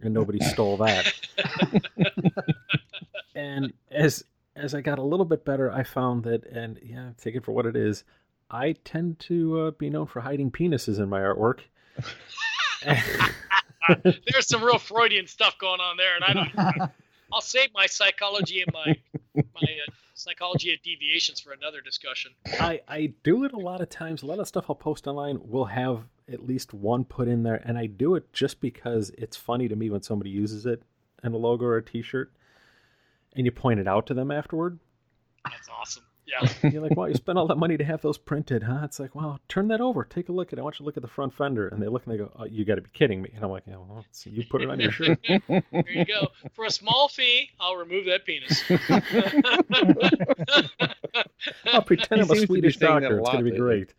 and 0.05 0.13
nobody 0.13 0.39
stole 0.39 0.77
that. 0.77 1.13
and 3.35 3.73
as 3.89 4.23
as 4.55 4.75
I 4.75 4.81
got 4.81 4.99
a 4.99 5.03
little 5.03 5.25
bit 5.25 5.45
better, 5.45 5.71
I 5.71 5.83
found 5.83 6.23
that, 6.23 6.45
and 6.45 6.79
yeah, 6.83 7.11
take 7.17 7.35
it 7.35 7.43
for 7.43 7.51
what 7.51 7.65
it 7.65 7.75
is. 7.75 8.03
I 8.49 8.73
tend 8.83 9.19
to 9.19 9.59
uh, 9.59 9.71
be 9.71 9.89
known 9.89 10.07
for 10.07 10.19
hiding 10.21 10.51
penises 10.51 10.99
in 10.99 11.09
my 11.09 11.21
artwork. 11.21 11.61
There's 14.03 14.47
some 14.47 14.63
real 14.63 14.77
Freudian 14.77 15.27
stuff 15.27 15.57
going 15.57 15.79
on 15.79 15.97
there, 15.97 16.15
and 16.15 16.23
I 16.23 16.33
don't. 16.33 16.91
I'll 17.33 17.41
save 17.41 17.69
my 17.73 17.85
psychology 17.85 18.61
and 18.61 18.73
my 18.73 18.97
my 19.35 19.43
uh, 19.87 19.91
psychology 20.13 20.73
of 20.73 20.81
deviations 20.81 21.39
for 21.39 21.53
another 21.53 21.79
discussion. 21.79 22.31
I 22.59 22.81
I 22.87 23.13
do 23.23 23.45
it 23.45 23.53
a 23.53 23.59
lot 23.59 23.79
of 23.79 23.89
times. 23.89 24.21
A 24.21 24.25
lot 24.25 24.39
of 24.39 24.47
stuff 24.47 24.65
I'll 24.67 24.75
post 24.75 25.07
online 25.07 25.39
will 25.41 25.65
have 25.65 26.03
at 26.31 26.45
least 26.45 26.73
one 26.73 27.05
put 27.05 27.27
in 27.27 27.43
there, 27.43 27.61
and 27.65 27.77
I 27.77 27.85
do 27.85 28.15
it 28.15 28.31
just 28.33 28.61
because 28.61 29.11
it's 29.17 29.37
funny 29.37 29.67
to 29.67 29.75
me 29.75 29.89
when 29.89 30.01
somebody 30.01 30.29
uses 30.29 30.65
it 30.65 30.83
in 31.23 31.33
a 31.33 31.37
logo 31.37 31.65
or 31.65 31.77
a 31.77 31.83
T-shirt, 31.83 32.31
and 33.35 33.45
you 33.45 33.51
point 33.51 33.79
it 33.79 33.87
out 33.87 34.07
to 34.07 34.13
them 34.13 34.31
afterward. 34.31 34.79
That's 35.45 35.69
awesome. 35.69 36.03
Yeah. 36.31 36.47
You're 36.69 36.81
like, 36.81 36.95
wow, 36.95 37.05
you 37.05 37.15
spent 37.15 37.37
all 37.37 37.47
that 37.47 37.57
money 37.57 37.77
to 37.77 37.83
have 37.83 38.01
those 38.01 38.17
printed, 38.17 38.63
huh? 38.63 38.81
It's 38.83 38.99
like, 38.99 39.15
wow, 39.15 39.39
turn 39.47 39.67
that 39.69 39.81
over. 39.81 40.05
Take 40.05 40.29
a 40.29 40.31
look 40.31 40.53
at 40.53 40.59
it. 40.59 40.61
I 40.61 40.63
want 40.63 40.75
you 40.75 40.79
to 40.79 40.83
look 40.83 40.97
at 40.97 41.03
the 41.03 41.09
front 41.09 41.33
fender. 41.33 41.67
And 41.67 41.81
they 41.81 41.87
look 41.87 42.05
and 42.05 42.13
they 42.13 42.17
go, 42.17 42.31
oh, 42.37 42.45
you 42.45 42.63
got 42.63 42.75
to 42.75 42.81
be 42.81 42.89
kidding 42.93 43.21
me. 43.21 43.31
And 43.35 43.43
I'm 43.43 43.51
like, 43.51 43.63
yeah, 43.67 43.77
well, 43.77 44.05
so 44.11 44.29
you 44.29 44.43
put 44.49 44.61
it 44.61 44.69
on 44.69 44.79
your 44.79 44.91
shirt. 44.91 45.19
there 45.27 45.63
you 45.89 46.05
go. 46.05 46.27
For 46.53 46.65
a 46.65 46.71
small 46.71 47.07
fee, 47.07 47.49
I'll 47.59 47.75
remove 47.75 48.05
that 48.05 48.25
penis. 48.25 48.63
I'll 51.73 51.81
pretend 51.81 52.21
I'm 52.21 52.31
a 52.31 52.45
Swedish 52.45 52.77
doctor. 52.77 53.19
It's 53.19 53.29
going 53.29 53.45
to 53.45 53.51
be 53.51 53.57
great. 53.57 53.93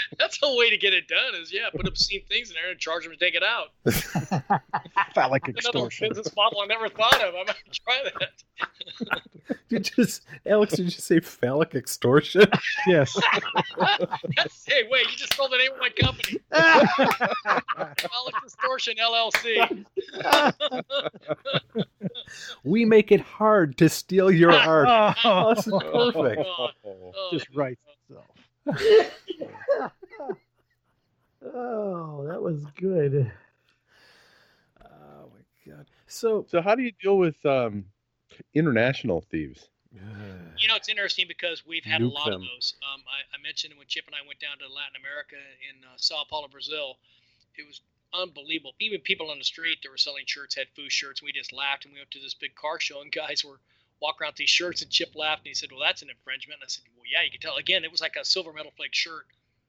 That's 0.18 0.38
a 0.42 0.54
way 0.56 0.70
to 0.70 0.76
get 0.76 0.92
it 0.94 1.08
done. 1.08 1.34
Is 1.40 1.52
yeah, 1.52 1.70
put 1.74 1.86
obscene 1.86 2.22
things 2.28 2.50
in 2.50 2.54
there 2.54 2.70
and 2.70 2.78
charge 2.78 3.04
them 3.04 3.12
to 3.12 3.18
take 3.18 3.34
it 3.34 3.42
out. 3.42 3.68
Phallic 5.14 5.48
Another 5.48 5.58
extortion. 5.58 6.08
business 6.10 6.34
model 6.36 6.60
I 6.60 6.66
never 6.66 6.88
thought 6.88 7.22
of. 7.22 7.34
I 7.34 7.44
might 7.44 7.56
try 7.84 8.02
that. 8.04 9.22
You 9.70 9.78
just, 9.78 10.24
Alex, 10.46 10.74
did 10.74 10.84
you 10.86 10.90
say 10.90 11.20
phallic 11.20 11.74
extortion? 11.74 12.44
Yes. 12.86 13.18
hey, 14.66 14.84
wait! 14.90 15.06
You 15.10 15.16
just 15.16 15.32
stole 15.34 15.48
the 15.48 15.58
name 15.58 15.72
of 15.72 15.78
my 15.78 15.90
company, 15.90 16.38
Alex 16.52 18.38
Distortion 18.44 18.94
LLC. 19.00 19.84
We 22.64 22.84
make 22.84 23.12
it 23.12 23.20
hard 23.20 23.76
to 23.78 23.88
steal 23.88 24.30
your 24.30 24.52
art. 24.52 25.16
Oh, 25.24 25.54
this 25.54 25.66
is 25.66 25.72
perfect. 25.72 26.42
Oh, 26.44 26.68
oh, 26.84 27.28
Just 27.32 27.48
right. 27.54 27.72
itself. 27.72 27.97
Oh, 31.54 32.26
that 32.26 32.42
was 32.42 32.64
good. 32.76 33.30
Oh 34.82 35.30
my 35.32 35.72
god. 35.72 35.86
So, 36.06 36.44
So 36.48 36.60
how 36.60 36.74
do 36.74 36.82
you 36.82 36.92
deal 37.00 37.16
with 37.16 37.44
um, 37.46 37.84
international 38.54 39.20
thieves? 39.30 39.68
You 39.92 40.68
know, 40.68 40.76
it's 40.76 40.88
interesting 40.88 41.26
because 41.28 41.64
we've 41.66 41.84
had 41.84 42.02
a 42.02 42.08
lot 42.08 42.26
them. 42.26 42.34
of 42.34 42.40
those. 42.40 42.74
Um, 42.82 43.02
I, 43.06 43.24
I 43.36 43.42
mentioned 43.42 43.74
when 43.78 43.86
Chip 43.86 44.04
and 44.06 44.14
I 44.14 44.26
went 44.26 44.40
down 44.40 44.58
to 44.58 44.66
Latin 44.66 45.00
America 45.00 45.36
in 45.70 45.82
uh, 45.84 45.94
Sao 45.96 46.24
Paulo, 46.28 46.48
Brazil. 46.48 46.98
It 47.56 47.66
was 47.66 47.80
unbelievable. 48.12 48.74
Even 48.80 49.00
people 49.00 49.30
on 49.30 49.38
the 49.38 49.44
street 49.44 49.78
that 49.82 49.90
were 49.90 49.96
selling 49.96 50.24
shirts 50.26 50.54
had 50.54 50.66
Foose 50.76 50.90
shirts. 50.90 51.22
We 51.22 51.32
just 51.32 51.52
laughed, 51.52 51.84
and 51.84 51.94
we 51.94 52.00
went 52.00 52.10
to 52.12 52.20
this 52.20 52.34
big 52.34 52.54
car 52.54 52.78
show, 52.80 53.00
and 53.00 53.10
guys 53.10 53.44
were 53.44 53.60
walking 54.00 54.22
around 54.22 54.30
with 54.30 54.36
these 54.36 54.50
shirts, 54.50 54.82
and 54.82 54.90
Chip 54.90 55.14
laughed, 55.14 55.40
and 55.40 55.48
he 55.48 55.54
said, 55.54 55.70
"Well, 55.70 55.80
that's 55.80 56.02
an 56.02 56.10
infringement." 56.10 56.60
And 56.60 56.66
I 56.66 56.68
said, 56.68 56.84
"Well, 56.96 57.04
yeah, 57.10 57.22
you 57.22 57.30
can 57.30 57.40
tell." 57.40 57.56
Again, 57.56 57.84
it 57.84 57.90
was 57.90 58.00
like 58.00 58.16
a 58.16 58.24
silver 58.24 58.52
metal 58.52 58.72
flake 58.76 58.94
shirt, 58.94 59.26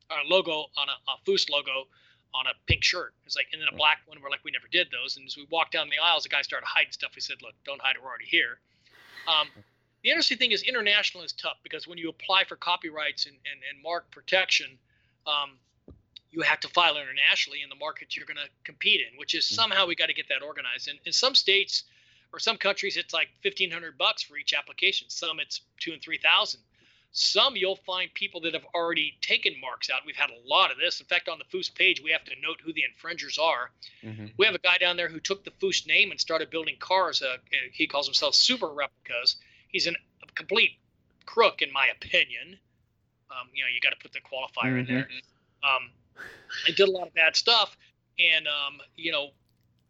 a 0.09 0.27
logo 0.27 0.69
on 0.77 0.87
a, 0.89 1.11
a 1.11 1.15
Foose 1.25 1.49
logo 1.49 1.87
on 2.33 2.45
a 2.45 2.53
pink 2.67 2.83
shirt. 2.83 3.13
It's 3.25 3.35
like, 3.35 3.47
and 3.53 3.61
then 3.61 3.69
a 3.71 3.75
black 3.75 3.99
one. 4.05 4.17
We're 4.21 4.29
like, 4.29 4.43
we 4.43 4.51
never 4.51 4.67
did 4.71 4.87
those. 4.91 5.17
And 5.17 5.25
as 5.25 5.35
we 5.35 5.47
walked 5.49 5.71
down 5.71 5.89
the 5.89 5.97
aisles, 5.97 6.23
the 6.23 6.29
guy 6.29 6.41
started 6.41 6.65
hiding 6.65 6.91
stuff. 6.91 7.11
We 7.15 7.21
said, 7.21 7.37
look, 7.41 7.53
don't 7.65 7.81
hide 7.81 7.95
it. 7.95 8.01
We're 8.03 8.09
already 8.09 8.25
here. 8.25 8.59
Um, 9.27 9.47
the 10.03 10.09
interesting 10.09 10.37
thing 10.37 10.51
is 10.51 10.63
international 10.63 11.23
is 11.23 11.33
tough 11.33 11.57
because 11.63 11.87
when 11.87 11.97
you 11.97 12.09
apply 12.09 12.43
for 12.47 12.55
copyrights 12.55 13.25
and, 13.25 13.35
and, 13.51 13.61
and 13.69 13.83
mark 13.83 14.09
protection, 14.11 14.77
um, 15.27 15.57
you 16.31 16.41
have 16.41 16.59
to 16.61 16.67
file 16.69 16.95
internationally 16.97 17.61
in 17.63 17.69
the 17.69 17.75
markets 17.75 18.15
you're 18.15 18.25
going 18.25 18.37
to 18.37 18.49
compete 18.63 19.01
in, 19.01 19.17
which 19.17 19.33
is 19.33 19.45
somehow 19.45 19.87
we 19.87 19.95
got 19.95 20.07
to 20.07 20.13
get 20.13 20.29
that 20.29 20.43
organized. 20.43 20.87
And 20.87 20.99
in 21.05 21.11
some 21.11 21.35
states 21.35 21.83
or 22.31 22.39
some 22.39 22.57
countries, 22.57 22.97
it's 22.97 23.13
like 23.13 23.29
1500 23.41 23.97
bucks 23.97 24.21
for 24.21 24.37
each 24.37 24.53
application. 24.53 25.09
Some 25.09 25.39
it's 25.39 25.61
two 25.79 25.93
and 25.93 26.01
3000. 26.01 26.59
Some 27.11 27.55
you'll 27.55 27.75
find 27.75 28.13
people 28.13 28.39
that 28.41 28.53
have 28.53 28.65
already 28.75 29.17
taken 29.21 29.59
marks 29.59 29.89
out. 29.89 30.01
We've 30.05 30.15
had 30.15 30.29
a 30.29 30.47
lot 30.47 30.71
of 30.71 30.77
this. 30.77 30.99
In 30.99 31.07
fact, 31.07 31.27
on 31.27 31.39
the 31.39 31.45
Foose 31.45 31.73
page, 31.73 32.03
we 32.03 32.11
have 32.11 32.23
to 32.25 32.33
note 32.41 32.59
who 32.63 32.71
the 32.71 32.83
infringers 32.83 33.39
are. 33.39 33.71
We 34.37 34.45
have 34.45 34.53
a 34.53 34.59
guy 34.59 34.77
down 34.79 34.95
there 34.95 35.09
who 35.09 35.19
took 35.19 35.43
the 35.43 35.51
Foose 35.59 35.87
name 35.87 36.11
and 36.11 36.19
started 36.19 36.51
building 36.51 36.75
cars. 36.79 37.23
Uh, 37.23 37.37
he 37.71 37.87
calls 37.87 38.05
himself 38.05 38.35
Super 38.35 38.67
Replicas. 38.67 39.37
He's 39.69 39.87
an, 39.87 39.95
a 40.21 40.31
complete 40.33 40.77
crook, 41.25 41.63
in 41.63 41.73
my 41.73 41.87
opinion. 41.95 42.59
Um, 43.31 43.47
you 43.53 43.63
know, 43.63 43.69
you 43.73 43.79
got 43.81 43.89
to 43.89 43.99
put 43.99 44.13
the 44.13 44.19
qualifier 44.19 44.79
in 44.79 44.85
there. 44.85 45.07
Um, 45.63 45.89
he 46.65 46.73
did 46.73 46.89
a 46.89 46.91
lot 46.91 47.07
of 47.07 47.13
bad 47.13 47.35
stuff, 47.35 47.75
and 48.19 48.47
um, 48.47 48.79
you 48.95 49.11
know, 49.11 49.29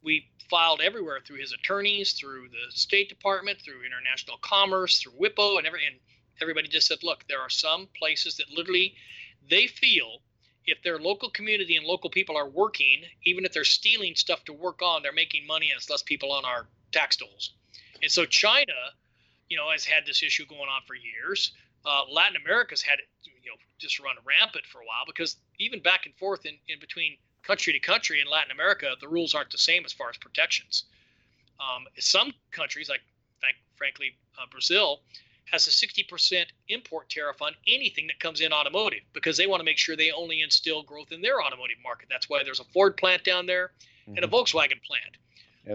we 0.04 0.30
filed 0.50 0.82
everywhere 0.82 1.20
through 1.26 1.40
his 1.40 1.54
attorneys, 1.54 2.14
through 2.14 2.50
the 2.50 2.72
State 2.72 3.10
Department, 3.10 3.60
through 3.62 3.86
International 3.86 4.38
Commerce, 4.42 5.00
through 5.00 5.14
WIPO, 5.14 5.58
and 5.58 5.68
every 5.68 5.86
and 5.86 5.96
everybody 6.42 6.68
just 6.68 6.88
said, 6.88 7.04
look, 7.04 7.26
there 7.28 7.42
are 7.42 7.50
some 7.50 7.88
places 7.98 8.38
that 8.38 8.50
literally 8.50 8.96
they 9.50 9.68
feel 9.68 10.22
if 10.66 10.82
their 10.84 11.00
local 11.00 11.30
community 11.30 11.76
and 11.76 11.86
local 11.86 12.10
people 12.10 12.38
are 12.38 12.48
working, 12.48 13.02
even 13.26 13.46
if 13.46 13.52
they're 13.52 13.64
stealing 13.64 14.16
stuff 14.16 14.44
to 14.46 14.54
work 14.54 14.82
on, 14.82 15.02
they're 15.02 15.12
making 15.12 15.46
money 15.48 15.70
and 15.72 15.78
it's 15.78 15.90
less 15.90 16.04
people 16.04 16.32
on 16.32 16.46
our 16.46 16.68
tax 16.92 17.18
tolls. 17.18 17.54
And 18.02 18.12
so 18.12 18.26
China, 18.26 18.74
you 19.50 19.58
know, 19.58 19.72
has 19.72 19.84
had 19.84 20.06
this 20.06 20.24
issue 20.24 20.46
going 20.46 20.70
on 20.70 20.82
for 20.88 20.96
years. 20.96 21.54
Uh, 21.86 22.02
Latin 22.12 22.38
America's 22.44 22.82
had 22.82 23.00
it, 23.00 23.08
you 23.24 23.50
know, 23.50 23.58
just 23.80 24.00
run 24.00 24.16
rampant 24.26 24.66
for 24.66 24.80
a 24.80 24.86
while 24.86 25.06
because 25.08 25.38
even 25.60 25.82
back 25.82 26.06
and 26.06 26.16
forth 26.16 26.46
in, 26.46 26.56
in 26.68 26.80
between 26.80 27.18
country 27.44 27.74
to 27.74 27.80
country 27.80 28.22
in 28.22 28.28
Latin 28.28 28.52
America, 28.52 28.94
the 29.00 29.08
rules 29.08 29.34
aren't 29.34 29.52
the 29.52 29.58
same 29.58 29.86
as 29.86 29.94
far 29.94 30.10
as 30.10 30.18
protections. 30.18 30.84
Um, 31.60 31.86
some 31.98 32.34
countries, 32.52 32.90
like 32.90 33.02
frankly 33.76 34.16
uh, 34.38 34.46
Brazil, 34.52 35.00
has 35.52 35.66
a 35.68 35.72
60% 35.72 36.46
import 36.68 37.10
tariff 37.10 37.42
on 37.42 37.54
anything 37.68 38.08
that 38.08 38.20
comes 38.20 38.42
in 38.42 38.54
automotive 38.54 39.02
because 39.14 39.38
they 39.38 39.48
want 39.48 39.62
to 39.62 39.64
make 39.64 39.78
sure 39.78 39.96
they 39.96 40.12
only 40.12 40.42
instill 40.42 40.84
growth 40.84 41.12
in 41.12 41.22
their 41.22 41.42
automotive 41.42 41.78
market. 41.84 42.08
That's 42.10 42.30
why 42.30 42.44
there's 42.44 42.60
a 42.60 42.66
Ford 42.66 42.98
plant 42.98 43.24
down 43.24 43.48
there 43.48 43.72
mm-hmm. 44.04 44.18
and 44.18 44.26
a 44.26 44.28
mm-hmm. 44.28 44.36
Volkswagen 44.36 44.82
plant. 44.84 45.18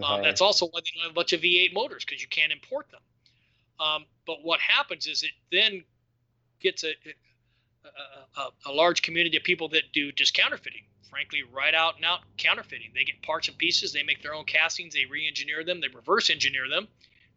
Um, 0.02 0.22
that's 0.22 0.40
also 0.40 0.66
why 0.66 0.80
they 0.80 0.90
don't 0.94 1.04
have 1.04 1.12
a 1.12 1.14
bunch 1.14 1.32
of 1.32 1.40
V8 1.40 1.72
motors 1.72 2.04
because 2.04 2.20
you 2.20 2.28
can't 2.28 2.50
import 2.52 2.90
them. 2.90 3.00
Um, 3.78 4.04
but 4.26 4.38
what 4.42 4.58
happens 4.60 5.06
is 5.06 5.22
it 5.22 5.30
then 5.52 5.84
gets 6.60 6.84
a, 6.84 6.94
a, 7.84 8.40
a, 8.40 8.48
a, 8.66 8.72
large 8.72 9.02
community 9.02 9.36
of 9.36 9.44
people 9.44 9.68
that 9.68 9.82
do 9.92 10.10
just 10.10 10.34
counterfeiting. 10.34 10.82
Frankly, 11.14 11.44
right 11.52 11.76
out 11.76 11.94
and 11.94 12.04
out 12.04 12.22
counterfeiting. 12.38 12.90
They 12.92 13.04
get 13.04 13.22
parts 13.22 13.46
and 13.46 13.56
pieces, 13.56 13.92
they 13.92 14.02
make 14.02 14.20
their 14.20 14.34
own 14.34 14.46
castings, 14.46 14.94
they 14.94 15.04
re 15.04 15.28
engineer 15.28 15.62
them, 15.62 15.80
they 15.80 15.86
reverse 15.86 16.28
engineer 16.28 16.68
them, 16.68 16.88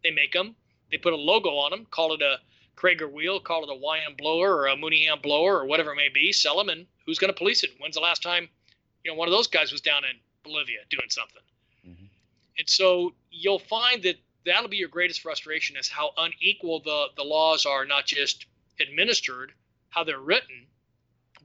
they 0.02 0.10
make 0.10 0.32
them, 0.32 0.56
they 0.90 0.96
put 0.96 1.12
a 1.12 1.16
logo 1.16 1.50
on 1.50 1.70
them, 1.70 1.86
call 1.88 2.12
it 2.12 2.20
a 2.20 2.40
Cragar 2.74 3.08
wheel, 3.08 3.38
call 3.38 3.62
it 3.62 3.70
a 3.70 3.80
YM 3.80 4.16
blower 4.18 4.56
or 4.56 4.66
a 4.66 4.74
Mooneyham 4.74 5.22
blower 5.22 5.60
or 5.60 5.64
whatever 5.64 5.92
it 5.92 5.96
may 5.96 6.08
be, 6.08 6.32
sell 6.32 6.58
them, 6.58 6.68
and 6.68 6.86
who's 7.06 7.20
going 7.20 7.32
to 7.32 7.38
police 7.38 7.62
it? 7.62 7.70
When's 7.78 7.94
the 7.94 8.00
last 8.00 8.20
time, 8.20 8.48
you 9.04 9.12
know, 9.12 9.16
one 9.16 9.28
of 9.28 9.32
those 9.32 9.46
guys 9.46 9.70
was 9.70 9.80
down 9.80 10.02
in 10.04 10.16
Bolivia 10.42 10.80
doing 10.90 11.08
something? 11.08 11.42
Mm-hmm. 11.88 12.06
And 12.58 12.68
so 12.68 13.12
you'll 13.30 13.60
find 13.60 14.02
that 14.02 14.16
that'll 14.44 14.68
be 14.68 14.78
your 14.78 14.88
greatest 14.88 15.20
frustration 15.20 15.76
is 15.76 15.88
how 15.88 16.10
unequal 16.18 16.80
the, 16.80 17.06
the 17.16 17.22
laws 17.22 17.64
are, 17.64 17.84
not 17.84 18.06
just 18.06 18.46
administered, 18.80 19.52
how 19.90 20.02
they're 20.02 20.18
written, 20.18 20.66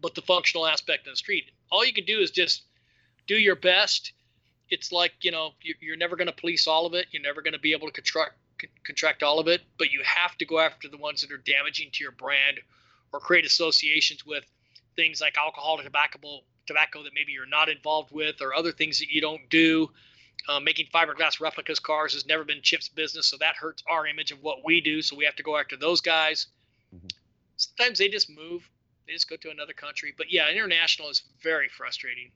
but 0.02 0.16
the 0.16 0.22
functional 0.24 0.66
aspect 0.66 1.06
of 1.06 1.14
the 1.14 1.18
street. 1.18 1.52
All 1.74 1.84
you 1.84 1.92
can 1.92 2.06
do 2.06 2.20
is 2.20 2.30
just 2.30 2.66
do 3.26 3.36
your 3.36 3.56
best. 3.56 4.14
It's 4.70 4.92
like, 4.92 5.14
you 5.22 5.32
know, 5.32 5.54
you're 5.82 5.98
never 5.98 6.16
going 6.16 6.28
to 6.28 6.34
police 6.34 6.68
all 6.68 6.86
of 6.86 6.94
it. 6.94 7.08
You're 7.10 7.24
never 7.24 7.42
going 7.42 7.54
to 7.54 7.60
be 7.60 7.72
able 7.74 7.88
to 7.88 7.94
contract, 7.94 8.36
contract 8.84 9.24
all 9.24 9.40
of 9.40 9.48
it, 9.48 9.62
but 9.80 9.92
you 9.92 10.04
have 10.06 10.38
to 10.38 10.46
go 10.46 10.60
after 10.60 10.88
the 10.88 10.98
ones 10.98 11.22
that 11.22 11.32
are 11.32 11.38
damaging 11.38 11.90
to 11.94 12.04
your 12.04 12.12
brand 12.12 12.60
or 13.12 13.20
create 13.20 13.44
associations 13.44 14.24
with 14.24 14.44
things 14.96 15.20
like 15.20 15.36
alcohol 15.36 15.80
or 15.80 15.84
tobacco, 15.84 16.20
tobacco 16.68 17.02
that 17.02 17.14
maybe 17.16 17.32
you're 17.32 17.48
not 17.48 17.70
involved 17.70 18.12
with 18.12 18.40
or 18.40 18.54
other 18.54 18.72
things 18.72 19.00
that 19.00 19.10
you 19.10 19.20
don't 19.20 19.50
do. 19.50 19.90
Uh, 20.48 20.60
making 20.60 20.86
fiberglass 20.94 21.40
replicas 21.40 21.80
cars 21.80 22.14
has 22.14 22.28
never 22.28 22.44
been 22.44 22.62
Chip's 22.62 22.90
business, 22.90 23.26
so 23.26 23.38
that 23.38 23.56
hurts 23.56 23.82
our 23.90 24.06
image 24.06 24.32
of 24.32 24.44
what 24.44 24.64
we 24.64 24.80
do. 24.80 25.02
So 25.02 25.16
we 25.16 25.26
have 25.26 25.38
to 25.38 25.44
go 25.44 25.58
after 25.58 25.76
those 25.76 26.02
guys. 26.02 26.48
Mm-hmm. 26.94 27.08
Sometimes 27.58 27.98
they 27.98 28.10
just 28.10 28.30
move, 28.30 28.70
they 29.08 29.14
just 29.14 29.30
go 29.30 29.36
to 29.38 29.50
another 29.50 29.74
country. 29.74 30.14
But 30.18 30.32
yeah, 30.32 30.50
international 30.50 31.10
is 31.10 31.24
very 31.42 31.70
frustrating. 31.70 32.32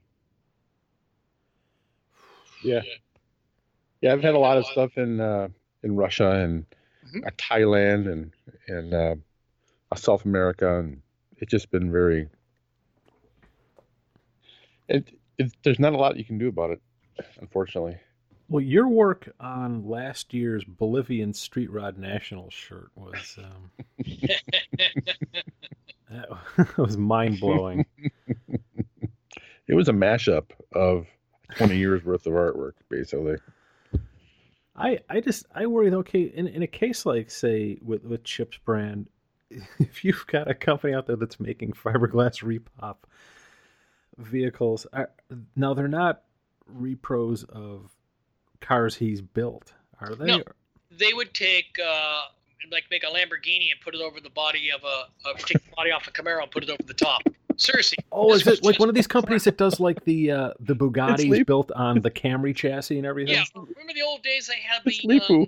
Yeah, 2.64 2.82
yeah, 4.02 4.14
I've 4.14 4.24
had 4.24 4.36
a 4.36 4.40
lot 4.40 4.58
of 4.58 4.66
stuff 4.66 4.98
in 4.98 5.20
uh, 5.20 5.50
in 5.84 5.96
Russia 5.96 6.32
and 6.32 6.66
mm-hmm. 7.06 7.26
Uh, 7.26 7.30
Thailand 7.38 8.12
and 8.12 8.32
and 8.68 8.94
uh, 8.94 9.16
South 9.96 10.26
America, 10.26 10.80
and 10.80 11.02
it's 11.38 11.52
just 11.52 11.72
been 11.72 11.92
very. 11.92 12.30
It, 14.90 15.10
it, 15.38 15.52
there's 15.64 15.80
not 15.80 15.94
a 15.94 15.98
lot 15.98 16.16
you 16.18 16.24
can 16.24 16.38
do 16.38 16.48
about 16.48 16.72
it 16.72 16.82
unfortunately. 17.40 17.98
Well, 18.50 18.64
your 18.64 18.88
work 18.88 19.30
on 19.40 19.88
last 19.88 20.34
year's 20.34 20.64
Bolivian 20.64 21.34
Street 21.34 21.70
Rod 21.72 21.98
National 21.98 22.50
shirt 22.50 22.92
was 22.96 23.38
um, 23.38 23.72
that 26.10 26.78
was 26.78 26.98
mind 26.98 27.40
blowing. 27.40 27.86
It 29.70 29.74
was 29.74 29.90
a 29.90 29.92
mashup 29.92 30.52
of 30.72 31.08
twenty 31.58 31.76
years 31.76 32.02
worth 32.06 32.26
of 32.26 32.32
artwork, 32.32 32.76
basically. 32.90 33.36
I 34.78 35.00
I 35.10 35.20
just 35.20 35.46
I 35.54 35.66
worry 35.66 35.92
okay 35.92 36.22
in 36.22 36.48
in 36.48 36.64
a 36.64 36.68
case 36.68 37.06
like 37.06 37.30
say 37.30 37.78
with 37.82 38.06
with 38.06 38.24
Chip's 38.24 38.58
brand, 38.60 39.10
if 39.80 40.06
you've 40.06 40.26
got 40.28 40.50
a 40.50 40.54
company 40.54 40.94
out 40.94 41.08
there 41.08 41.18
that's 41.18 41.40
making 41.40 41.74
fiberglass 41.74 42.42
repop 42.42 42.96
vehicles, 44.18 44.88
are, 44.94 45.10
now 45.56 45.74
they're 45.74 45.90
not 45.90 46.24
repros 46.80 47.48
of 47.50 47.92
cars 48.62 48.96
he's 48.96 49.22
built, 49.22 49.74
are 50.00 50.16
they? 50.16 50.26
No, 50.28 50.44
they 50.92 51.14
would 51.14 51.34
take 51.34 51.78
uh, 51.86 52.22
like 52.72 52.86
make 52.92 53.04
a 53.04 53.08
Lamborghini 53.08 53.72
and 53.72 53.80
put 53.84 53.96
it 53.96 54.02
over 54.02 54.20
the 54.20 54.30
body 54.30 54.70
of 54.72 54.84
a, 54.84 55.38
take 55.40 55.64
the 55.64 55.76
body 55.76 55.92
off 55.92 56.08
a 56.08 56.12
Camaro 56.12 56.42
and 56.42 56.52
put 56.52 56.64
it 56.64 56.70
over 56.70 56.84
the 56.84 56.94
top. 56.94 57.22
Seriously. 57.58 57.98
Oh, 58.12 58.34
is 58.34 58.46
it 58.46 58.64
like 58.64 58.80
one 58.80 58.90
of 58.90 58.94
these 58.94 59.08
companies 59.08 59.44
that 59.46 59.58
does 59.58 59.80
like 59.80 60.04
the 60.06 60.32
uh, 60.32 60.54
the 60.60 60.76
Bugattis 60.76 61.46
built 61.46 61.72
on 61.72 62.02
the 62.02 62.12
Camry 62.12 62.56
chassis 62.56 62.98
and 62.98 63.06
everything? 63.06 63.34
Yeah, 63.34 63.46
remember 63.56 63.94
the 63.94 64.04
old 64.04 64.22
days 64.22 64.48
they 64.48 64.60
had 64.62 64.84
the 64.86 65.48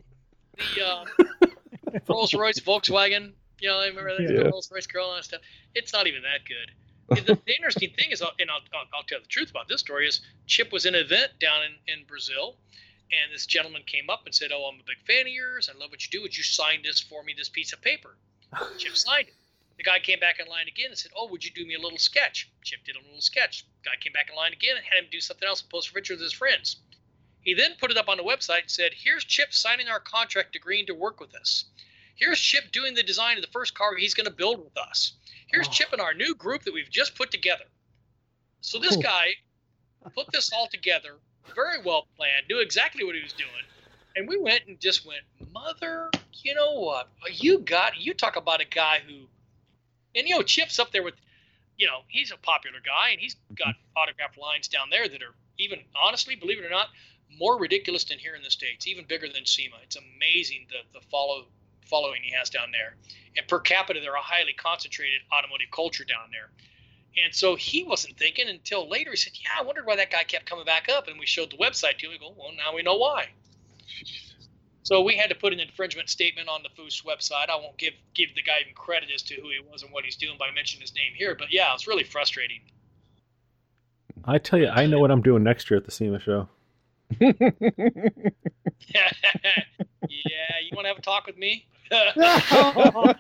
uh, 0.84 1.06
the 1.94 1.96
uh, 1.96 2.00
Rolls 2.08 2.34
Royce 2.34 2.60
Volkswagen. 2.60 3.34
You 3.60 3.70
know, 3.70 3.80
I 3.80 3.88
remember 3.88 4.18
the 4.18 4.34
yeah. 4.34 4.40
Rolls 4.50 4.72
Royce 4.74 4.88
Corolla 4.88 5.18
and 5.18 5.26
stuff. 5.26 5.42
It's 5.76 5.94
not 5.94 6.08
even 6.08 6.24
that 6.24 6.46
good 6.48 6.72
the, 7.10 7.40
the, 7.46 7.56
interesting 7.56 7.92
thing 7.98 8.12
is, 8.12 8.22
and 8.22 8.52
I'll, 8.52 8.62
I'll, 8.74 8.86
I'll, 8.94 9.04
tell 9.04 9.20
the 9.20 9.28
truth 9.28 9.50
about 9.50 9.68
this 9.68 9.80
story, 9.80 10.08
is 10.08 10.22
Chip 10.48 10.72
was 10.72 10.86
in 10.86 10.96
an 10.96 11.02
event 11.02 11.32
down 11.40 11.62
in, 11.64 11.94
in 11.94 12.06
Brazil, 12.06 12.56
and 13.12 13.34
this 13.34 13.46
gentleman 13.46 13.84
came 13.86 14.10
up 14.10 14.26
and 14.26 14.34
said, 14.34 14.52
"Oh, 14.52 14.66
I'm 14.66 14.80
a 14.80 14.84
big 14.84 15.02
fan 15.06 15.28
of 15.28 15.34
yours. 15.34 15.70
I 15.70 15.78
love 15.78 15.92
what 15.92 16.06
you 16.06 16.12
do. 16.12 16.22
Would 16.22 16.38
you 16.38 16.44
sign 16.44 16.82
this 16.84 17.00
for 17.00 17.24
me? 17.24 17.34
This 17.38 17.50
piece 17.50 17.74
of 17.74 17.82
paper." 17.82 18.18
Chip 18.78 18.96
signed 18.96 19.28
it. 19.28 19.34
The 19.78 19.84
guy 19.84 20.00
came 20.00 20.20
back 20.20 20.40
in 20.40 20.48
line 20.48 20.68
again 20.68 20.88
and 20.90 20.98
said, 20.98 21.12
"Oh, 21.16 21.28
would 21.28 21.44
you 21.44 21.52
do 21.52 21.66
me 21.66 21.76
a 21.76 21.80
little 21.80 21.98
sketch?" 21.98 22.50
Chip 22.64 22.84
did 22.84 22.96
a 22.96 23.02
little 23.02 23.22
sketch. 23.22 23.66
Guy 23.84 23.96
came 24.00 24.14
back 24.14 24.30
in 24.30 24.36
line 24.36 24.54
again 24.54 24.78
and 24.78 24.86
had 24.86 25.04
him 25.04 25.10
do 25.12 25.22
something 25.22 25.48
else 25.48 25.62
and 25.62 25.70
post 25.70 25.90
a 25.90 25.94
picture 25.94 26.14
with 26.14 26.22
his 26.22 26.34
friends. 26.34 26.78
He 27.42 27.54
then 27.54 27.76
put 27.80 27.92
it 27.92 27.98
up 27.98 28.10
on 28.10 28.18
the 28.18 28.24
website 28.24 28.62
and 28.62 28.72
said, 28.72 28.94
"Here's 28.94 29.24
Chip 29.24 29.54
signing 29.54 29.88
our 29.88 30.00
contract, 30.00 30.56
agreeing 30.56 30.86
to 30.88 30.94
work 30.94 31.20
with 31.20 31.34
us. 31.36 31.66
Here's 32.16 32.40
Chip 32.40 32.72
doing 32.72 32.94
the 32.94 33.04
design 33.04 33.38
of 33.38 33.42
the 33.44 33.52
first 33.52 33.74
car 33.74 33.96
he's 33.96 34.14
going 34.14 34.26
to 34.26 34.32
build 34.32 34.60
with 34.60 34.78
us. 34.78 35.14
Here's 35.48 35.68
oh. 35.68 35.72
Chip 35.72 35.94
and 35.94 36.02
our 36.02 36.14
new 36.14 36.36
group 36.36 36.64
that 36.64 36.74
we've 36.74 36.90
just 36.90 37.16
put 37.16 37.32
together. 37.32 37.64
So 38.62 38.78
this 38.78 38.98
guy 38.98 39.36
put 40.14 40.32
this 40.32 40.52
all 40.52 40.68
together, 40.68 41.20
very 41.56 41.82
well 41.84 42.08
planned, 42.16 42.46
knew 42.50 42.60
exactly 42.60 43.04
what 43.04 43.16
he 43.16 43.22
was 43.22 43.34
doing. 43.34 43.50
And 44.16 44.28
we 44.28 44.38
went 44.38 44.62
and 44.68 44.80
just 44.80 45.06
went, 45.06 45.22
Mother, 45.52 46.10
you 46.44 46.56
know 46.56 46.74
what? 46.80 47.10
You 47.32 47.60
got, 47.60 47.98
you 48.00 48.14
talk 48.14 48.36
about 48.36 48.62
a 48.62 48.66
guy 48.66 49.00
who, 49.08 49.28
and 50.16 50.28
you 50.28 50.36
know, 50.36 50.42
Chip's 50.42 50.80
up 50.80 50.92
there 50.92 51.04
with, 51.04 51.16
you 51.78 51.88
know, 51.88 52.00
he's 52.08 52.32
a 52.32 52.38
popular 52.38 52.80
guy 52.86 53.12
and 53.12 53.20
he's 53.20 53.36
mm-hmm. 53.36 53.56
got 53.56 53.76
autograph 53.96 54.38
lines 54.38 54.68
down 54.68 54.90
there 54.90 55.08
that 55.08 55.22
are 55.22 55.36
even, 55.58 55.80
honestly, 56.02 56.36
believe 56.36 56.60
it 56.60 56.66
or 56.66 56.70
not, 56.70 56.88
more 57.38 57.60
ridiculous 57.60 58.04
than 58.06 58.18
here 58.18 58.36
in 58.36 58.42
the 58.42 58.50
States, 58.50 58.88
even 58.88 59.06
bigger 59.06 59.28
than 59.28 59.46
SEMA. 59.46 59.76
It's 59.84 59.96
amazing 59.96 60.68
the, 60.70 61.00
the 61.00 61.06
follow 61.08 61.46
following 61.86 62.22
he 62.24 62.32
has 62.34 62.50
down 62.50 62.72
there. 62.72 62.96
And 63.36 63.48
per 63.48 63.60
capita, 63.60 64.00
they're 64.00 64.14
a 64.14 64.22
highly 64.22 64.54
concentrated 64.54 65.22
automotive 65.34 65.72
culture 65.72 66.04
down 66.04 66.30
there. 66.32 66.50
And 67.18 67.34
so 67.34 67.56
he 67.56 67.84
wasn't 67.84 68.18
thinking 68.18 68.48
until 68.48 68.88
later. 68.88 69.12
He 69.12 69.18
said, 69.18 69.34
"Yeah, 69.42 69.50
I 69.60 69.64
wondered 69.64 69.86
why 69.86 69.96
that 69.96 70.12
guy 70.12 70.24
kept 70.24 70.46
coming 70.46 70.66
back 70.66 70.90
up." 70.90 71.08
And 71.08 71.20
we 71.20 71.26
showed 71.26 71.52
the 71.52 71.58
website 71.58 71.98
to 72.00 72.06
him. 72.06 72.12
We 72.12 72.18
go, 72.20 72.36
"Well, 72.38 72.52
now 72.56 72.74
we 72.74 72.82
know 72.82 72.96
why." 72.96 73.30
So 74.84 75.02
we 75.02 75.16
had 75.16 75.30
to 75.30 75.36
put 75.36 75.54
an 75.54 75.60
infringement 75.60 76.10
statement 76.10 76.50
on 76.50 76.64
the 76.64 76.70
Foose 76.70 77.04
website. 77.04 77.50
I 77.50 77.56
won't 77.56 77.78
give 77.78 77.94
give 78.14 78.34
the 78.36 78.42
guy 78.42 78.60
even 78.62 78.74
credit 78.74 79.10
as 79.14 79.22
to 79.24 79.36
who 79.36 79.50
he 79.50 79.60
was 79.72 79.84
and 79.84 79.92
what 79.92 80.06
he's 80.06 80.16
doing 80.16 80.38
by 80.38 80.52
mentioning 80.52 80.82
his 80.82 80.96
name 80.96 81.14
here. 81.16 81.36
But 81.36 81.52
yeah, 81.52 81.74
it's 81.74 81.88
really 81.88 82.04
frustrating. 82.04 82.62
I 84.26 84.38
tell 84.38 84.60
you, 84.60 84.68
I 84.68 84.86
know 84.86 85.00
what 85.00 85.12
I'm 85.12 85.22
doing 85.22 85.44
next 85.44 85.70
year 85.70 85.78
at 85.78 85.86
the 85.86 85.92
SEMA 85.92 86.20
show. 86.20 86.50
yeah, 87.20 87.32
you 90.10 90.72
want 90.74 90.86
to 90.86 90.90
have 90.90 90.98
a 90.98 91.02
talk 91.02 91.26
with 91.26 91.38
me? 91.38 91.68
oh, 91.92 93.14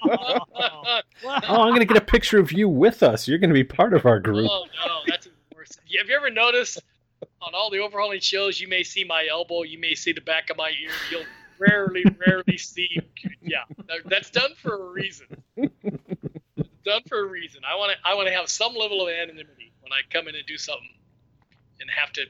I'm 1.23 1.69
going 1.69 1.79
to 1.79 1.85
get 1.85 1.97
a 1.97 2.01
picture 2.01 2.39
of 2.39 2.51
you 2.51 2.69
with 2.69 3.01
us. 3.01 3.27
You're 3.27 3.39
going 3.39 3.49
to 3.49 3.53
be 3.55 3.63
part 3.63 3.93
of 3.93 4.05
our 4.05 4.19
group. 4.19 4.49
Oh, 4.51 4.65
no, 4.85 4.99
that's 5.07 5.27
worse. 5.55 5.71
Have 5.97 6.07
you 6.07 6.15
ever 6.15 6.29
noticed 6.29 6.79
on 7.41 7.53
all 7.53 7.69
the 7.69 7.77
Overhaulin' 7.77 8.21
shows, 8.21 8.59
you 8.59 8.67
may 8.67 8.83
see 8.83 9.03
my 9.03 9.27
elbow, 9.29 9.63
you 9.63 9.79
may 9.79 9.95
see 9.95 10.11
the 10.11 10.21
back 10.21 10.49
of 10.49 10.57
my 10.57 10.69
ear. 10.69 10.91
You'll 11.11 11.25
rarely, 11.57 12.05
rarely 12.27 12.57
see. 12.57 12.99
Yeah, 13.41 13.63
that's 14.05 14.29
done 14.29 14.53
for 14.55 14.89
a 14.89 14.91
reason. 14.91 15.27
done 16.85 17.01
for 17.07 17.19
a 17.19 17.25
reason. 17.25 17.61
I 17.69 17.75
want 17.75 17.91
to, 17.91 17.97
I 18.07 18.15
want 18.15 18.27
to 18.27 18.33
have 18.33 18.49
some 18.49 18.75
level 18.75 19.01
of 19.01 19.09
anonymity 19.09 19.73
when 19.81 19.91
I 19.91 20.01
come 20.11 20.27
in 20.27 20.35
and 20.35 20.45
do 20.45 20.57
something, 20.57 20.89
and 21.79 21.89
have 21.89 22.11
to. 22.13 22.25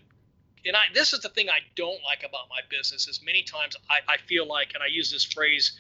And 0.66 0.76
I, 0.76 0.82
this 0.94 1.14
is 1.14 1.22
the 1.22 1.30
thing 1.30 1.50
I 1.50 1.60
don't 1.76 2.04
like 2.04 2.20
about 2.20 2.50
my 2.50 2.60
business 2.70 3.08
is 3.08 3.22
many 3.26 3.44
times 3.44 3.76
I, 3.90 4.00
I 4.14 4.18
feel 4.18 4.46
like, 4.46 4.74
and 4.74 4.84
I 4.84 4.88
use 4.88 5.10
this 5.10 5.24
phrase 5.24 5.78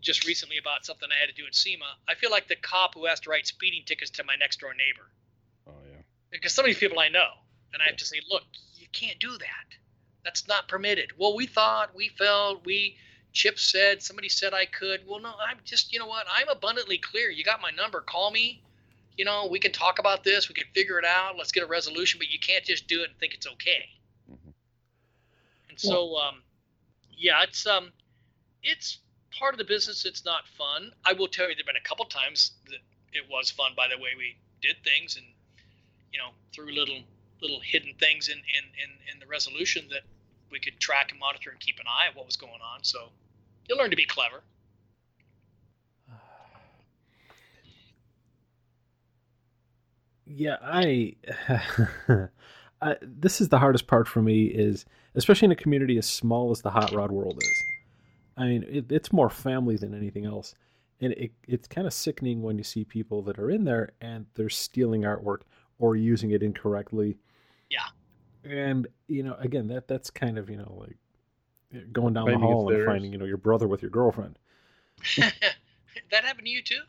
just 0.00 0.26
recently 0.26 0.58
about 0.58 0.84
something 0.84 1.08
I 1.10 1.20
had 1.20 1.28
to 1.28 1.34
do 1.34 1.46
at 1.46 1.54
SEMA. 1.54 1.84
I 2.08 2.14
feel 2.14 2.30
like 2.30 2.48
the 2.48 2.56
cop 2.56 2.94
who 2.94 3.06
has 3.06 3.20
to 3.20 3.30
write 3.30 3.46
speeding 3.46 3.82
tickets 3.86 4.10
to 4.12 4.24
my 4.24 4.36
next 4.36 4.60
door 4.60 4.72
neighbor. 4.74 5.10
Oh 5.66 5.82
yeah. 5.90 6.02
Because 6.30 6.54
some 6.54 6.64
of 6.64 6.68
these 6.68 6.78
people 6.78 6.98
I 6.98 7.08
know, 7.08 7.28
and 7.72 7.82
I 7.82 7.86
have 7.86 7.96
to 7.96 8.04
say, 8.04 8.20
look, 8.30 8.44
you 8.76 8.86
can't 8.92 9.18
do 9.18 9.30
that. 9.30 9.76
That's 10.24 10.46
not 10.48 10.68
permitted. 10.68 11.12
Well, 11.18 11.34
we 11.36 11.46
thought, 11.46 11.94
we 11.94 12.08
felt, 12.08 12.64
we. 12.64 12.96
Chip 13.32 13.58
said, 13.58 14.02
somebody 14.02 14.30
said 14.30 14.54
I 14.54 14.64
could. 14.64 15.00
Well, 15.06 15.20
no, 15.20 15.34
I'm 15.46 15.58
just, 15.62 15.92
you 15.92 15.98
know 15.98 16.06
what? 16.06 16.24
I'm 16.34 16.48
abundantly 16.48 16.96
clear. 16.96 17.28
You 17.28 17.44
got 17.44 17.60
my 17.60 17.70
number. 17.70 18.00
Call 18.00 18.30
me. 18.30 18.62
you 19.16 19.24
know, 19.24 19.48
we 19.50 19.58
can 19.58 19.72
talk 19.72 19.98
about 19.98 20.24
this, 20.24 20.48
we 20.48 20.54
can 20.54 20.66
figure 20.74 20.98
it 20.98 21.04
out, 21.04 21.36
let's 21.38 21.52
get 21.52 21.62
a 21.62 21.66
resolution, 21.66 22.18
but 22.18 22.30
you 22.30 22.38
can't 22.38 22.64
just 22.64 22.86
do 22.86 23.00
it 23.02 23.10
and 23.10 23.18
think 23.18 23.34
it's 23.34 23.46
okay. 23.46 23.88
Mm-hmm. 24.30 24.50
And 25.70 25.80
so, 25.80 26.16
um, 26.16 26.42
yeah, 27.16 27.42
it's 27.42 27.66
um, 27.66 27.92
it's 28.62 28.98
part 29.38 29.54
of 29.54 29.58
the 29.58 29.64
business. 29.64 30.04
It's 30.04 30.24
not 30.24 30.46
fun. 30.58 30.92
I 31.04 31.12
will 31.12 31.28
tell 31.28 31.48
you, 31.48 31.54
there've 31.54 31.66
been 31.66 31.76
a 31.76 31.88
couple 31.88 32.04
times 32.06 32.52
that 32.66 32.80
it 33.12 33.24
was 33.30 33.50
fun 33.50 33.72
by 33.76 33.88
the 33.88 34.00
way 34.00 34.10
we 34.16 34.36
did 34.62 34.76
things, 34.84 35.16
and 35.16 35.26
you 36.12 36.18
know, 36.18 36.30
through 36.54 36.74
little 36.74 37.02
little 37.42 37.60
hidden 37.60 37.94
things 37.98 38.28
in 38.28 38.38
in 38.38 38.64
in, 38.82 39.14
in 39.14 39.20
the 39.20 39.26
resolution 39.26 39.86
that 39.90 40.02
we 40.50 40.60
could 40.60 40.78
track 40.80 41.10
and 41.10 41.20
monitor 41.20 41.50
and 41.50 41.60
keep 41.60 41.78
an 41.78 41.86
eye 41.88 42.08
on 42.08 42.14
what 42.14 42.26
was 42.26 42.36
going 42.36 42.60
on. 42.74 42.82
So 42.82 43.08
you 43.68 43.76
learn 43.76 43.90
to 43.90 43.96
be 43.96 44.06
clever. 44.06 44.42
Yeah, 50.28 50.56
I, 50.60 51.14
I. 52.82 52.96
This 53.00 53.40
is 53.40 53.48
the 53.48 53.60
hardest 53.60 53.86
part 53.86 54.08
for 54.08 54.20
me 54.20 54.46
is, 54.46 54.84
especially 55.14 55.46
in 55.46 55.52
a 55.52 55.56
community 55.56 55.98
as 55.98 56.06
small 56.06 56.50
as 56.50 56.62
the 56.62 56.70
hot 56.70 56.92
rod 56.92 57.12
world 57.12 57.38
is. 57.40 57.75
I 58.36 58.44
mean, 58.44 58.64
it, 58.68 58.90
it's 58.90 59.12
more 59.12 59.30
family 59.30 59.76
than 59.76 59.94
anything 59.94 60.26
else, 60.26 60.54
and 61.00 61.12
it, 61.14 61.32
it's 61.46 61.68
kind 61.68 61.86
of 61.86 61.92
sickening 61.92 62.42
when 62.42 62.58
you 62.58 62.64
see 62.64 62.84
people 62.84 63.22
that 63.22 63.38
are 63.38 63.50
in 63.50 63.64
there 63.64 63.92
and 64.00 64.26
they're 64.34 64.50
stealing 64.50 65.02
artwork 65.02 65.40
or 65.78 65.96
using 65.96 66.30
it 66.30 66.42
incorrectly. 66.42 67.18
Yeah. 67.70 67.86
And 68.44 68.86
you 69.08 69.22
know, 69.22 69.36
again, 69.38 69.68
that 69.68 69.88
that's 69.88 70.10
kind 70.10 70.38
of 70.38 70.50
you 70.50 70.56
know 70.56 70.76
like 70.78 70.96
going 71.92 72.14
down 72.14 72.24
Claiming 72.24 72.40
the 72.40 72.46
hall 72.46 72.72
and 72.72 72.84
finding 72.84 73.12
you 73.12 73.18
know 73.18 73.24
your 73.24 73.36
brother 73.36 73.66
with 73.66 73.82
your 73.82 73.90
girlfriend. 73.90 74.38
that 75.16 76.24
happened 76.24 76.46
to 76.46 76.50
you 76.50 76.62
too. 76.62 76.80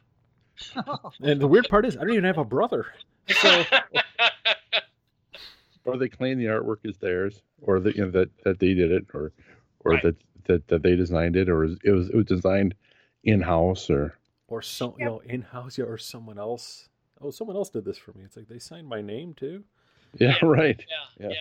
And 1.21 1.39
the 1.39 1.47
weird 1.47 1.69
part 1.69 1.85
is, 1.85 1.95
I 1.95 2.01
don't 2.01 2.11
even 2.11 2.23
have 2.23 2.39
a 2.39 2.43
brother. 2.43 2.87
So 3.41 3.65
or 5.85 5.97
they 5.97 6.09
claim 6.09 6.37
the 6.37 6.45
artwork 6.45 6.77
is 6.83 6.97
theirs, 6.97 7.41
or 7.61 7.79
that 7.79 7.95
you 7.95 8.05
know 8.05 8.11
that, 8.11 8.29
that 8.43 8.59
they 8.59 8.73
did 8.73 8.91
it, 8.91 9.05
or 9.13 9.31
or 9.81 9.93
Right. 9.93 10.03
that, 10.03 10.15
that 10.47 10.67
that 10.67 10.83
they 10.83 10.95
designed 10.95 11.35
it, 11.35 11.49
or 11.49 11.63
it 11.65 11.91
was 11.91 12.09
it 12.09 12.15
was 12.15 12.25
designed 12.25 12.75
in 13.23 13.41
house, 13.41 13.89
or 13.89 14.17
or 14.47 14.61
some 14.61 14.93
you 14.97 15.05
know 15.05 15.19
in 15.19 15.41
house 15.41 15.77
or 15.79 15.97
someone 15.97 16.37
else. 16.39 16.89
Oh, 17.21 17.31
someone 17.31 17.55
else 17.55 17.69
did 17.69 17.83
this 17.85 17.97
for 17.97 18.13
me. 18.13 18.23
It's 18.23 18.37
like 18.37 18.47
they 18.47 18.59
signed 18.59 18.87
my 18.87 19.01
name 19.01 19.33
too. 19.33 19.63
yeah, 20.19 20.35
Yeah. 20.41 20.47
right. 20.47 20.85
yeah, 20.89 21.27
Yeah. 21.27 21.29
yeah. 21.33 21.35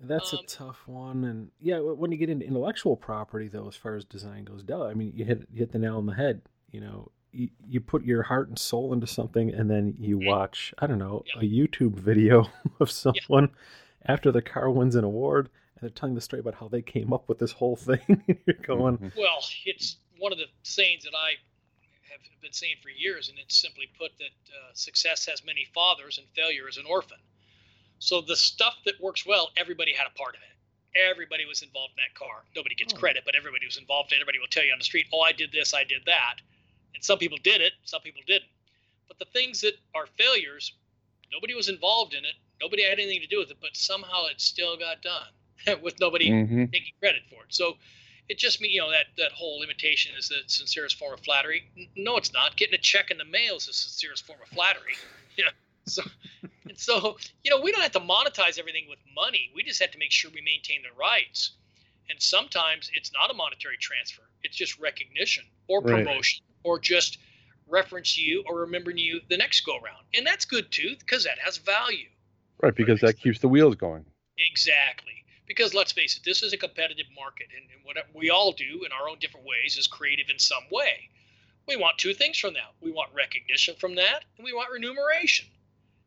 That's 0.00 0.32
a 0.32 0.38
Um, 0.38 0.44
tough 0.46 0.82
one, 0.86 1.24
and 1.24 1.50
yeah, 1.60 1.78
when 1.78 2.12
you 2.12 2.18
get 2.18 2.28
into 2.28 2.44
intellectual 2.46 2.96
property, 2.96 3.48
though, 3.48 3.68
as 3.68 3.76
far 3.76 3.94
as 3.94 4.04
design 4.04 4.44
goes, 4.44 4.62
duh, 4.62 4.84
I 4.86 4.94
mean, 4.94 5.12
you 5.14 5.24
hit 5.24 5.46
you 5.50 5.60
hit 5.60 5.72
the 5.72 5.78
nail 5.78 5.96
on 5.96 6.06
the 6.06 6.14
head. 6.14 6.42
You 6.72 6.80
know, 6.80 7.10
you, 7.32 7.48
you 7.66 7.80
put 7.80 8.04
your 8.04 8.22
heart 8.24 8.48
and 8.48 8.58
soul 8.58 8.92
into 8.92 9.06
something, 9.06 9.50
and 9.54 9.70
then 9.70 9.94
you 9.98 10.18
watch, 10.18 10.74
I 10.78 10.86
don't 10.86 10.98
know, 10.98 11.24
Yeah. 11.34 11.40
a 11.40 11.44
YouTube 11.44 11.94
video 11.94 12.46
of 12.80 12.90
someone 12.90 13.50
after 14.06 14.30
the 14.32 14.42
car 14.42 14.68
wins 14.70 14.94
an 14.96 15.04
award, 15.04 15.46
and 15.46 15.52
they're 15.84 15.90
telling 15.90 16.14
the 16.14 16.20
story 16.20 16.40
about 16.40 16.54
how 16.54 16.66
they 16.66 16.80
came 16.80 17.12
up 17.12 17.28
with 17.28 17.38
this 17.38 17.52
whole 17.52 17.76
thing. 17.76 18.00
you're 18.46 18.56
going, 18.62 18.96
Mhm. 18.96 19.12
Well, 19.16 19.44
it's 19.66 19.96
one 20.18 20.32
of 20.32 20.38
the 20.38 20.46
sayings 20.62 21.04
that 21.04 21.14
I 21.14 21.32
have 22.10 22.20
been 22.40 22.52
saying 22.54 22.76
for 22.82 22.88
years, 22.88 23.28
and 23.28 23.38
it's 23.38 23.54
simply 23.60 23.90
put 23.98 24.16
that 24.18 24.32
uh, 24.48 24.70
success 24.72 25.26
has 25.26 25.44
many 25.44 25.66
fathers 25.74 26.16
and 26.16 26.26
failure 26.34 26.68
is 26.68 26.78
an 26.78 26.86
orphan. 26.88 27.18
So 27.98 28.22
the 28.22 28.36
stuff 28.36 28.76
that 28.86 28.98
works 29.00 29.26
well, 29.26 29.50
everybody 29.58 29.92
had 29.92 30.06
a 30.06 30.16
part 30.18 30.34
of 30.36 30.40
it. 30.42 30.48
Everybody 30.98 31.44
was 31.44 31.60
involved 31.62 31.92
in 31.98 32.02
that 32.08 32.14
car. 32.18 32.44
Nobody 32.56 32.74
gets 32.74 32.94
Oh. 32.94 32.96
credit, 32.96 33.24
but 33.26 33.34
everybody 33.34 33.66
was 33.66 33.76
involved. 33.76 34.12
Everybody 34.14 34.38
will 34.38 34.46
tell 34.46 34.64
you 34.64 34.72
on 34.72 34.78
the 34.78 34.84
street, 34.84 35.06
"Oh, 35.12 35.20
I 35.20 35.32
did 35.32 35.52
this, 35.52 35.74
I 35.74 35.84
did 35.84 36.04
that," 36.06 36.36
and 36.94 37.04
some 37.04 37.18
people 37.18 37.36
did 37.38 37.60
it, 37.60 37.74
some 37.84 38.00
people 38.00 38.22
didn't. 38.26 38.50
But 39.08 39.18
the 39.18 39.26
things 39.26 39.60
that 39.60 39.74
are 39.94 40.06
failures, 40.06 40.72
nobody 41.30 41.52
was 41.54 41.68
involved 41.68 42.14
in 42.14 42.24
it. 42.24 42.34
Nobody 42.60 42.84
had 42.84 42.98
anything 43.00 43.20
to 43.20 43.26
do 43.26 43.38
with 43.38 43.50
it, 43.50 43.58
but 43.60 43.76
somehow 43.76 44.26
it 44.26 44.40
still 44.40 44.76
got 44.78 45.02
done 45.02 45.28
with 45.82 45.98
nobody 46.00 46.30
Mhm. 46.30 46.72
taking 46.72 46.92
credit 47.00 47.22
for 47.28 47.42
it. 47.44 47.54
So 47.54 47.78
it 48.28 48.38
just 48.38 48.60
means, 48.60 48.74
you 48.74 48.80
know, 48.80 48.90
that, 48.90 49.06
that 49.18 49.32
whole 49.32 49.62
imitation 49.62 50.12
is 50.16 50.28
the 50.28 50.42
sincerest 50.46 50.96
form 50.98 51.12
of 51.14 51.20
flattery. 51.20 51.64
No, 51.96 52.16
it's 52.16 52.32
not. 52.32 52.56
Getting 52.56 52.74
a 52.74 52.78
check 52.78 53.10
in 53.10 53.18
the 53.18 53.24
mail 53.24 53.56
is 53.56 53.66
the 53.66 53.72
sincerest 53.72 54.26
form 54.26 54.40
of 54.42 54.48
flattery. 54.48 54.98
Yeah. 55.36 55.50
So, 55.86 56.02
and 56.68 56.78
so, 56.78 57.18
you 57.42 57.50
know, 57.50 57.60
we 57.60 57.72
don't 57.72 57.82
have 57.82 57.90
to 57.92 57.98
monetize 57.98 58.56
everything 58.56 58.84
with 58.88 59.00
money. 59.16 59.50
We 59.52 59.64
just 59.64 59.82
have 59.82 59.90
to 59.90 59.98
make 59.98 60.12
sure 60.12 60.30
we 60.32 60.42
maintain 60.42 60.82
the 60.82 60.96
rights. 60.96 61.50
And 62.08 62.22
sometimes 62.22 62.88
it's 62.94 63.12
not 63.12 63.32
a 63.32 63.34
monetary 63.34 63.76
transfer. 63.80 64.22
It's 64.44 64.56
just 64.56 64.78
recognition 64.78 65.42
or 65.66 65.80
Right. 65.80 66.06
promotion 66.06 66.44
or 66.62 66.78
just 66.78 67.18
reference 67.66 68.16
you 68.16 68.44
or 68.46 68.60
remembering 68.60 68.98
you 68.98 69.22
the 69.28 69.36
next 69.36 69.62
go 69.66 69.74
round. 69.80 70.04
And 70.14 70.24
that's 70.24 70.44
good 70.44 70.70
too, 70.70 70.94
because 71.00 71.24
that 71.24 71.38
has 71.40 71.56
value. 71.56 72.08
Right, 72.62 72.74
because 72.74 73.00
that 73.00 73.18
keeps 73.18 73.40
the 73.40 73.48
wheels 73.48 73.74
going. 73.74 74.04
Exactly. 74.38 75.23
Because 75.46 75.74
let's 75.74 75.92
face 75.92 76.16
it, 76.16 76.22
this 76.24 76.42
is 76.42 76.52
a 76.52 76.56
competitive 76.56 77.06
market, 77.14 77.48
and, 77.54 77.64
and 77.70 77.84
what 77.84 77.96
we 78.14 78.30
all 78.30 78.52
do 78.52 78.84
in 78.84 78.92
our 78.92 79.08
own 79.08 79.18
different 79.18 79.46
ways 79.46 79.76
is 79.76 79.86
creative 79.86 80.30
in 80.30 80.38
some 80.38 80.64
way. 80.70 81.10
We 81.66 81.76
want 81.76 81.98
two 81.98 82.14
things 82.14 82.38
from 82.38 82.54
that. 82.54 82.72
We 82.80 82.92
want 82.92 83.10
recognition 83.14 83.74
from 83.76 83.94
that, 83.96 84.24
and 84.36 84.44
we 84.44 84.52
want 84.52 84.70
remuneration. 84.70 85.46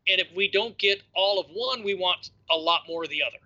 And 0.08 0.20
if 0.22 0.28
we 0.36 0.48
don't 0.48 0.78
get 0.78 1.02
all 1.14 1.40
of 1.40 1.48
one, 1.52 1.84
we 1.84 1.94
want 1.94 2.30
a 2.50 2.56
lot 2.56 2.84
more 2.88 3.04
of 3.04 3.10
the 3.10 3.22
other. 3.22 3.40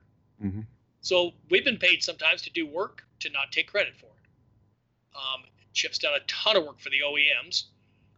Mhm. 0.44 0.66
So 1.02 1.34
we've 1.50 1.66
been 1.66 1.80
paid 1.80 2.04
sometimes 2.04 2.42
to 2.44 2.50
do 2.50 2.66
work 2.66 3.06
to 3.20 3.30
not 3.30 3.52
take 3.52 3.68
credit 3.68 3.96
for 3.96 4.06
it. 4.06 5.18
Um, 5.18 5.46
Chip's 5.74 5.98
done 5.98 6.14
a 6.14 6.20
ton 6.22 6.58
of 6.58 6.66
work 6.66 6.80
for 6.80 6.90
the 6.90 7.02
OEMs. 7.02 7.66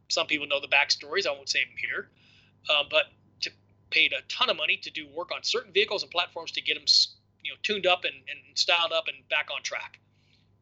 Some 0.09 0.27
people 0.27 0.47
know 0.47 0.59
the 0.59 0.67
backstories. 0.67 1.25
I 1.25 1.31
won't 1.31 1.49
say 1.49 1.63
them 1.63 1.75
here, 1.77 2.09
uh, 2.69 2.83
but 2.89 3.11
to 3.41 3.51
paid 3.89 4.13
a 4.13 4.21
ton 4.23 4.49
of 4.49 4.57
money 4.57 4.77
to 4.77 4.89
do 4.89 5.07
work 5.07 5.31
on 5.31 5.43
certain 5.43 5.71
vehicles 5.71 6.03
and 6.03 6.11
platforms 6.11 6.51
to 6.51 6.61
get 6.61 6.75
them, 6.75 6.85
you 7.43 7.51
know, 7.51 7.57
tuned 7.63 7.85
up 7.85 8.03
and, 8.03 8.15
and 8.15 8.39
styled 8.57 8.91
up 8.91 9.05
and 9.07 9.27
back 9.29 9.49
on 9.53 9.61
track. 9.63 9.99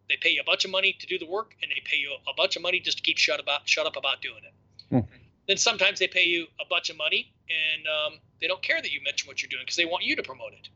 They 0.09 0.17
pay 0.17 0.31
you 0.31 0.41
a 0.41 0.43
bunch 0.43 0.65
of 0.65 0.71
money 0.71 0.95
to 0.99 1.07
do 1.07 1.17
the 1.17 1.25
work, 1.25 1.55
and 1.61 1.71
they 1.71 1.81
pay 1.85 1.97
you 1.97 2.11
a 2.27 2.33
bunch 2.35 2.55
of 2.55 2.61
money 2.61 2.79
just 2.79 2.97
to 2.97 3.03
keep 3.03 3.17
shut 3.17 3.39
about 3.39 3.67
shut 3.67 3.85
up 3.85 3.95
about 3.95 4.21
doing 4.21 4.41
it. 4.43 4.53
Hmm. 4.89 5.09
Then 5.47 5.57
sometimes 5.57 5.99
they 5.99 6.07
pay 6.07 6.25
you 6.25 6.47
a 6.59 6.65
bunch 6.69 6.89
of 6.89 6.97
money, 6.97 7.33
and 7.49 7.87
um, 7.87 8.19
they 8.39 8.47
don't 8.47 8.61
care 8.61 8.81
that 8.81 8.91
you 8.91 8.99
mention 9.03 9.27
what 9.27 9.41
you're 9.41 9.49
doing 9.49 9.63
because 9.63 9.77
they 9.77 9.85
want 9.85 10.03
you 10.03 10.15
to 10.15 10.23
promote 10.23 10.53
it. 10.53 10.69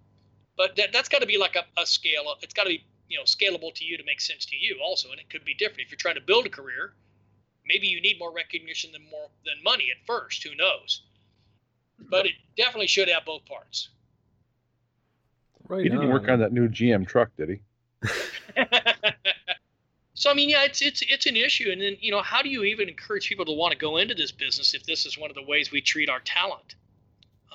But 0.57 0.75
that, 0.77 0.93
that's 0.93 1.09
got 1.09 1.19
to 1.19 1.27
be 1.27 1.37
like 1.37 1.55
a, 1.55 1.65
a 1.79 1.85
scale. 1.85 2.23
It's 2.41 2.53
got 2.53 2.63
to 2.63 2.69
be 2.69 2.85
you 3.09 3.17
know 3.17 3.23
scalable 3.23 3.73
to 3.75 3.83
you 3.83 3.97
to 3.97 4.03
make 4.05 4.21
sense 4.21 4.45
to 4.47 4.55
you 4.55 4.79
also, 4.81 5.11
and 5.11 5.19
it 5.19 5.29
could 5.29 5.43
be 5.43 5.53
different 5.53 5.81
if 5.81 5.91
you're 5.91 5.97
trying 5.97 6.15
to 6.15 6.21
build 6.21 6.45
a 6.45 6.49
career. 6.49 6.93
Maybe 7.67 7.87
you 7.87 7.99
need 7.99 8.19
more 8.19 8.31
recognition 8.31 8.91
than 8.91 9.03
more 9.09 9.27
than 9.43 9.55
money 9.63 9.89
at 9.91 10.05
first. 10.05 10.43
Who 10.43 10.55
knows? 10.55 11.01
But 12.09 12.25
it 12.25 12.33
definitely 12.55 12.87
should 12.87 13.09
have 13.09 13.25
both 13.25 13.45
parts. 13.45 13.89
Right 15.67 15.83
He 15.83 15.89
didn't 15.89 16.09
work 16.09 16.27
on 16.29 16.39
that 16.39 16.53
new 16.53 16.67
GM 16.67 17.07
truck, 17.07 17.29
did 17.37 17.49
he? 17.49 17.59
so 20.13 20.29
I 20.29 20.33
mean, 20.33 20.49
yeah, 20.49 20.63
it's 20.63 20.81
it's 20.81 21.03
it's 21.07 21.25
an 21.25 21.35
issue, 21.35 21.69
and 21.71 21.81
then 21.81 21.97
you 21.99 22.11
know, 22.11 22.21
how 22.21 22.41
do 22.41 22.49
you 22.49 22.63
even 22.63 22.89
encourage 22.89 23.27
people 23.27 23.45
to 23.45 23.51
want 23.51 23.71
to 23.71 23.77
go 23.77 23.97
into 23.97 24.13
this 24.13 24.31
business 24.31 24.73
if 24.73 24.83
this 24.83 25.05
is 25.05 25.17
one 25.17 25.29
of 25.29 25.35
the 25.35 25.43
ways 25.43 25.71
we 25.71 25.81
treat 25.81 26.09
our 26.09 26.19
talent? 26.21 26.75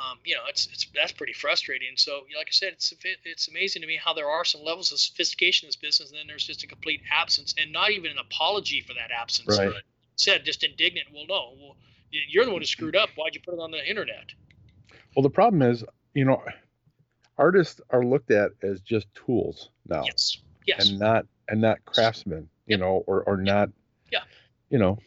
Um, 0.01 0.19
you 0.25 0.35
know, 0.35 0.43
it's 0.49 0.67
it's 0.73 0.87
that's 0.95 1.13
pretty 1.13 1.35
frustrating. 1.35 1.91
So, 1.97 2.23
like 2.37 2.49
I 2.49 2.53
said, 2.53 2.73
it's 2.73 2.93
it's 3.25 3.49
amazing 3.49 3.83
to 3.83 3.89
me 3.89 3.99
how 4.03 4.15
there 4.15 4.31
are 4.31 4.45
some 4.45 4.63
levels 4.65 4.93
of 4.93 4.99
sophistication 4.99 5.67
in 5.67 5.69
this 5.69 5.77
business, 5.77 6.11
and 6.11 6.19
then 6.19 6.27
there's 6.27 6.47
just 6.47 6.65
a 6.65 6.67
complete 6.67 7.03
absence, 7.13 7.55
and 7.59 7.71
not 7.71 7.91
even 7.91 8.11
an 8.11 8.19
apology 8.19 8.81
for 8.81 8.95
that 8.95 9.11
absence. 9.11 9.59
Right. 9.59 9.73
Said 10.17 10.45
just 10.45 10.65
indignant. 10.65 11.09
Well, 11.13 11.25
no, 11.29 11.55
well, 11.61 11.77
you're 12.11 12.45
the 12.45 12.51
one 12.51 12.61
who 12.61 12.67
screwed 12.67 12.97
up. 12.97 13.11
Why'd 13.15 13.35
you 13.35 13.41
put 13.45 13.55
it 13.55 13.61
on 13.61 13.71
the 13.71 13.89
internet? 13.89 14.33
Well, 15.15 15.23
the 15.23 15.31
problem 15.31 15.63
is, 15.63 15.85
you 16.15 16.25
know, 16.25 16.43
artists 17.41 17.81
are 17.91 18.05
looked 18.05 18.31
at 18.31 18.53
as 18.63 18.81
just 18.83 19.13
tools 19.15 19.71
now, 19.89 20.05
Yes, 20.05 20.37
yes. 20.67 20.91
and 20.91 20.99
not 20.99 21.27
and 21.49 21.61
not 21.61 21.85
craftsmen, 21.85 22.49
you 22.67 22.77
Yep. 22.77 22.81
know, 22.81 23.05
or 23.07 23.23
or 23.25 23.37
not, 23.39 23.71
Yeah. 24.13 24.23
you 24.69 24.79
know. 24.79 24.99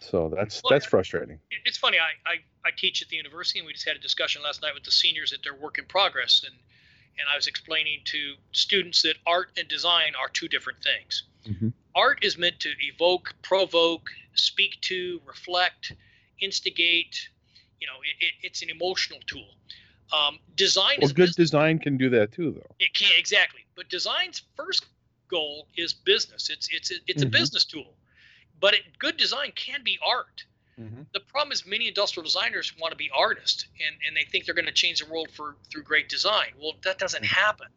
So 0.00 0.28
that's 0.34 0.62
Well, 0.62 0.72
that's 0.72 0.84
frustrating. 0.84 1.38
It's 1.64 1.78
funny. 1.78 1.98
I, 1.98 2.10
I, 2.28 2.34
I 2.66 2.70
teach 2.76 3.02
at 3.02 3.08
the 3.08 3.16
university, 3.16 3.60
and 3.60 3.66
we 3.66 3.72
just 3.72 3.86
had 3.86 3.96
a 3.96 4.00
discussion 4.00 4.42
last 4.42 4.60
night 4.60 4.74
with 4.74 4.82
the 4.82 4.90
seniors 4.90 5.32
at 5.32 5.42
their 5.44 5.54
work 5.54 5.78
in 5.78 5.86
progress, 5.86 6.42
and 6.44 6.54
and 7.18 7.28
I 7.32 7.36
was 7.36 7.46
explaining 7.46 8.00
to 8.06 8.34
students 8.52 9.02
that 9.02 9.16
art 9.26 9.52
and 9.56 9.68
design 9.68 10.14
are 10.20 10.28
two 10.28 10.48
different 10.48 10.82
things. 10.82 11.24
Mhm. 11.46 11.72
Art 11.94 12.24
is 12.24 12.38
meant 12.38 12.58
to 12.60 12.70
evoke, 12.80 13.34
provoke, 13.42 14.10
speak 14.34 14.80
to, 14.82 15.20
reflect, 15.26 15.92
instigate. 16.40 17.28
You 17.80 17.86
know, 17.86 18.00
it, 18.02 18.26
it, 18.26 18.32
it's 18.42 18.62
an 18.62 18.70
emotional 18.70 19.20
tool. 19.26 19.54
Um, 20.12 20.38
design 20.56 20.96
Well, 20.98 21.06
is 21.06 21.12
good 21.12 21.22
business. 21.28 21.36
design 21.50 21.78
can 21.78 21.96
do 21.96 22.08
that 22.10 22.32
too, 22.32 22.52
though. 22.52 22.74
It 22.78 22.92
can't 22.94 23.14
exactly, 23.18 23.64
but 23.76 23.88
design's 23.88 24.42
first 24.56 24.86
goal 25.28 25.68
is 25.76 25.92
business. 25.94 26.50
It's 26.50 26.68
it's 26.70 26.90
a, 26.90 26.94
it's 27.06 27.22
a 27.22 27.26
Mhm. 27.26 27.30
business 27.30 27.64
tool, 27.64 27.94
but 28.60 28.74
it, 28.74 28.82
good 28.98 29.16
design 29.16 29.52
can 29.54 29.82
be 29.82 29.98
art 30.04 30.44
the 31.12 31.20
problem 31.20 31.52
is 31.52 31.64
many 31.64 31.86
industrial 31.86 32.24
designers 32.24 32.72
want 32.76 32.90
to 32.90 32.96
be 32.96 33.08
artists 33.14 33.66
and, 33.86 33.94
and 34.04 34.16
they 34.16 34.24
think 34.24 34.46
they're 34.46 34.54
going 34.54 34.66
to 34.66 34.72
change 34.72 34.98
the 34.98 35.06
world 35.08 35.30
for 35.30 35.54
through 35.70 35.82
great 35.84 36.08
design. 36.08 36.48
Well, 36.58 36.72
that 36.82 36.98
doesn't 36.98 37.24
happen. 37.24 37.68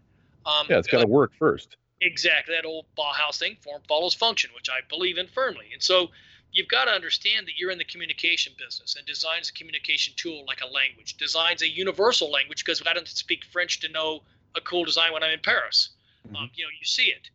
Um, 0.45 0.65
Yeah, 0.69 0.79
it's 0.79 0.87
got 0.87 0.99
to 1.01 1.03
but- 1.05 1.09
work 1.11 1.31
first. 1.37 1.75
exactly 2.01 2.55
that 2.55 2.65
old 2.65 2.85
Bauhaus 2.97 3.37
thing: 3.37 3.57
form 3.57 3.83
follows 3.87 4.15
function, 4.15 4.49
which 4.55 4.69
I 4.69 4.79
believe 4.89 5.19
in 5.19 5.27
firmly. 5.27 5.69
And 5.73 5.83
so 5.83 6.09
you've 6.55 6.69
got 6.69 6.85
to 6.85 6.91
understand 6.91 7.45
that 7.45 7.57
you're 7.57 7.69
in 7.69 7.77
the 7.77 7.83
communication 7.83 8.53
business 8.57 8.95
and 8.95 9.05
design 9.05 9.41
is 9.41 9.49
a 9.49 9.53
communication 9.53 10.13
tool 10.15 10.45
like 10.47 10.61
a 10.61 10.65
language. 10.65 11.17
Design's 11.17 11.61
a 11.61 11.69
universal 11.69 12.31
language 12.31 12.63
because 12.63 12.81
I 12.87 12.93
don't 12.93 13.07
speak 13.07 13.43
French 13.51 13.81
to 13.81 13.89
know 13.89 14.23
a 14.55 14.61
cool 14.61 14.85
design 14.85 15.11
when 15.11 15.21
I'm 15.21 15.31
in 15.33 15.41
Paris. 15.41 15.89
Mhm. 16.27 16.35
Um, 16.37 16.51
you 16.55 16.63
know, 16.63 16.69
you 16.79 16.85
see 16.85 17.07
it. 17.07 17.29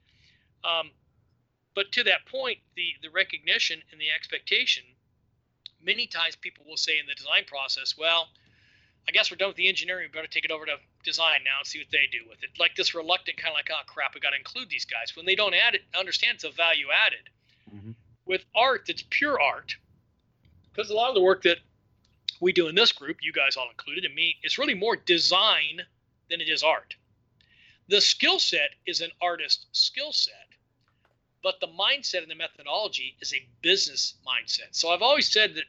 Um, 0.64 0.91
but 1.75 1.93
to 1.93 2.03
that 2.05 2.25
point, 2.27 2.59
the 2.75 2.95
the 3.03 3.11
recognition 3.11 3.83
and 3.93 4.01
the 4.01 4.11
expectation, 4.11 4.85
many 5.83 6.07
times 6.07 6.35
people 6.35 6.64
will 6.64 6.79
say 6.79 6.99
in 6.99 7.07
the 7.07 7.14
design 7.14 7.45
process, 7.45 7.97
well, 7.99 8.31
I 9.07 9.12
guess 9.12 9.31
we're 9.31 9.37
done 9.37 9.49
with 9.49 9.57
the 9.57 9.68
engineering. 9.68 10.09
We 10.09 10.12
better 10.12 10.29
take 10.29 10.47
it 10.47 10.51
over 10.51 10.64
to 10.64 10.79
design 11.05 11.45
now 11.45 11.59
and 11.59 11.66
see 11.66 11.79
what 11.79 11.91
they 11.91 12.07
do 12.11 12.27
with 12.27 12.43
it. 12.43 12.51
Like 12.59 12.75
this 12.75 12.95
reluctant 12.95 13.37
kind 13.37 13.53
of 13.53 13.55
like, 13.55 13.71
oh 13.71 13.83
crap, 13.87 14.14
we 14.14 14.21
got 14.21 14.31
to 14.31 14.37
include 14.37 14.71
these 14.71 14.87
guys 14.87 15.14
when 15.14 15.27
they 15.27 15.35
don't 15.35 15.55
add 15.55 15.75
it. 15.75 15.83
Understand 15.95 16.37
it's 16.37 16.45
a 16.45 16.51
value 16.51 16.89
added. 16.91 17.29
Mhm. 17.75 17.95
With 18.31 18.45
art, 18.55 18.85
that's 18.87 19.03
pure 19.11 19.41
art, 19.41 19.74
because 20.70 20.89
a 20.89 20.95
lot 20.95 21.09
of 21.09 21.16
the 21.16 21.20
work 21.20 21.43
that 21.43 21.59
we 22.41 22.53
do 22.53 22.68
in 22.68 22.76
this 22.76 22.93
group, 22.93 23.16
you 23.22 23.33
guys 23.33 23.57
all 23.57 23.68
included, 23.68 24.05
and 24.05 24.14
me, 24.14 24.37
is 24.45 24.57
really 24.57 24.72
more 24.72 24.95
design 24.95 25.81
than 26.31 26.41
it 26.41 26.49
is 26.49 26.62
art. 26.62 26.95
The 27.89 28.01
skill 28.01 28.39
set 28.39 28.70
is 28.87 29.01
an 29.01 29.11
artist 29.20 29.66
skill 29.72 30.12
set, 30.12 30.47
but 31.43 31.59
the 31.59 31.66
mindset 31.66 32.22
and 32.22 32.31
the 32.31 32.37
methodology 32.37 33.16
is 33.20 33.35
a 33.35 33.49
business 33.62 34.14
mindset. 34.24 34.76
So 34.76 34.91
I've 34.91 35.03
always 35.03 35.26
said 35.26 35.57
that 35.57 35.64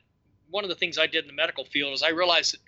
one 0.52 0.64
of 0.64 0.70
the 0.70 0.76
things 0.76 1.00
I 1.00 1.08
did 1.08 1.24
in 1.24 1.28
the 1.30 1.34
medical 1.34 1.66
field 1.66 1.94
is 1.94 2.04
I 2.04 2.10
realized 2.10 2.54
that 2.54 2.62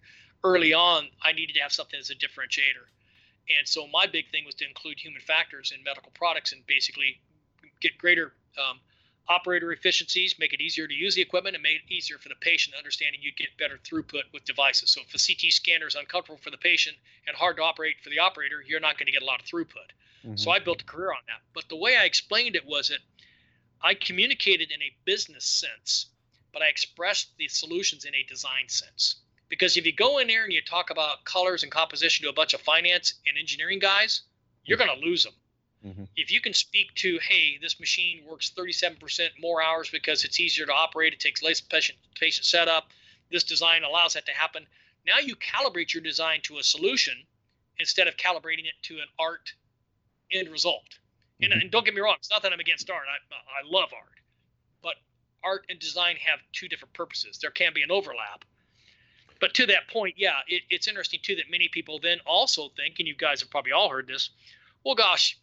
early 0.44 0.74
on 0.74 1.08
I 1.22 1.34
needed 1.34 1.54
to 1.54 1.62
have 1.62 1.72
something 1.72 2.00
as 2.00 2.10
a 2.10 2.16
differentiator. 2.16 2.90
And 3.60 3.68
so 3.68 3.86
my 3.94 4.08
big 4.08 4.32
thing 4.32 4.44
was 4.44 4.56
to 4.56 4.68
include 4.68 5.00
human 5.00 5.22
factors 5.22 5.72
in 5.72 5.84
medical 5.84 6.12
products 6.16 6.52
and 6.52 6.66
basically 6.66 7.22
get 7.80 7.96
greater 8.00 8.34
um, 8.58 8.80
operator 9.30 9.72
efficiencies, 9.72 10.36
make 10.38 10.54
it 10.54 10.62
easier 10.62 10.88
to 10.88 10.94
use 10.94 11.16
the 11.16 11.22
equipment, 11.22 11.56
and 11.56 11.64
make 11.64 11.78
it 11.78 11.94
easier 11.94 12.18
for 12.18 12.30
the 12.30 12.36
patient, 12.42 12.76
understanding 12.76 13.22
you'd 13.22 13.38
get 13.38 13.48
better 13.58 13.80
throughput 13.84 14.24
with 14.34 14.44
devices. 14.46 14.92
So 14.92 15.02
if 15.02 15.14
a 15.14 15.18
CT 15.18 15.52
scanner 15.52 15.88
is 15.88 15.96
uncomfortable 15.96 16.40
for 16.44 16.52
the 16.52 16.58
patient 16.58 16.98
and 17.28 17.36
hard 17.36 17.58
to 17.58 17.64
operate 17.64 17.96
for 18.04 18.10
the 18.10 18.20
operator, 18.20 18.64
you're 18.66 18.80
not 18.80 18.98
going 18.98 19.08
to 19.08 19.14
get 19.14 19.22
a 19.22 19.26
lot 19.26 19.42
of 19.42 19.46
throughput. 19.46 19.92
So 20.24 20.30
mm-hmm. 20.30 20.50
I 20.52 20.60
built 20.60 20.82
a 20.82 20.86
career 20.86 21.12
on 21.12 21.24
that. 21.28 21.42
But 21.54 21.68
the 21.68 21.76
way 21.76 21.98
I 21.98 22.06
explained 22.06 22.56
it 22.56 22.66
was 22.66 22.88
that 22.90 23.00
I 23.82 23.94
communicated 23.94 24.72
in 24.72 24.82
a 24.82 24.96
business 25.04 25.44
sense, 25.44 26.08
but 26.54 26.62
I 26.62 26.68
expressed 26.68 27.38
the 27.38 27.50
solutions 27.50 28.06
in 28.06 28.16
a 28.16 28.24
design 28.24 28.68
sense. 28.68 29.18
Because 29.50 29.76
if 29.76 29.86
you 29.86 29.92
go 29.92 30.20
in 30.20 30.28
there 30.28 30.46
and 30.46 30.54
you 30.54 30.62
talk 30.62 30.90
about 30.90 31.26
colors 31.26 31.64
and 31.64 31.72
composition 31.72 32.24
to 32.24 32.30
a 32.30 32.34
bunch 32.34 32.54
of 32.54 32.62
finance 32.62 33.16
and 33.28 33.38
engineering 33.38 33.80
guys, 33.80 34.22
you're 34.64 34.78
mm-hmm. 34.78 34.88
going 34.88 35.02
to 35.02 35.06
lose 35.06 35.24
them. 35.24 35.34
Mhm. 35.86 36.08
If 36.16 36.32
you 36.32 36.40
can 36.40 36.54
speak 36.54 36.94
to, 36.96 37.20
hey, 37.20 37.58
this 37.58 37.80
machine 37.80 38.24
works 38.26 38.50
37% 38.52 39.38
more 39.40 39.62
hours 39.62 39.90
because 39.90 40.24
it's 40.24 40.40
easier 40.40 40.66
to 40.66 40.74
operate, 40.74 41.14
it 41.14 41.20
takes 41.20 41.42
less 41.42 41.60
patient, 41.60 41.98
patient 42.16 42.46
setup, 42.46 42.92
this 43.30 43.44
design 43.44 43.84
allows 43.84 44.14
that 44.14 44.26
to 44.28 44.32
happen. 44.32 44.66
Now 45.06 45.20
you 45.20 45.36
calibrate 45.36 45.94
your 45.94 46.02
design 46.02 46.42
to 46.44 46.60
a 46.60 46.64
solution 46.64 47.26
instead 47.80 48.08
of 48.08 48.16
calibrating 48.16 48.66
it 48.66 48.76
to 48.84 49.00
an 49.00 49.08
art 49.20 49.54
end 50.32 50.50
result. 50.50 51.00
And, 51.42 51.52
Mhm. 51.52 51.62
and 51.62 51.72
don't 51.72 51.84
get 51.84 51.94
me 51.94 52.00
wrong, 52.00 52.16
it's 52.18 52.30
not 52.30 52.42
that 52.44 52.54
I'm 52.54 52.60
against 52.60 52.90
art. 52.90 53.08
I, 53.08 53.36
I 53.36 53.62
love 53.66 53.92
art. 53.94 54.20
But 54.82 54.96
art 55.44 55.66
and 55.70 55.80
design 55.80 56.16
have 56.18 56.40
two 56.54 56.70
different 56.70 56.94
purposes. 56.94 57.38
There 57.40 57.52
can 57.52 57.74
be 57.74 57.84
an 57.84 57.92
overlap. 57.92 58.46
But 59.40 59.54
to 59.56 59.66
that 59.66 59.90
point, 59.90 60.18
yeah, 60.18 60.40
it, 60.48 60.64
it's 60.70 60.88
interesting 60.88 61.20
too 61.22 61.36
that 61.36 61.50
many 61.50 61.68
people 61.68 62.00
then 62.00 62.20
also 62.26 62.70
think, 62.70 63.00
and 63.00 63.08
you 63.08 63.16
guys 63.16 63.42
have 63.42 63.50
probably 63.50 63.74
all 63.74 63.90
heard 63.90 64.08
this, 64.08 64.30
well, 64.86 64.96
gosh, 64.96 65.38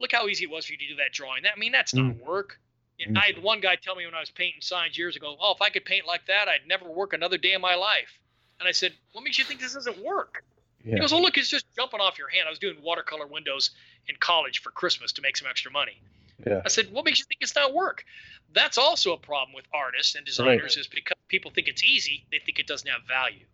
look 0.00 0.12
how 0.12 0.26
easy 0.26 0.44
it 0.44 0.50
was 0.50 0.66
for 0.66 0.72
you 0.72 0.78
to 0.78 0.88
do 0.88 0.96
that 0.96 1.12
drawing. 1.12 1.42
That, 1.44 1.52
I 1.56 1.58
mean, 1.58 1.72
that's 1.72 1.94
not 1.94 2.16
work. 2.16 2.58
You 2.98 3.06
know, 3.06 3.20
Mm. 3.20 3.22
I 3.22 3.26
had 3.26 3.42
one 3.42 3.60
guy 3.60 3.76
tell 3.76 3.96
me 3.96 4.04
when 4.04 4.14
I 4.14 4.20
was 4.20 4.30
painting 4.30 4.60
signs 4.60 4.96
years 4.96 5.16
ago, 5.16 5.36
oh, 5.40 5.52
if 5.52 5.60
I 5.60 5.70
could 5.70 5.84
paint 5.84 6.06
like 6.06 6.26
that, 6.26 6.48
I'd 6.48 6.66
never 6.66 6.88
work 6.88 7.12
another 7.12 7.38
day 7.38 7.52
in 7.52 7.60
my 7.60 7.74
life. 7.74 8.18
And 8.60 8.68
I 8.68 8.72
said, 8.72 8.92
what 9.12 9.24
makes 9.24 9.36
you 9.38 9.44
think 9.44 9.60
this 9.60 9.74
doesn't 9.74 9.98
work? 9.98 10.44
He 10.84 10.98
goes, 10.98 11.12
"Oh, 11.12 11.20
look, 11.20 11.38
it's 11.38 11.48
just 11.48 11.64
jumping 11.74 12.00
off 12.00 12.18
your 12.18 12.28
hand." 12.28 12.46
I 12.46 12.50
was 12.50 12.58
doing 12.58 12.76
watercolor 12.82 13.26
windows 13.26 13.70
in 14.06 14.16
college 14.16 14.60
for 14.60 14.70
Christmas 14.70 15.12
to 15.12 15.22
make 15.22 15.36
some 15.36 15.48
extra 15.48 15.70
money. 15.72 16.00
Yeah. 16.46 16.60
I 16.64 16.68
said, 16.68 16.92
"What 16.92 17.04
makes 17.06 17.18
you 17.18 17.24
think 17.24 17.40
it's 17.40 17.54
not 17.54 17.72
work?" 17.72 18.04
That's 18.52 18.76
also 18.76 19.12
a 19.14 19.16
problem 19.16 19.54
with 19.54 19.64
artists 19.72 20.14
and 20.14 20.26
designers 20.26 20.76
is 20.76 20.86
because 20.86 21.16
people 21.28 21.50
think 21.50 21.68
it's 21.68 21.82
easy, 21.82 22.26
they 22.30 22.38
think 22.38 22.58
it 22.58 22.66
doesn't 22.66 22.88
have 22.88 23.02
value. 23.08 23.46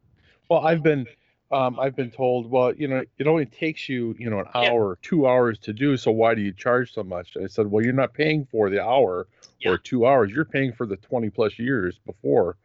Well, 0.48 0.66
I've 0.66 0.82
been 0.82 1.06
um, 1.50 1.80
I've 1.80 1.96
been 1.96 2.10
told, 2.10 2.50
well, 2.50 2.72
you 2.74 2.86
know, 2.88 3.02
it 3.18 3.26
only 3.26 3.46
takes 3.46 3.88
you, 3.88 4.14
you 4.18 4.30
know, 4.30 4.40
an 4.40 4.46
Yeah. 4.54 4.60
hour, 4.70 4.98
two 5.02 5.26
hours 5.26 5.58
to 5.60 5.72
do. 5.72 5.96
So 5.96 6.10
why 6.10 6.34
do 6.34 6.42
you 6.42 6.52
charge 6.52 6.92
so 6.92 7.02
much? 7.02 7.36
I 7.36 7.46
said, 7.46 7.66
well, 7.66 7.84
you're 7.84 7.92
not 7.92 8.14
paying 8.14 8.46
for 8.46 8.70
the 8.70 8.82
hour 8.84 9.26
Yeah. 9.58 9.72
or 9.72 9.78
two 9.78 10.06
hours. 10.06 10.30
You're 10.30 10.44
paying 10.44 10.72
for 10.72 10.86
the 10.86 10.96
20 10.96 11.30
plus 11.30 11.58
years 11.58 11.98
before. 12.06 12.56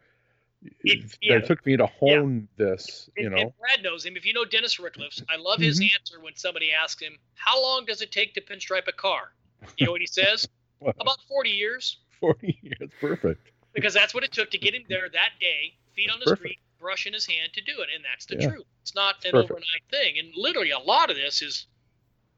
It- 0.83 1.17
It, 1.21 1.45
took 1.45 1.65
me 1.65 1.77
to 1.77 1.86
hone 1.86 2.47
this, 2.57 3.09
you 3.17 3.25
And, 3.25 3.36
know. 3.36 3.41
and 3.41 3.51
Brad 3.57 3.83
knows 3.83 4.05
him. 4.05 4.15
If 4.17 4.25
you 4.25 4.33
know 4.33 4.45
Dennis 4.45 4.77
Ricklefs, 4.77 5.21
I 5.29 5.36
love 5.36 5.59
his 5.59 5.79
Mhm. 5.79 5.91
answer 5.93 6.19
when 6.19 6.36
somebody 6.36 6.71
asks 6.71 7.01
him, 7.01 7.17
"How 7.36 7.61
long 7.61 7.86
does 7.86 8.01
it 8.01 8.11
take 8.11 8.33
to 8.36 8.41
pinstripe 8.41 8.88
a 8.88 8.91
car?" 8.91 9.33
You 9.77 9.86
know 9.86 9.91
what 9.91 10.01
he 10.01 10.07
says? 10.07 10.47
About 10.99 11.21
40 11.27 11.51
years, 11.51 11.99
40 12.19 12.57
years, 12.61 12.89
perfect. 12.99 13.51
because 13.73 13.93
that's 13.93 14.13
what 14.13 14.23
it 14.23 14.31
took 14.31 14.49
to 14.51 14.57
get 14.57 14.73
him 14.73 14.83
there 14.89 15.09
that 15.09 15.33
day, 15.39 15.75
feet 15.95 16.09
on 16.09 16.19
the 16.19 16.25
Perfect. 16.25 16.39
street, 16.39 16.59
brush 16.86 17.07
in 17.07 17.13
his 17.13 17.25
hand 17.25 17.51
to 17.53 17.61
do 17.61 17.81
it, 17.81 17.89
and 17.95 18.05
that's 18.05 18.27
the 18.27 18.36
Yeah. 18.39 18.49
truth. 18.51 18.65
It's 18.83 18.93
not 18.93 19.15
an 19.25 19.31
Perfect. 19.31 19.51
overnight 19.51 19.83
thing, 19.89 20.19
and 20.19 20.31
literally 20.36 20.69
a 20.69 20.77
lot 20.77 21.09
of 21.09 21.15
this 21.15 21.41
is, 21.41 21.65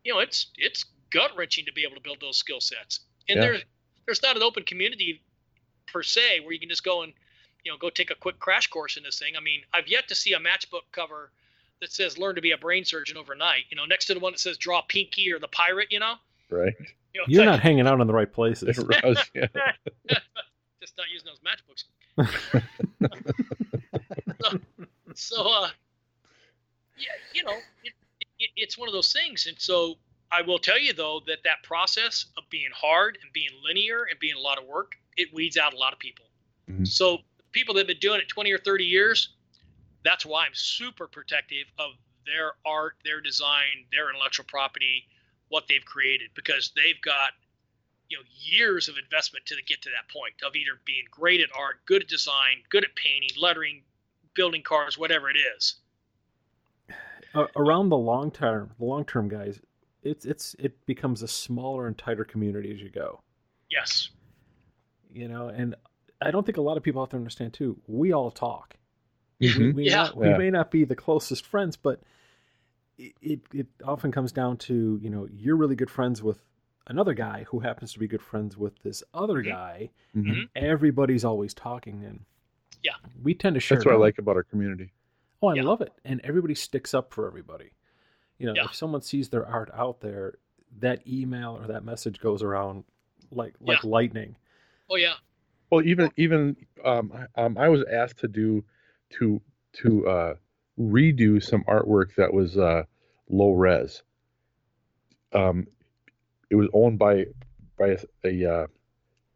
you 0.06 0.14
know, 0.14 0.20
it's 0.20 0.48
it's 0.58 0.86
gut 1.10 1.36
wrenching 1.36 1.66
to 1.66 1.74
be 1.74 1.84
able 1.84 1.96
to 1.96 2.02
build 2.02 2.22
those 2.22 2.38
skill 2.38 2.62
sets, 2.62 3.02
and 3.28 3.36
Yeah. 3.38 3.42
there's 3.42 3.64
there's 4.06 4.22
not 4.24 4.38
an 4.38 4.44
open 4.44 4.64
community 4.64 5.22
per 5.86 6.02
se 6.02 6.40
where 6.40 6.54
you 6.54 6.60
can 6.60 6.70
just 6.70 6.84
go 6.86 7.02
and 7.04 7.14
you 7.66 7.72
know 7.72 7.78
go 7.78 7.90
take 7.90 8.10
a 8.10 8.16
quick 8.16 8.40
crash 8.40 8.68
course 8.68 8.96
in 8.96 9.04
this 9.04 9.20
thing. 9.20 9.36
I 9.36 9.42
mean, 9.42 9.66
I've 9.74 9.90
yet 9.90 10.08
to 10.08 10.16
see 10.16 10.32
a 10.32 10.40
matchbook 10.40 10.84
cover 10.94 11.34
that 11.82 11.92
says 11.92 12.18
"Learn 12.18 12.36
to 12.36 12.42
be 12.42 12.52
a 12.52 12.58
brain 12.58 12.86
surgeon 12.86 13.18
overnight." 13.18 13.66
You 13.70 13.76
know, 13.76 13.84
next 13.86 14.06
to 14.06 14.14
the 14.14 14.22
one 14.22 14.32
that 14.32 14.40
says 14.40 14.58
"Draw 14.58 14.84
Pinky" 14.84 15.30
or 15.34 15.40
the 15.40 15.50
pirate. 15.50 15.92
You 15.92 16.00
know, 16.00 16.16
Right. 16.50 16.74
You 17.14 17.20
know, 17.22 17.26
You're 17.28 17.46
like- 17.46 17.56
not 17.56 17.60
hanging 17.60 17.86
out 17.86 18.00
in 18.00 18.08
the 18.08 18.14
right 18.14 18.32
places. 18.32 18.78
It 18.80 19.04
was, 19.04 19.20
yeah. 19.36 19.48
just 20.80 20.96
not 20.98 21.08
using 21.12 21.26
those 21.28 21.42
matchbooks. 21.42 21.84
so, 24.50 24.60
so 25.16 25.50
uh, 25.50 25.70
yeah, 26.98 27.08
you 27.34 27.44
know, 27.44 27.58
it, 27.84 27.94
it, 28.40 28.50
it's 28.56 28.78
one 28.78 28.88
of 28.88 28.94
those 28.94 29.14
things. 29.14 29.48
And 29.48 29.58
so 29.60 29.96
I 30.32 30.42
will 30.42 30.60
tell 30.60 30.80
you 30.80 30.94
though 30.94 31.22
that 31.28 31.40
that 31.44 31.64
process 31.64 32.26
of 32.38 32.44
being 32.50 32.70
hard 32.74 33.18
and 33.22 33.32
being 33.34 33.50
linear 33.64 34.08
and 34.10 34.20
being 34.20 34.36
a 34.36 34.40
lot 34.40 34.58
of 34.58 34.66
work, 34.66 34.96
it 35.16 35.34
weeds 35.34 35.58
out 35.58 35.74
a 35.74 35.78
lot 35.78 35.94
of 35.94 36.00
people. 36.00 36.26
Mhm. 36.70 36.88
So 36.88 37.20
people 37.52 37.74
that 37.76 37.82
have 37.82 37.88
been 37.88 38.00
doing 38.00 38.20
it 38.20 38.28
20 38.28 38.52
or 38.52 38.60
30 38.60 38.86
years, 38.86 39.30
that's 40.04 40.26
why 40.26 40.46
I'm 40.46 40.54
super 40.54 41.08
protective 41.08 41.68
of 41.80 41.92
their 42.26 42.54
art, 42.66 42.98
their 43.04 43.22
design, 43.22 43.86
their 43.92 44.10
intellectual 44.10 44.46
property, 44.48 45.08
what 45.50 45.68
they've 45.68 45.86
created, 45.86 46.30
because 46.36 46.72
they've 46.76 47.00
got 47.02 47.32
you 48.10 48.18
know 48.18 48.24
years 48.30 48.88
of 48.88 48.98
investment 48.98 49.46
to 49.46 49.56
get 49.66 49.82
to 49.82 49.90
that 49.90 50.12
point 50.12 50.34
of 50.46 50.56
either 50.56 50.80
being 50.86 51.06
great 51.12 51.42
at 51.42 51.50
art, 51.56 51.86
good 51.86 52.04
at 52.04 52.08
design, 52.08 52.64
good 52.70 52.84
at 52.84 52.96
painting, 52.96 53.30
lettering, 53.38 53.84
building 54.38 54.62
cars, 54.64 54.98
whatever 54.98 55.30
it 55.30 55.36
is. 55.58 55.76
uh, 57.34 57.48
around 57.58 57.90
the 57.90 57.98
long 57.98 58.32
term, 58.32 58.72
the 58.80 58.86
long 58.86 59.04
term 59.04 59.28
guys, 59.28 59.60
it's 60.04 60.24
it's 60.26 60.56
it 60.60 60.86
becomes 60.86 61.22
a 61.22 61.28
smaller 61.28 61.88
and 61.88 61.98
tighter 61.98 62.24
community 62.24 62.72
as 62.72 62.80
you 62.80 62.90
go. 62.90 63.20
Yes. 63.70 64.10
You 65.12 65.28
know, 65.28 65.50
and 65.50 65.76
I 66.22 66.32
don't 66.32 66.46
think 66.46 66.58
a 66.58 66.62
lot 66.62 66.78
of 66.78 66.84
people 66.84 67.02
out 67.02 67.10
there 67.10 67.20
understand 67.20 67.54
too. 67.54 67.78
We 67.88 68.14
all 68.14 68.32
talk. 68.32 68.78
We, 69.40 69.50
Mhm. 69.50 69.74
we, 69.76 69.84
Yeah. 69.86 69.96
not, 70.04 70.16
we 70.18 70.28
Yeah. 70.30 70.38
may 70.38 70.50
not 70.50 70.72
be 70.72 70.86
the 70.86 70.96
closest 70.96 71.46
friends, 71.46 71.76
but 71.76 72.02
it, 72.98 73.14
it 73.22 73.42
it 73.54 73.68
often 73.84 74.12
comes 74.12 74.32
down 74.32 74.58
to 74.58 74.98
you 75.02 75.10
know 75.10 75.28
you're 75.32 75.58
really 75.58 75.76
good 75.76 75.90
friends 75.92 76.24
with 76.24 76.40
another 76.88 77.14
guy 77.14 77.44
who 77.50 77.60
happens 77.60 77.92
to 77.94 78.00
be 78.00 78.08
good 78.08 78.22
friends 78.22 78.56
with 78.58 78.80
this 78.84 79.04
other 79.14 79.42
Mhm. 79.44 79.46
guy. 79.46 79.90
Mhm. 80.16 80.50
and 80.56 80.66
Everybody's 80.66 81.26
always 81.26 81.54
talking, 81.54 82.04
and 82.06 82.26
Yeah. 82.84 82.94
we 83.24 83.34
tend 83.34 83.54
to 83.56 83.60
share. 83.60 83.78
That's 83.78 83.86
what 83.86 83.96
I 83.96 83.98
like 83.98 84.18
about 84.20 84.36
our 84.36 84.44
community. 84.44 84.92
Oh, 85.42 85.50
I 85.50 85.56
Yeah. 85.56 85.64
love 85.64 85.82
it. 85.82 85.92
And 86.06 86.22
everybody 86.24 86.56
sticks 86.56 86.94
up 86.94 87.14
for 87.14 87.28
everybody. 87.28 87.72
You 88.40 88.48
know, 88.48 88.54
Yeah. 88.56 88.66
if 88.66 88.76
someone 88.76 89.02
sees 89.02 89.30
their 89.30 89.46
art 89.46 89.70
out 89.74 90.00
there, 90.02 90.38
that 90.80 91.06
email 91.08 91.58
or 91.62 91.68
that 91.68 91.84
message 91.84 92.20
goes 92.20 92.44
around 92.44 92.84
like 93.32 93.56
like 93.60 93.84
lightning. 93.84 94.36
Oh 94.90 94.96
yeah. 94.96 95.16
Well, 95.70 95.82
even 95.86 96.12
even 96.18 96.56
um, 96.86 97.12
I- 97.36 97.42
um, 97.44 97.58
I 97.58 97.68
was 97.70 97.84
asked 97.92 98.18
to 98.20 98.28
do 98.28 98.64
to 99.12 99.42
to 99.74 100.08
uh, 100.08 100.36
redo 100.80 101.42
some 101.44 101.64
artwork 101.66 102.16
that 102.16 102.32
was 102.34 102.58
uh, 102.58 102.84
low 103.30 103.52
res. 103.52 104.04
Um, 105.34 105.68
it 106.50 106.56
was 106.56 106.70
owned 106.74 107.00
by 107.00 107.26
by 107.78 107.90
a 107.90 107.98
a, 108.24 108.46
uh, 108.46 108.68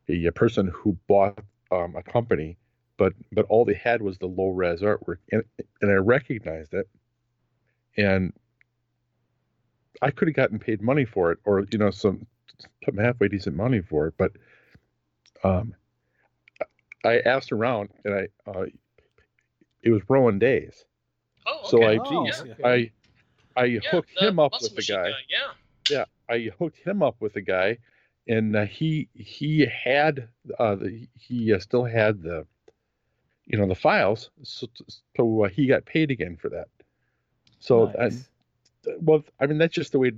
a, 0.09 0.25
a 0.27 0.31
person 0.31 0.67
who 0.73 0.97
bought 1.07 1.39
um, 1.71 1.95
a 1.95 2.03
company, 2.03 2.57
but 3.01 3.13
but 3.31 3.47
all 3.49 3.65
they 3.65 3.73
had 3.73 3.99
was 4.03 4.19
the 4.19 4.27
low 4.27 4.49
res 4.49 4.81
artwork, 4.81 5.17
and 5.31 5.41
and 5.81 5.89
I 5.89 5.95
recognized 5.95 6.75
it, 6.75 6.87
and 7.97 8.31
I 10.03 10.11
could 10.11 10.27
have 10.27 10.35
gotten 10.35 10.59
paid 10.59 10.83
money 10.83 11.05
for 11.05 11.31
it, 11.31 11.39
or 11.43 11.65
you 11.71 11.79
know 11.79 11.89
some 11.89 12.27
some 12.85 12.97
halfway 12.97 13.27
decent 13.27 13.55
money 13.55 13.81
for 13.81 14.05
it, 14.05 14.13
but 14.19 14.33
um, 15.43 15.73
I 17.03 17.21
asked 17.21 17.51
around, 17.51 17.89
and 18.05 18.13
I 18.13 18.27
uh, 18.47 18.65
it 19.81 19.89
was 19.89 20.03
Rowan 20.07 20.37
Days. 20.37 20.85
Oh, 21.47 21.57
okay. 21.61 21.69
So 21.71 21.83
I- 21.83 21.97
Oh, 21.97 22.25
yeah. 22.27 22.53
I 22.63 22.91
I 23.57 23.65
Yeah, 23.65 23.79
hooked 23.89 24.11
him 24.15 24.37
up 24.37 24.51
with 24.61 24.69
the 24.69 24.75
machine 24.75 24.95
guy. 24.95 25.09
Yeah. 25.27 25.53
Yeah, 25.89 26.05
I 26.29 26.51
hooked 26.59 26.77
him 26.77 27.01
up 27.01 27.15
with 27.19 27.35
a 27.35 27.41
guy, 27.41 27.79
and 28.27 28.55
uh, 28.55 28.65
he 28.65 29.09
he 29.15 29.65
had 29.65 30.29
uh, 30.59 30.75
the, 30.75 31.07
he 31.15 31.51
uh, 31.51 31.57
still 31.57 31.83
had 31.85 32.21
the 32.21 32.45
you 33.45 33.57
know 33.57 33.67
the 33.67 33.75
files, 33.75 34.29
so, 34.43 34.67
so 35.15 35.43
uh, 35.43 35.49
he 35.49 35.67
got 35.67 35.85
paid 35.85 36.11
again 36.11 36.37
for 36.41 36.49
that. 36.49 36.67
So 37.59 37.87
uh, 37.87 37.93
Nice. 38.03 38.29
well, 39.01 39.23
I 39.39 39.45
mean 39.47 39.57
that's 39.57 39.73
just 39.75 39.91
the 39.91 39.99
way. 39.99 40.11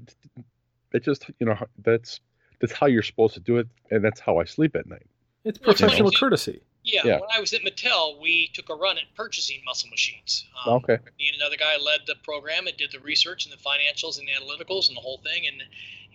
That's 0.92 1.06
just 1.06 1.30
you 1.40 1.46
know 1.46 1.58
that's 1.80 2.20
that's 2.60 2.74
how 2.74 2.88
you're 2.88 3.04
supposed 3.04 3.34
to 3.36 3.40
do 3.40 3.58
it, 3.58 3.68
and 3.92 4.04
that's 4.04 4.20
how 4.20 4.38
I 4.40 4.46
sleep 4.46 4.76
at 4.76 4.88
night. 4.88 5.06
it's 5.44 5.58
professional 5.58 6.10
like- 6.10 6.18
courtesy. 6.20 6.62
Yeah, 6.86 7.00
Yeah. 7.06 7.20
when 7.22 7.30
I 7.34 7.40
was 7.40 7.54
at 7.54 7.62
Mattel, 7.62 8.20
we 8.22 8.50
took 8.54 8.68
a 8.70 8.76
run 8.76 8.98
at 8.98 9.06
purchasing 9.16 9.62
muscle 9.66 9.90
machines. 9.90 10.46
Um, 10.66 10.74
Okay. 10.84 10.98
Me 11.18 11.30
and 11.30 11.38
another 11.40 11.56
guy 11.56 11.78
led 11.78 12.02
the 12.08 12.16
program 12.26 12.68
and 12.68 12.76
did 12.76 12.92
the 12.92 13.00
research 13.00 13.46
and 13.46 13.54
the 13.54 13.58
financials 13.58 14.20
and 14.20 14.28
the 14.28 14.34
analyticals 14.34 14.90
and 14.90 14.98
the 14.98 15.02
whole 15.02 15.20
thing. 15.20 15.48
And 15.48 15.62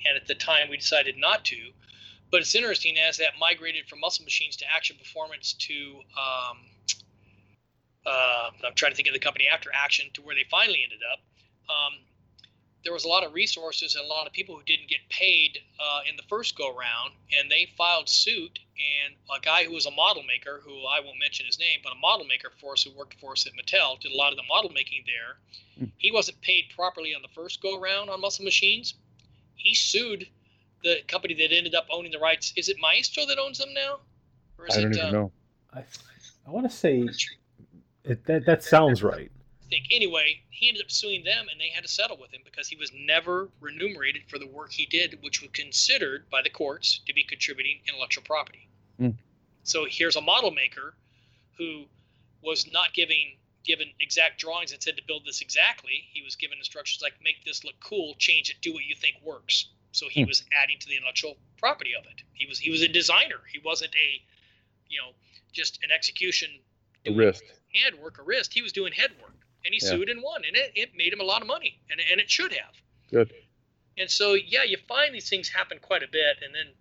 and 0.06 0.14
at 0.20 0.26
the 0.26 0.34
time, 0.34 0.68
we 0.68 0.76
decided 0.76 1.16
not 1.16 1.44
to. 1.46 1.56
But 2.30 2.42
it's 2.42 2.54
interesting 2.54 2.98
as 2.98 3.16
that 3.16 3.32
migrated 3.40 3.88
from 3.88 4.00
muscle 4.00 4.24
machines 4.26 4.56
to 4.56 4.66
action 4.70 4.96
performance 4.98 5.54
to 5.54 6.00
um, 6.20 6.58
uh, 8.08 8.50
I'm 8.66 8.74
trying 8.74 8.92
to 8.92 8.96
think 8.96 9.08
of 9.08 9.14
the 9.14 9.20
company 9.20 9.46
after 9.52 9.70
action 9.72 10.06
to 10.14 10.22
where 10.22 10.34
they 10.34 10.44
finally 10.50 10.80
ended 10.82 11.00
up. 11.12 11.20
Um, 11.68 11.98
there 12.84 12.92
was 12.92 13.04
a 13.04 13.08
lot 13.08 13.24
of 13.24 13.34
resources 13.34 13.96
and 13.96 14.04
a 14.04 14.08
lot 14.08 14.26
of 14.26 14.32
people 14.32 14.56
who 14.56 14.62
didn't 14.62 14.88
get 14.88 15.00
paid 15.10 15.58
uh, 15.78 16.00
in 16.08 16.16
the 16.16 16.22
first 16.28 16.56
go 16.56 16.68
round, 16.68 17.12
and 17.38 17.50
they 17.50 17.68
filed 17.76 18.08
suit. 18.08 18.58
And 18.78 19.14
a 19.36 19.40
guy 19.40 19.64
who 19.64 19.72
was 19.72 19.86
a 19.86 19.90
model 19.90 20.22
maker, 20.22 20.62
who 20.64 20.86
I 20.86 21.00
won't 21.00 21.18
mention 21.18 21.44
his 21.44 21.58
name, 21.58 21.80
but 21.82 21.92
a 21.92 21.96
model 21.96 22.24
maker 22.24 22.52
for 22.60 22.72
us 22.72 22.84
who 22.84 22.96
worked 22.96 23.14
for 23.20 23.32
us 23.32 23.46
at 23.46 23.52
Mattel, 23.52 23.98
did 24.00 24.12
a 24.12 24.16
lot 24.16 24.32
of 24.32 24.36
the 24.36 24.44
model 24.48 24.70
making 24.70 25.04
there. 25.06 25.36
Hmm. 25.78 25.90
He 25.98 26.12
wasn't 26.12 26.40
paid 26.40 26.66
properly 26.74 27.14
on 27.14 27.22
the 27.22 27.28
first 27.34 27.60
go 27.60 27.80
round 27.80 28.08
on 28.08 28.20
muscle 28.20 28.44
machines. 28.44 28.94
He 29.56 29.74
sued 29.74 30.28
the 30.84 30.98
company 31.08 31.34
that 31.34 31.52
ended 31.52 31.74
up 31.74 31.86
owning 31.90 32.12
the 32.12 32.20
rights. 32.20 32.52
Is 32.56 32.68
it 32.68 32.76
Maisto 32.80 33.26
that 33.26 33.38
owns 33.38 33.58
them 33.58 33.74
now? 33.74 33.98
Or 34.56 34.66
is 34.66 34.76
I 34.76 34.82
don't 34.82 34.92
it, 34.92 34.98
even 34.98 35.08
uh, 35.08 35.12
know. 35.12 35.32
I, 35.74 35.82
I 36.46 36.50
want 36.50 36.70
to 36.70 36.74
say 36.74 37.06
it, 38.08 38.24
that 38.26 38.44
that 38.46 38.62
sounds 38.62 39.02
right. 39.02 39.30
think. 39.70 39.86
Anyway, 39.90 40.40
he 40.50 40.68
ended 40.68 40.82
up 40.84 40.90
suing 40.90 41.24
them, 41.24 41.46
and 41.50 41.60
they 41.60 41.68
had 41.68 41.82
to 41.84 41.88
settle 41.88 42.16
with 42.18 42.32
him 42.32 42.40
because 42.44 42.68
he 42.68 42.76
was 42.76 42.90
never 42.94 43.50
remunerated 43.60 44.22
for 44.28 44.38
the 44.38 44.46
work 44.46 44.72
he 44.72 44.86
did, 44.86 45.18
which 45.22 45.42
was 45.42 45.50
considered 45.52 46.28
by 46.30 46.42
the 46.42 46.50
courts 46.50 47.00
to 47.06 47.12
be 47.14 47.22
contributing 47.24 47.80
intellectual 47.86 48.24
property. 48.24 48.68
Hmm. 48.98 49.10
So 49.62 49.84
here's 49.88 50.16
a 50.16 50.20
model 50.20 50.50
maker 50.50 50.94
who 51.56 51.84
was 52.42 52.70
not 52.72 52.94
giving 52.94 53.36
given 53.64 53.88
exact 54.00 54.40
drawings 54.40 54.72
and 54.72 54.82
said 54.82 54.96
to 54.96 55.02
build 55.06 55.26
this 55.26 55.42
exactly. 55.42 56.08
He 56.12 56.22
was 56.22 56.36
given 56.36 56.56
instructions 56.58 57.02
like 57.02 57.14
make 57.22 57.44
this 57.44 57.64
look 57.64 57.74
cool, 57.80 58.14
change 58.18 58.48
it, 58.48 58.56
do 58.62 58.72
what 58.72 58.84
you 58.84 58.94
think 58.94 59.16
works. 59.22 59.68
So 59.92 60.08
he 60.08 60.22
Hmm. 60.22 60.28
was 60.28 60.44
adding 60.52 60.78
to 60.78 60.86
the 60.88 60.96
intellectual 60.96 61.36
property 61.58 61.94
of 61.94 62.04
it. 62.06 62.22
He 62.32 62.46
was 62.46 62.58
he 62.58 62.70
was 62.70 62.82
a 62.82 62.88
designer. 62.88 63.40
He 63.52 63.58
wasn't 63.58 63.94
a 63.94 64.22
you 64.88 64.98
know 65.00 65.10
just 65.52 65.82
an 65.82 65.90
execution 65.90 66.60
The 67.04 67.12
wrist. 67.14 67.42
Hand 67.74 67.98
work, 68.02 68.18
a 68.18 68.22
wrist. 68.22 68.52
He 68.52 68.62
was 68.62 68.72
doing 68.72 68.92
head 68.92 69.10
work, 69.20 69.36
and 69.64 69.74
he 69.74 69.80
Yeah. 69.82 69.90
sued 69.90 70.08
and 70.08 70.22
won, 70.22 70.44
and 70.44 70.56
it, 70.56 70.72
it 70.74 70.94
made 70.94 71.12
him 71.12 71.20
a 71.20 71.24
lot 71.24 71.42
of 71.42 71.48
money, 71.48 71.80
and 71.90 72.00
and 72.00 72.20
it 72.20 72.30
should 72.30 72.52
have. 72.52 72.74
Good. 73.10 73.32
And 73.96 74.10
so 74.10 74.34
yeah, 74.34 74.64
you 74.64 74.76
find 74.88 75.14
these 75.14 75.28
things 75.28 75.48
happen 75.48 75.78
quite 75.78 76.02
a 76.02 76.08
bit, 76.08 76.38
and 76.42 76.54
then 76.54 76.72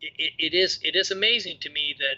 it, 0.00 0.12
it, 0.18 0.32
it 0.38 0.54
is 0.54 0.78
it 0.82 0.96
is 0.96 1.10
amazing 1.10 1.58
to 1.60 1.70
me 1.70 1.94
that 1.98 2.16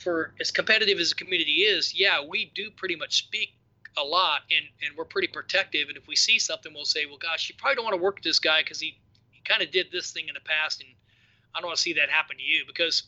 for 0.00 0.34
as 0.40 0.50
competitive 0.50 0.98
as 0.98 1.10
the 1.10 1.14
community 1.14 1.62
is, 1.62 1.94
yeah, 1.94 2.20
we 2.26 2.46
do 2.54 2.70
pretty 2.70 2.96
much 2.96 3.16
speak 3.16 3.54
a 3.96 4.02
lot, 4.02 4.42
and 4.50 4.66
and 4.82 4.96
we're 4.96 5.04
pretty 5.04 5.28
protective. 5.28 5.88
And 5.88 5.96
if 5.96 6.06
we 6.08 6.16
see 6.16 6.38
something, 6.38 6.72
we'll 6.74 6.84
say, 6.84 7.06
well, 7.06 7.18
gosh, 7.18 7.48
you 7.48 7.54
probably 7.56 7.76
don't 7.76 7.84
want 7.84 7.96
to 7.96 8.02
work 8.02 8.16
with 8.16 8.24
this 8.24 8.38
guy 8.38 8.62
because 8.62 8.80
he 8.80 8.98
he 9.30 9.40
kind 9.44 9.62
of 9.62 9.70
did 9.70 9.90
this 9.92 10.10
thing 10.12 10.28
in 10.28 10.34
the 10.34 10.40
past, 10.40 10.80
and 10.80 10.90
I 11.54 11.60
don't 11.60 11.68
want 11.68 11.76
to 11.76 11.82
see 11.82 11.92
that 11.94 12.10
happen 12.10 12.36
to 12.36 12.42
you 12.42 12.64
because 12.66 13.04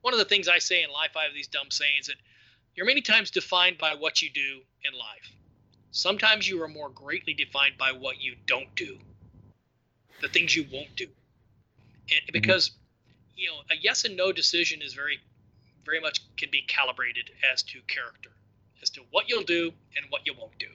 one 0.00 0.12
of 0.12 0.18
the 0.18 0.24
things 0.24 0.48
I 0.48 0.58
say 0.58 0.82
in 0.82 0.90
life, 0.90 1.16
I 1.16 1.24
have 1.24 1.34
these 1.34 1.48
dumb 1.48 1.70
sayings 1.70 2.06
that 2.06 2.16
you're 2.76 2.86
many 2.86 3.00
times 3.00 3.30
defined 3.30 3.78
by 3.78 3.94
what 3.94 4.22
you 4.22 4.30
do 4.30 4.60
in 4.84 4.92
life. 4.98 5.32
Sometimes 5.90 6.46
you 6.46 6.62
are 6.62 6.68
more 6.68 6.90
greatly 6.90 7.32
defined 7.32 7.78
by 7.78 7.90
what 7.90 8.20
you 8.20 8.36
don't 8.46 8.72
do, 8.74 8.98
the 10.20 10.28
things 10.28 10.54
you 10.54 10.66
won't 10.70 10.94
do. 10.94 11.06
And 12.10 12.20
because, 12.32 12.72
you 13.34 13.48
know, 13.48 13.56
a 13.70 13.76
yes 13.80 14.04
and 14.04 14.16
no 14.16 14.30
decision 14.30 14.82
is 14.82 14.92
very, 14.92 15.18
very 15.84 16.00
much 16.00 16.20
can 16.36 16.50
be 16.50 16.62
calibrated 16.62 17.30
as 17.52 17.62
to 17.64 17.80
character, 17.88 18.30
as 18.82 18.90
to 18.90 19.00
what 19.10 19.28
you'll 19.28 19.42
do 19.42 19.72
and 19.96 20.06
what 20.10 20.22
you 20.26 20.34
won't 20.38 20.58
do. 20.58 20.68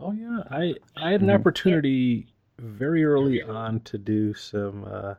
Oh 0.00 0.12
yeah, 0.12 0.42
I 0.50 0.74
I 0.96 1.10
had 1.10 1.20
an 1.20 1.28
Mhm. 1.28 1.34
opportunity 1.34 2.26
very 2.58 3.04
early 3.04 3.42
on 3.42 3.80
to 3.80 3.98
do 3.98 4.32
some. 4.32 4.84
Uh, 4.84 5.14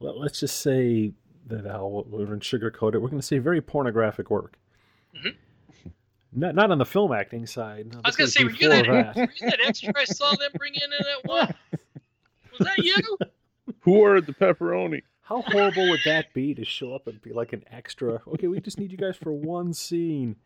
let, 0.00 0.16
let's 0.18 0.40
just 0.40 0.60
say 0.60 1.12
that 1.46 1.66
I'll 1.66 2.04
we're 2.04 2.26
going 2.26 2.40
to 2.40 2.58
sugarcoat 2.58 2.94
it. 2.94 2.98
We're 2.98 3.08
going 3.08 3.20
to 3.20 3.26
say 3.26 3.38
very 3.38 3.60
pornographic 3.62 4.28
work. 4.30 4.58
Mhm. 5.16 5.34
Not 6.34 6.54
not 6.54 6.70
on 6.70 6.78
the 6.78 6.86
film 6.86 7.12
acting 7.12 7.46
side. 7.46 7.94
I 8.04 8.08
was 8.08 8.16
going 8.16 8.26
to 8.26 8.32
say, 8.32 8.44
were 8.44 8.50
you, 8.50 8.56
before 8.70 8.82
that, 9.02 9.16
were 9.16 9.22
you 9.40 9.50
that 9.50 9.60
extra 9.64 9.92
I 9.96 10.04
saw 10.04 10.30
them 10.34 10.50
bring 10.56 10.74
in 10.74 10.82
in 10.82 10.90
that 10.98 11.24
one? 11.28 11.54
Was 12.58 12.66
that 12.66 12.78
you? 12.78 12.94
Who 13.80 13.98
ordered 13.98 14.26
the 14.26 14.32
pepperoni? 14.32 15.02
How 15.22 15.42
horrible 15.42 15.88
would 15.90 16.00
that 16.04 16.32
be 16.34 16.54
to 16.54 16.64
show 16.64 16.94
up 16.94 17.06
and 17.06 17.20
be 17.22 17.32
like 17.32 17.52
an 17.52 17.64
extra? 17.70 18.20
Okay, 18.28 18.48
we 18.48 18.60
just 18.60 18.78
need 18.78 18.90
you 18.92 18.98
guys 18.98 19.16
for 19.16 19.32
one 19.32 19.72
scene. 19.74 20.36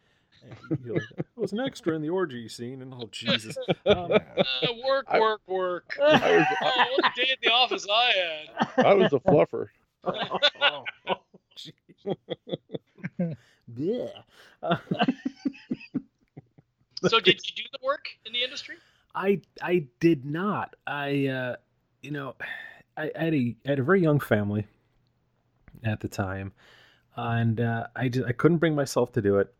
And 0.70 0.78
you're 0.84 0.94
like, 0.94 1.04
"I 1.18 1.22
was 1.40 1.52
an 1.52 1.60
extra 1.60 1.94
in 1.94 2.02
the 2.02 2.10
orgy 2.10 2.48
scene, 2.48 2.82
and 2.82 2.92
oh 2.94 3.08
Jesus! 3.10 3.56
Um, 3.86 4.12
Uh, 4.12 4.18
work, 4.86 5.06
I- 5.08 5.18
work, 5.20 5.40
work. 5.46 5.96
I 6.00 6.36
was, 6.38 6.46
Oh, 6.62 6.86
what 6.98 7.12
a 7.12 7.20
day 7.20 7.30
at 7.32 7.38
the 7.42 7.50
office 7.52 7.86
I 7.90 8.12
had. 8.76 8.86
I 8.86 8.94
was 8.94 9.12
a 9.12 9.18
fluffer. 9.18 9.68
oh, 10.04 10.84
jeez. 11.56 13.34
Yeah. 13.76 14.08
Uh, 14.62 14.76
So, 17.08 17.20
did 17.20 17.40
you 17.46 17.54
do 17.54 17.68
the 17.72 17.78
work 17.84 18.08
in 18.24 18.32
the 18.32 18.42
industry? 18.42 18.76
I 19.14 19.40
I 19.62 19.86
did 20.00 20.24
not. 20.24 20.74
I 20.86 21.26
uh, 21.26 21.56
you 22.02 22.10
know, 22.10 22.34
I, 22.96 23.10
I 23.18 23.24
had 23.24 23.34
a 23.34 23.56
I 23.66 23.68
had 23.70 23.78
a 23.78 23.82
very 23.82 24.02
young 24.02 24.18
family 24.18 24.66
at 25.84 26.00
the 26.00 26.08
time, 26.08 26.52
and 27.16 27.60
uh, 27.60 27.86
I 27.94 28.08
just 28.08 28.26
I 28.26 28.32
couldn't 28.32 28.58
bring 28.58 28.74
myself 28.74 29.12
to 29.12 29.22
do 29.22 29.38
it, 29.38 29.54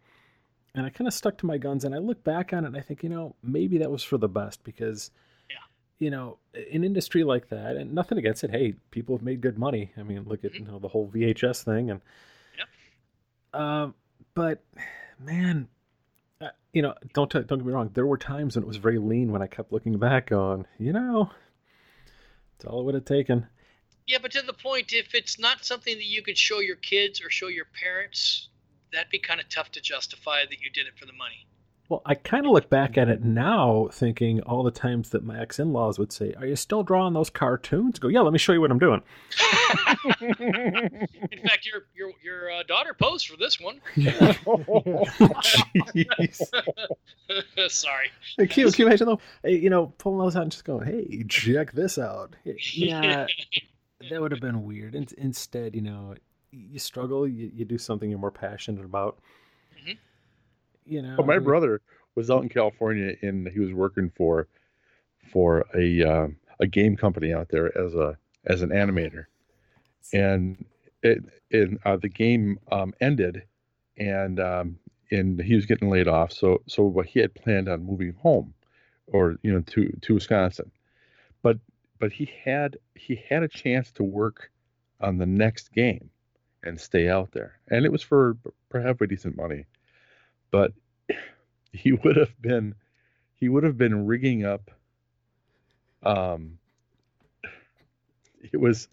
and 0.74 0.86
I 0.86 0.90
kind 0.90 1.06
of 1.06 1.14
stuck 1.14 1.38
to 1.38 1.46
my 1.46 1.58
guns. 1.58 1.84
And 1.84 1.94
I 1.94 1.98
look 1.98 2.24
back 2.24 2.52
on 2.52 2.64
it, 2.64 2.68
and 2.68 2.76
I 2.76 2.80
think 2.80 3.02
you 3.02 3.10
know 3.10 3.36
maybe 3.42 3.78
that 3.78 3.90
was 3.90 4.02
for 4.02 4.18
the 4.18 4.28
best 4.28 4.64
because, 4.64 5.10
you 5.98 6.10
know, 6.10 6.38
an 6.54 6.84
industry 6.84 7.22
like 7.22 7.48
that, 7.50 7.76
and 7.76 7.94
nothing 7.94 8.18
against 8.18 8.44
it. 8.44 8.50
Hey, 8.50 8.74
people 8.90 9.16
have 9.16 9.24
made 9.24 9.40
good 9.40 9.58
money. 9.58 9.92
I 9.96 10.02
mean, 10.02 10.24
look 10.24 10.44
at 10.44 10.54
you 10.54 10.64
know 10.64 10.78
the 10.78 10.88
whole 10.88 11.08
VHS 11.08 11.64
thing, 11.64 11.90
and 11.90 12.00
Yep. 12.58 13.60
um, 13.60 13.94
but 14.36 14.62
man, 15.18 15.66
uh, 16.40 16.50
you 16.72 16.82
know, 16.82 16.94
don't 17.14 17.32
don't 17.32 17.48
get 17.48 17.64
me 17.64 17.72
wrong. 17.72 17.90
There 17.94 18.06
were 18.06 18.18
times 18.18 18.54
when 18.54 18.62
it 18.62 18.68
was 18.68 18.76
very 18.76 18.98
lean 18.98 19.32
when 19.32 19.42
I 19.42 19.48
kept 19.48 19.72
looking 19.72 19.98
back 19.98 20.30
on, 20.30 20.66
you 20.78 20.92
know, 20.92 21.30
it's 22.54 22.66
all 22.66 22.82
it 22.82 22.84
would 22.84 22.94
have 22.94 23.06
taken. 23.06 23.48
Yeah, 24.06 24.18
but 24.22 24.30
to 24.32 24.42
the 24.42 24.52
point, 24.52 24.92
if 24.92 25.14
it's 25.14 25.40
not 25.40 25.64
something 25.64 25.96
that 25.96 26.04
you 26.04 26.22
could 26.22 26.38
show 26.38 26.60
your 26.60 26.76
kids 26.76 27.20
or 27.20 27.30
show 27.30 27.48
your 27.48 27.64
parents, 27.64 28.48
that'd 28.92 29.10
be 29.10 29.18
kind 29.18 29.40
of 29.40 29.48
tough 29.48 29.72
to 29.72 29.80
justify 29.80 30.44
that 30.48 30.60
you 30.60 30.70
did 30.70 30.86
it 30.86 30.96
for 30.96 31.06
the 31.06 31.12
money. 31.12 31.48
Well, 31.88 32.02
I 32.04 32.14
kind 32.14 32.46
of 32.46 32.52
look 32.52 32.68
back 32.68 32.98
at 32.98 33.08
it 33.08 33.22
now, 33.22 33.88
thinking 33.92 34.40
all 34.40 34.64
the 34.64 34.72
times 34.72 35.10
that 35.10 35.22
my 35.22 35.40
ex-in-laws 35.40 35.98
would 36.00 36.10
say, 36.10 36.34
"Are 36.36 36.46
you 36.46 36.56
still 36.56 36.82
drawing 36.82 37.14
those 37.14 37.30
cartoons?" 37.30 37.98
I 37.98 38.00
go, 38.00 38.08
yeah, 38.08 38.20
let 38.20 38.32
me 38.32 38.38
show 38.38 38.52
you 38.52 38.60
what 38.60 38.72
I'm 38.72 38.78
doing. 38.78 39.02
In 40.20 41.42
fact, 41.42 41.64
your 41.64 41.86
your 41.94 42.12
your 42.22 42.50
uh, 42.50 42.64
daughter 42.64 42.92
posed 42.92 43.28
for 43.28 43.36
this 43.36 43.60
one. 43.60 43.80
Jeez. 45.94 46.42
Sorry. 47.70 48.10
Can 48.36 48.48
you, 48.48 48.72
can 48.72 48.78
you 48.78 48.86
imagine 48.86 49.06
though? 49.06 49.20
You 49.48 49.70
know, 49.70 49.92
pulling 49.98 50.18
those 50.18 50.34
out 50.34 50.42
and 50.42 50.50
just 50.50 50.64
going, 50.64 50.86
"Hey, 50.86 51.24
check 51.28 51.72
this 51.72 51.98
out." 51.98 52.34
Yeah, 52.44 53.26
that 54.10 54.20
would 54.20 54.32
have 54.32 54.40
been 54.40 54.64
weird. 54.64 54.96
In, 54.96 55.06
instead, 55.18 55.76
you 55.76 55.82
know, 55.82 56.14
you 56.50 56.78
struggle, 56.78 57.28
you, 57.28 57.50
you 57.54 57.64
do 57.64 57.78
something 57.78 58.10
you're 58.10 58.18
more 58.18 58.30
passionate 58.30 58.84
about. 58.84 59.18
You 60.86 61.02
know, 61.02 61.14
But 61.16 61.26
my 61.26 61.38
brother 61.38 61.80
was 62.14 62.30
out 62.30 62.42
in 62.42 62.48
California 62.48 63.14
and 63.22 63.48
he 63.48 63.60
was 63.60 63.72
working 63.72 64.10
for 64.10 64.48
for 65.30 65.66
a 65.74 66.02
uh, 66.02 66.28
a 66.60 66.66
game 66.66 66.96
company 66.96 67.32
out 67.32 67.48
there 67.48 67.76
as 67.76 67.94
a 67.94 68.16
as 68.46 68.62
an 68.62 68.70
animator, 68.70 69.26
and 70.12 70.64
it 71.02 71.24
and 71.52 71.78
uh, 71.84 71.96
the 71.96 72.08
game 72.08 72.58
um, 72.72 72.94
ended, 73.00 73.42
and 73.98 74.40
um, 74.40 74.78
and 75.10 75.40
he 75.40 75.54
was 75.54 75.66
getting 75.66 75.90
laid 75.90 76.08
off. 76.08 76.32
So 76.32 76.62
so 76.66 76.82
what 76.84 77.06
he 77.06 77.20
had 77.20 77.34
planned 77.34 77.68
on 77.68 77.84
moving 77.84 78.14
home, 78.14 78.54
or 79.08 79.36
you 79.42 79.52
know 79.52 79.60
to 79.60 79.88
to 80.02 80.14
Wisconsin, 80.14 80.70
but 81.42 81.58
but 81.98 82.12
he 82.12 82.30
had 82.44 82.76
he 82.94 83.22
had 83.28 83.42
a 83.42 83.48
chance 83.48 83.90
to 83.92 84.04
work 84.04 84.50
on 85.00 85.18
the 85.18 85.26
next 85.26 85.72
game, 85.72 86.10
and 86.62 86.80
stay 86.80 87.08
out 87.08 87.32
there. 87.32 87.58
And 87.68 87.84
it 87.84 87.92
was 87.92 88.02
for 88.02 88.36
perhaps 88.68 89.00
a 89.02 89.06
decent 89.06 89.36
money, 89.36 89.66
but 90.56 90.72
he 91.72 91.92
would 91.92 92.16
have 92.16 92.40
been 92.40 92.74
he 93.34 93.50
would 93.50 93.64
have 93.64 93.76
been 93.76 94.06
rigging 94.06 94.46
up. 94.46 94.70
Um, 96.02 96.58
it 98.40 98.58
was 98.58 98.88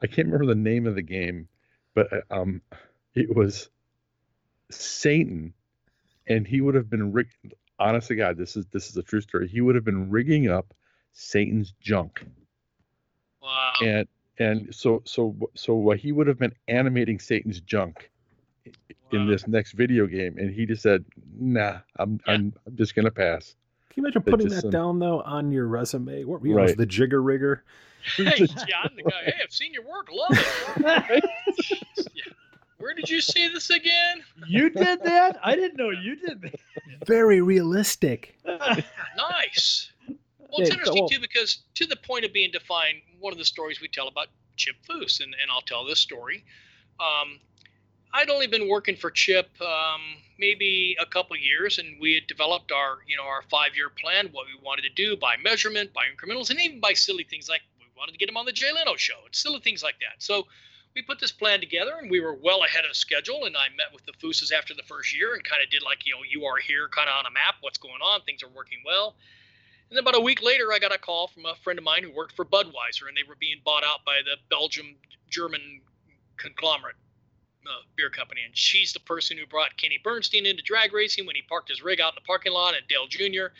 I 0.00 0.06
can't 0.06 0.28
remember 0.28 0.46
the 0.46 0.54
name 0.54 0.86
of 0.86 0.94
the 0.94 1.02
game, 1.02 1.48
but 1.94 2.12
uh, 2.12 2.20
um, 2.30 2.62
it 3.14 3.34
was 3.34 3.68
Satan, 4.70 5.52
and 6.28 6.46
he 6.46 6.60
would 6.60 6.76
have 6.76 6.88
been 6.88 7.12
rig. 7.12 7.28
Honest 7.80 8.08
to 8.08 8.14
God, 8.14 8.36
this 8.36 8.54
is 8.54 8.66
this 8.66 8.88
is 8.88 8.96
a 8.96 9.02
true 9.02 9.20
story. 9.20 9.48
He 9.48 9.60
would 9.60 9.74
have 9.74 9.84
been 9.84 10.10
rigging 10.10 10.48
up 10.48 10.72
Satan's 11.12 11.74
junk. 11.80 12.24
Wow. 13.42 13.72
And 13.82 14.08
and 14.38 14.72
so 14.72 15.02
so 15.04 15.34
so 15.54 15.90
he 15.90 16.12
would 16.12 16.28
have 16.28 16.38
been 16.38 16.54
animating 16.68 17.18
Satan's 17.18 17.60
junk 17.60 18.10
in 19.12 19.26
this 19.28 19.46
next 19.46 19.72
video 19.72 20.06
game, 20.06 20.36
and 20.38 20.52
he 20.54 20.66
just 20.66 20.82
said, 20.82 21.04
"Nah, 21.38 21.78
I'm 21.96 22.20
Yeah. 22.26 22.34
I'm, 22.34 22.52
I'm 22.66 22.76
just 22.76 22.94
gonna 22.94 23.10
pass." 23.10 23.54
Can 23.90 24.02
you 24.02 24.06
imagine 24.08 24.22
That 24.24 24.30
putting 24.30 24.48
that 24.48 24.62
some- 24.62 24.70
down 24.70 24.98
though 24.98 25.20
on 25.22 25.52
your 25.52 25.68
resume? 25.68 26.24
What 26.24 26.40
were 26.40 26.46
you, 26.48 26.56
Right. 26.56 26.76
the 26.76 26.86
jigger 26.86 27.22
rigger? 27.22 27.64
Hey, 28.16 28.24
yeah, 28.68 28.80
I'm 28.82 28.94
the 28.96 29.02
guy. 29.02 29.22
Hey, 29.24 29.32
I've 29.42 29.50
seen 29.52 29.72
your 29.72 29.84
work. 29.84 30.08
Love 30.12 30.28
it. 30.32 31.24
yeah. 32.14 32.32
Where 32.76 32.92
did 32.92 33.08
you 33.08 33.22
see 33.22 33.48
this 33.48 33.70
again? 33.70 34.22
you 34.46 34.68
did 34.68 35.02
that? 35.04 35.38
I 35.42 35.54
didn't 35.56 35.78
know 35.78 35.88
you 35.88 36.16
did 36.16 36.42
that. 36.42 36.54
Very 37.06 37.40
realistic. 37.40 38.36
Nice. 38.44 39.90
Well, 40.06 40.16
it's 40.60 40.68
Yeah, 40.68 40.74
interesting 40.74 41.00
well- 41.02 41.08
too 41.08 41.18
because 41.20 41.58
to 41.76 41.86
the 41.86 41.96
point 41.96 42.24
of 42.26 42.32
being 42.34 42.50
defined, 42.50 42.98
one 43.20 43.32
of 43.32 43.38
the 43.38 43.44
stories 43.44 43.80
we 43.80 43.88
tell 43.88 44.08
about 44.08 44.26
Chip 44.56 44.76
Foose, 44.88 45.20
and, 45.20 45.34
and 45.40 45.50
I'll 45.50 45.62
tell 45.62 45.84
this 45.84 45.98
story. 45.98 46.44
Um, 47.00 47.40
I'd 48.14 48.30
only 48.30 48.46
been 48.46 48.68
working 48.68 48.94
for 48.94 49.10
Chip 49.10 49.50
um, 49.60 50.00
maybe 50.38 50.96
a 51.00 51.04
couple 51.04 51.36
years, 51.36 51.78
and 51.78 51.96
we 52.00 52.14
had 52.14 52.28
developed 52.28 52.70
our 52.70 52.98
you 53.08 53.16
know 53.16 53.24
our 53.24 53.42
five 53.50 53.74
year 53.74 53.90
plan, 53.90 54.28
what 54.30 54.46
we 54.46 54.52
wanted 54.64 54.82
to 54.82 54.90
do 54.90 55.16
by 55.16 55.36
measurement, 55.36 55.92
by 55.92 56.02
incrementals, 56.06 56.48
and 56.48 56.60
even 56.60 56.78
by 56.78 56.92
silly 56.92 57.24
things 57.24 57.48
like 57.48 57.62
we 57.80 57.86
wanted 57.98 58.12
to 58.12 58.18
get 58.18 58.28
him 58.28 58.36
on 58.36 58.46
the 58.46 58.52
Jay 58.52 58.70
Leno 58.72 58.94
show 58.94 59.18
and 59.26 59.34
silly 59.34 59.58
things 59.58 59.82
like 59.82 59.96
that. 59.98 60.22
So 60.22 60.46
we 60.94 61.02
put 61.02 61.18
this 61.18 61.32
plan 61.32 61.58
together, 61.58 61.96
and 62.00 62.08
we 62.08 62.20
were 62.20 62.34
well 62.34 62.62
ahead 62.62 62.84
of 62.88 62.94
schedule. 62.94 63.46
And 63.46 63.56
I 63.56 63.66
met 63.76 63.92
with 63.92 64.06
the 64.06 64.12
Fooses 64.20 64.52
after 64.52 64.74
the 64.74 64.84
first 64.84 65.16
year 65.16 65.34
and 65.34 65.42
kind 65.42 65.60
of 65.60 65.68
did 65.70 65.82
like 65.82 66.06
you 66.06 66.14
know 66.14 66.22
you 66.22 66.44
are 66.44 66.58
here, 66.58 66.88
kind 66.88 67.08
of 67.08 67.16
on 67.18 67.26
a 67.26 67.32
map, 67.32 67.56
what's 67.62 67.78
going 67.78 68.00
on, 68.00 68.20
things 68.22 68.44
are 68.44 68.54
working 68.54 68.78
well. 68.86 69.16
And 69.90 69.98
then 69.98 70.04
about 70.04 70.16
a 70.16 70.22
week 70.22 70.40
later, 70.40 70.72
I 70.72 70.78
got 70.78 70.94
a 70.94 70.98
call 70.98 71.26
from 71.26 71.46
a 71.46 71.56
friend 71.64 71.80
of 71.80 71.84
mine 71.84 72.04
who 72.04 72.14
worked 72.14 72.36
for 72.36 72.44
Budweiser, 72.44 73.08
and 73.08 73.16
they 73.16 73.26
were 73.28 73.36
being 73.40 73.60
bought 73.64 73.82
out 73.82 74.04
by 74.06 74.20
the 74.24 74.36
Belgium 74.48 74.94
German 75.30 75.80
conglomerate 76.36 76.94
uh, 77.66 77.82
beer 77.96 78.10
company. 78.10 78.42
And 78.44 78.56
she's 78.56 78.92
the 78.92 79.00
person 79.00 79.36
who 79.38 79.46
brought 79.46 79.76
Kenny 79.76 79.98
Bernstein 80.02 80.46
into 80.46 80.62
drag 80.62 80.92
racing 80.92 81.26
when 81.26 81.36
he 81.36 81.42
parked 81.42 81.68
his 81.68 81.82
rig 81.82 82.00
out 82.00 82.12
in 82.12 82.16
the 82.16 82.26
parking 82.26 82.52
lot, 82.52 82.74
and 82.74 82.86
Dale 82.88 83.06
Jr. 83.06 83.54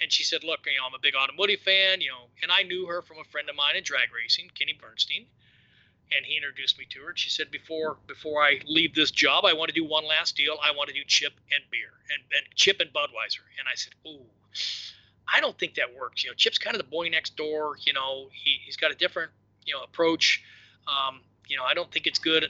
And 0.00 0.12
she 0.12 0.24
said, 0.24 0.44
"Look, 0.44 0.60
you 0.66 0.72
know, 0.72 0.86
I'm 0.86 0.94
a 0.94 1.00
big 1.00 1.14
automotive 1.14 1.60
fan, 1.60 2.00
you 2.00 2.10
know." 2.10 2.28
And 2.42 2.52
I 2.52 2.62
knew 2.62 2.86
her 2.86 3.02
from 3.02 3.18
a 3.18 3.24
friend 3.24 3.48
of 3.48 3.56
mine 3.56 3.76
in 3.76 3.82
drag 3.82 4.12
racing, 4.14 4.50
Kenny 4.54 4.74
Bernstein. 4.74 5.26
And 6.14 6.24
he 6.24 6.36
introduced 6.36 6.78
me 6.78 6.86
to 6.90 7.00
her. 7.00 7.08
And 7.10 7.18
she 7.18 7.30
said, 7.30 7.50
"Before 7.50 7.96
before 8.06 8.42
I 8.42 8.60
leave 8.66 8.94
this 8.94 9.10
job, 9.10 9.44
I 9.44 9.54
want 9.54 9.68
to 9.68 9.74
do 9.74 9.84
one 9.84 10.06
last 10.06 10.36
deal. 10.36 10.58
I 10.62 10.72
want 10.72 10.88
to 10.88 10.94
do 10.94 11.02
chip 11.06 11.32
and 11.52 11.64
beer, 11.70 11.92
and, 12.10 12.22
and 12.36 12.54
chip 12.54 12.80
and 12.80 12.92
Budweiser." 12.92 13.44
And 13.58 13.68
I 13.70 13.74
said, 13.74 13.94
"Ooh." 14.06 14.26
I 15.28 15.40
don't 15.40 15.58
think 15.58 15.74
that 15.74 15.92
works. 15.92 16.22
You 16.22 16.30
know, 16.30 16.34
Chip's 16.34 16.56
kind 16.56 16.76
of 16.76 16.80
the 16.80 16.88
boy 16.88 17.08
next 17.08 17.36
door. 17.36 17.76
You 17.84 17.92
know, 17.92 18.28
he, 18.32 18.60
he's 18.64 18.76
got 18.76 18.92
a 18.92 18.94
different, 18.94 19.32
you 19.64 19.74
know, 19.74 19.82
approach. 19.82 20.40
Um, 20.86 21.20
you 21.48 21.56
know, 21.56 21.64
I 21.64 21.74
don't 21.74 21.90
think 21.90 22.06
it's 22.06 22.20
good 22.20 22.48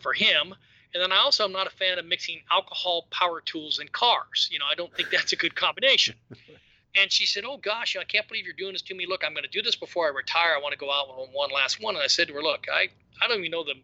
for 0.00 0.12
him. 0.12 0.54
And 0.94 1.02
then 1.02 1.12
I 1.12 1.18
also 1.18 1.44
am 1.44 1.52
not 1.52 1.66
a 1.66 1.70
fan 1.70 1.98
of 1.98 2.06
mixing 2.06 2.40
alcohol, 2.50 3.06
power 3.10 3.40
tools, 3.40 3.78
and 3.78 3.92
cars. 3.92 4.48
You 4.50 4.58
know, 4.58 4.64
I 4.70 4.74
don't 4.74 4.94
think 4.94 5.10
that's 5.10 5.32
a 5.32 5.36
good 5.36 5.54
combination. 5.54 6.14
and 6.96 7.12
she 7.12 7.26
said, 7.26 7.44
"Oh 7.46 7.58
gosh, 7.58 7.96
I 7.96 8.04
can't 8.04 8.26
believe 8.26 8.44
you're 8.44 8.54
doing 8.54 8.72
this 8.72 8.82
to 8.82 8.94
me. 8.94 9.06
Look, 9.06 9.22
I'm 9.24 9.32
going 9.32 9.44
to 9.44 9.50
do 9.50 9.62
this 9.62 9.76
before 9.76 10.06
I 10.06 10.10
retire. 10.10 10.54
I 10.56 10.60
want 10.60 10.72
to 10.72 10.78
go 10.78 10.90
out 10.90 11.08
on 11.08 11.28
one 11.32 11.50
last 11.50 11.82
one." 11.82 11.94
And 11.94 12.02
I 12.02 12.06
said 12.06 12.28
to 12.28 12.34
her, 12.34 12.42
"Look, 12.42 12.66
I 12.72 12.88
I 13.20 13.28
don't 13.28 13.38
even 13.38 13.50
know 13.50 13.64
the 13.64 13.74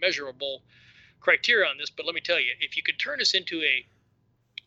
measurable 0.00 0.62
criteria 1.20 1.68
on 1.68 1.78
this, 1.78 1.90
but 1.90 2.06
let 2.06 2.14
me 2.14 2.20
tell 2.20 2.40
you, 2.40 2.52
if 2.60 2.76
you 2.76 2.82
could 2.82 2.98
turn 2.98 3.18
this 3.18 3.34
into 3.34 3.60
a, 3.62 3.86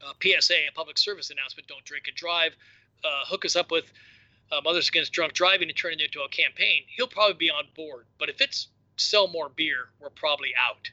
a 0.05 0.13
PSA, 0.41 0.53
a 0.69 0.73
public 0.73 0.97
service 0.97 1.29
announcement, 1.29 1.67
don't 1.67 1.85
drink 1.85 2.07
and 2.07 2.15
drive, 2.15 2.55
uh, 3.03 3.25
hook 3.25 3.45
us 3.45 3.55
up 3.55 3.71
with 3.71 3.85
uh, 4.51 4.61
Mothers 4.63 4.89
Against 4.89 5.13
Drunk 5.13 5.33
Driving 5.33 5.69
and 5.69 5.77
turn 5.77 5.93
it 5.93 6.01
into 6.01 6.21
a 6.21 6.29
campaign, 6.29 6.83
he'll 6.87 7.07
probably 7.07 7.35
be 7.35 7.49
on 7.49 7.65
board. 7.75 8.05
But 8.17 8.29
if 8.29 8.41
it's 8.41 8.67
sell 8.95 9.27
more 9.27 9.49
beer, 9.49 9.89
we're 9.99 10.09
probably 10.09 10.53
out. 10.57 10.89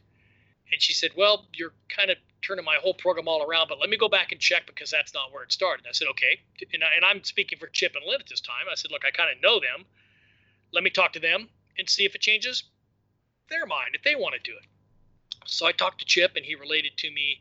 And 0.72 0.80
she 0.80 0.92
said, 0.92 1.12
Well, 1.16 1.46
you're 1.54 1.72
kind 1.88 2.10
of 2.10 2.18
turning 2.42 2.64
my 2.64 2.76
whole 2.76 2.94
program 2.94 3.28
all 3.28 3.42
around, 3.42 3.68
but 3.68 3.78
let 3.80 3.88
me 3.88 3.96
go 3.96 4.08
back 4.08 4.32
and 4.32 4.40
check 4.40 4.66
because 4.66 4.90
that's 4.90 5.14
not 5.14 5.32
where 5.32 5.42
it 5.42 5.52
started. 5.52 5.86
I 5.88 5.92
said, 5.92 6.08
Okay. 6.08 6.40
And, 6.72 6.82
I, 6.82 7.06
I'm 7.06 7.24
speaking 7.24 7.58
for 7.58 7.66
Chip 7.68 7.94
and 7.94 8.04
Lynn 8.06 8.20
at 8.20 8.28
this 8.28 8.40
time. 8.40 8.66
I 8.70 8.74
said, 8.74 8.90
Look, 8.90 9.04
I 9.06 9.10
kind 9.10 9.34
of 9.34 9.42
know 9.42 9.60
them. 9.60 9.86
Let 10.72 10.84
me 10.84 10.90
talk 10.90 11.12
to 11.14 11.20
them 11.20 11.48
and 11.78 11.88
see 11.88 12.04
if 12.04 12.14
it 12.14 12.20
changes 12.20 12.64
their 13.50 13.66
mind, 13.66 13.94
if 13.94 14.02
they 14.02 14.14
want 14.14 14.34
to 14.34 14.40
do 14.40 14.56
it. 14.56 14.66
So 15.46 15.66
I 15.66 15.72
talked 15.72 16.00
to 16.00 16.04
Chip, 16.04 16.36
and 16.36 16.44
he 16.44 16.54
related 16.54 16.96
to 16.98 17.10
me 17.10 17.40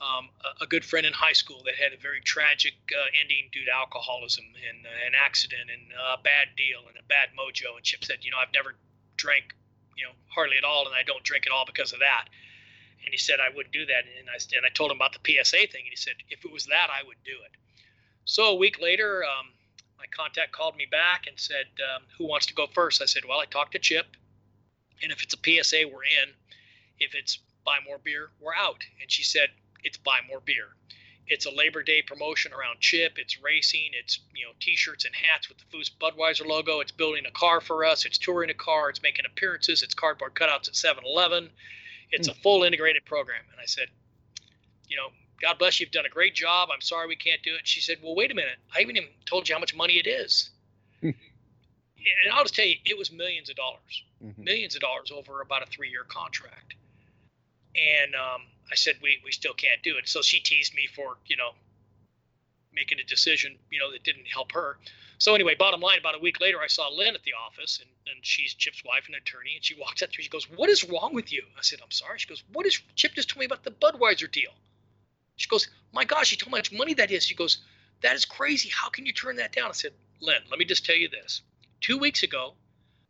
um, 0.00 0.28
a, 0.42 0.64
a 0.64 0.66
good 0.66 0.84
friend 0.84 1.06
in 1.06 1.12
high 1.12 1.32
school 1.32 1.62
that 1.64 1.74
had 1.76 1.92
a 1.92 2.00
very 2.00 2.20
tragic 2.20 2.74
uh, 2.90 3.08
ending 3.20 3.48
due 3.52 3.64
to 3.64 3.70
alcoholism 3.70 4.44
and 4.68 4.86
uh, 4.86 5.06
an 5.06 5.14
accident 5.14 5.70
and 5.70 5.92
a 5.92 6.20
bad 6.22 6.48
deal 6.56 6.82
and 6.88 6.96
a 6.98 7.06
bad 7.06 7.30
mojo. 7.38 7.76
And 7.76 7.84
Chip 7.84 8.04
said, 8.04 8.18
you 8.22 8.30
know, 8.30 8.38
I've 8.40 8.52
never 8.52 8.74
drank, 9.16 9.54
you 9.96 10.04
know, 10.04 10.12
hardly 10.28 10.56
at 10.56 10.64
all, 10.64 10.86
and 10.86 10.94
I 10.94 11.02
don't 11.02 11.22
drink 11.22 11.46
at 11.46 11.52
all 11.52 11.64
because 11.66 11.92
of 11.92 12.00
that. 12.00 12.26
And 13.04 13.12
he 13.12 13.18
said 13.18 13.36
I 13.40 13.54
wouldn't 13.54 13.72
do 13.72 13.86
that. 13.86 14.04
And 14.18 14.28
I 14.28 14.38
and 14.56 14.66
I 14.66 14.70
told 14.70 14.90
him 14.90 14.98
about 14.98 15.12
the 15.12 15.24
PSA 15.24 15.66
thing, 15.68 15.84
and 15.84 15.90
he 15.90 15.96
said 15.96 16.14
if 16.30 16.44
it 16.44 16.52
was 16.52 16.66
that, 16.66 16.88
I 16.90 17.06
would 17.06 17.22
do 17.24 17.36
it. 17.44 17.52
So 18.24 18.44
a 18.44 18.54
week 18.54 18.80
later, 18.80 19.24
um, 19.24 19.48
my 19.98 20.06
contact 20.10 20.52
called 20.52 20.76
me 20.76 20.86
back 20.90 21.26
and 21.26 21.38
said, 21.38 21.66
um, 21.94 22.04
"Who 22.18 22.26
wants 22.26 22.46
to 22.46 22.54
go 22.54 22.66
first? 22.66 23.02
I 23.02 23.06
said, 23.06 23.24
"Well, 23.24 23.40
I 23.40 23.46
talked 23.46 23.72
to 23.72 23.78
Chip, 23.78 24.16
and 25.02 25.12
if 25.12 25.22
it's 25.22 25.34
a 25.34 25.38
PSA, 25.38 25.88
we're 25.88 26.04
in. 26.04 26.34
If 26.98 27.14
it's 27.14 27.38
buy 27.64 27.80
more 27.80 27.98
beer, 27.98 28.30
we're 28.40 28.54
out." 28.54 28.84
And 29.00 29.10
she 29.10 29.22
said, 29.22 29.50
"It's 29.82 29.98
buy 29.98 30.20
more 30.28 30.40
beer. 30.40 30.74
It's 31.26 31.46
a 31.46 31.50
Labor 31.50 31.82
Day 31.82 32.02
promotion 32.02 32.52
around 32.52 32.80
Chip. 32.80 33.18
It's 33.18 33.42
racing. 33.42 33.90
It's 33.94 34.20
you 34.34 34.44
know 34.44 34.52
T-shirts 34.60 35.04
and 35.04 35.14
hats 35.14 35.48
with 35.48 35.58
the 35.58 35.64
Foose 35.64 35.90
Budweiser 35.90 36.46
logo. 36.46 36.80
It's 36.80 36.92
building 36.92 37.24
a 37.26 37.30
car 37.30 37.60
for 37.60 37.84
us. 37.84 38.04
It's 38.04 38.18
touring 38.18 38.50
a 38.50 38.54
car. 38.54 38.90
It's 38.90 39.02
making 39.02 39.24
appearances. 39.26 39.82
It's 39.82 39.94
cardboard 39.94 40.34
cutouts 40.34 40.68
at 40.68 40.74
7-Eleven. 40.74 41.50
It's 42.10 42.28
a 42.28 42.34
full 42.34 42.62
integrated 42.64 43.04
program." 43.04 43.42
And 43.50 43.60
I 43.60 43.66
said, 43.66 43.88
"You 44.88 44.96
know." 44.96 45.08
God 45.42 45.58
bless 45.58 45.78
you. 45.78 45.84
You've 45.84 45.92
done 45.92 46.06
a 46.06 46.10
great 46.10 46.34
job. 46.34 46.68
I'm 46.72 46.80
sorry 46.80 47.08
we 47.08 47.16
can't 47.16 47.42
do 47.42 47.54
it. 47.56 47.66
She 47.66 47.80
said, 47.80 47.98
Well, 48.02 48.14
wait 48.14 48.30
a 48.30 48.34
minute. 48.34 48.56
I 48.74 48.80
haven't 48.80 48.96
even 48.96 49.10
told 49.26 49.46
you 49.48 49.54
how 49.54 49.58
much 49.58 49.74
money 49.74 49.94
it 49.94 50.06
is. 50.06 50.48
and 51.02 51.14
I'll 52.32 52.44
just 52.44 52.54
tell 52.54 52.64
you, 52.64 52.76
it 52.86 52.96
was 52.96 53.10
millions 53.10 53.50
of 53.50 53.56
dollars 53.56 54.04
Mhm. 54.24 54.38
millions 54.38 54.74
of 54.74 54.80
dollars 54.80 55.10
over 55.10 55.40
about 55.42 55.62
a 55.62 55.66
three 55.66 55.90
year 55.90 56.04
contract. 56.04 56.74
And 57.74 58.14
um, 58.14 58.42
I 58.70 58.74
said, 58.76 58.94
we, 59.02 59.20
we 59.24 59.32
still 59.32 59.52
can't 59.54 59.82
do 59.82 59.96
it. 59.98 60.08
So 60.08 60.22
she 60.22 60.40
teased 60.40 60.74
me 60.74 60.86
for, 60.94 61.18
you 61.26 61.36
know, 61.36 61.50
making 62.74 63.00
a 63.00 63.04
decision, 63.04 63.56
you 63.70 63.78
know, 63.78 63.90
that 63.92 64.04
didn't 64.04 64.26
help 64.26 64.52
her. 64.52 64.78
So 65.18 65.34
anyway, 65.34 65.54
bottom 65.54 65.80
line, 65.80 65.98
about 65.98 66.16
a 66.16 66.18
week 66.18 66.40
later, 66.40 66.60
I 66.60 66.66
saw 66.66 66.88
Lynn 66.88 67.14
at 67.14 67.22
the 67.22 67.34
office, 67.34 67.80
and, 67.80 67.90
and 68.06 68.24
she's 68.24 68.54
Chip's 68.54 68.82
wife 68.84 69.04
and 69.06 69.14
attorney, 69.14 69.54
and 69.56 69.64
she 69.64 69.78
walks 69.78 70.02
up 70.02 70.10
to 70.10 70.18
me. 70.18 70.24
She 70.24 70.30
goes, 70.30 70.50
"What 70.50 70.68
is 70.68 70.84
wrong 70.84 71.14
with 71.14 71.32
you?" 71.32 71.44
I 71.56 71.62
said, 71.62 71.80
"I'm 71.82 71.90
sorry." 71.90 72.18
She 72.18 72.28
goes, 72.28 72.42
"What 72.52 72.66
is 72.66 72.80
Chip 72.96 73.14
just 73.14 73.30
told 73.30 73.40
me 73.40 73.46
about 73.46 73.64
the 73.64 73.70
Budweiser 73.70 74.30
deal?" 74.30 74.52
She 75.36 75.48
goes, 75.48 75.68
"My 75.92 76.04
gosh, 76.04 76.30
he 76.30 76.36
told 76.36 76.52
me 76.52 76.58
how 76.58 76.60
much 76.60 76.72
money 76.72 76.94
that 76.94 77.10
is." 77.10 77.24
She 77.26 77.34
goes, 77.34 77.58
"That 78.02 78.16
is 78.16 78.24
crazy. 78.24 78.68
How 78.68 78.88
can 78.90 79.06
you 79.06 79.12
turn 79.12 79.36
that 79.36 79.52
down?" 79.52 79.70
I 79.70 79.72
said, 79.72 79.94
"Lynn, 80.20 80.42
let 80.50 80.58
me 80.58 80.64
just 80.64 80.84
tell 80.84 80.96
you 80.96 81.08
this. 81.08 81.42
Two 81.80 81.98
weeks 81.98 82.22
ago, 82.22 82.56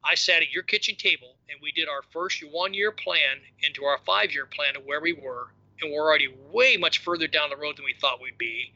I 0.05 0.15
sat 0.17 0.43
at 0.43 0.51
your 0.51 0.63
kitchen 0.63 0.97
table 0.97 1.37
and 1.49 1.59
we 1.63 1.73
did 1.73 1.89
our 1.89 2.03
first 2.13 2.45
one 2.45 2.75
year 2.75 2.93
plan 2.93 3.41
into 3.63 3.85
our 3.85 3.99
five 4.05 4.33
year 4.33 4.45
plan 4.45 4.77
of 4.77 4.85
where 4.85 5.01
we 5.01 5.15
were. 5.15 5.49
And 5.81 5.91
we're 5.91 6.03
already 6.03 6.29
way 6.53 6.77
much 6.77 6.99
further 6.99 7.27
down 7.27 7.51
the 7.51 7.57
road 7.57 7.79
than 7.79 7.85
we 7.85 7.95
thought 7.95 8.21
we'd 8.21 8.39
be. 8.39 8.73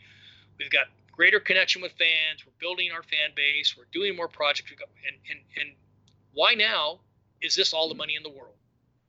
We've 0.59 0.71
got 0.71 0.87
greater 1.13 1.41
connection 1.41 1.83
with 1.83 1.93
fans. 1.93 2.45
We're 2.47 2.53
building 2.61 2.91
our 2.93 3.03
fan 3.03 3.31
base. 3.35 3.77
We're 3.77 3.87
doing 3.93 4.17
more 4.17 4.29
projects. 4.29 4.71
And, 4.73 5.17
and, 5.31 5.41
and 5.61 5.75
why 6.33 6.55
now 6.55 7.01
is 7.41 7.55
this 7.55 7.73
all 7.73 7.89
the 7.89 7.95
money 7.95 8.15
in 8.17 8.23
the 8.23 8.31
world? 8.31 8.55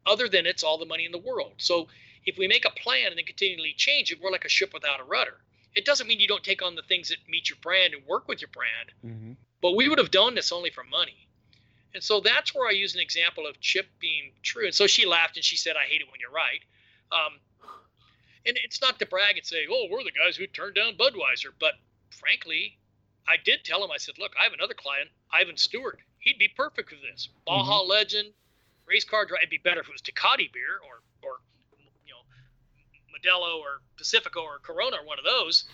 Other 0.06 0.28
than 0.28 0.46
it's 0.46 0.64
all 0.64 0.78
the 0.78 0.86
money 0.86 1.06
in 1.06 1.12
the 1.12 1.18
world. 1.20 1.54
So 1.58 1.88
if 2.26 2.38
we 2.38 2.48
make 2.48 2.66
a 2.66 2.72
plan 2.72 3.08
and 3.08 3.18
then 3.18 3.26
continually 3.26 3.74
change 3.78 4.12
it, 4.12 4.20
we're 4.22 4.32
like 4.32 4.46
a 4.46 4.50
ship 4.50 4.74
without 4.74 5.00
a 5.00 5.04
rudder. 5.04 5.38
It 5.76 5.86
doesn't 5.86 6.08
mean 6.08 6.20
you 6.20 6.28
don't 6.28 6.44
take 6.44 6.62
on 6.64 6.76
the 6.76 6.82
things 6.82 7.10
that 7.10 7.18
meet 7.30 7.50
your 7.50 7.58
brand 7.62 7.94
and 7.94 8.06
work 8.06 8.28
with 8.28 8.42
your 8.42 8.50
brand, 8.50 8.92
Mhm. 9.06 9.36
but 9.62 9.76
we 9.76 9.88
would 9.88 10.00
have 10.00 10.10
done 10.12 10.34
this 10.36 10.52
only 10.52 10.72
for 10.72 10.84
money. 10.84 11.28
And 11.94 12.04
so 12.04 12.20
that's 12.22 12.54
where 12.54 12.68
I 12.68 12.72
use 12.72 12.94
an 12.96 13.02
example 13.02 13.46
of 13.48 13.60
Chip 13.62 13.88
being 14.00 14.34
true. 14.42 14.66
And 14.66 14.74
so 14.76 14.88
she 14.88 15.06
laughed 15.06 15.38
and 15.38 15.46
she 15.46 15.58
said, 15.58 15.76
I 15.76 15.86
hate 15.86 16.02
it 16.02 16.12
when 16.12 16.20
you're 16.20 16.32
right. 16.32 16.62
Um, 17.12 17.40
and 18.46 18.58
it's 18.64 18.82
not 18.82 19.00
to 19.00 19.06
brag 19.06 19.38
and 19.38 19.46
say, 19.46 19.66
oh, 19.70 19.88
we're 19.90 20.04
the 20.04 20.12
guys 20.12 20.38
who 20.38 20.48
turned 20.48 20.76
down 20.76 20.94
Budweiser. 20.98 21.52
But 21.60 21.74
frankly, 22.10 22.78
I 23.28 23.36
did 23.44 23.64
tell 23.64 23.84
him, 23.84 23.92
I 23.92 23.98
said, 23.98 24.16
look, 24.18 24.32
I 24.40 24.44
have 24.44 24.54
another 24.54 24.74
client, 24.74 25.10
Ivan 25.32 25.58
Stewart. 25.58 26.00
He'd 26.20 26.38
be 26.38 26.48
perfect 26.48 26.90
for 26.90 26.96
this. 26.96 27.30
Baja 27.46 27.82
legend, 27.82 28.30
race 28.88 29.04
car 29.04 29.26
drive. 29.26 29.40
It'd 29.42 29.50
be 29.50 29.58
better 29.58 29.82
if 29.82 29.88
it 29.88 29.92
was 29.92 30.02
Tecate 30.02 30.52
beer 30.52 30.82
or 30.86 31.02
or 31.22 31.38
you 32.06 32.12
know 32.12 32.24
Modelo 33.14 33.60
or 33.60 33.82
Pacifico 33.98 34.42
or 34.42 34.60
Corona 34.60 34.98
or 34.98 35.06
one 35.06 35.20
of 35.20 35.26
those. 35.26 35.66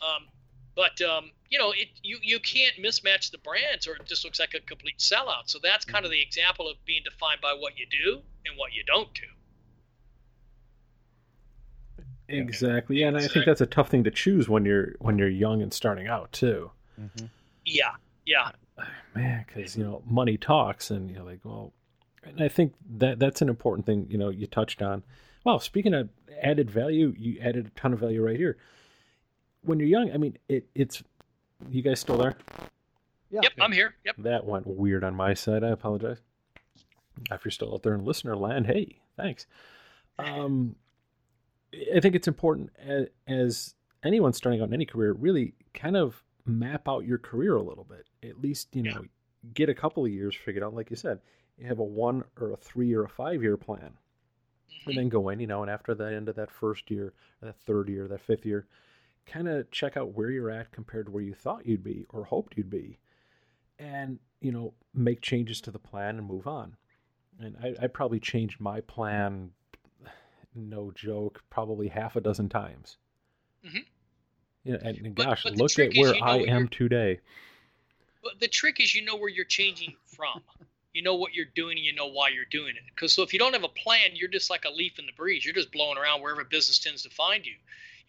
Um, 0.00 0.26
but 0.74 1.00
um, 1.02 1.30
you 1.50 1.58
know, 1.58 1.70
it 1.72 1.88
you 2.02 2.18
you 2.22 2.40
can't 2.40 2.76
mismatch 2.76 3.30
the 3.30 3.38
brands, 3.38 3.86
or 3.86 3.94
it 3.94 4.06
just 4.06 4.24
looks 4.24 4.40
like 4.40 4.54
a 4.54 4.60
complete 4.60 4.98
sellout. 4.98 5.46
So 5.46 5.58
that's 5.62 5.84
kind 5.84 6.04
of 6.04 6.10
the 6.10 6.20
example 6.20 6.68
of 6.68 6.82
being 6.84 7.02
defined 7.04 7.40
by 7.40 7.54
what 7.58 7.78
you 7.78 7.86
do 7.86 8.22
and 8.46 8.56
what 8.56 8.72
you 8.72 8.82
don't 8.84 9.12
do. 9.14 9.28
Exactly. 12.32 13.00
Yeah, 13.00 13.08
and 13.08 13.16
I 13.16 13.26
think 13.26 13.44
that's 13.44 13.60
a 13.60 13.66
tough 13.66 13.88
thing 13.88 14.04
to 14.04 14.10
choose 14.10 14.48
when 14.48 14.64
you're 14.64 14.94
when 14.98 15.18
you're 15.18 15.28
young 15.28 15.62
and 15.62 15.72
starting 15.72 16.06
out 16.06 16.32
too. 16.32 16.70
Mm-hmm. 17.00 17.26
Yeah, 17.64 17.92
yeah. 18.26 18.50
Man, 19.14 19.44
because 19.46 19.76
you 19.76 19.84
know 19.84 20.02
money 20.06 20.36
talks, 20.36 20.90
and 20.90 21.10
you're 21.10 21.22
like, 21.22 21.40
well, 21.44 21.72
and 22.24 22.42
I 22.42 22.48
think 22.48 22.74
that 22.98 23.18
that's 23.18 23.42
an 23.42 23.48
important 23.48 23.86
thing. 23.86 24.06
You 24.08 24.18
know, 24.18 24.30
you 24.30 24.46
touched 24.46 24.82
on. 24.82 25.04
Well, 25.44 25.60
speaking 25.60 25.92
of 25.94 26.08
added 26.40 26.70
value, 26.70 27.14
you 27.18 27.38
added 27.40 27.66
a 27.66 27.80
ton 27.80 27.92
of 27.92 27.98
value 27.98 28.24
right 28.24 28.36
here. 28.36 28.56
When 29.62 29.78
you're 29.78 29.88
young, 29.88 30.10
I 30.12 30.16
mean, 30.16 30.38
it, 30.48 30.66
it's. 30.74 31.02
You 31.70 31.82
guys 31.82 32.00
still 32.00 32.16
there? 32.16 32.34
Yeah. 33.30 33.40
Yep, 33.44 33.52
I'm 33.60 33.72
here. 33.72 33.94
Yep. 34.04 34.16
That 34.18 34.44
went 34.44 34.66
weird 34.66 35.04
on 35.04 35.14
my 35.14 35.34
side. 35.34 35.62
I 35.62 35.68
apologize. 35.68 36.18
If 37.30 37.44
you're 37.44 37.52
still 37.52 37.72
out 37.72 37.82
there 37.84 37.94
in 37.94 38.04
listener 38.04 38.36
land, 38.36 38.66
hey, 38.66 38.98
thanks. 39.16 39.46
Um, 40.18 40.74
I 41.94 42.00
think 42.00 42.14
it's 42.14 42.28
important 42.28 42.70
as, 42.78 43.06
as 43.26 43.74
anyone 44.04 44.32
starting 44.32 44.60
out 44.60 44.68
in 44.68 44.74
any 44.74 44.84
career, 44.86 45.12
really 45.12 45.54
kind 45.74 45.96
of 45.96 46.22
map 46.44 46.88
out 46.88 47.04
your 47.06 47.18
career 47.18 47.56
a 47.56 47.62
little 47.62 47.84
bit. 47.84 48.06
At 48.28 48.40
least, 48.40 48.74
you 48.74 48.82
know, 48.82 48.90
Yeah. 49.02 49.08
get 49.54 49.68
a 49.68 49.74
couple 49.74 50.04
of 50.04 50.10
years 50.10 50.34
figured 50.36 50.62
out. 50.64 50.74
Like 50.74 50.90
you 50.90 50.96
said, 50.96 51.20
you 51.56 51.66
have 51.66 51.78
a 51.78 51.84
one 51.84 52.24
or 52.40 52.50
a 52.52 52.56
three 52.56 52.92
or 52.94 53.04
a 53.04 53.08
five 53.08 53.42
year 53.42 53.56
plan, 53.56 53.96
and 54.86 54.92
Mhm. 54.92 54.96
then 54.96 55.08
go 55.08 55.28
in, 55.28 55.40
you 55.40 55.46
know, 55.46 55.62
and 55.62 55.70
after 55.70 55.94
the 55.94 56.04
end 56.12 56.28
of 56.28 56.36
that 56.36 56.50
first 56.50 56.90
year, 56.90 57.14
that 57.40 57.56
third 57.56 57.88
year, 57.88 58.06
that 58.08 58.20
fifth 58.20 58.44
year, 58.44 58.66
kind 59.24 59.48
of 59.48 59.70
check 59.70 59.96
out 59.96 60.12
where 60.14 60.30
you're 60.30 60.50
at 60.50 60.72
compared 60.72 61.06
to 61.06 61.12
where 61.12 61.22
you 61.22 61.34
thought 61.34 61.64
you'd 61.66 61.84
be 61.84 62.04
or 62.10 62.24
hoped 62.24 62.56
you'd 62.56 62.70
be, 62.70 62.98
and 63.78 64.18
you 64.40 64.50
know, 64.50 64.74
make 64.92 65.20
changes 65.20 65.60
to 65.60 65.70
the 65.70 65.78
plan 65.78 66.18
and 66.18 66.26
move 66.26 66.48
on. 66.48 66.76
And 67.38 67.56
I, 67.62 67.76
I 67.84 67.86
probably 67.86 68.18
changed 68.18 68.60
my 68.60 68.80
plan 68.80 69.52
no 70.54 70.90
joke, 70.92 71.42
probably 71.50 71.88
half 71.88 72.16
a 72.16 72.20
dozen 72.20 72.48
times. 72.48 72.96
Mhm. 73.64 73.84
Yeah, 74.64 74.76
and, 74.82 74.98
and 74.98 75.14
But- 75.14 75.26
gosh, 75.26 75.42
but 75.44 75.56
look 75.56 75.78
at 75.78 75.94
where 75.96 76.14
I 76.22 76.38
am 76.38 76.46
you're- 76.46 76.68
today. 76.68 77.20
But 78.22 78.38
the 78.38 78.48
trick 78.48 78.78
is 78.80 78.94
you 78.94 79.02
know 79.04 79.16
where 79.16 79.28
you're 79.28 79.44
changing 79.44 79.96
from. 80.06 80.42
You 80.92 81.02
know 81.02 81.14
what 81.14 81.32
you're 81.34 81.46
doing 81.46 81.76
and 81.78 81.84
you 81.84 81.92
know 81.94 82.06
why 82.06 82.28
you're 82.28 82.44
doing 82.44 82.76
it. 82.76 82.82
Because 82.86 83.12
so 83.14 83.22
if 83.22 83.32
you 83.32 83.38
don't 83.38 83.54
have 83.54 83.64
a 83.64 83.68
plan, 83.68 84.10
you're 84.14 84.28
just 84.28 84.50
like 84.50 84.64
a 84.64 84.70
leaf 84.70 84.98
in 84.98 85.06
the 85.06 85.12
breeze. 85.12 85.44
You're 85.44 85.54
just 85.54 85.72
blowing 85.72 85.98
around 85.98 86.20
wherever 86.20 86.44
business 86.44 86.78
tends 86.78 87.02
to 87.02 87.10
find 87.10 87.44
you. 87.46 87.54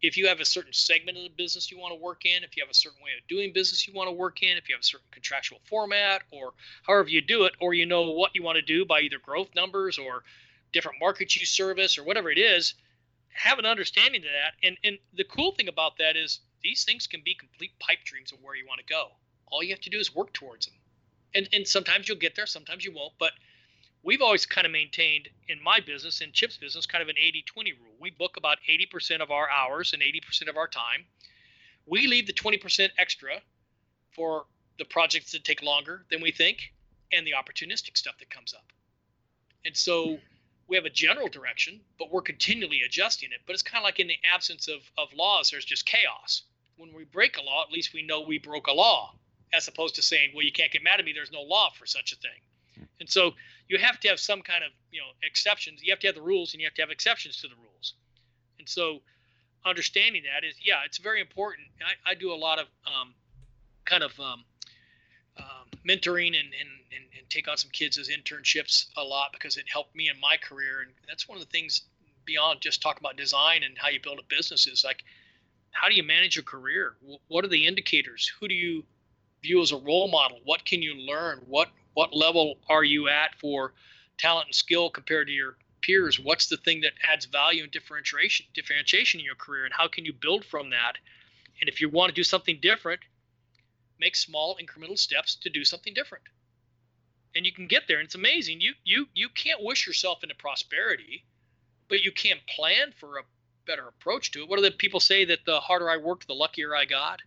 If 0.01 0.17
you 0.17 0.27
have 0.27 0.41
a 0.41 0.45
certain 0.45 0.73
segment 0.73 1.17
of 1.17 1.23
the 1.23 1.29
business 1.29 1.71
you 1.71 1.79
want 1.79 1.93
to 1.93 1.99
work 1.99 2.25
in, 2.25 2.43
if 2.43 2.55
you 2.57 2.61
have 2.63 2.69
a 2.69 2.73
certain 2.75 3.01
way 3.01 3.11
of 3.19 3.25
doing 3.27 3.53
business 3.53 3.87
you 3.87 3.93
want 3.93 4.07
to 4.09 4.11
work 4.11 4.43
in, 4.43 4.57
if 4.57 4.67
you 4.67 4.75
have 4.75 4.81
a 4.81 4.85
certain 4.85 5.07
contractual 5.11 5.59
format 5.63 6.23
or 6.29 6.51
however 6.85 7.07
you 7.09 7.21
do 7.21 7.45
it, 7.45 7.53
or 7.61 7.73
you 7.73 7.85
know 7.85 8.11
what 8.11 8.31
you 8.35 8.43
want 8.43 8.57
to 8.57 8.61
do 8.61 8.83
by 8.85 8.99
either 8.99 9.17
growth 9.17 9.55
numbers 9.55 9.97
or 9.97 10.23
different 10.73 10.99
markets 10.99 11.39
you 11.39 11.45
service 11.45 11.97
or 11.97 12.03
whatever 12.03 12.29
it 12.29 12.37
is, 12.37 12.73
have 13.29 13.59
an 13.59 13.65
understanding 13.65 14.21
of 14.21 14.27
that. 14.27 14.67
And 14.67 14.77
and 14.83 14.97
the 15.13 15.23
cool 15.23 15.53
thing 15.53 15.67
about 15.67 15.97
that 15.97 16.15
is 16.17 16.39
these 16.61 16.83
things 16.83 17.07
can 17.07 17.21
be 17.23 17.35
complete 17.35 17.71
pipe 17.79 18.03
dreams 18.03 18.31
of 18.31 18.39
where 18.41 18.55
you 18.55 18.65
want 18.67 18.79
to 18.79 18.85
go. 18.85 19.07
All 19.47 19.63
you 19.63 19.69
have 19.69 19.81
to 19.81 19.89
do 19.89 19.99
is 19.99 20.13
work 20.13 20.33
towards 20.33 20.65
them. 20.65 20.75
And 21.35 21.47
and 21.53 21.67
sometimes 21.67 22.07
you'll 22.07 22.17
get 22.17 22.35
there, 22.35 22.45
sometimes 22.45 22.83
you 22.83 22.91
won't. 22.93 23.13
But 23.19 23.31
we've 24.03 24.21
always 24.21 24.45
kind 24.45 24.65
of 24.65 24.71
maintained 24.71 25.29
in 25.47 25.61
my 25.63 25.79
business, 25.79 26.21
in 26.21 26.31
Chip's 26.31 26.57
business, 26.57 26.85
kind 26.85 27.01
of 27.01 27.07
an 27.07 27.15
80-20 27.15 27.79
rule. 27.81 27.95
We 27.99 28.11
book 28.11 28.37
about 28.37 28.57
80% 28.69 29.21
of 29.21 29.31
our 29.31 29.49
hours 29.49 29.93
and 29.93 30.01
80% 30.01 30.49
of 30.49 30.57
our 30.57 30.67
time. 30.67 31.05
We 31.85 32.07
leave 32.07 32.27
the 32.27 32.33
20% 32.33 32.89
extra 32.97 33.41
for 34.11 34.45
the 34.77 34.85
projects 34.85 35.31
that 35.31 35.43
take 35.43 35.61
longer 35.61 36.05
than 36.09 36.21
we 36.21 36.31
think 36.31 36.73
and 37.11 37.25
the 37.25 37.31
opportunistic 37.31 37.97
stuff 37.97 38.17
that 38.19 38.29
comes 38.29 38.53
up. 38.53 38.65
And 39.65 39.75
so 39.75 40.17
we 40.67 40.75
have 40.75 40.85
a 40.85 40.89
general 40.89 41.27
direction, 41.27 41.79
but 41.99 42.11
we're 42.11 42.21
continually 42.21 42.81
adjusting 42.85 43.31
it. 43.31 43.41
But 43.45 43.53
it's 43.53 43.63
kind 43.63 43.81
of 43.81 43.83
like 43.83 43.99
in 43.99 44.07
the 44.07 44.17
absence 44.33 44.67
of, 44.67 44.79
of 44.97 45.13
laws, 45.13 45.49
there's 45.49 45.65
just 45.65 45.85
chaos. 45.85 46.43
When 46.77 46.93
we 46.93 47.03
break 47.03 47.37
a 47.37 47.41
law, 47.41 47.63
at 47.63 47.71
least 47.71 47.93
we 47.93 48.01
know 48.01 48.21
we 48.21 48.37
broke 48.37 48.67
a 48.67 48.73
law, 48.73 49.13
as 49.53 49.67
opposed 49.67 49.95
to 49.95 50.01
saying, 50.01 50.31
well, 50.33 50.45
you 50.45 50.51
can't 50.51 50.71
get 50.71 50.83
mad 50.83 50.99
at 50.99 51.05
me, 51.05 51.13
there's 51.13 51.31
no 51.31 51.41
law 51.41 51.69
for 51.77 51.85
such 51.85 52.13
a 52.13 52.15
thing. 52.15 52.87
And 52.99 53.09
so 53.09 53.33
you 53.67 53.77
have 53.77 53.99
to 54.01 54.07
have 54.07 54.19
some 54.19 54.41
kind 54.41 54.63
of, 54.63 54.71
you 54.91 54.99
know, 54.99 55.07
exceptions. 55.23 55.81
You 55.83 55.91
have 55.91 55.99
to 55.99 56.07
have 56.07 56.15
the 56.15 56.21
rules 56.21 56.53
and 56.53 56.61
you 56.61 56.67
have 56.67 56.73
to 56.75 56.81
have 56.81 56.89
exceptions 56.89 57.37
to 57.41 57.47
the 57.47 57.55
rules. 57.55 57.93
And 58.59 58.67
so 58.67 59.01
understanding 59.65 60.23
that 60.23 60.45
is, 60.47 60.55
yeah, 60.63 60.81
it's 60.85 60.97
very 60.97 61.21
important. 61.21 61.67
I, 61.81 62.11
I 62.11 62.15
do 62.15 62.33
a 62.33 62.35
lot 62.35 62.59
of 62.59 62.67
um, 62.87 63.13
kind 63.85 64.03
of 64.03 64.17
um, 64.19 64.43
um, 65.37 65.67
mentoring 65.87 66.27
and, 66.27 66.53
and, 66.59 66.69
and, 66.95 67.05
and 67.17 67.29
take 67.29 67.47
on 67.47 67.57
some 67.57 67.71
kids 67.71 67.97
as 67.97 68.09
internships 68.09 68.87
a 68.97 69.03
lot 69.03 69.31
because 69.33 69.57
it 69.57 69.65
helped 69.71 69.95
me 69.95 70.09
in 70.09 70.19
my 70.19 70.37
career. 70.37 70.81
And 70.81 70.91
that's 71.07 71.27
one 71.27 71.37
of 71.37 71.43
the 71.43 71.49
things 71.49 71.83
beyond 72.25 72.61
just 72.61 72.81
talking 72.81 73.01
about 73.01 73.17
design 73.17 73.63
and 73.63 73.77
how 73.77 73.89
you 73.89 73.99
build 74.01 74.19
a 74.19 74.35
business 74.35 74.67
is 74.67 74.83
like, 74.83 75.03
how 75.71 75.89
do 75.89 75.95
you 75.95 76.03
manage 76.03 76.35
your 76.35 76.43
career? 76.43 76.95
What 77.27 77.43
are 77.43 77.49
the 77.49 77.67
indicators? 77.67 78.31
Who 78.39 78.47
do 78.47 78.53
you 78.53 78.83
view 79.41 79.61
as 79.61 79.71
a 79.71 79.77
role 79.77 80.07
model? 80.07 80.39
What 80.45 80.65
can 80.65 80.81
you 80.81 80.95
learn? 80.95 81.41
What 81.47 81.69
what 81.93 82.15
level 82.15 82.57
are 82.69 82.83
you 82.83 83.07
at 83.07 83.35
for 83.39 83.73
talent 84.17 84.47
and 84.47 84.55
skill 84.55 84.89
compared 84.89 85.27
to 85.27 85.33
your 85.33 85.57
peers? 85.81 86.19
What's 86.19 86.47
the 86.47 86.57
thing 86.57 86.81
that 86.81 86.93
adds 87.11 87.25
value 87.25 87.63
and 87.63 87.71
differentiation 87.71 88.45
differentiation 88.53 89.19
in 89.19 89.25
your 89.25 89.35
career, 89.35 89.65
and 89.65 89.73
how 89.73 89.87
can 89.87 90.05
you 90.05 90.13
build 90.13 90.45
from 90.45 90.69
that? 90.71 90.93
And 91.59 91.69
if 91.69 91.81
you 91.81 91.89
want 91.89 92.09
to 92.09 92.15
do 92.15 92.23
something 92.23 92.59
different, 92.61 93.01
make 93.99 94.15
small 94.15 94.57
incremental 94.57 94.97
steps 94.97 95.35
to 95.35 95.49
do 95.49 95.63
something 95.63 95.93
different. 95.93 96.23
And 97.35 97.45
you 97.45 97.51
can 97.51 97.67
get 97.67 97.83
there, 97.87 97.97
and 97.97 98.05
it's 98.05 98.15
amazing. 98.15 98.61
You 98.61 98.73
you 98.83 99.07
you 99.13 99.29
can't 99.29 99.63
wish 99.63 99.87
yourself 99.87 100.21
into 100.21 100.35
prosperity, 100.35 101.25
but 101.89 102.01
you 102.01 102.11
can 102.11 102.37
plan 102.47 102.93
for 102.99 103.17
a 103.17 103.23
better 103.65 103.87
approach 103.87 104.31
to 104.31 104.43
it. 104.43 104.49
What 104.49 104.57
do 104.57 104.61
the 104.61 104.71
people 104.71 104.99
say 104.99 105.25
that 105.25 105.39
the 105.45 105.59
harder 105.59 105.89
I 105.89 105.97
worked, 105.97 106.27
the 106.27 106.33
luckier 106.33 106.75
I 106.75 106.85
got? 106.85 107.21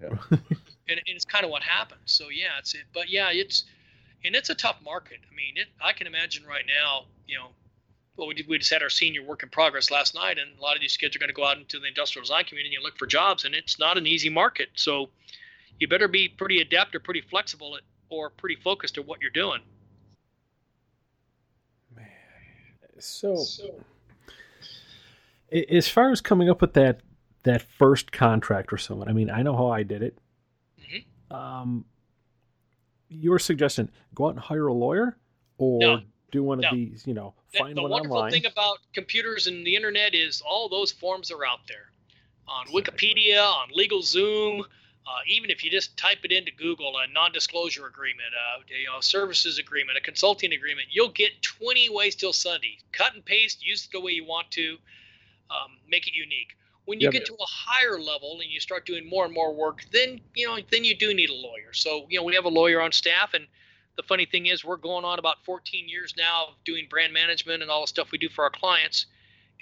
Yeah. 0.00 0.08
and, 0.30 0.40
and 0.88 1.02
it's 1.06 1.24
kind 1.24 1.44
of 1.44 1.50
what 1.50 1.62
happens. 1.62 2.00
So 2.06 2.28
yeah, 2.30 2.58
it's 2.58 2.74
it, 2.74 2.84
but 2.92 3.10
yeah, 3.10 3.30
it's 3.32 3.64
and 4.24 4.34
it's 4.34 4.50
a 4.50 4.54
tough 4.54 4.78
market. 4.82 5.18
I 5.30 5.34
mean, 5.34 5.56
it, 5.56 5.68
I 5.82 5.92
can 5.92 6.06
imagine 6.06 6.44
right 6.46 6.64
now, 6.66 7.04
you 7.26 7.36
know, 7.36 7.48
well, 8.16 8.28
we 8.28 8.34
did, 8.34 8.48
we 8.48 8.58
just 8.58 8.72
had 8.72 8.82
our 8.82 8.90
senior 8.90 9.22
work 9.22 9.42
in 9.42 9.48
progress 9.48 9.90
last 9.90 10.14
night, 10.14 10.38
and 10.38 10.58
a 10.58 10.62
lot 10.62 10.76
of 10.76 10.80
these 10.80 10.96
kids 10.96 11.16
are 11.16 11.18
going 11.18 11.28
to 11.28 11.34
go 11.34 11.44
out 11.44 11.58
into 11.58 11.78
the 11.78 11.86
industrial 11.86 12.22
design 12.22 12.44
community 12.44 12.74
and 12.76 12.84
look 12.84 12.96
for 12.96 13.06
jobs, 13.06 13.44
and 13.44 13.54
it's 13.54 13.78
not 13.78 13.98
an 13.98 14.06
easy 14.06 14.30
market. 14.30 14.68
So 14.74 15.10
you 15.78 15.88
better 15.88 16.08
be 16.08 16.28
pretty 16.28 16.60
adept 16.60 16.94
or 16.94 17.00
pretty 17.00 17.22
flexible 17.22 17.76
at, 17.76 17.82
or 18.14 18.30
pretty 18.30 18.56
focused 18.56 18.96
at 18.98 19.06
what 19.06 19.20
you're 19.20 19.30
doing. 19.30 19.60
So, 23.00 23.36
a- 25.52 25.74
as 25.74 25.88
far 25.88 26.10
as 26.10 26.20
coming 26.20 26.48
up 26.48 26.60
with 26.60 26.74
that 26.74 27.00
that 27.42 27.60
first 27.60 28.10
contract 28.12 28.72
or 28.72 28.78
someone, 28.78 29.08
I 29.08 29.12
mean, 29.12 29.28
I 29.30 29.42
know 29.42 29.54
how 29.54 29.66
I 29.68 29.82
did 29.82 30.02
it. 30.02 30.18
Mhm. 30.80 31.04
Um, 31.34 31.84
your 33.08 33.38
suggestion: 33.38 33.90
go 34.14 34.26
out 34.26 34.30
and 34.30 34.38
hire 34.38 34.68
a 34.68 34.72
lawyer, 34.72 35.18
or 35.58 35.80
No. 35.80 36.02
do 36.30 36.42
one 36.42 36.64
of 36.64 36.72
these. 36.72 37.06
You 37.06 37.14
know, 37.14 37.30
find 37.32 37.52
The- 37.52 37.58
find 37.58 37.76
the 37.76 37.82
one 37.82 37.90
wonderful 37.90 38.16
online. 38.18 38.32
thing 38.32 38.46
about 38.46 38.78
computers 38.94 39.46
and 39.46 39.66
the 39.66 39.74
internet 39.76 40.14
is 40.14 40.40
all 40.40 40.68
those 40.68 40.90
forms 40.92 41.30
are 41.30 41.44
out 41.44 41.66
there 41.66 41.90
on 42.46 42.66
Exactly. 42.68 42.82
Wikipedia, 43.14 43.44
on 43.44 43.70
LegalZoom. 43.72 44.64
Uh, 45.06 45.20
even 45.28 45.50
if 45.50 45.62
you 45.64 45.70
just 45.70 45.96
type 45.98 46.18
it 46.24 46.32
into 46.32 46.50
Google, 46.52 46.94
a 46.98 47.06
non-disclosure 47.12 47.86
agreement, 47.86 48.28
a 48.34 48.74
you 48.80 48.86
know, 48.86 49.00
services 49.00 49.58
agreement, 49.58 49.98
a 49.98 50.00
consulting 50.00 50.52
agreement, 50.52 50.88
you'll 50.90 51.10
get 51.10 51.42
20 51.42 51.90
ways 51.90 52.14
till 52.14 52.32
Sunday. 52.32 52.78
Cut 52.92 53.14
and 53.14 53.24
paste, 53.24 53.64
use 53.64 53.84
it 53.84 53.92
the 53.92 54.00
way 54.00 54.12
you 54.12 54.24
want 54.24 54.50
to, 54.52 54.78
um, 55.50 55.78
make 55.88 56.06
it 56.06 56.14
unique. 56.14 56.56
When 56.86 57.00
you 57.00 57.08
Yeah, 57.08 57.10
get 57.10 57.24
to 57.26 57.34
a 57.34 57.46
higher 57.46 57.98
level 58.00 58.40
and 58.42 58.50
you 58.50 58.60
start 58.60 58.86
doing 58.86 59.08
more 59.08 59.24
and 59.24 59.34
more 59.34 59.54
work, 59.54 59.84
then 59.92 60.20
you 60.34 60.46
know, 60.46 60.58
then 60.70 60.84
you 60.84 60.96
do 60.96 61.14
need 61.14 61.30
a 61.30 61.34
lawyer. 61.34 61.72
So 61.72 62.06
you 62.10 62.18
know, 62.18 62.24
we 62.24 62.34
have 62.34 62.44
a 62.44 62.50
lawyer 62.50 62.80
on 62.82 62.92
staff, 62.92 63.34
and 63.34 63.46
the 63.96 64.02
funny 64.02 64.26
thing 64.26 64.46
is, 64.46 64.64
we're 64.64 64.76
going 64.76 65.04
on 65.04 65.18
about 65.18 65.44
14 65.44 65.88
years 65.88 66.14
now 66.16 66.46
of 66.48 66.54
doing 66.64 66.86
brand 66.90 67.12
management 67.12 67.62
and 67.62 67.70
all 67.70 67.82
the 67.82 67.86
stuff 67.88 68.10
we 68.12 68.18
do 68.18 68.28
for 68.28 68.44
our 68.44 68.50
clients. 68.50 69.06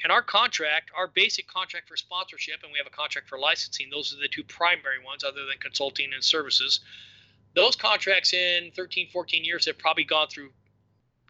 And 0.02 0.10
our 0.10 0.22
contract, 0.22 0.90
our 0.96 1.06
basic 1.06 1.46
contract 1.46 1.88
for 1.88 1.96
sponsorship, 1.96 2.62
and 2.62 2.72
we 2.72 2.78
have 2.78 2.86
a 2.86 2.90
contract 2.90 3.28
for 3.28 3.38
licensing, 3.38 3.88
those 3.90 4.12
are 4.12 4.20
the 4.20 4.28
two 4.28 4.42
primary 4.42 5.02
ones 5.04 5.22
other 5.22 5.46
than 5.46 5.58
consulting 5.60 6.12
and 6.12 6.24
services. 6.24 6.80
Those 7.54 7.76
contracts 7.76 8.32
in 8.32 8.72
13, 8.74 9.08
14 9.12 9.44
years 9.44 9.66
have 9.66 9.78
probably 9.78 10.04
gone 10.04 10.28
through 10.28 10.50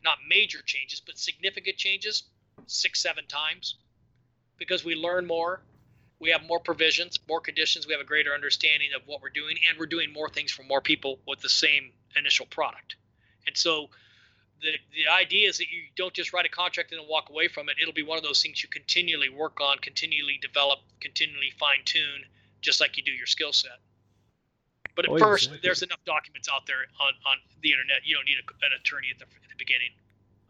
not 0.05 0.19
major 0.29 0.61
changes, 0.65 1.01
but 1.05 1.19
significant 1.19 1.77
changes 1.77 2.25
six, 2.67 3.03
seven 3.03 3.27
times 3.27 3.77
because 4.59 4.85
we 4.85 4.95
learn 4.95 5.27
more. 5.27 5.61
We 6.21 6.31
have 6.31 6.47
more 6.47 6.61
provisions, 6.61 7.19
more 7.29 7.41
conditions. 7.41 7.87
We 7.87 7.93
have 7.93 8.01
a 8.01 8.07
greater 8.07 8.33
understanding 8.33 8.91
of 8.95 9.03
what 9.07 9.21
we're 9.23 9.31
doing, 9.31 9.57
and 9.69 9.79
we're 9.79 9.87
doing 9.87 10.13
more 10.13 10.29
things 10.29 10.53
for 10.53 10.63
more 10.63 10.81
people 10.81 11.19
with 11.27 11.41
the 11.41 11.49
same 11.49 11.91
initial 12.17 12.47
product. 12.47 12.97
And 13.47 13.57
so 13.57 13.91
the 14.63 14.73
the 14.95 15.09
idea 15.09 15.49
is 15.49 15.59
that 15.59 15.69
you 15.71 15.83
don't 15.97 16.15
just 16.15 16.33
write 16.33 16.47
a 16.47 16.49
contract 16.49 16.93
and 16.93 17.01
then 17.01 17.09
walk 17.09 17.29
away 17.31 17.49
from 17.49 17.69
it. 17.69 17.77
It'll 17.81 17.93
be 17.95 18.03
one 18.03 18.17
of 18.19 18.25
those 18.25 18.43
things 18.43 18.63
you 18.63 18.69
continually 18.69 19.29
work 19.29 19.61
on, 19.61 19.79
continually 19.79 20.39
develop, 20.41 20.79
continually 21.01 21.51
fine 21.59 21.83
tune, 21.85 22.25
just 22.61 22.81
like 22.81 22.97
you 22.97 23.03
do 23.03 23.13
your 23.13 23.27
skill 23.27 23.53
set. 23.53 23.79
But 24.95 25.07
at 25.07 25.11
Oh, 25.11 25.19
first, 25.19 25.45
exactly. 25.45 25.61
there's 25.63 25.83
enough 25.83 26.05
documents 26.05 26.49
out 26.53 26.67
there 26.67 26.85
on, 27.01 27.13
on 27.27 27.39
the 27.63 27.71
internet. 27.73 27.99
You 28.05 28.15
don't 28.15 28.27
need 28.27 28.37
a, 28.39 28.67
an 28.67 28.73
attorney 28.79 29.09
at 29.11 29.19
the, 29.19 29.25
at 29.25 29.49
the 29.49 29.57
beginning. 29.57 29.91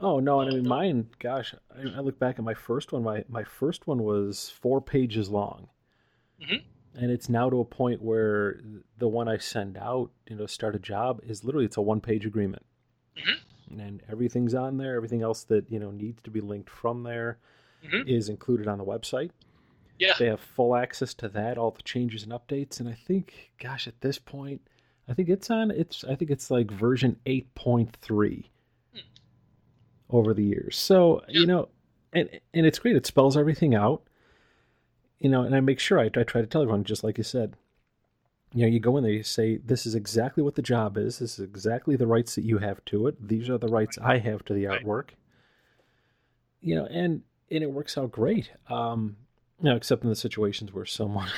Oh 0.01 0.19
no, 0.21 0.41
and 0.41 0.51
I 0.51 0.55
mean 0.55 0.67
Uh, 0.67 0.69
mine. 0.69 1.09
Gosh, 1.21 1.55
I, 1.77 1.97
I 1.97 2.01
look 2.01 2.19
back 2.19 2.39
at 2.39 2.45
my 2.45 2.55
first 2.55 2.93
one. 2.93 3.03
My 3.05 3.25
my 3.29 3.45
first 3.45 3.87
one 3.87 4.03
was 4.03 4.51
four 4.51 4.81
pages 4.83 5.29
long, 5.31 5.69
Mhm. 6.41 6.63
and 6.95 7.11
it's 7.11 7.29
now 7.29 7.49
to 7.49 7.61
a 7.61 7.65
point 7.65 8.03
where 8.03 8.61
the 8.99 9.07
one 9.07 9.29
I 9.29 9.39
send 9.39 9.77
out, 9.77 10.11
you 10.29 10.35
know, 10.37 10.47
start 10.47 10.75
a 10.75 10.81
job 10.81 11.21
is 11.25 11.45
literally 11.45 11.67
it's 11.67 11.77
a 11.77 11.83
one 11.83 12.01
page 12.01 12.27
agreement, 12.27 12.65
Mhm. 13.17 13.39
And 13.81 14.03
everything's 14.09 14.55
on 14.55 14.77
there. 14.79 14.97
Everything 14.97 15.23
else 15.23 15.45
that 15.45 15.71
you 15.71 15.79
know 15.79 15.91
needs 15.91 16.21
to 16.23 16.31
be 16.31 16.41
linked 16.41 16.71
from 16.71 17.03
there 17.03 17.39
is 18.07 18.27
Mhm. 18.29 18.31
included 18.31 18.69
on 18.69 18.79
the 18.79 18.85
website. 18.85 19.31
Yeah. 19.99 20.15
They 20.19 20.27
have 20.27 20.41
full 20.41 20.75
access 20.77 21.15
to 21.15 21.29
that, 21.31 21.59
all 21.59 21.71
the 21.73 21.83
changes 21.83 22.23
and 22.25 22.33
updates, 22.33 22.81
and 22.81 22.89
I 22.89 22.95
think, 22.95 23.53
gosh, 23.59 23.87
at 23.87 24.01
this 24.01 24.19
point, 24.19 24.61
I 25.09 25.15
think 25.15 25.29
it's 25.29 25.51
on. 25.51 25.71
It's 25.71 26.05
I 26.05 26.15
think 26.15 26.31
it's 26.31 26.51
like 26.51 26.71
version 26.71 27.19
eight 27.27 27.53
point 27.55 27.95
three 27.97 28.51
Hmm. 28.93 29.01
over 30.11 30.33
the 30.35 30.45
years. 30.45 30.77
So 30.77 31.23
Yeah. 31.29 31.41
you 31.41 31.47
know, 31.47 31.69
and 32.13 32.29
and 32.55 32.67
it's 32.67 32.79
great. 32.79 32.97
It 32.97 33.07
spells 33.07 33.37
everything 33.37 33.75
out. 33.75 34.03
You 35.19 35.29
know, 35.31 35.43
and 35.43 35.55
I 35.55 35.61
make 35.61 35.79
sure 35.79 36.01
I, 36.01 36.07
I 36.07 36.25
try 36.25 36.41
to 36.41 36.47
tell 36.49 36.63
everyone, 36.63 36.83
just 36.85 37.05
like 37.05 37.17
you 37.17 37.23
said. 37.25 37.55
You 38.55 38.63
know, 38.63 38.73
you 38.73 38.81
go 38.81 38.97
in 38.97 39.05
there, 39.05 39.13
you 39.13 39.23
say, 39.23 39.57
"This 39.57 39.87
is 39.87 39.95
exactly 39.95 40.43
what 40.43 40.55
the 40.55 40.63
job 40.63 40.99
is. 40.99 41.19
This 41.19 41.39
is 41.39 41.45
exactly 41.45 41.97
the 41.97 42.07
rights 42.07 42.35
that 42.35 42.45
you 42.45 42.59
have 42.59 42.85
to 42.87 43.07
it. 43.07 43.29
These 43.29 43.49
are 43.49 43.59
the 43.59 43.69
rights 43.69 43.99
I 43.99 44.19
have 44.19 44.45
to 44.47 44.55
the 44.55 44.65
artwork." 44.65 45.11
You 46.61 46.77
know, 46.77 46.87
and 46.87 47.23
and 47.51 47.63
it 47.63 47.71
works 47.71 47.97
out 47.97 48.13
great. 48.13 48.51
Um, 48.69 49.17
you 49.59 49.71
know, 49.71 49.77
except 49.77 50.03
in 50.03 50.11
the 50.11 50.17
situations 50.17 50.73
where 50.73 50.87
someone. 50.87 51.29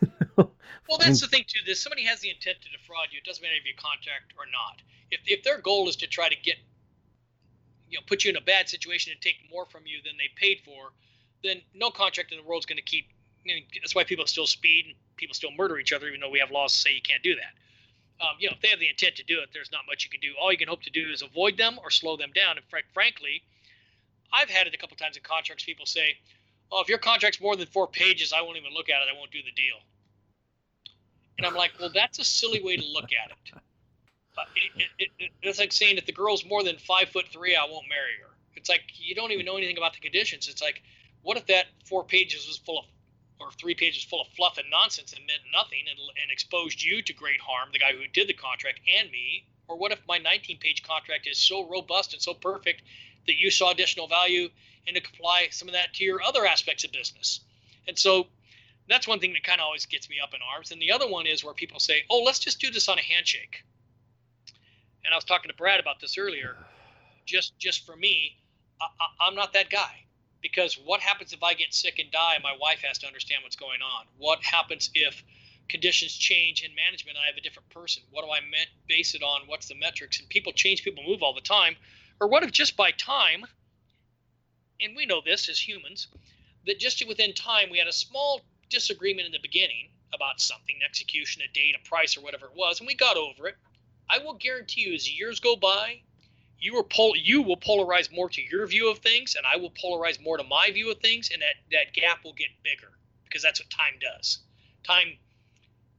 Well, 0.88 0.98
that's 0.98 1.20
the 1.20 1.28
thing 1.28 1.44
too. 1.46 1.60
That 1.66 1.76
somebody 1.76 2.04
has 2.04 2.20
the 2.20 2.30
intent 2.30 2.58
to 2.62 2.68
defraud 2.68 3.08
you. 3.10 3.18
It 3.18 3.24
doesn't 3.24 3.42
matter 3.42 3.54
if 3.58 3.64
you 3.64 3.74
contract 3.76 4.34
or 4.36 4.44
not. 4.52 4.82
If 5.10 5.20
if 5.26 5.42
their 5.42 5.60
goal 5.60 5.88
is 5.88 5.96
to 5.96 6.06
try 6.06 6.28
to 6.28 6.36
get, 6.36 6.56
you 7.88 7.98
know, 7.98 8.04
put 8.06 8.24
you 8.24 8.30
in 8.30 8.36
a 8.36 8.42
bad 8.42 8.68
situation 8.68 9.12
and 9.12 9.20
take 9.20 9.36
more 9.50 9.64
from 9.66 9.86
you 9.86 10.02
than 10.04 10.16
they 10.18 10.28
paid 10.36 10.60
for, 10.64 10.92
then 11.42 11.62
no 11.74 11.90
contract 11.90 12.32
in 12.32 12.38
the 12.38 12.44
world 12.44 12.60
is 12.60 12.66
going 12.66 12.76
to 12.76 12.82
keep. 12.82 13.08
You 13.44 13.54
know, 13.54 13.60
that's 13.80 13.94
why 13.94 14.04
people 14.04 14.26
still 14.26 14.46
speed 14.46 14.86
and 14.86 14.94
people 15.16 15.34
still 15.34 15.50
murder 15.56 15.78
each 15.78 15.92
other, 15.92 16.08
even 16.08 16.20
though 16.20 16.30
we 16.30 16.38
have 16.38 16.50
laws 16.50 16.72
to 16.72 16.78
say 16.78 16.94
you 16.94 17.02
can't 17.02 17.22
do 17.22 17.34
that. 17.34 18.24
Um, 18.24 18.36
you 18.38 18.48
know, 18.48 18.54
if 18.54 18.62
they 18.62 18.68
have 18.68 18.78
the 18.78 18.88
intent 18.88 19.16
to 19.16 19.24
do 19.24 19.40
it, 19.40 19.50
there's 19.52 19.72
not 19.72 19.82
much 19.86 20.04
you 20.04 20.10
can 20.10 20.20
do. 20.20 20.34
All 20.40 20.52
you 20.52 20.58
can 20.58 20.68
hope 20.68 20.82
to 20.84 20.90
do 20.90 21.10
is 21.12 21.22
avoid 21.22 21.56
them 21.56 21.78
or 21.82 21.90
slow 21.90 22.16
them 22.16 22.30
down. 22.34 22.56
And 22.56 22.66
frank, 22.70 22.86
frankly, 22.94 23.42
I've 24.32 24.48
had 24.48 24.66
it 24.66 24.74
a 24.74 24.78
couple 24.78 24.96
times 24.96 25.16
in 25.16 25.22
contracts. 25.22 25.64
People 25.64 25.86
say, 25.86 26.16
"Oh, 26.70 26.80
if 26.80 26.88
your 26.88 26.98
contract's 26.98 27.40
more 27.40 27.56
than 27.56 27.66
four 27.66 27.88
pages, 27.88 28.32
I 28.32 28.42
won't 28.42 28.56
even 28.56 28.72
look 28.72 28.88
at 28.88 29.02
it. 29.02 29.08
I 29.12 29.18
won't 29.18 29.32
do 29.32 29.42
the 29.42 29.52
deal." 29.52 29.78
And 31.38 31.46
I'm 31.46 31.54
like, 31.54 31.72
well, 31.80 31.90
that's 31.92 32.18
a 32.18 32.24
silly 32.24 32.62
way 32.62 32.76
to 32.76 32.86
look 32.86 33.10
at 33.12 33.30
it. 33.30 33.62
Uh, 34.36 34.42
it, 34.76 34.86
it, 34.98 35.10
it. 35.18 35.30
It's 35.42 35.58
like 35.58 35.72
saying 35.72 35.96
if 35.96 36.06
the 36.06 36.12
girl's 36.12 36.44
more 36.44 36.62
than 36.62 36.76
five 36.78 37.08
foot 37.08 37.26
three, 37.32 37.56
I 37.56 37.64
won't 37.64 37.88
marry 37.88 38.14
her. 38.22 38.30
It's 38.56 38.68
like 38.68 38.82
you 38.94 39.14
don't 39.14 39.32
even 39.32 39.44
know 39.46 39.56
anything 39.56 39.76
about 39.76 39.94
the 39.94 40.00
conditions. 40.00 40.48
It's 40.48 40.62
like, 40.62 40.82
what 41.22 41.36
if 41.36 41.46
that 41.46 41.66
four 41.84 42.04
pages 42.04 42.46
was 42.46 42.58
full 42.58 42.78
of, 42.78 42.84
or 43.40 43.50
three 43.52 43.74
pages 43.74 44.04
full 44.04 44.20
of 44.20 44.28
fluff 44.28 44.58
and 44.58 44.70
nonsense 44.70 45.12
and 45.12 45.26
meant 45.26 45.42
nothing 45.52 45.84
and, 45.88 45.98
and 46.22 46.30
exposed 46.30 46.82
you 46.82 47.02
to 47.02 47.12
great 47.12 47.40
harm, 47.40 47.70
the 47.72 47.78
guy 47.78 47.92
who 47.92 48.06
did 48.12 48.28
the 48.28 48.34
contract 48.34 48.80
and 48.88 49.10
me? 49.10 49.46
Or 49.66 49.76
what 49.76 49.92
if 49.92 50.00
my 50.06 50.18
19 50.18 50.58
page 50.58 50.82
contract 50.82 51.26
is 51.26 51.38
so 51.38 51.68
robust 51.68 52.12
and 52.12 52.22
so 52.22 52.34
perfect 52.34 52.82
that 53.26 53.36
you 53.36 53.50
saw 53.50 53.70
additional 53.70 54.06
value 54.06 54.48
and 54.86 54.96
to 54.96 55.02
apply 55.02 55.48
some 55.50 55.68
of 55.68 55.74
that 55.74 55.94
to 55.94 56.04
your 56.04 56.22
other 56.22 56.46
aspects 56.46 56.84
of 56.84 56.92
business? 56.92 57.40
And 57.88 57.98
so 57.98 58.26
that's 58.88 59.08
one 59.08 59.20
thing 59.20 59.32
that 59.32 59.42
kind 59.42 59.60
of 59.60 59.64
always 59.64 59.86
gets 59.86 60.10
me 60.10 60.16
up 60.22 60.34
in 60.34 60.40
arms. 60.54 60.70
And 60.70 60.80
the 60.80 60.92
other 60.92 61.08
one 61.08 61.26
is 61.26 61.42
where 61.42 61.54
people 61.54 61.80
say, 61.80 62.04
"Oh, 62.10 62.22
let's 62.22 62.38
just 62.38 62.60
do 62.60 62.70
this 62.70 62.88
on 62.88 62.98
a 62.98 63.02
handshake." 63.02 63.64
And 65.04 65.12
I 65.12 65.16
was 65.16 65.24
talking 65.24 65.50
to 65.50 65.56
Brad 65.56 65.80
about 65.80 66.00
this 66.00 66.18
earlier. 66.18 66.56
Just, 67.26 67.58
just 67.58 67.86
for 67.86 67.96
me, 67.96 68.36
I, 68.80 68.86
I, 69.00 69.26
I'm 69.26 69.34
not 69.34 69.54
that 69.54 69.70
guy 69.70 70.03
because 70.44 70.78
what 70.84 71.00
happens 71.00 71.32
if 71.32 71.42
I 71.42 71.54
get 71.54 71.72
sick 71.72 71.98
and 71.98 72.12
die? 72.12 72.36
My 72.42 72.54
wife 72.60 72.82
has 72.86 72.98
to 72.98 73.06
understand 73.06 73.42
what's 73.42 73.56
going 73.56 73.80
on. 73.80 74.04
What 74.18 74.44
happens 74.44 74.90
if 74.92 75.24
conditions 75.70 76.12
change 76.12 76.62
in 76.62 76.74
management? 76.74 77.16
I 77.16 77.26
have 77.26 77.38
a 77.38 77.40
different 77.40 77.70
person. 77.70 78.02
What 78.10 78.26
do 78.26 78.30
I 78.30 78.40
met, 78.40 78.68
base 78.86 79.14
it 79.14 79.22
on? 79.22 79.46
What's 79.46 79.68
the 79.68 79.74
metrics? 79.74 80.20
And 80.20 80.28
people 80.28 80.52
change, 80.52 80.84
people 80.84 81.02
move 81.02 81.22
all 81.22 81.32
the 81.32 81.40
time. 81.40 81.76
Or 82.20 82.28
what 82.28 82.42
if 82.42 82.52
just 82.52 82.76
by 82.76 82.90
time, 82.90 83.46
and 84.82 84.94
we 84.94 85.06
know 85.06 85.22
this 85.24 85.48
as 85.48 85.58
humans, 85.58 86.08
that 86.66 86.78
just 86.78 87.02
within 87.08 87.32
time 87.32 87.70
we 87.70 87.78
had 87.78 87.88
a 87.88 87.92
small 87.92 88.42
disagreement 88.68 89.24
in 89.24 89.32
the 89.32 89.38
beginning 89.40 89.88
about 90.12 90.42
something, 90.42 90.76
execution, 90.84 91.40
a 91.40 91.50
date, 91.54 91.74
a 91.74 91.88
price, 91.88 92.18
or 92.18 92.20
whatever 92.20 92.46
it 92.46 92.54
was, 92.54 92.80
and 92.80 92.86
we 92.86 92.94
got 92.94 93.16
over 93.16 93.48
it. 93.48 93.54
I 94.10 94.18
will 94.18 94.34
guarantee 94.34 94.82
you, 94.82 94.92
as 94.92 95.10
years 95.10 95.40
go 95.40 95.56
by, 95.56 96.02
you 96.58 96.74
will 96.74 96.84
pol- 96.84 97.16
you 97.16 97.42
will 97.42 97.56
polarize 97.56 98.14
more 98.14 98.28
to 98.30 98.42
your 98.42 98.66
view 98.66 98.90
of 98.90 98.98
things, 98.98 99.34
and 99.34 99.44
I 99.46 99.56
will 99.56 99.70
polarize 99.70 100.22
more 100.22 100.36
to 100.36 100.44
my 100.44 100.70
view 100.70 100.90
of 100.90 100.98
things, 100.98 101.30
and 101.32 101.42
that 101.42 101.54
that 101.72 101.92
gap 101.92 102.24
will 102.24 102.32
get 102.32 102.48
bigger 102.62 102.92
because 103.24 103.42
that's 103.42 103.60
what 103.60 103.70
time 103.70 103.94
does. 104.00 104.38
Time, 104.84 105.08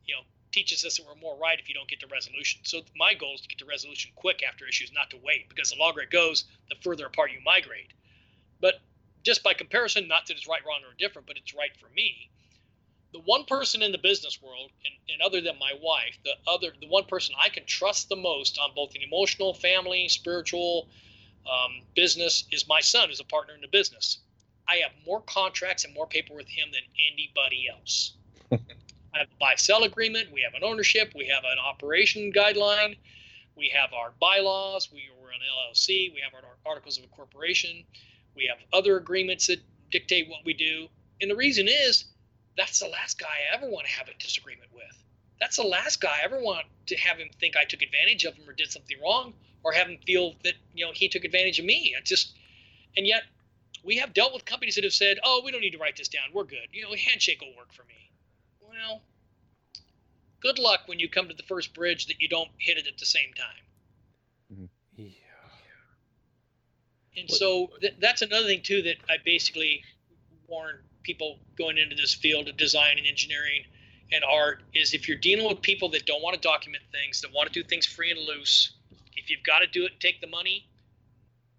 you 0.06 0.16
know, 0.16 0.22
teaches 0.52 0.86
us 0.86 0.98
that 0.98 1.06
we're 1.06 1.16
more 1.16 1.38
right 1.38 1.60
if 1.60 1.68
you 1.68 1.76
don't 1.76 1.90
get 1.90 2.00
to 2.00 2.08
resolution. 2.08 2.62
So 2.64 2.82
my 2.96 3.14
goal 3.14 3.36
is 3.36 3.42
to 3.42 3.48
get 3.48 3.60
to 3.60 3.66
resolution 3.66 4.12
quick 4.16 4.42
after 4.48 4.68
issues, 4.68 4.92
not 4.94 5.10
to 5.12 5.18
wait, 5.24 5.50
because 5.50 5.72
the 5.72 5.78
longer 5.78 6.02
it 6.02 6.12
goes, 6.12 6.46
the 6.70 6.76
further 6.82 7.06
apart 7.06 7.32
you 7.32 7.40
migrate. 7.44 7.92
But 8.62 8.76
just 9.24 9.44
by 9.44 9.54
comparison, 9.54 10.08
not 10.08 10.28
that 10.28 10.38
it's 10.38 10.48
right, 10.48 10.62
wrong, 10.66 10.82
or 10.84 10.94
different, 10.98 11.28
but 11.28 11.38
it's 11.38 11.54
right 11.54 11.76
for 11.80 11.90
me 11.94 12.30
the 13.16 13.22
one 13.22 13.46
person 13.46 13.82
in 13.82 13.94
the 13.94 13.98
business 13.98 14.42
world, 14.42 14.72
and, 14.84 15.14
and 15.14 15.22
other 15.22 15.40
than 15.40 15.58
my 15.58 15.72
wife, 15.82 16.18
the 16.26 16.34
other, 16.52 16.74
the 16.82 16.88
one 16.88 17.06
person 17.06 17.34
I 17.42 17.48
can 17.48 17.66
trust 17.66 18.10
the 18.10 18.18
most 18.18 18.60
on 18.60 18.72
both 18.76 18.94
an 18.94 19.02
emotional, 19.02 19.54
family, 19.54 20.10
spiritual, 20.10 20.90
um, 21.50 21.82
business 21.96 22.44
is 22.52 22.68
my 22.68 22.82
son, 22.82 23.08
who's 23.08 23.22
a 23.22 23.26
partner 23.26 23.54
in 23.56 23.62
the 23.62 23.70
business. 23.70 24.20
I 24.68 24.78
have 24.78 24.92
more 25.06 25.22
contracts 25.22 25.86
and 25.86 25.94
more 25.94 26.08
paper 26.08 26.34
with 26.34 26.48
him 26.48 26.68
than 26.74 26.82
anybody 27.10 27.68
else. 27.72 28.18
I 28.52 29.20
have 29.20 29.28
a 29.28 29.40
buy-sell 29.40 29.84
agreement. 29.84 30.34
We 30.34 30.42
have 30.42 30.62
an 30.62 30.68
ownership. 30.68 31.14
We 31.16 31.28
have 31.28 31.44
an 31.46 31.58
operation 31.58 32.34
guideline. 32.36 32.98
We 33.56 33.72
have 33.74 33.94
our 33.94 34.12
bylaws. 34.20 34.90
We 34.92 35.04
are 35.24 35.30
an 35.30 35.40
LLC. 35.40 36.14
We 36.14 36.22
have 36.22 36.34
our 36.34 36.58
articles 36.66 36.98
of 36.98 37.06
incorporation. 37.06 37.86
We 38.36 38.48
have 38.48 38.58
other 38.74 38.98
agreements 38.98 39.48
that 39.48 39.60
dictate 39.90 40.28
what 40.28 40.40
we 40.44 40.54
do. 40.54 40.90
And 41.22 41.32
the 41.32 41.36
reason 41.38 41.70
is 41.70 42.06
that's 42.58 42.80
the 42.80 42.88
last 42.88 43.20
guy 43.20 43.28
I 43.28 43.56
ever 43.56 43.70
want 43.70 43.86
to 43.88 43.92
have 43.94 44.08
a 44.08 44.14
disagreement 44.18 44.70
with. 44.74 45.04
That's 45.40 45.58
the 45.58 45.64
last 45.64 46.00
guy 46.02 46.20
I 46.22 46.24
ever 46.24 46.40
want 46.40 46.66
to 46.88 46.96
have 46.98 47.18
him 47.18 47.30
think 47.40 47.56
I 47.58 47.66
took 47.66 47.82
advantage 47.82 48.24
of 48.24 48.36
him 48.36 48.48
or 48.50 48.54
did 48.54 48.72
something 48.72 48.98
wrong, 49.02 49.34
or 49.64 49.74
have 49.74 49.88
him 49.88 49.98
feel 50.06 50.36
that 50.44 50.54
you 50.74 50.86
know 50.86 50.92
he 50.94 51.10
took 51.10 51.26
advantage 51.26 51.60
of 51.60 51.66
me. 51.66 51.94
I 51.98 52.02
just, 52.02 52.34
and 52.96 53.06
yet 53.06 53.24
we 53.84 53.98
have 53.98 54.14
dealt 54.14 54.34
with 54.34 54.46
companies 54.46 54.76
that 54.76 54.84
have 54.84 54.94
said, 54.94 55.20
"Oh, 55.24 55.42
we 55.44 55.52
don't 55.52 55.62
need 55.62 55.72
to 55.72 55.78
write 55.78 55.98
this 55.98 56.08
down. 56.08 56.26
We're 56.34 56.46
good. 56.46 56.68
You 56.72 56.84
know, 56.84 56.94
a 56.94 56.98
handshake 56.98 57.42
will 57.42 57.56
work 57.58 57.74
for 57.74 57.84
me." 57.84 58.10
Well, 58.62 59.02
good 60.40 60.58
luck 60.60 60.82
when 60.86 61.00
you 61.00 61.10
come 61.10 61.28
to 61.28 61.34
the 61.34 61.44
first 61.44 61.74
bridge 61.74 62.08
that 62.08 62.22
you 62.22 62.28
don't 62.30 62.52
hit 62.58 62.78
it 62.78 62.88
at 62.88 62.98
the 62.98 63.06
same 63.06 63.34
time. 63.34 64.70
Yeah. 64.96 65.06
And 67.18 67.30
What- 67.30 67.38
so 67.38 67.68
th- 67.82 67.96
that's 68.00 68.22
another 68.22 68.46
thing 68.48 68.62
too 68.62 68.82
that 68.84 68.98
I 69.10 69.18
basically 69.18 69.84
warn 70.48 70.84
people 71.06 71.38
going 71.58 71.78
into 71.78 71.96
this 71.96 72.14
field 72.14 72.50
of 72.50 72.58
design 72.58 72.98
and 72.98 73.06
engineering 73.06 73.62
and 74.12 74.24
art 74.24 74.64
is 74.74 74.94
if 74.94 75.08
you're 75.08 75.18
dealing 75.18 75.48
with 75.48 75.62
people 75.62 75.90
that 75.90 76.06
don't 76.06 76.22
want 76.22 76.36
to 76.36 76.42
document 76.42 76.84
things, 76.92 77.22
that 77.22 77.32
want 77.34 77.52
to 77.52 77.54
do 77.54 77.68
things 77.68 77.86
free 77.86 78.12
and 78.12 78.20
loose, 78.20 78.72
if 79.16 79.30
you've 79.30 79.44
got 79.44 79.60
to 79.60 79.68
do 79.68 79.86
it 79.86 79.92
and 79.94 80.02
take 80.02 80.20
the 80.20 80.28
money, 80.28 80.68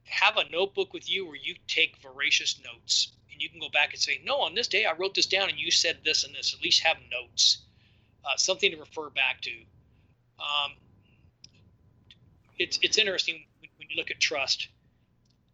have 0.05 0.37
a 0.37 0.49
notebook 0.51 0.93
with 0.93 1.11
you 1.11 1.27
where 1.27 1.37
you 1.37 1.55
take 1.69 1.97
voracious 2.03 2.61
notes 2.65 3.13
and 3.33 3.41
you 3.41 3.49
can 3.49 3.61
go 3.61 3.69
back 3.73 3.93
and 3.93 4.01
say, 4.01 4.21
no, 4.25 4.37
on 4.41 4.55
this 4.55 4.69
day 4.69 4.85
I 4.85 4.93
wrote 4.93 5.15
this 5.15 5.27
down 5.27 5.49
and 5.49 5.59
you 5.59 5.71
said 5.71 5.99
this 6.05 6.25
and 6.25 6.35
this. 6.35 6.55
At 6.55 6.63
least 6.63 6.83
have 6.83 6.97
notes, 7.11 7.59
uh, 8.25 8.37
something 8.37 8.71
to 8.71 8.77
refer 8.79 9.11
back 9.11 9.41
to. 9.43 9.51
Um, 10.39 10.73
it's 12.59 12.79
it's 12.83 12.99
interesting 12.99 13.45
when, 13.61 13.71
when 13.79 13.89
you 13.91 13.97
look 13.97 14.11
at 14.11 14.21
trust. 14.21 14.69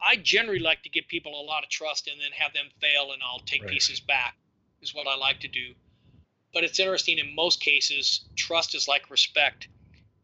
I 0.05 0.16
generally 0.16 0.59
like 0.59 0.83
to 0.83 0.89
give 0.89 1.07
people 1.09 1.41
a 1.41 1.45
lot 1.45 1.62
of 1.62 1.70
trust 1.70 2.09
and 2.09 2.20
then 2.20 2.33
have 2.33 2.53
them 2.53 2.66
fail, 2.81 3.12
and 3.12 3.23
I'll 3.23 3.41
take 3.41 3.62
Right. 3.62 3.70
pieces 3.70 4.01
back. 4.01 4.37
Is 4.81 4.95
what 4.95 5.07
I 5.07 5.15
like 5.16 5.39
to 5.41 5.49
do. 5.49 5.74
But 6.53 6.65
it's 6.65 6.81
interesting. 6.81 7.19
In 7.19 7.35
most 7.35 7.61
cases, 7.61 8.24
trust 8.35 8.74
is 8.74 8.89
like 8.89 9.11
respect. 9.11 9.69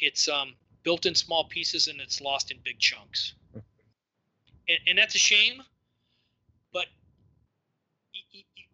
It's 0.01 0.27
um, 0.29 0.55
built 0.83 1.07
in 1.07 1.15
small 1.15 1.45
pieces 1.45 1.87
and 1.87 2.01
it's 2.01 2.21
lost 2.21 2.51
in 2.51 2.59
big 2.65 2.79
chunks. 2.81 3.35
And, 3.55 4.79
and 4.89 4.99
that's 4.99 5.15
a 5.15 5.19
shame. 5.19 5.63
But 6.73 6.87
y- 8.13 8.21
y- 8.35 8.45
y- 8.57 8.65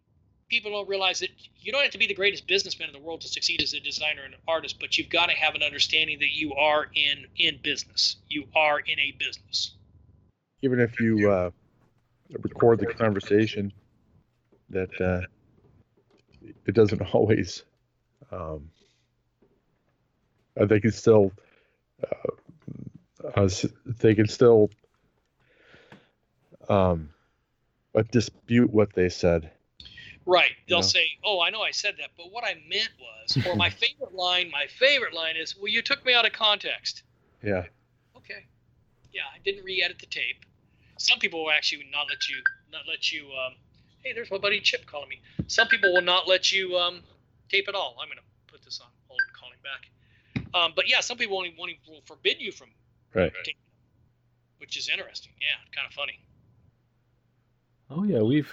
people 0.49 0.71
don't 0.71 0.89
realize 0.89 1.19
that 1.19 1.29
you 1.59 1.71
don't 1.71 1.83
have 1.83 1.91
to 1.91 1.97
be 1.97 2.07
the 2.07 2.13
greatest 2.15 2.47
businessman 2.47 2.89
in 2.89 2.93
the 2.93 2.99
world 2.99 3.21
to 3.21 3.27
succeed 3.27 3.61
as 3.61 3.73
a 3.73 3.79
designer 3.79 4.23
and 4.23 4.33
an 4.33 4.39
artist, 4.47 4.79
but 4.79 4.97
you've 4.97 5.09
got 5.09 5.27
to 5.29 5.35
have 5.35 5.55
an 5.55 5.63
understanding 5.63 6.17
that 6.19 6.31
you 6.33 6.53
are 6.55 6.89
in 6.95 7.27
in 7.37 7.59
business. 7.61 8.17
You 8.27 8.47
are 8.55 8.79
in 8.79 8.99
a 8.99 9.11
business. 9.11 9.75
Even 10.61 10.79
if 10.79 10.99
you 10.99 11.29
uh, 11.29 11.51
record 12.41 12.79
the 12.79 12.85
conversation, 12.85 13.71
that 14.69 14.89
uh, 15.01 15.21
it 16.65 16.73
doesn't 16.73 17.01
always. 17.13 17.63
Um, 18.31 18.69
uh, 20.59 20.65
they 20.65 20.79
can 20.79 20.91
still. 20.91 21.31
Uh, 22.03 23.49
they 23.85 24.13
can 24.13 24.27
still 24.27 24.69
um, 26.69 27.09
uh, 27.95 28.03
dispute 28.11 28.69
what 28.71 28.93
they 28.93 29.09
said. 29.09 29.51
Right. 30.25 30.51
They'll 30.67 30.79
Yeah. 30.79 30.83
say, 30.83 31.07
"Oh, 31.23 31.39
I 31.39 31.49
know 31.49 31.61
I 31.61 31.71
said 31.71 31.95
that, 31.99 32.11
but 32.17 32.31
what 32.31 32.43
I 32.43 32.55
meant 32.67 32.89
was," 32.99 33.45
or 33.47 33.55
my 33.55 33.69
favorite 33.81 34.13
line, 34.13 34.49
my 34.51 34.67
favorite 34.67 35.13
line 35.13 35.35
is, 35.37 35.55
"Well, 35.55 35.67
you 35.67 35.81
took 35.81 36.05
me 36.05 36.13
out 36.13 36.25
of 36.25 36.33
context." 36.33 37.03
Yeah. 37.43 37.65
Okay. 39.15 39.21
Yeah, 39.23 39.23
I 39.33 39.39
didn't 39.43 39.63
re-edit 39.63 39.99
the 39.99 40.05
tape. 40.07 40.45
Some 40.97 41.19
people 41.19 41.43
will 41.43 41.51
actually 41.51 41.85
not 41.91 42.07
let 42.09 42.29
you 42.29 42.37
not 42.71 42.81
let 42.87 43.11
you. 43.11 43.25
Um, 43.25 43.53
hey, 44.03 44.13
there's 44.13 44.31
my 44.31 44.37
buddy 44.37 44.59
Chip 44.59 44.85
calling 44.85 45.09
me. 45.09 45.21
Some 45.47 45.67
people 45.67 45.93
will 45.93 46.01
not 46.01 46.27
let 46.27 46.51
you 46.51 46.75
um, 46.77 47.01
tape 47.49 47.65
at 47.67 47.75
all. 47.75 47.97
I'm 48.01 48.07
gonna 48.09 48.21
put 48.47 48.63
this 48.63 48.79
on 48.81 48.87
hold 49.07 49.19
and 49.27 49.35
call 49.37 49.49
him 49.49 49.59
back. 49.63 50.53
Um, 50.53 50.73
but 50.75 50.89
yeah, 50.89 51.01
some 51.01 51.17
people 51.17 51.35
won't 51.35 51.47
even, 51.47 51.57
won't 51.59 51.71
even 51.71 51.81
will 51.93 52.01
forbid 52.05 52.39
you 52.39 52.51
from 52.51 52.69
Right. 53.13 53.31
taping, 53.43 53.55
which 54.59 54.77
is 54.77 54.89
interesting. 54.89 55.31
Yeah, 55.39 55.55
kind 55.73 55.87
of 55.87 55.93
funny. 55.93 56.19
Oh 57.89 58.03
yeah, 58.03 58.21
we've 58.21 58.51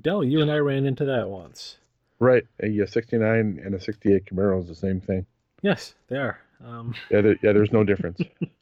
Del. 0.00 0.24
You 0.24 0.40
and 0.42 0.50
I 0.50 0.56
ran 0.58 0.86
into 0.86 1.04
that 1.06 1.28
once. 1.28 1.76
Right. 2.18 2.44
A, 2.62 2.82
uh 2.82 2.86
69 2.86 3.60
and 3.64 3.74
a 3.74 3.80
68 3.80 4.26
Camaro 4.26 4.60
is 4.60 4.68
the 4.68 4.74
same 4.74 5.00
thing. 5.00 5.26
Yes, 5.62 5.94
they 6.08 6.16
are. 6.16 6.38
Um, 6.64 6.94
Yeah. 7.10 7.20
There, 7.22 7.36
yeah. 7.42 7.52
There's 7.52 7.72
no 7.72 7.82
difference. 7.84 8.20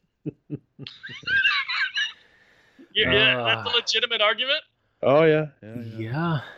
Yeah, 2.93 3.11
yeah, 3.13 3.35
that's 3.43 3.67
Ah. 3.67 3.71
a 3.71 3.75
legitimate 3.75 4.21
argument. 4.21 4.59
Oh 5.03 5.23
yeah. 5.23 5.47
Yeah. 5.61 5.75
yeah. 5.75 5.97
yeah. 5.97 6.39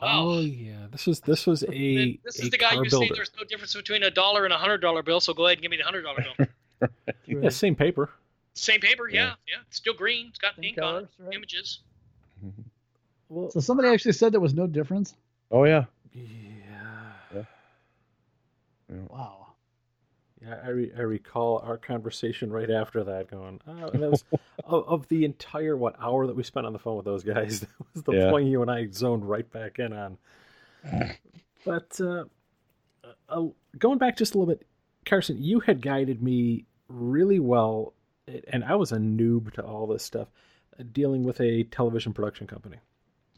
Wow. 0.00 0.08
Oh 0.30 0.40
yeah. 0.40 0.86
This 0.90 1.06
was 1.06 1.20
this 1.20 1.46
was 1.46 1.62
a 1.62 2.18
this 2.24 2.40
a 2.40 2.42
is 2.42 2.50
the 2.50 2.58
guy 2.58 2.70
car 2.74 2.82
who's 2.82 2.90
saying 2.92 3.12
there's 3.14 3.30
no 3.38 3.44
difference 3.44 3.72
between 3.72 4.02
a 4.02 4.10
dollar 4.10 4.44
and 4.44 4.52
a 4.52 4.56
hundred 4.58 4.78
dollar 4.78 5.00
bill. 5.04 5.20
So 5.20 5.32
go 5.32 5.46
ahead 5.46 5.58
and 5.58 5.62
give 5.62 5.70
me 5.70 5.76
the 5.76 5.84
hundred 5.84 6.02
dollar 6.02 6.24
bill. 6.36 6.46
Yeah, 7.26 7.48
same 7.50 7.76
paper. 7.76 8.10
Same 8.54 8.80
paper, 8.80 9.08
yeah, 9.08 9.14
Yeah. 9.26 9.34
yeah. 9.46 9.54
It's 9.68 9.76
still 9.76 9.94
green. 9.94 10.26
It's 10.30 10.38
got 10.40 10.56
Same 10.56 10.64
ink 10.64 10.78
on 10.82 11.04
it. 11.04 11.08
right? 11.20 11.34
Images. 11.36 11.78
Well, 13.28 13.48
So 13.52 13.60
somebody 13.60 13.88
actually 13.90 14.12
said 14.14 14.32
there 14.32 14.40
was 14.40 14.54
no 14.54 14.66
difference. 14.66 15.14
Oh 15.52 15.62
yeah. 15.62 15.84
yeah. 16.12 16.24
yeah. 17.32 17.42
Wow. 19.08 19.41
Yeah, 20.44 20.56
I, 20.64 20.68
re- 20.70 20.92
I 20.96 21.02
recall 21.02 21.58
our 21.64 21.78
conversation 21.78 22.50
right 22.52 22.70
after 22.70 23.04
that 23.04 23.30
going, 23.30 23.60
oh, 23.68 23.90
that 23.90 24.10
was 24.10 24.24
of, 24.64 24.88
of 24.88 25.08
the 25.08 25.24
entire, 25.24 25.76
what, 25.76 25.94
hour 26.00 26.26
that 26.26 26.34
we 26.34 26.42
spent 26.42 26.66
on 26.66 26.72
the 26.72 26.78
phone 26.80 26.96
with 26.96 27.04
those 27.04 27.22
guys. 27.22 27.60
That 27.78 27.94
was 27.94 28.02
the 28.04 28.12
Yeah. 28.12 28.30
point 28.30 28.48
you 28.48 28.60
and 28.62 28.70
I 28.70 28.88
zoned 28.90 29.28
right 29.28 29.48
back 29.50 29.78
in 29.78 29.92
on. 29.92 30.18
But 31.64 32.00
uh, 32.00 32.24
uh, 33.28 33.44
going 33.78 33.98
back 33.98 34.16
just 34.16 34.34
a 34.34 34.38
little 34.38 34.52
bit, 34.52 34.66
Carson, 35.06 35.36
you 35.40 35.60
had 35.60 35.80
guided 35.80 36.20
me 36.20 36.64
really 36.88 37.38
well, 37.38 37.94
and 38.48 38.64
I 38.64 38.74
was 38.74 38.90
a 38.90 38.96
noob 38.96 39.52
to 39.52 39.62
all 39.62 39.86
this 39.86 40.02
stuff, 40.02 40.26
uh, 40.78 40.82
dealing 40.92 41.22
with 41.22 41.40
a 41.40 41.62
television 41.64 42.12
production 42.12 42.48
company. 42.48 42.78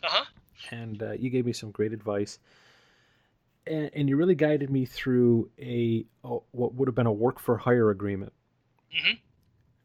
Uh 0.02 0.08
huh. 0.10 0.24
and 0.70 1.02
uh, 1.02 1.12
you 1.12 1.28
gave 1.30 1.44
me 1.44 1.52
some 1.52 1.70
great 1.70 1.92
advice. 1.92 2.38
And, 3.66 3.90
and 3.94 4.08
you 4.08 4.16
really 4.16 4.34
guided 4.34 4.70
me 4.70 4.84
through 4.84 5.50
a, 5.58 6.04
a 6.22 6.38
what 6.50 6.74
would 6.74 6.88
have 6.88 6.94
been 6.94 7.06
a 7.06 7.12
work 7.12 7.38
for 7.38 7.56
hire 7.56 7.90
agreement. 7.90 8.32
Mhm. 8.94 9.18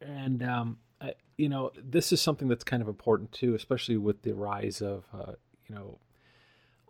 And 0.02 0.44
um, 0.44 0.78
I, 1.02 1.14
you 1.38 1.50
know, 1.50 1.72
this 1.82 2.12
is 2.12 2.22
something 2.22 2.48
that's 2.48 2.64
kind 2.64 2.82
of 2.82 2.88
important 2.88 3.32
too, 3.32 3.56
especially 3.56 3.98
with 3.98 4.22
the 4.22 4.34
rise 4.34 4.82
of 4.82 5.06
uh, 5.14 5.34
you 5.68 5.76
know 5.76 6.00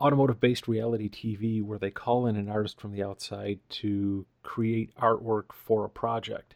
automotive 0.02 0.40
based 0.40 0.68
reality 0.68 1.10
TV, 1.10 1.62
where 1.62 1.78
they 1.80 1.92
call 1.92 2.26
in 2.26 2.36
an 2.36 2.50
artist 2.50 2.80
from 2.80 2.92
the 2.92 3.04
outside 3.04 3.60
to 3.70 4.26
create 4.44 4.96
artwork 4.96 5.54
for 5.54 5.86
a 5.86 5.90
project. 5.90 6.56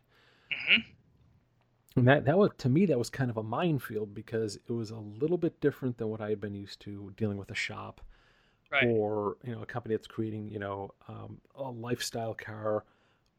hmm 0.49 0.81
And 1.95 2.07
that 2.07 2.25
that 2.25 2.37
was 2.37 2.51
to 2.59 2.69
me 2.69 2.85
that 2.87 2.97
was 2.97 3.09
kind 3.09 3.29
of 3.29 3.37
a 3.37 3.43
minefield 3.43 4.13
because 4.15 4.55
it 4.55 4.71
was 4.71 4.89
a 4.89 4.97
little 4.97 5.37
bit 5.37 5.59
different 5.61 5.97
than 5.97 6.09
what 6.09 6.21
I 6.21 6.29
had 6.29 6.41
been 6.41 6.55
used 6.55 6.79
to 6.81 7.13
dealing 7.17 7.37
with 7.37 7.51
a 7.51 7.55
shop 7.55 8.01
Right. 8.73 8.87
or 8.87 9.37
you 9.43 9.53
know 9.53 9.61
a 9.61 9.65
company 9.65 9.95
that's 9.95 10.07
creating 10.07 10.49
you 10.49 10.59
know 10.59 10.93
um, 11.07 11.39
a 11.55 11.69
lifestyle 11.69 12.33
car 12.33 12.83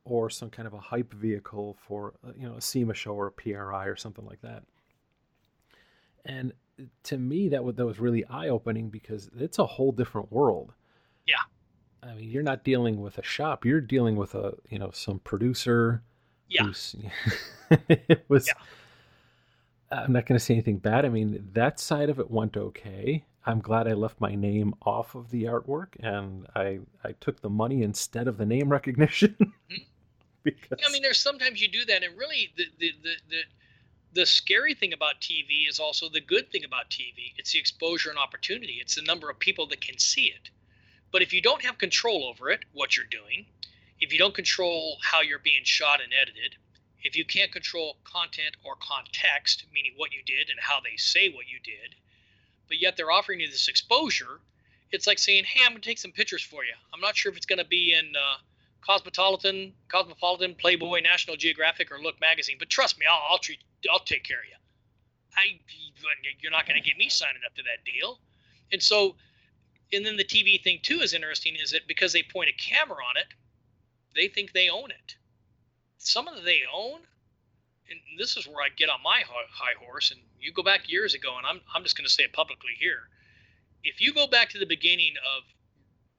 or 0.04 0.30
some 0.30 0.50
kind 0.50 0.68
of 0.68 0.74
a 0.74 0.78
hype 0.78 1.12
vehicle 1.12 1.76
for 1.86 2.14
uh, 2.26 2.30
you 2.38 2.48
know 2.48 2.54
a 2.54 2.60
SEMA 2.60 2.94
show 2.94 3.14
or 3.14 3.26
a 3.26 3.32
PRI 3.32 3.86
or 3.86 3.96
something 3.96 4.24
like 4.24 4.40
that. 4.42 4.62
And 6.24 6.52
to 7.04 7.18
me 7.18 7.48
that 7.48 7.64
was 7.64 7.76
that 7.76 7.86
was 7.86 7.98
really 7.98 8.24
eye 8.26 8.48
opening 8.48 8.90
because 8.90 9.30
it's 9.38 9.58
a 9.58 9.66
whole 9.66 9.92
different 9.92 10.30
world. 10.32 10.72
Yeah. 11.26 11.36
I 12.02 12.14
mean, 12.14 12.30
you're 12.30 12.42
not 12.42 12.64
dealing 12.64 13.00
with 13.00 13.18
a 13.18 13.22
shop; 13.22 13.64
you're 13.64 13.80
dealing 13.80 14.16
with 14.16 14.34
a 14.34 14.54
you 14.68 14.78
know 14.78 14.90
some 14.92 15.18
producer. 15.20 16.02
Yeah. 16.48 16.70
it 17.88 18.24
was. 18.28 18.48
I'm 19.94 20.12
not 20.12 20.26
going 20.26 20.38
to 20.38 20.44
say 20.44 20.54
anything 20.54 20.78
bad. 20.78 21.04
I 21.04 21.08
mean, 21.08 21.48
that 21.52 21.78
side 21.80 22.10
of 22.10 22.18
it 22.18 22.30
went 22.30 22.56
okay. 22.56 23.24
I'm 23.46 23.60
glad 23.60 23.86
I 23.86 23.92
left 23.92 24.20
my 24.20 24.34
name 24.34 24.74
off 24.82 25.14
of 25.14 25.30
the 25.30 25.44
artwork 25.44 25.88
and 26.00 26.46
I 26.56 26.80
I 27.04 27.12
took 27.20 27.40
the 27.40 27.50
money 27.50 27.82
instead 27.82 28.26
of 28.26 28.38
the 28.38 28.46
name 28.46 28.68
recognition. 28.78 29.36
Mm-hmm. 29.38 29.82
because 30.42 30.78
I 30.86 30.92
mean, 30.92 31.02
there's 31.02 31.18
sometimes 31.18 31.60
you 31.60 31.68
do 31.68 31.84
that, 31.84 32.02
and 32.02 32.16
really, 32.16 32.52
the 32.56 32.64
the, 32.78 32.92
the 33.02 33.14
the 33.28 33.42
the 34.14 34.26
scary 34.26 34.74
thing 34.74 34.92
about 34.92 35.20
TV 35.20 35.68
is 35.68 35.80
also 35.80 36.08
the 36.08 36.20
good 36.20 36.50
thing 36.50 36.64
about 36.64 36.88
TV. 36.88 37.34
It's 37.36 37.52
the 37.52 37.58
exposure 37.58 38.10
and 38.10 38.18
opportunity. 38.18 38.78
It's 38.80 38.94
the 38.94 39.02
number 39.02 39.28
of 39.28 39.38
people 39.38 39.66
that 39.68 39.80
can 39.80 39.98
see 39.98 40.26
it. 40.26 40.50
But 41.10 41.22
if 41.22 41.32
you 41.32 41.42
don't 41.42 41.64
have 41.64 41.78
control 41.78 42.24
over 42.24 42.48
it, 42.50 42.64
what 42.72 42.96
you're 42.96 43.06
doing, 43.06 43.46
if 44.00 44.12
you 44.12 44.18
don't 44.18 44.34
control 44.34 44.98
how 45.02 45.20
you're 45.20 45.38
being 45.38 45.64
shot 45.64 46.00
and 46.02 46.12
edited, 46.12 46.56
if 47.04 47.16
you 47.16 47.24
can't 47.24 47.52
control 47.52 47.96
content 48.04 48.56
or 48.64 48.76
context, 48.76 49.64
meaning 49.72 49.92
what 49.96 50.12
you 50.12 50.22
did 50.24 50.50
and 50.50 50.58
how 50.58 50.80
they 50.80 50.96
say 50.96 51.28
what 51.30 51.48
you 51.48 51.60
did, 51.62 51.94
but 52.66 52.80
yet 52.80 52.96
they're 52.96 53.12
offering 53.12 53.40
you 53.40 53.50
this 53.50 53.68
exposure, 53.68 54.40
it's 54.90 55.06
like 55.06 55.18
saying, 55.18 55.44
"Hey, 55.44 55.64
I'm 55.64 55.74
to 55.74 55.80
take 55.80 55.98
some 55.98 56.12
pictures 56.12 56.42
for 56.42 56.64
you. 56.64 56.72
I'm 56.92 57.00
not 57.00 57.16
sure 57.16 57.30
if 57.30 57.36
it's 57.36 57.46
to 57.58 57.64
be 57.64 57.94
in 57.94 58.16
uh, 58.16 58.36
Cosmopolitan, 58.84 59.72
Cosmopolitan, 59.88 60.54
Playboy, 60.54 61.00
National 61.00 61.36
Geographic, 61.36 61.90
or 61.90 61.98
Look 61.98 62.20
magazine. 62.20 62.56
But 62.58 62.68
trust 62.68 62.98
me, 62.98 63.06
I'll, 63.10 63.22
I'll 63.30 63.38
treat, 63.38 63.60
I'll 63.90 63.98
take 64.00 64.24
care 64.24 64.38
of 64.38 64.44
you. 64.46 64.56
I, 65.36 65.58
you're 66.40 66.52
not 66.52 66.66
to 66.80 66.86
get 66.86 66.96
me 66.96 67.08
signing 67.08 67.42
up 67.46 67.54
to 67.56 67.62
that 67.62 67.84
deal. 67.84 68.20
And 68.72 68.82
so, 68.82 69.16
and 69.92 70.04
then 70.04 70.16
the 70.16 70.24
TV 70.24 70.62
thing 70.62 70.80
too 70.82 71.00
is 71.00 71.14
interesting, 71.14 71.56
is 71.62 71.70
that 71.70 71.88
because 71.88 72.12
they 72.12 72.22
point 72.22 72.50
a 72.50 72.52
camera 72.52 72.96
on 72.96 73.16
it, 73.16 73.26
they 74.14 74.28
think 74.28 74.52
they 74.52 74.68
own 74.68 74.90
it. 74.90 75.16
Some 76.06 76.28
of 76.28 76.36
the 76.36 76.42
they 76.42 76.60
own, 76.72 77.00
and 77.90 77.98
this 78.18 78.36
is 78.36 78.46
where 78.46 78.62
I 78.62 78.68
get 78.76 78.88
on 78.88 79.02
my 79.02 79.22
high 79.26 79.74
horse. 79.84 80.10
And 80.10 80.20
you 80.40 80.52
go 80.52 80.62
back 80.62 80.90
years 80.90 81.14
ago, 81.14 81.36
and 81.36 81.46
I'm, 81.46 81.60
I'm 81.74 81.82
just 81.82 81.96
going 81.96 82.06
to 82.06 82.12
say 82.12 82.24
it 82.24 82.32
publicly 82.32 82.72
here. 82.78 83.08
If 83.82 84.00
you 84.00 84.14
go 84.14 84.26
back 84.26 84.50
to 84.50 84.58
the 84.58 84.66
beginning 84.66 85.14
of 85.36 85.42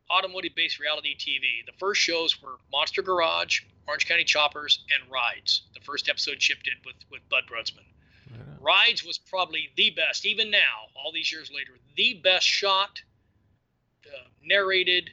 automotive-based 0.09 0.79
reality 0.79 1.15
TV. 1.15 1.65
The 1.65 1.77
first 1.77 2.01
shows 2.01 2.41
were 2.41 2.57
Monster 2.71 3.01
Garage, 3.01 3.61
Orange 3.87 4.07
County 4.07 4.23
Choppers, 4.23 4.83
and 4.93 5.11
Rides. 5.11 5.63
The 5.73 5.79
first 5.81 6.09
episode 6.09 6.41
shipped 6.41 6.67
in 6.67 6.73
with 6.85 6.95
with 7.11 7.27
Bud 7.29 7.43
Brutsman. 7.49 7.85
Rides 8.59 9.05
was 9.05 9.17
probably 9.17 9.69
the 9.75 9.91
best, 9.91 10.25
even 10.25 10.49
now, 10.49 10.89
all 10.95 11.11
these 11.11 11.31
years 11.31 11.51
later, 11.51 11.73
the 11.95 12.15
best 12.23 12.47
shot, 12.47 13.01
uh, 14.07 14.27
narrated, 14.43 15.11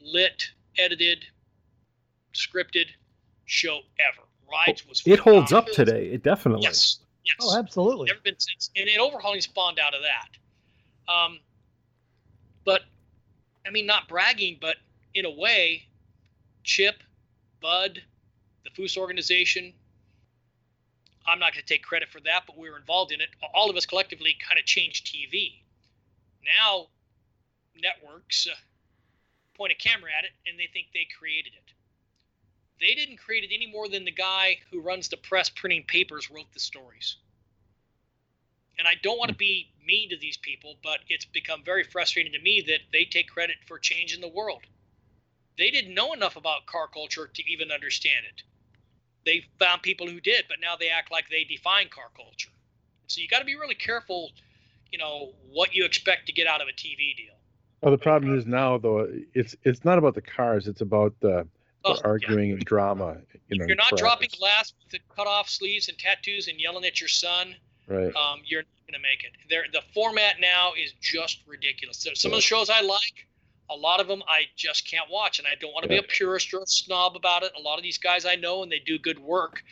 lit, 0.00 0.50
edited, 0.76 1.24
scripted 2.34 2.88
show 3.52 3.80
ever. 4.00 4.26
Rides 4.50 4.86
was. 4.86 5.02
it 5.06 5.18
holds 5.18 5.52
up 5.52 5.66
today. 5.66 6.06
It 6.06 6.22
definitely. 6.22 6.64
Yes. 6.64 6.98
Yes 7.24 7.36
Oh, 7.40 7.56
absolutely. 7.56 8.06
never 8.06 8.20
been 8.20 8.38
since. 8.38 8.70
And, 8.76 8.88
and 8.88 8.98
Overhaulin' 8.98 9.42
spawned 9.42 9.78
out 9.78 9.94
of 9.94 10.00
that. 10.02 11.12
Um, 11.12 11.38
but 12.64 12.82
I 13.66 13.70
mean, 13.70 13.86
not 13.86 14.08
bragging, 14.08 14.58
but 14.60 14.76
in 15.14 15.24
a 15.24 15.30
way, 15.30 15.84
Chip, 16.64 16.96
Bud, 17.60 18.02
the 18.64 18.70
Foose 18.70 18.96
organization. 18.96 19.72
I'm 21.24 21.38
not 21.38 21.52
going 21.52 21.62
to 21.62 21.68
take 21.68 21.84
credit 21.84 22.08
for 22.08 22.20
that, 22.22 22.42
but 22.46 22.58
we 22.58 22.68
were 22.68 22.76
involved 22.76 23.12
in 23.12 23.20
it. 23.20 23.28
All 23.54 23.70
of 23.70 23.76
us 23.76 23.86
collectively 23.86 24.34
kind 24.46 24.58
of 24.58 24.64
changed 24.66 25.06
TV. 25.06 25.60
Now, 26.60 26.88
networks 27.80 28.48
uh, 28.50 28.54
point 29.56 29.70
a 29.70 29.76
camera 29.76 30.10
at 30.18 30.24
it 30.24 30.32
and 30.48 30.58
they 30.58 30.68
think 30.72 30.88
they 30.92 31.06
created 31.16 31.52
it. 31.54 31.72
They 32.80 32.94
didn't 32.94 33.18
create 33.18 33.44
it 33.44 33.54
any 33.54 33.66
more 33.66 33.88
than 33.88 34.04
the 34.04 34.12
guy 34.12 34.58
who 34.70 34.80
runs 34.80 35.08
the 35.08 35.16
press 35.16 35.48
printing 35.50 35.84
papers 35.84 36.30
wrote 36.30 36.52
the 36.52 36.60
stories. 36.60 37.16
And 38.78 38.88
I 38.88 38.94
don't 39.02 39.18
want 39.18 39.30
to 39.30 39.36
be 39.36 39.72
mean 39.86 40.10
to 40.10 40.16
these 40.16 40.36
people, 40.38 40.76
but 40.82 41.00
it's 41.08 41.24
become 41.24 41.62
very 41.64 41.84
frustrating 41.84 42.32
to 42.32 42.40
me 42.40 42.62
that 42.68 42.80
they 42.92 43.04
take 43.04 43.28
credit 43.28 43.56
for 43.66 43.78
changing 43.78 44.20
the 44.20 44.28
world. 44.28 44.62
They 45.58 45.70
didn't 45.70 45.94
know 45.94 46.12
enough 46.12 46.36
about 46.36 46.66
car 46.66 46.88
culture 46.88 47.28
to 47.28 47.52
even 47.52 47.70
understand 47.72 48.26
it. 48.26 48.42
they 49.24 49.44
found 49.58 49.82
people 49.82 50.06
who 50.08 50.20
did, 50.20 50.44
but 50.48 50.58
now 50.60 50.76
they 50.76 50.88
act 50.88 51.12
like 51.12 51.28
they 51.30 51.44
define 51.44 51.88
car 51.88 52.10
culture. 52.16 52.50
So 53.06 53.20
you 53.20 53.28
got 53.28 53.40
to 53.40 53.44
be 53.44 53.56
really 53.56 53.74
careful, 53.74 54.32
you 54.90 54.98
know, 54.98 55.34
what 55.50 55.74
you 55.74 55.84
expect 55.84 56.26
to 56.26 56.32
get 56.32 56.46
out 56.46 56.60
of 56.60 56.68
a 56.68 56.72
TV 56.72 57.16
deal. 57.16 57.34
Well, 57.82 57.92
the 57.92 57.98
problem 57.98 58.36
is 58.38 58.46
now 58.46 58.78
though 58.78 59.08
it's 59.34 59.56
it's 59.64 59.84
not 59.84 59.98
about 59.98 60.14
the 60.14 60.22
cars; 60.22 60.68
it's 60.68 60.80
about 60.80 61.14
the, 61.20 61.46
Oh, 61.84 61.94
yeah. 61.94 62.00
arguing 62.04 62.52
and 62.52 62.64
drama. 62.64 63.18
You 63.48 63.58
know, 63.58 63.66
you're 63.66 63.76
not 63.76 63.96
dropping 63.96 64.28
glass 64.38 64.72
with 64.78 64.90
the 64.92 64.98
cut 65.14 65.26
off 65.26 65.48
sleeves 65.48 65.88
and 65.88 65.98
tattoos 65.98 66.48
and 66.48 66.58
yelling 66.60 66.84
at 66.84 67.00
your 67.00 67.08
son, 67.08 67.56
Right. 67.88 68.14
um, 68.14 68.40
you're 68.44 68.62
not 68.62 68.86
going 68.86 68.94
to 68.94 69.00
make 69.00 69.24
it. 69.24 69.32
There, 69.50 69.64
the 69.72 69.82
format 69.92 70.36
now 70.40 70.72
is 70.80 70.92
just 71.00 71.42
ridiculous. 71.46 71.98
So 71.98 72.10
some 72.14 72.32
of 72.32 72.36
the 72.38 72.42
shows 72.42 72.70
I 72.70 72.80
like, 72.80 73.26
a 73.70 73.74
lot 73.74 74.00
of 74.00 74.06
them 74.06 74.22
I 74.28 74.42
just 74.56 74.88
can't 74.88 75.10
watch, 75.10 75.38
and 75.38 75.48
I 75.48 75.54
don't 75.60 75.72
want 75.72 75.84
to 75.86 75.92
Yeah. 75.94 76.00
be 76.00 76.04
a 76.06 76.08
purist 76.08 76.52
or 76.54 76.58
a 76.62 76.66
snob 76.66 77.16
about 77.16 77.42
it. 77.42 77.52
A 77.56 77.60
lot 77.60 77.78
of 77.78 77.82
these 77.82 77.98
guys 77.98 78.24
I 78.24 78.36
know, 78.36 78.62
and 78.62 78.70
they 78.70 78.78
do 78.78 78.98
good 78.98 79.18
work, 79.18 79.64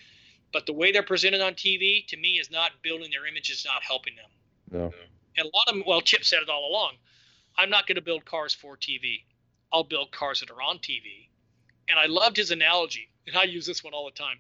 but 0.53 0.67
the 0.67 0.73
way 0.73 0.91
they're 0.91 1.03
presented 1.05 1.41
on 1.41 1.55
TV 1.55 2.05
to 2.09 2.17
me 2.17 2.39
is 2.39 2.51
not 2.51 2.73
building 2.83 3.11
their 3.11 3.27
image, 3.27 3.51
is 3.51 3.65
not 3.65 3.83
helping 3.83 4.15
them. 4.17 4.31
No. 4.71 4.93
And 5.37 5.47
a 5.47 5.57
lot 5.57 5.69
of 5.69 5.75
them, 5.75 5.85
well, 5.87 6.01
Chip 6.01 6.25
said 6.25 6.43
it 6.43 6.49
all 6.49 6.69
along. 6.69 6.97
I'm 7.57 7.71
not 7.71 7.87
going 7.87 7.97
to 7.97 8.03
build 8.03 8.25
cars 8.25 8.53
for 8.55 8.77
TV. 8.77 9.25
I'll 9.73 9.85
build 9.85 10.11
cars 10.11 10.41
that 10.41 10.51
are 10.51 10.61
on 10.61 10.79
TV. 10.79 11.29
And 11.91 11.99
I 11.99 12.07
loved 12.07 12.37
his 12.37 12.51
analogy, 12.51 13.09
and 13.27 13.37
I 13.37 13.45
use 13.45 13.67
this 13.67 13.83
one 13.83 13.93
all 13.93 14.05
the 14.05 14.13
time. 14.13 14.39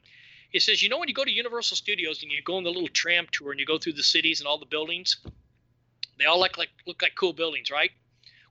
He 0.50 0.58
says, 0.58 0.82
you 0.82 0.88
know, 0.88 0.98
when 0.98 1.08
you 1.08 1.14
go 1.14 1.24
to 1.24 1.30
Universal 1.30 1.76
Studios 1.76 2.22
and 2.22 2.32
you 2.32 2.42
go 2.42 2.56
on 2.56 2.64
the 2.64 2.70
little 2.70 2.88
tram 2.88 3.26
tour 3.30 3.50
and 3.50 3.60
you 3.60 3.66
go 3.66 3.78
through 3.78 3.92
the 3.92 4.02
cities 4.02 4.40
and 4.40 4.48
all 4.48 4.58
the 4.58 4.66
buildings, 4.66 5.18
they 6.18 6.24
all 6.24 6.40
look 6.40 6.58
like 6.58 6.70
look 6.86 7.02
like 7.02 7.14
cool 7.14 7.32
buildings, 7.32 7.70
right? 7.70 7.90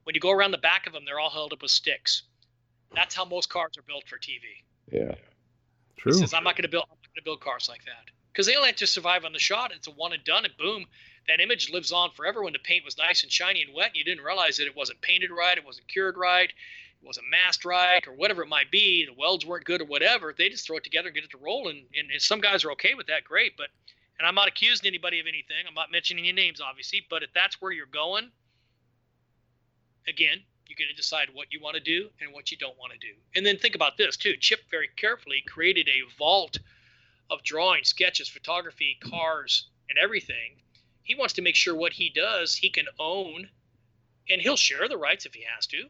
When 0.04 0.16
you 0.16 0.22
go 0.22 0.32
around 0.32 0.52
the 0.52 0.58
back 0.58 0.88
of 0.88 0.94
them, 0.94 1.04
they're 1.06 1.20
all 1.20 1.30
held 1.30 1.54
up 1.54 1.62
with 1.62 1.72
sticks. 1.72 2.24
That's 2.96 3.14
how 3.14 3.26
most 3.26 3.50
cars 3.50 3.78
are 3.78 3.84
built 3.84 4.08
for 4.08 4.18
TV. 4.18 4.64
Yeah. 4.92 5.16
True. 5.98 6.14
He 6.14 6.20
says, 6.20 6.34
I'm 6.34 6.44
not 6.44 6.56
going 6.56 6.64
to 6.64 6.70
build. 6.70 6.86
I'm 6.86 6.98
not 6.98 7.10
going 7.10 7.18
to 7.18 7.24
build 7.24 7.42
cars 7.42 7.68
like 7.70 7.84
that 7.86 8.10
because 8.32 8.48
they 8.48 8.56
only 8.56 8.70
have 8.70 8.78
to 8.78 8.88
survive 8.88 9.26
on 9.26 9.34
the 9.34 9.40
shot. 9.40 9.72
It's 9.76 9.88
a 9.88 9.92
one 9.92 10.14
and 10.14 10.24
done, 10.24 10.46
and 10.46 10.56
boom, 10.58 10.86
that 11.28 11.42
image 11.42 11.70
lives 11.70 11.92
on 11.92 12.12
forever. 12.12 12.42
When 12.42 12.54
the 12.54 12.60
paint 12.60 12.86
was 12.86 12.98
nice 12.98 13.24
and 13.24 13.32
shiny 13.32 13.62
and 13.62 13.74
wet, 13.74 13.88
and 13.88 13.96
you 13.98 14.06
didn't 14.06 14.24
realize 14.24 14.58
that 14.58 14.66
it 14.66 14.76
wasn't 14.76 15.02
painted 15.02 15.30
right, 15.30 15.58
it 15.58 15.66
wasn't 15.66 15.88
cured 15.88 16.16
right, 16.18 16.50
it 16.50 16.56
wasn't 17.02 17.28
masked 17.30 17.66
right, 17.66 18.06
or 18.08 18.14
whatever 18.14 18.44
it 18.44 18.50
might 18.50 18.72
be. 18.72 19.06
The 19.06 19.14
welds 19.14 19.46
weren't 19.46 19.66
good 19.66 19.82
or 19.82 19.86
whatever. 19.86 20.34
They 20.38 20.50
just 20.50 20.66
throw 20.66 20.78
it 20.78 20.84
together 20.84 21.08
and 21.08 21.16
get 21.16 21.24
it 21.24 21.32
to 21.32 21.38
roll, 21.38 21.70
and, 21.70 21.86
and, 21.98 22.22
some 22.22 22.42
guys 22.42 22.64
are 22.64 22.72
okay 22.74 22.94
with 22.94 23.08
that. 23.08 23.24
Great, 23.24 23.56
but 23.58 23.68
and 24.20 24.28
I'm 24.28 24.36
not 24.36 24.50
accusing 24.50 24.88
anybody 24.88 25.20
of 25.20 25.28
anything. 25.28 25.66
I'm 25.68 25.74
not 25.74 25.92
mentioning 25.92 26.26
any 26.28 26.34
names, 26.34 26.60
obviously, 26.60 27.06
but 27.10 27.24
if 27.24 27.30
that's 27.34 27.62
where 27.62 27.72
you're 27.72 27.86
going, 27.86 28.30
again, 30.08 30.40
you 30.68 30.76
get 30.76 30.90
to 30.90 30.96
decide 30.96 31.30
what 31.34 31.48
you 31.52 31.62
want 31.62 31.76
to 31.76 31.82
do 31.82 32.10
and 32.22 32.34
what 32.34 32.52
you 32.52 32.58
don't 32.58 32.78
want 32.78 32.92
to 32.92 33.00
do. 33.00 33.14
And 33.36 33.46
then 33.46 33.58
think 33.58 33.76
about 33.76 33.98
this 33.98 34.18
too. 34.18 34.36
Chip 34.38 34.60
very 34.70 34.90
carefully 34.98 35.42
created 35.48 35.88
a 35.88 36.18
vault 36.18 36.60
of 37.30 37.44
drawing, 37.44 37.84
sketches, 37.84 38.28
photography, 38.28 38.98
cars, 39.02 39.70
and 39.90 39.98
everything. 39.98 40.62
He 41.04 41.16
wants 41.16 41.34
to 41.36 41.42
make 41.42 41.56
sure 41.56 41.76
what 41.76 41.94
he 41.94 42.10
does, 42.10 42.56
he 42.56 42.70
can 42.70 42.86
own, 43.00 43.50
and 44.30 44.42
he'll 44.42 44.58
share 44.58 44.88
the 44.88 44.98
rights 44.98 45.26
if 45.26 45.34
he 45.34 45.44
has 45.56 45.66
to, 45.68 45.86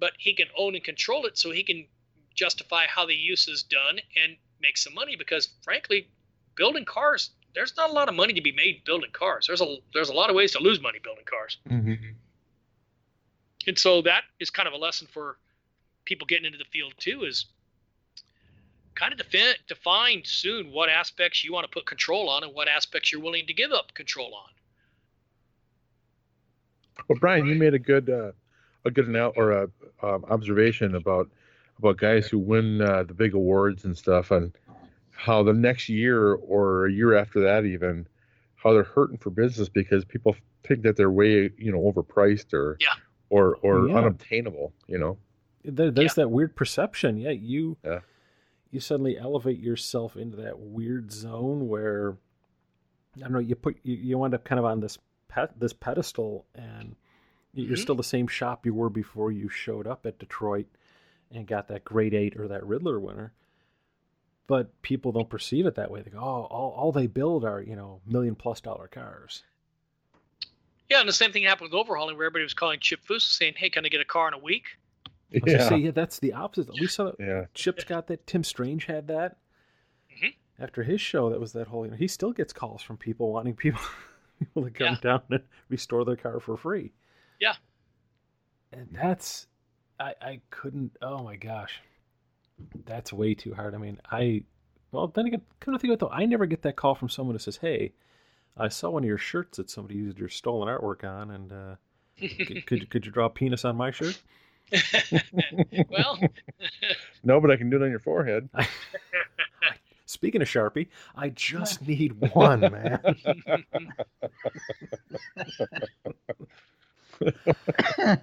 but 0.00 0.12
he 0.18 0.34
can 0.34 0.46
own 0.56 0.74
and 0.74 0.82
control 0.82 1.26
it 1.26 1.38
so 1.38 1.50
he 1.50 1.62
can 1.62 1.86
justify 2.34 2.86
how 2.86 3.06
the 3.06 3.14
use 3.14 3.46
is 3.46 3.62
done 3.62 4.00
and 4.22 4.36
make 4.60 4.76
some 4.76 4.94
money 4.94 5.14
because 5.16 5.50
frankly, 5.62 6.08
building 6.56 6.84
cars, 6.84 7.30
there's 7.54 7.76
not 7.76 7.90
a 7.90 7.92
lot 7.92 8.08
of 8.08 8.14
money 8.14 8.32
to 8.32 8.40
be 8.40 8.52
made 8.52 8.82
building 8.84 9.10
cars. 9.12 9.46
There's 9.46 9.60
a 9.60 9.76
there's 9.92 10.08
a 10.08 10.14
lot 10.14 10.30
of 10.30 10.36
ways 10.36 10.52
to 10.52 10.60
lose 10.60 10.80
money 10.80 10.98
building 11.02 11.24
cars. 11.24 11.58
Mm-hmm. 11.68 12.12
And 13.66 13.78
so 13.78 14.02
that 14.02 14.24
is 14.40 14.50
kind 14.50 14.66
of 14.66 14.72
a 14.72 14.78
lesson 14.78 15.06
for 15.12 15.36
people 16.04 16.26
getting 16.26 16.46
into 16.46 16.58
the 16.58 16.64
field 16.64 16.94
too 16.98 17.24
is 17.24 17.46
kind 18.94 19.12
of 19.12 19.18
define, 19.18 19.54
define 19.68 20.22
soon 20.24 20.72
what 20.72 20.88
aspects 20.88 21.44
you 21.44 21.52
want 21.52 21.64
to 21.64 21.70
put 21.70 21.86
control 21.86 22.28
on 22.28 22.42
and 22.42 22.54
what 22.54 22.68
aspects 22.68 23.12
you're 23.12 23.20
willing 23.20 23.46
to 23.46 23.54
give 23.54 23.70
up 23.70 23.94
control 23.94 24.34
on. 24.34 24.50
Well, 27.08 27.18
Brian, 27.18 27.46
you 27.46 27.54
made 27.54 27.74
a 27.74 27.78
good 27.78 28.10
uh, 28.10 28.32
a 28.84 28.90
good 28.90 29.08
anal- 29.08 29.32
or 29.36 29.52
a 29.52 29.68
um, 30.02 30.24
observation 30.28 30.94
about 30.94 31.28
about 31.78 31.96
guys 31.96 32.26
who 32.28 32.38
win 32.38 32.80
uh, 32.82 33.02
the 33.04 33.14
big 33.14 33.34
awards 33.34 33.84
and 33.84 33.96
stuff, 33.96 34.30
and 34.30 34.52
how 35.10 35.42
the 35.42 35.52
next 35.52 35.88
year 35.88 36.34
or 36.34 36.86
a 36.86 36.92
year 36.92 37.14
after 37.16 37.40
that, 37.40 37.64
even 37.64 38.06
how 38.56 38.72
they're 38.72 38.82
hurting 38.82 39.16
for 39.18 39.30
business 39.30 39.68
because 39.68 40.04
people 40.04 40.36
think 40.66 40.82
that 40.82 40.96
they're 40.96 41.10
way 41.10 41.50
you 41.58 41.72
know 41.72 41.78
overpriced 41.80 42.52
or 42.52 42.76
Yeah. 42.80 42.88
or 43.30 43.56
or 43.62 43.88
Yeah. 43.88 43.96
unobtainable. 43.98 44.72
You 44.86 44.98
know. 44.98 45.18
there, 45.64 45.90
there's 45.90 46.14
that 46.14 46.30
weird 46.30 46.54
perception. 46.56 47.16
Yeah, 47.18 47.30
you 47.30 47.76
Yeah. 47.84 48.00
you 48.70 48.80
suddenly 48.80 49.18
elevate 49.18 49.58
yourself 49.58 50.16
into 50.16 50.36
that 50.38 50.58
weird 50.58 51.10
zone 51.12 51.68
where 51.68 52.16
I 53.16 53.20
don't 53.20 53.32
know. 53.32 53.38
You 53.40 53.56
put 53.56 53.78
you, 53.82 53.96
you 53.96 54.18
wind 54.18 54.34
up 54.34 54.44
kind 54.44 54.58
of 54.58 54.64
on 54.64 54.80
this 54.80 54.98
pet 55.28 55.58
this 55.58 55.72
pedestal, 55.72 56.46
and 56.54 56.88
you- 56.90 56.96
you're 57.52 57.76
Mhm. 57.76 57.80
still 57.80 57.94
the 57.94 58.04
same 58.04 58.26
shop 58.28 58.64
you 58.64 58.72
were 58.74 58.90
before 58.90 59.32
you 59.32 59.48
showed 59.48 59.86
up 59.86 60.06
at 60.06 60.18
Detroit 60.18 60.66
and 61.30 61.46
got 61.46 61.68
that 61.68 61.84
Great 61.84 62.14
Eight 62.14 62.36
or 62.38 62.48
that 62.48 62.62
Ridler 62.62 63.00
winner. 63.00 63.32
But 64.46 64.80
people 64.82 65.12
don't 65.12 65.28
perceive 65.30 65.64
it 65.66 65.76
that 65.76 65.90
way. 65.90 66.02
They 66.02 66.10
go, 66.10 66.18
"Oh, 66.18 66.44
all, 66.50 66.72
all 66.72 66.92
they 66.92 67.06
build 67.06 67.44
are 67.44 67.60
you 67.62 67.76
know 67.76 68.00
million 68.06 68.34
plus 68.34 68.60
dollar 68.60 68.88
cars." 68.88 69.44
Yeah, 70.88 70.98
and 71.00 71.08
the 71.08 71.12
same 71.12 71.30
thing 71.30 71.44
happened 71.44 71.70
with 71.72 71.86
Overhaulin' 71.86 72.16
where 72.16 72.26
everybody 72.26 72.42
was 72.42 72.54
calling 72.54 72.80
Chip 72.80 73.00
Foose 73.04 73.22
saying, 73.22 73.54
Hey, 73.56 73.70
can 73.70 73.86
I 73.86 73.88
get 73.88 74.00
a 74.00 74.04
car 74.04 74.26
in 74.26 74.34
a 74.34 74.38
week? 74.38 74.64
I 75.06 75.10
was 75.34 75.42
gonna 75.44 75.58
Yeah. 75.58 75.68
say, 75.68 75.76
yeah, 75.76 75.90
that's 75.92 76.18
the 76.18 76.32
opposite. 76.32 76.74
We 76.80 76.88
saw 76.88 77.12
Yeah. 77.20 77.44
Chip's 77.54 77.84
got 77.84 78.08
that. 78.08 78.26
Tim 78.26 78.42
Strange 78.42 78.86
had 78.86 79.06
that. 79.06 79.38
Mhm. 80.12 80.34
After 80.58 80.82
his 80.82 81.00
show, 81.00 81.30
that 81.30 81.38
was 81.38 81.52
that 81.52 81.68
whole. 81.68 81.84
You 81.84 81.92
know, 81.92 81.96
he 81.96 82.08
still 82.08 82.32
gets 82.32 82.52
calls 82.52 82.82
from 82.82 82.96
people 82.96 83.30
wanting 83.32 83.54
people 83.54 83.80
people 84.40 84.64
to 84.64 84.70
come 84.72 84.94
Yeah. 84.94 85.00
down 85.00 85.22
and 85.30 85.44
restore 85.68 86.04
their 86.04 86.16
car 86.16 86.40
for 86.40 86.56
free. 86.56 86.90
Yeah. 87.40 87.54
And 88.72 88.88
that's, 88.92 89.46
I 89.98 90.14
I 90.20 90.40
couldn't. 90.50 90.96
Oh 91.02 91.22
my 91.22 91.36
gosh, 91.36 91.80
that's 92.84 93.12
way 93.12 93.34
too 93.34 93.54
hard. 93.54 93.74
I 93.74 93.78
mean, 93.78 93.98
I. 94.10 94.44
Well, 94.92 95.08
then 95.08 95.26
again, 95.26 95.42
come 95.60 95.74
to 95.74 95.78
think 95.78 95.90
of 95.90 95.94
it 95.94 96.00
though, 96.00 96.10
I 96.10 96.24
never 96.26 96.46
get 96.46 96.62
that 96.62 96.76
call 96.76 96.94
from 96.94 97.08
someone 97.08 97.34
who 97.34 97.38
says, 97.40 97.56
"Hey, 97.58 97.92
I 98.56 98.68
saw 98.68 98.90
one 98.90 99.02
of 99.04 99.08
your 99.08 99.18
shirts 99.18 99.56
that 99.58 99.70
somebody 99.70 99.96
used 99.96 100.18
your 100.18 100.28
stolen 100.28 100.68
artwork 100.68 101.04
on, 101.04 101.30
and 101.32 101.52
uh, 101.52 101.76
could, 102.46 102.66
could 102.66 102.90
could 102.90 103.06
you 103.06 103.12
draw 103.12 103.26
a 103.26 103.30
penis 103.30 103.64
on 103.64 103.76
my 103.76 103.90
shirt?" 103.90 104.20
well, 105.88 106.18
No, 107.24 107.40
but 107.40 107.50
I 107.50 107.56
can 107.56 107.70
do 107.70 107.76
it 107.76 107.82
on 107.84 107.90
your 107.90 107.98
forehead. 107.98 108.48
Speaking 110.06 110.42
of 110.42 110.48
Sharpie, 110.48 110.88
I 111.16 111.28
just 111.30 111.86
need 111.86 112.20
one, 112.34 112.60
man. 112.60 113.00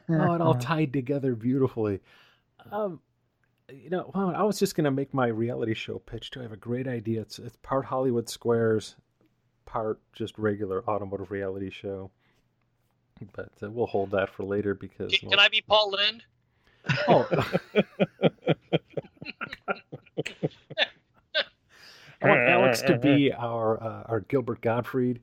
oh, 0.09 0.33
it 0.33 0.41
all 0.41 0.55
tied 0.55 0.93
together 0.93 1.35
beautifully. 1.35 1.99
Um, 2.71 2.99
you 3.71 3.89
know, 3.89 4.11
well, 4.13 4.33
I 4.35 4.43
was 4.43 4.59
just 4.59 4.75
gonna 4.75 4.91
make 4.91 5.13
my 5.13 5.27
reality 5.27 5.73
show 5.73 5.99
pitch 5.99 6.31
too. 6.31 6.39
I 6.39 6.43
have 6.43 6.51
a 6.51 6.57
great 6.57 6.87
idea. 6.87 7.21
It's 7.21 7.39
it's 7.39 7.57
part 7.57 7.85
Hollywood 7.85 8.29
Squares, 8.29 8.95
part 9.65 9.99
just 10.13 10.37
regular 10.37 10.83
automotive 10.89 11.31
reality 11.31 11.69
show. 11.69 12.11
But 13.33 13.51
uh, 13.63 13.69
we'll 13.69 13.87
hold 13.87 14.11
that 14.11 14.29
for 14.29 14.43
later 14.43 14.73
because. 14.75 15.11
can, 15.11 15.29
can 15.29 15.39
I 15.39 15.49
be 15.49 15.61
Paul 15.61 15.91
Lynde? 15.91 16.23
Oh. 17.07 17.27
I 22.21 22.27
want 22.29 22.41
Alex 22.49 22.81
to 22.83 22.97
be 22.97 23.31
our 23.33 23.81
uh, 23.81 24.03
our 24.07 24.21
Gilbert 24.21 24.61
Gottfried. 24.61 25.21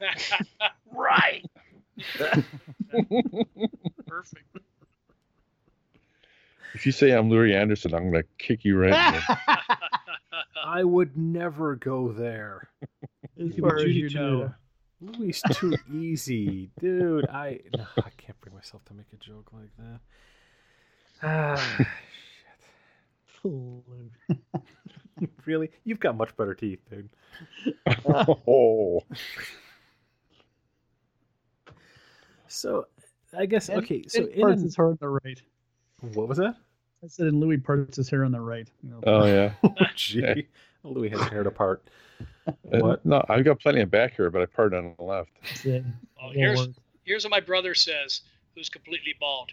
right. 0.92 1.44
Perfect. 4.06 4.44
If 6.74 6.86
you 6.86 6.92
say 6.92 7.10
I'm 7.10 7.28
Louie 7.28 7.54
Anderson, 7.54 7.94
I'm 7.94 8.10
gonna 8.10 8.22
kick 8.38 8.64
you 8.64 8.78
right. 8.78 9.14
in 9.14 9.20
I 10.64 10.84
would 10.84 11.16
never 11.16 11.76
go 11.76 12.12
there. 12.12 12.70
as 13.38 13.54
far 13.56 13.76
as 13.76 13.84
you 13.84 14.08
know. 14.10 14.30
Judah. 14.40 14.56
Louie 15.00 15.34
too 15.54 15.76
easy, 15.92 16.70
dude. 16.80 17.28
I 17.28 17.60
no, 17.76 17.86
I 17.98 18.10
can't 18.16 18.40
bring 18.40 18.54
myself 18.54 18.84
to 18.86 18.94
make 18.94 19.06
a 19.12 19.16
joke 19.16 19.50
like 19.52 19.70
that. 19.78 20.00
Ah, 21.24 21.86
Fool. 23.42 23.84
shit. 24.28 24.38
really? 25.46 25.70
You've 25.84 26.00
got 26.00 26.16
much 26.16 26.36
better 26.36 26.54
teeth, 26.54 26.80
dude. 26.90 27.08
oh. 28.06 29.02
So, 32.52 32.86
I 33.36 33.46
guess 33.46 33.68
And- 33.68 33.82
okay. 33.82 34.02
So, 34.08 34.20
and 34.24 34.28
in 34.32 34.40
parts 34.40 34.60
an, 34.60 34.66
his 34.66 34.76
hair 34.76 34.86
on 34.86 34.98
the 35.00 35.08
right. 35.08 35.42
what 36.14 36.28
was 36.28 36.38
that? 36.38 36.56
I 37.04 37.08
said, 37.08 37.26
in 37.26 37.40
Louis 37.40 37.58
parts 37.58 37.96
his 37.96 38.08
hair 38.08 38.24
on 38.24 38.32
the 38.32 38.40
right. 38.40 38.68
You 38.82 38.90
know. 38.90 39.00
Oh 39.06 39.26
yeah. 39.26 39.52
Oh, 39.64 39.84
gee, 39.96 40.46
Louis 40.84 41.08
has 41.10 41.20
hair 41.28 41.42
apart. 41.42 41.82
What? 42.62 42.98
Uh, 42.98 43.02
No, 43.04 43.24
I've 43.28 43.44
got 43.44 43.60
plenty 43.60 43.80
of 43.80 43.90
back 43.90 44.14
hair, 44.16 44.30
but 44.30 44.42
I 44.42 44.46
parted 44.46 44.76
on 44.76 44.94
the 44.98 45.04
left. 45.04 45.30
That's. 45.64 45.84
Oh, 46.22 46.30
here's 46.32 46.58
work. 46.58 46.70
here's 47.04 47.24
what 47.24 47.30
my 47.30 47.40
brother 47.40 47.74
says, 47.74 48.20
who's 48.54 48.68
completely 48.68 49.14
bald. 49.18 49.50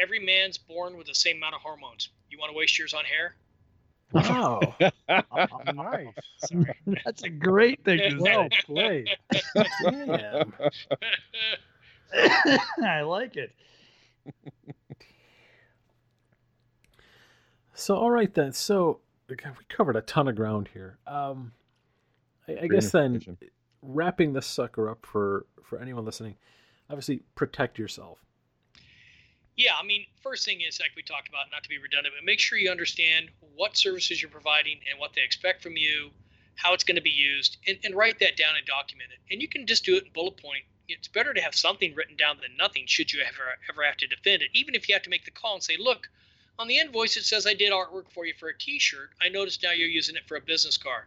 Every 0.00 0.20
man's 0.20 0.56
born 0.56 0.96
with 0.96 1.06
the 1.06 1.14
same 1.14 1.36
amount 1.38 1.54
of 1.56 1.60
hormones. 1.62 2.10
You 2.30 2.38
want 2.38 2.52
to 2.52 2.56
waste 2.56 2.78
yours 2.78 2.94
on 2.94 3.04
hair? 3.04 3.34
Wow. 4.12 4.60
nice. 5.74 6.64
That's 7.04 7.22
a 7.24 7.28
great 7.28 7.84
thing 7.84 7.98
to 7.98 8.16
well 8.20 8.48
say. 8.50 8.60
played. 8.66 9.08
Damn. 9.82 10.52
I 12.84 13.02
like 13.02 13.36
it. 13.36 13.52
So, 17.80 17.96
all 17.96 18.10
right 18.10 18.32
then. 18.34 18.52
So, 18.52 19.00
okay, 19.32 19.48
we 19.50 19.64
covered 19.68 19.96
a 19.96 20.02
ton 20.02 20.28
of 20.28 20.36
ground 20.36 20.68
here. 20.70 20.98
Um, 21.06 21.52
I, 22.46 22.58
I 22.64 22.66
guess 22.66 22.90
then, 22.90 23.38
wrapping 23.80 24.34
this 24.34 24.46
sucker 24.46 24.90
up 24.90 25.06
for 25.06 25.46
for 25.64 25.78
anyone 25.78 26.04
listening, 26.04 26.36
obviously 26.90 27.22
protect 27.36 27.78
yourself. 27.78 28.18
Yeah, 29.56 29.72
I 29.80 29.84
mean, 29.84 30.04
first 30.22 30.44
thing 30.44 30.60
is 30.60 30.78
like 30.78 30.90
we 30.94 31.02
talked 31.02 31.28
about, 31.28 31.46
not 31.50 31.62
to 31.62 31.70
be 31.70 31.78
redundant, 31.78 32.14
but 32.18 32.24
make 32.24 32.38
sure 32.38 32.58
you 32.58 32.70
understand 32.70 33.30
what 33.54 33.78
services 33.78 34.20
you're 34.20 34.30
providing 34.30 34.80
and 34.90 35.00
what 35.00 35.12
they 35.14 35.22
expect 35.22 35.62
from 35.62 35.76
you, 35.76 36.10
how 36.56 36.74
it's 36.74 36.84
going 36.84 36.96
to 36.96 37.02
be 37.02 37.10
used, 37.10 37.56
and, 37.66 37.78
and 37.84 37.94
write 37.94 38.18
that 38.20 38.36
down 38.36 38.56
and 38.56 38.66
document 38.66 39.10
it. 39.10 39.32
And 39.32 39.40
you 39.40 39.48
can 39.48 39.66
just 39.66 39.84
do 39.84 39.96
it 39.96 40.04
in 40.04 40.12
bullet 40.12 40.36
point. 40.36 40.64
It's 40.90 41.08
better 41.08 41.32
to 41.34 41.40
have 41.40 41.54
something 41.54 41.94
written 41.94 42.16
down 42.16 42.38
than 42.40 42.56
nothing 42.56 42.84
should 42.86 43.12
you 43.12 43.20
ever 43.22 43.56
ever 43.68 43.84
have 43.84 43.96
to 43.98 44.06
defend 44.06 44.42
it. 44.42 44.50
Even 44.52 44.74
if 44.74 44.88
you 44.88 44.94
have 44.94 45.02
to 45.04 45.10
make 45.10 45.24
the 45.24 45.30
call 45.30 45.54
and 45.54 45.62
say, 45.62 45.76
look, 45.78 46.08
on 46.58 46.68
the 46.68 46.78
invoice 46.78 47.16
it 47.16 47.24
says 47.24 47.46
I 47.46 47.54
did 47.54 47.72
artwork 47.72 48.10
for 48.10 48.26
you 48.26 48.34
for 48.38 48.48
a 48.48 48.58
T-shirt. 48.58 49.10
I 49.20 49.28
noticed 49.28 49.62
now 49.62 49.72
you're 49.72 49.88
using 49.88 50.16
it 50.16 50.26
for 50.26 50.36
a 50.36 50.40
business 50.40 50.76
card. 50.76 51.04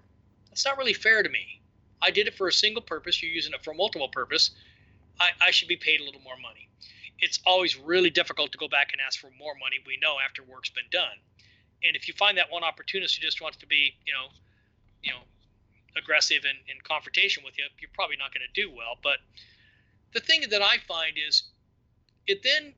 That's 0.49 0.65
not 0.65 0.77
really 0.77 0.93
fair 0.93 1.23
to 1.23 1.29
me. 1.29 1.61
I 2.01 2.11
did 2.11 2.27
it 2.27 2.35
for 2.35 2.47
a 2.47 2.53
single 2.53 2.81
purpose. 2.81 3.21
You're 3.21 3.31
using 3.31 3.53
it 3.53 3.63
for 3.63 3.73
multiple 3.73 4.09
purpose. 4.09 4.51
I, 5.19 5.29
I 5.41 5.51
should 5.51 5.67
be 5.67 5.77
paid 5.77 6.01
a 6.01 6.03
little 6.03 6.21
more 6.21 6.37
money 6.41 6.69
it's 7.23 7.39
always 7.45 7.79
really 7.79 8.09
difficult 8.09 8.51
to 8.51 8.57
go 8.57 8.67
back 8.67 8.89
and 8.91 9.01
ask 9.01 9.19
for 9.19 9.31
more 9.39 9.55
money. 9.55 9.77
We 9.87 9.97
know 9.97 10.17
after 10.19 10.43
work's 10.43 10.69
been 10.69 10.91
done, 10.91 11.15
and 11.83 11.95
if 11.95 12.07
you 12.07 12.13
find 12.13 12.37
that 12.37 12.51
one 12.51 12.63
opportunist 12.63 13.15
who 13.15 13.21
just 13.21 13.41
wants 13.41 13.57
to 13.59 13.65
be, 13.65 13.95
you 14.05 14.11
know, 14.11 14.27
you 15.01 15.11
know, 15.11 15.23
aggressive 15.95 16.43
and 16.43 16.57
in 16.67 16.81
confrontation 16.83 17.43
with 17.45 17.57
you, 17.57 17.63
you're 17.79 17.95
probably 17.95 18.17
not 18.17 18.33
going 18.33 18.43
to 18.43 18.51
do 18.51 18.69
well. 18.75 18.99
But 19.01 19.23
the 20.13 20.19
thing 20.19 20.43
that 20.49 20.61
I 20.61 20.77
find 20.87 21.17
is, 21.27 21.43
it 22.27 22.41
then, 22.43 22.73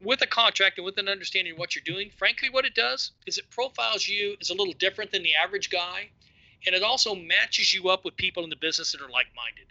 with 0.00 0.20
a 0.22 0.26
contract 0.26 0.78
and 0.78 0.84
with 0.84 0.98
an 0.98 1.08
understanding 1.08 1.54
of 1.54 1.58
what 1.58 1.74
you're 1.74 1.84
doing, 1.84 2.10
frankly, 2.16 2.50
what 2.50 2.64
it 2.64 2.74
does 2.74 3.12
is 3.26 3.38
it 3.38 3.48
profiles 3.50 4.06
you 4.06 4.36
as 4.40 4.50
a 4.50 4.54
little 4.54 4.74
different 4.74 5.10
than 5.10 5.22
the 5.22 5.34
average 5.34 5.70
guy, 5.70 6.10
and 6.66 6.74
it 6.74 6.82
also 6.82 7.14
matches 7.14 7.72
you 7.72 7.88
up 7.88 8.04
with 8.04 8.16
people 8.16 8.44
in 8.44 8.50
the 8.50 8.56
business 8.56 8.92
that 8.92 9.00
are 9.00 9.08
like-minded. 9.08 9.66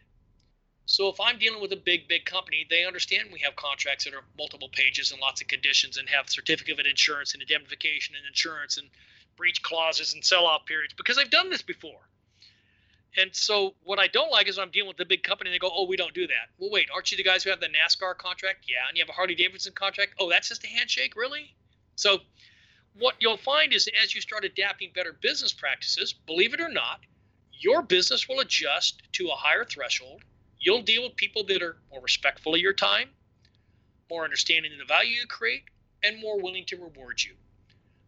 So 0.85 1.07
if 1.07 1.19
I'm 1.19 1.39
dealing 1.39 1.61
with 1.61 1.71
a 1.71 1.77
big, 1.77 2.07
big 2.07 2.25
company, 2.25 2.67
they 2.69 2.85
understand 2.85 3.29
we 3.31 3.39
have 3.39 3.55
contracts 3.55 4.03
that 4.03 4.13
are 4.13 4.25
multiple 4.37 4.69
pages 4.71 5.11
and 5.11 5.21
lots 5.21 5.41
of 5.41 5.47
conditions 5.47 5.97
and 5.97 6.09
have 6.09 6.29
certificate 6.29 6.79
of 6.79 6.85
insurance 6.85 7.33
and 7.33 7.41
indemnification 7.41 8.15
and 8.15 8.25
insurance 8.27 8.77
and 8.77 8.89
breach 9.37 9.61
clauses 9.63 10.13
and 10.13 10.23
sell-off 10.23 10.65
periods 10.65 10.93
because 10.93 11.17
I've 11.17 11.29
done 11.29 11.49
this 11.49 11.61
before. 11.61 12.01
And 13.15 13.35
so 13.35 13.75
what 13.83 13.99
I 13.99 14.07
don't 14.07 14.31
like 14.31 14.47
is 14.47 14.57
when 14.57 14.65
I'm 14.65 14.71
dealing 14.71 14.87
with 14.87 14.97
the 14.97 15.05
big 15.05 15.23
company 15.23 15.49
and 15.49 15.55
they 15.55 15.59
go, 15.59 15.71
oh, 15.71 15.85
we 15.85 15.97
don't 15.97 16.13
do 16.13 16.25
that. 16.27 16.49
Well, 16.57 16.71
wait, 16.71 16.87
aren't 16.93 17.11
you 17.11 17.17
the 17.17 17.23
guys 17.23 17.43
who 17.43 17.51
have 17.51 17.59
the 17.59 17.67
NASCAR 17.67 18.17
contract? 18.17 18.65
Yeah, 18.67 18.87
and 18.89 18.97
you 18.97 19.03
have 19.03 19.09
a 19.09 19.13
Harley 19.13 19.35
Davidson 19.35 19.73
contract? 19.73 20.15
Oh, 20.19 20.29
that's 20.29 20.49
just 20.49 20.63
a 20.63 20.67
handshake, 20.67 21.15
really? 21.15 21.55
So 21.95 22.19
what 22.97 23.15
you'll 23.19 23.37
find 23.37 23.71
is 23.71 23.87
as 24.03 24.15
you 24.15 24.21
start 24.21 24.45
adapting 24.45 24.91
better 24.95 25.15
business 25.21 25.53
practices, 25.53 26.13
believe 26.13 26.53
it 26.53 26.61
or 26.61 26.69
not, 26.69 27.01
your 27.51 27.83
business 27.83 28.27
will 28.27 28.39
adjust 28.39 29.03
to 29.13 29.27
a 29.27 29.35
higher 29.35 29.63
threshold 29.63 30.23
you'll 30.63 30.81
deal 30.81 31.03
with 31.03 31.15
people 31.15 31.43
that 31.43 31.61
are 31.61 31.77
more 31.91 32.01
respectful 32.01 32.55
of 32.55 32.61
your 32.61 32.73
time, 32.73 33.09
more 34.09 34.23
understanding 34.23 34.71
of 34.71 34.79
the 34.79 34.85
value 34.85 35.19
you 35.21 35.27
create, 35.27 35.63
and 36.03 36.19
more 36.19 36.41
willing 36.41 36.65
to 36.65 36.77
reward 36.77 37.21
you. 37.21 37.33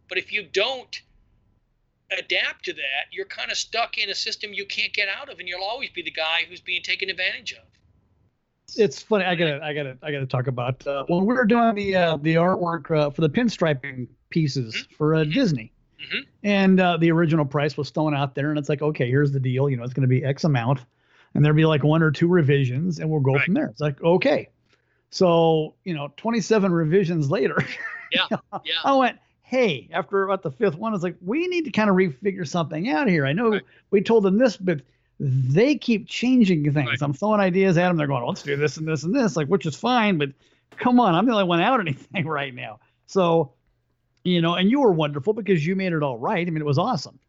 But 0.08 0.18
if 0.18 0.32
you 0.32 0.42
don't 0.42 1.00
adapt 2.18 2.64
to 2.66 2.72
that, 2.74 3.06
you're 3.10 3.26
kind 3.26 3.50
of 3.50 3.56
stuck 3.56 3.98
in 3.98 4.10
a 4.10 4.14
system 4.14 4.52
you 4.52 4.66
can't 4.66 4.92
get 4.92 5.08
out 5.08 5.28
of, 5.28 5.38
and 5.38 5.48
you'll 5.48 5.62
always 5.64 5.90
be 5.90 6.02
the 6.02 6.10
guy 6.10 6.40
who's 6.48 6.60
being 6.60 6.82
taken 6.82 7.10
advantage 7.10 7.52
of. 7.52 7.64
It's 8.76 9.00
funny. 9.02 9.24
I 9.24 9.34
gotta, 9.36 9.60
I 9.64 9.72
gotta, 9.72 9.96
I 10.02 10.10
gotta 10.12 10.26
talk 10.26 10.48
about 10.48 10.84
uh, 10.86 11.04
when 11.08 11.24
we 11.24 11.34
were 11.34 11.44
doing 11.44 11.74
the 11.74 11.94
uh, 11.96 12.16
the 12.16 12.34
artwork 12.34 12.90
uh, 12.96 13.10
for 13.10 13.20
the 13.20 13.30
pinstriping 13.30 14.08
pieces 14.30 14.74
Mhm. 14.74 14.96
for 14.96 15.14
uh, 15.14 15.24
Disney, 15.24 15.72
Mhm. 16.12 16.26
and 16.42 16.80
uh, 16.80 16.96
the 16.96 17.10
original 17.12 17.44
price 17.44 17.76
was 17.76 17.90
thrown 17.90 18.14
out 18.14 18.34
there, 18.34 18.50
and 18.50 18.58
it's 18.58 18.68
like, 18.68 18.82
okay, 18.82 19.08
here's 19.08 19.30
the 19.30 19.38
deal. 19.40 19.70
You 19.70 19.76
know, 19.76 19.84
it's 19.84 19.94
going 19.94 20.02
to 20.02 20.08
be 20.08 20.24
X 20.24 20.42
amount, 20.44 20.80
and 21.34 21.44
there'll 21.44 21.56
be 21.56 21.64
like 21.64 21.84
one 21.84 22.02
or 22.02 22.10
two 22.10 22.26
revisions, 22.26 22.98
and 22.98 23.08
we'll 23.08 23.20
go 23.20 23.34
Right. 23.34 23.44
from 23.44 23.54
there. 23.54 23.66
It's 23.66 23.80
like, 23.80 24.02
okay, 24.02 24.48
so 25.10 25.74
you 25.84 25.94
know, 25.94 26.12
27 26.16 26.72
revisions 26.72 27.30
later, 27.30 27.56
Yeah, 28.12 28.26
yeah. 28.64 28.74
I 28.84 28.94
went, 28.94 29.18
hey, 29.48 29.88
after 29.92 30.24
about 30.24 30.42
the 30.42 30.50
fifth 30.50 30.74
one, 30.76 30.92
it's 30.92 31.04
like 31.04 31.14
we 31.24 31.46
need 31.46 31.64
to 31.64 31.70
kind 31.70 31.88
of 31.88 31.94
refigure 31.94 32.46
something 32.46 32.88
out 32.88 33.08
here. 33.08 33.24
I 33.24 33.32
know 33.32 33.50
Right. 33.52 33.62
we 33.90 34.00
told 34.00 34.24
them 34.24 34.38
this, 34.38 34.56
but 34.56 34.80
they 35.20 35.76
keep 35.76 36.08
changing 36.08 36.64
things. 36.72 36.88
Right. 36.88 36.98
I'm 37.00 37.12
throwing 37.12 37.40
ideas 37.40 37.78
at 37.78 37.86
them. 37.86 37.96
They're 37.96 38.08
going, 38.08 38.26
let's 38.26 38.42
do 38.42 38.56
this 38.56 38.76
and 38.76 38.88
this 38.88 39.04
and 39.04 39.14
this, 39.14 39.36
like 39.36 39.46
which 39.46 39.64
is 39.64 39.76
fine, 39.76 40.18
but 40.18 40.30
come 40.76 40.98
on, 40.98 41.14
I'm 41.14 41.26
the 41.26 41.32
only 41.32 41.44
one 41.44 41.60
out 41.60 41.78
anything 41.86 42.26
right 42.26 42.52
now. 42.52 42.80
So, 43.06 43.52
you 44.24 44.42
know, 44.42 44.54
and 44.54 44.68
you 44.68 44.80
were 44.80 44.92
wonderful 44.92 45.32
because 45.32 45.64
you 45.64 45.76
made 45.76 45.92
it 45.92 46.02
all 46.02 46.18
right. 46.18 46.44
I 46.44 46.50
mean, 46.50 46.60
it 46.60 46.66
was 46.66 46.78
awesome. 46.78 47.20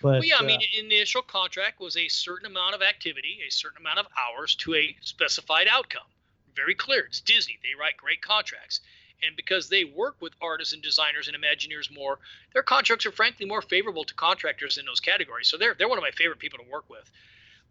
But 0.00 0.20
Well, 0.20 0.24
yeah, 0.24 0.36
I 0.38 0.44
uh, 0.44 0.46
mean, 0.46 0.60
in 0.78 0.88
the 0.88 0.96
initial 0.96 1.22
contract 1.22 1.80
was 1.80 1.96
a 1.96 2.06
certain 2.06 2.46
amount 2.46 2.76
of 2.76 2.82
activity, 2.82 3.40
a 3.46 3.50
certain 3.50 3.78
amount 3.78 3.98
of 3.98 4.06
hours 4.16 4.54
to 4.56 4.76
a 4.76 4.96
specified 5.00 5.66
outcome. 5.68 6.06
Very 6.54 6.76
clear. 6.76 7.00
It's 7.06 7.20
Disney. 7.20 7.58
They 7.64 7.74
write 7.78 7.96
great 7.96 8.22
contracts. 8.22 8.80
And 9.22 9.36
because 9.36 9.68
they 9.68 9.84
work 9.84 10.16
with 10.20 10.34
artists 10.40 10.74
and 10.74 10.82
designers 10.82 11.28
and 11.28 11.36
Imagineers 11.36 11.94
more, 11.94 12.18
their 12.52 12.62
contracts 12.62 13.06
are 13.06 13.12
frankly 13.12 13.46
more 13.46 13.62
favorable 13.62 14.04
to 14.04 14.14
contractors 14.14 14.76
in 14.76 14.84
those 14.84 15.00
categories. 15.00 15.48
So 15.48 15.56
they're, 15.56 15.74
they're 15.74 15.88
one 15.88 15.98
of 15.98 16.02
my 16.04 16.10
favorite 16.10 16.38
people 16.38 16.58
to 16.58 16.70
work 16.70 16.88
with. 16.90 17.10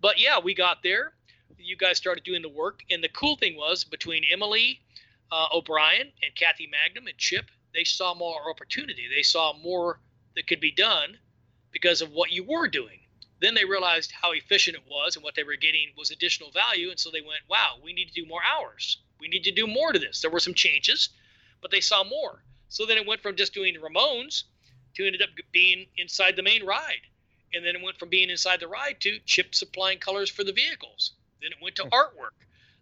But 0.02 0.20
yeah, 0.20 0.40
we 0.40 0.54
got 0.54 0.84
there. 0.84 1.14
You 1.58 1.78
guys 1.78 1.98
started 1.98 2.24
doing 2.24 2.42
the 2.42 2.50
work. 2.50 2.82
And 2.90 3.04
the 3.04 3.10
cool 3.10 3.38
thing 3.38 3.56
was 3.56 3.84
between 3.84 4.24
Emily 4.32 4.82
uh, 5.34 5.48
O'Brien 5.52 6.12
and 6.22 6.36
Kathy 6.36 6.68
Mangum 6.68 7.08
and 7.08 7.18
Chip, 7.18 7.46
they 7.74 7.84
saw 7.84 8.14
more 8.14 8.50
opportunity. 8.50 9.08
They 9.14 9.24
saw 9.24 9.54
more 9.54 10.00
that 10.36 10.46
could 10.48 10.60
be 10.60 10.72
done 10.72 11.18
because 11.72 12.02
of 12.02 12.12
what 12.12 12.32
you 12.32 12.44
were 12.44 12.68
doing. 12.68 13.00
Then 13.42 13.56
they 13.56 13.66
realized 13.66 14.12
how 14.12 14.32
efficient 14.32 14.78
it 14.78 14.84
was 14.88 15.16
and 15.16 15.24
what 15.24 15.36
they 15.36 15.44
were 15.44 15.56
getting 15.56 15.88
was 15.98 16.12
additional 16.12 16.52
value. 16.52 16.92
And 16.92 17.00
so 17.00 17.10
they 17.10 17.22
went, 17.22 17.42
wow, 17.50 17.78
we 17.84 17.94
need 17.94 18.08
to 18.10 18.14
do 18.14 18.28
more 18.28 18.42
hours. 18.44 18.98
We 19.20 19.28
need 19.28 19.44
to 19.46 19.52
do 19.52 19.66
more 19.66 19.92
to 19.92 20.00
this. 20.00 20.22
There 20.22 20.30
were 20.30 20.40
some 20.40 20.54
changes, 20.54 21.10
but 21.64 21.72
they 21.72 21.82
saw 21.82 22.04
more. 22.04 22.44
So 22.70 22.86
then 22.86 22.98
it 22.98 23.08
went 23.08 23.22
from 23.22 23.36
just 23.36 23.54
doing 23.54 23.76
Ramone's 23.82 24.44
to 24.96 25.06
ended 25.06 25.24
up 25.24 25.30
being 25.52 25.88
inside 25.98 26.36
the 26.36 26.44
main 26.44 26.64
ride. 26.64 27.02
And 27.54 27.66
then 27.66 27.76
it 27.76 27.82
went 27.82 27.98
from 27.98 28.10
being 28.10 28.30
inside 28.30 28.60
the 28.60 28.68
ride 28.68 29.00
to 29.02 29.20
Chip 29.26 29.56
supplying 29.56 30.00
colors 30.00 30.30
for 30.30 30.44
the 30.44 30.54
vehicles. 30.54 31.14
Then 31.42 31.52
it 31.52 31.58
went 31.62 31.76
to 31.78 31.84
artwork. 31.86 32.38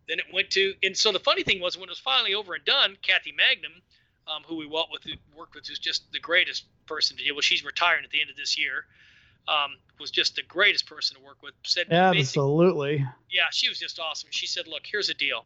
Then 0.08 0.20
it 0.20 0.26
went 0.34 0.50
to, 0.52 0.74
and 0.84 0.96
so 0.96 1.12
the 1.12 1.20
funny 1.20 1.44
thing 1.44 1.62
was 1.62 1.78
when 1.78 1.88
it 1.88 1.92
was 1.92 2.00
finally 2.00 2.34
over 2.34 2.54
and 2.54 2.66
done, 2.66 2.98
Kathy 3.02 3.32
Mangum, 3.32 3.82
um, 4.28 4.44
who 4.46 4.58
we 4.58 4.66
worked 4.66 4.92
with, 4.92 5.06
worked 5.36 5.56
with, 5.56 5.68
who's 5.68 5.80
just 5.80 6.12
the 6.12 6.20
greatest 6.20 6.66
person 6.86 7.18
to 7.18 7.24
deal 7.24 7.36
with. 7.36 7.46
She's 7.46 7.64
retiring 7.64 8.04
at 8.04 8.12
the 8.12 8.22
end 8.22 8.30
of 8.30 8.36
this 8.36 8.58
year. 8.58 8.86
Um, 9.48 9.78
was 10.00 10.12
just 10.12 10.36
the 10.36 10.44
greatest 10.44 10.86
person 10.86 11.18
to 11.18 11.24
work 11.24 11.42
with. 11.42 11.54
Said 11.64 11.88
absolutely. 11.92 13.06
yeah, 13.32 13.46
she 13.52 13.70
was 13.70 13.80
just 13.80 14.00
awesome. 14.00 14.30
She 14.32 14.46
said, 14.46 14.68
"Look, 14.68 14.84
here's 14.86 15.10
a 15.10 15.16
deal. 15.16 15.46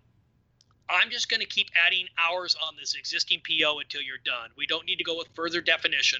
I'm 0.89 1.09
just 1.09 1.29
going 1.29 1.39
to 1.39 1.47
keep 1.47 1.69
adding 1.85 2.07
hours 2.17 2.55
on 2.67 2.75
this 2.75 2.95
existing 2.95 3.41
PO 3.41 3.79
until 3.79 4.01
you're 4.01 4.17
done. 4.23 4.51
We 4.55 4.67
don't 4.67 4.85
need 4.85 4.97
to 4.97 5.03
go 5.03 5.17
with 5.17 5.27
further 5.33 5.61
definition. 5.61 6.19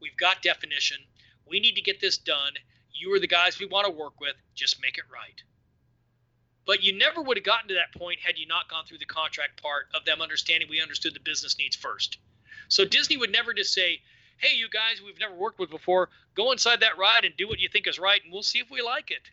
We've 0.00 0.16
got 0.16 0.42
definition. 0.42 0.98
We 1.46 1.60
need 1.60 1.74
to 1.74 1.82
get 1.82 2.00
this 2.00 2.16
done. 2.16 2.52
You 2.92 3.12
are 3.14 3.20
the 3.20 3.26
guys 3.26 3.58
we 3.58 3.66
want 3.66 3.86
to 3.86 3.92
work 3.92 4.20
with. 4.20 4.34
Just 4.54 4.80
make 4.80 4.98
it 4.98 5.04
right." 5.12 5.42
But 6.64 6.82
you 6.82 6.92
never 6.92 7.22
would 7.22 7.38
have 7.38 7.44
gotten 7.44 7.68
to 7.68 7.74
that 7.74 7.94
point 7.98 8.20
had 8.20 8.38
you 8.38 8.46
not 8.46 8.68
gone 8.68 8.84
through 8.84 8.98
the 8.98 9.06
contract 9.06 9.62
part 9.62 9.88
of 9.94 10.04
them 10.04 10.20
understanding 10.20 10.68
we 10.68 10.82
understood 10.82 11.14
the 11.14 11.20
business 11.20 11.56
needs 11.56 11.74
first. 11.76 12.18
So 12.68 12.84
Disney 12.84 13.16
would 13.16 13.32
never 13.32 13.54
just 13.54 13.72
say, 13.72 14.02
"Hey, 14.36 14.54
you 14.54 14.68
guys 14.68 15.00
we've 15.00 15.18
never 15.18 15.34
worked 15.34 15.58
with 15.58 15.70
before, 15.70 16.10
go 16.34 16.52
inside 16.52 16.80
that 16.80 16.98
ride 16.98 17.24
and 17.24 17.36
do 17.36 17.48
what 17.48 17.58
you 17.58 17.68
think 17.68 17.86
is 17.86 17.98
right, 17.98 18.22
and 18.22 18.32
we'll 18.32 18.42
see 18.42 18.58
if 18.58 18.70
we 18.70 18.82
like 18.82 19.10
it." 19.10 19.30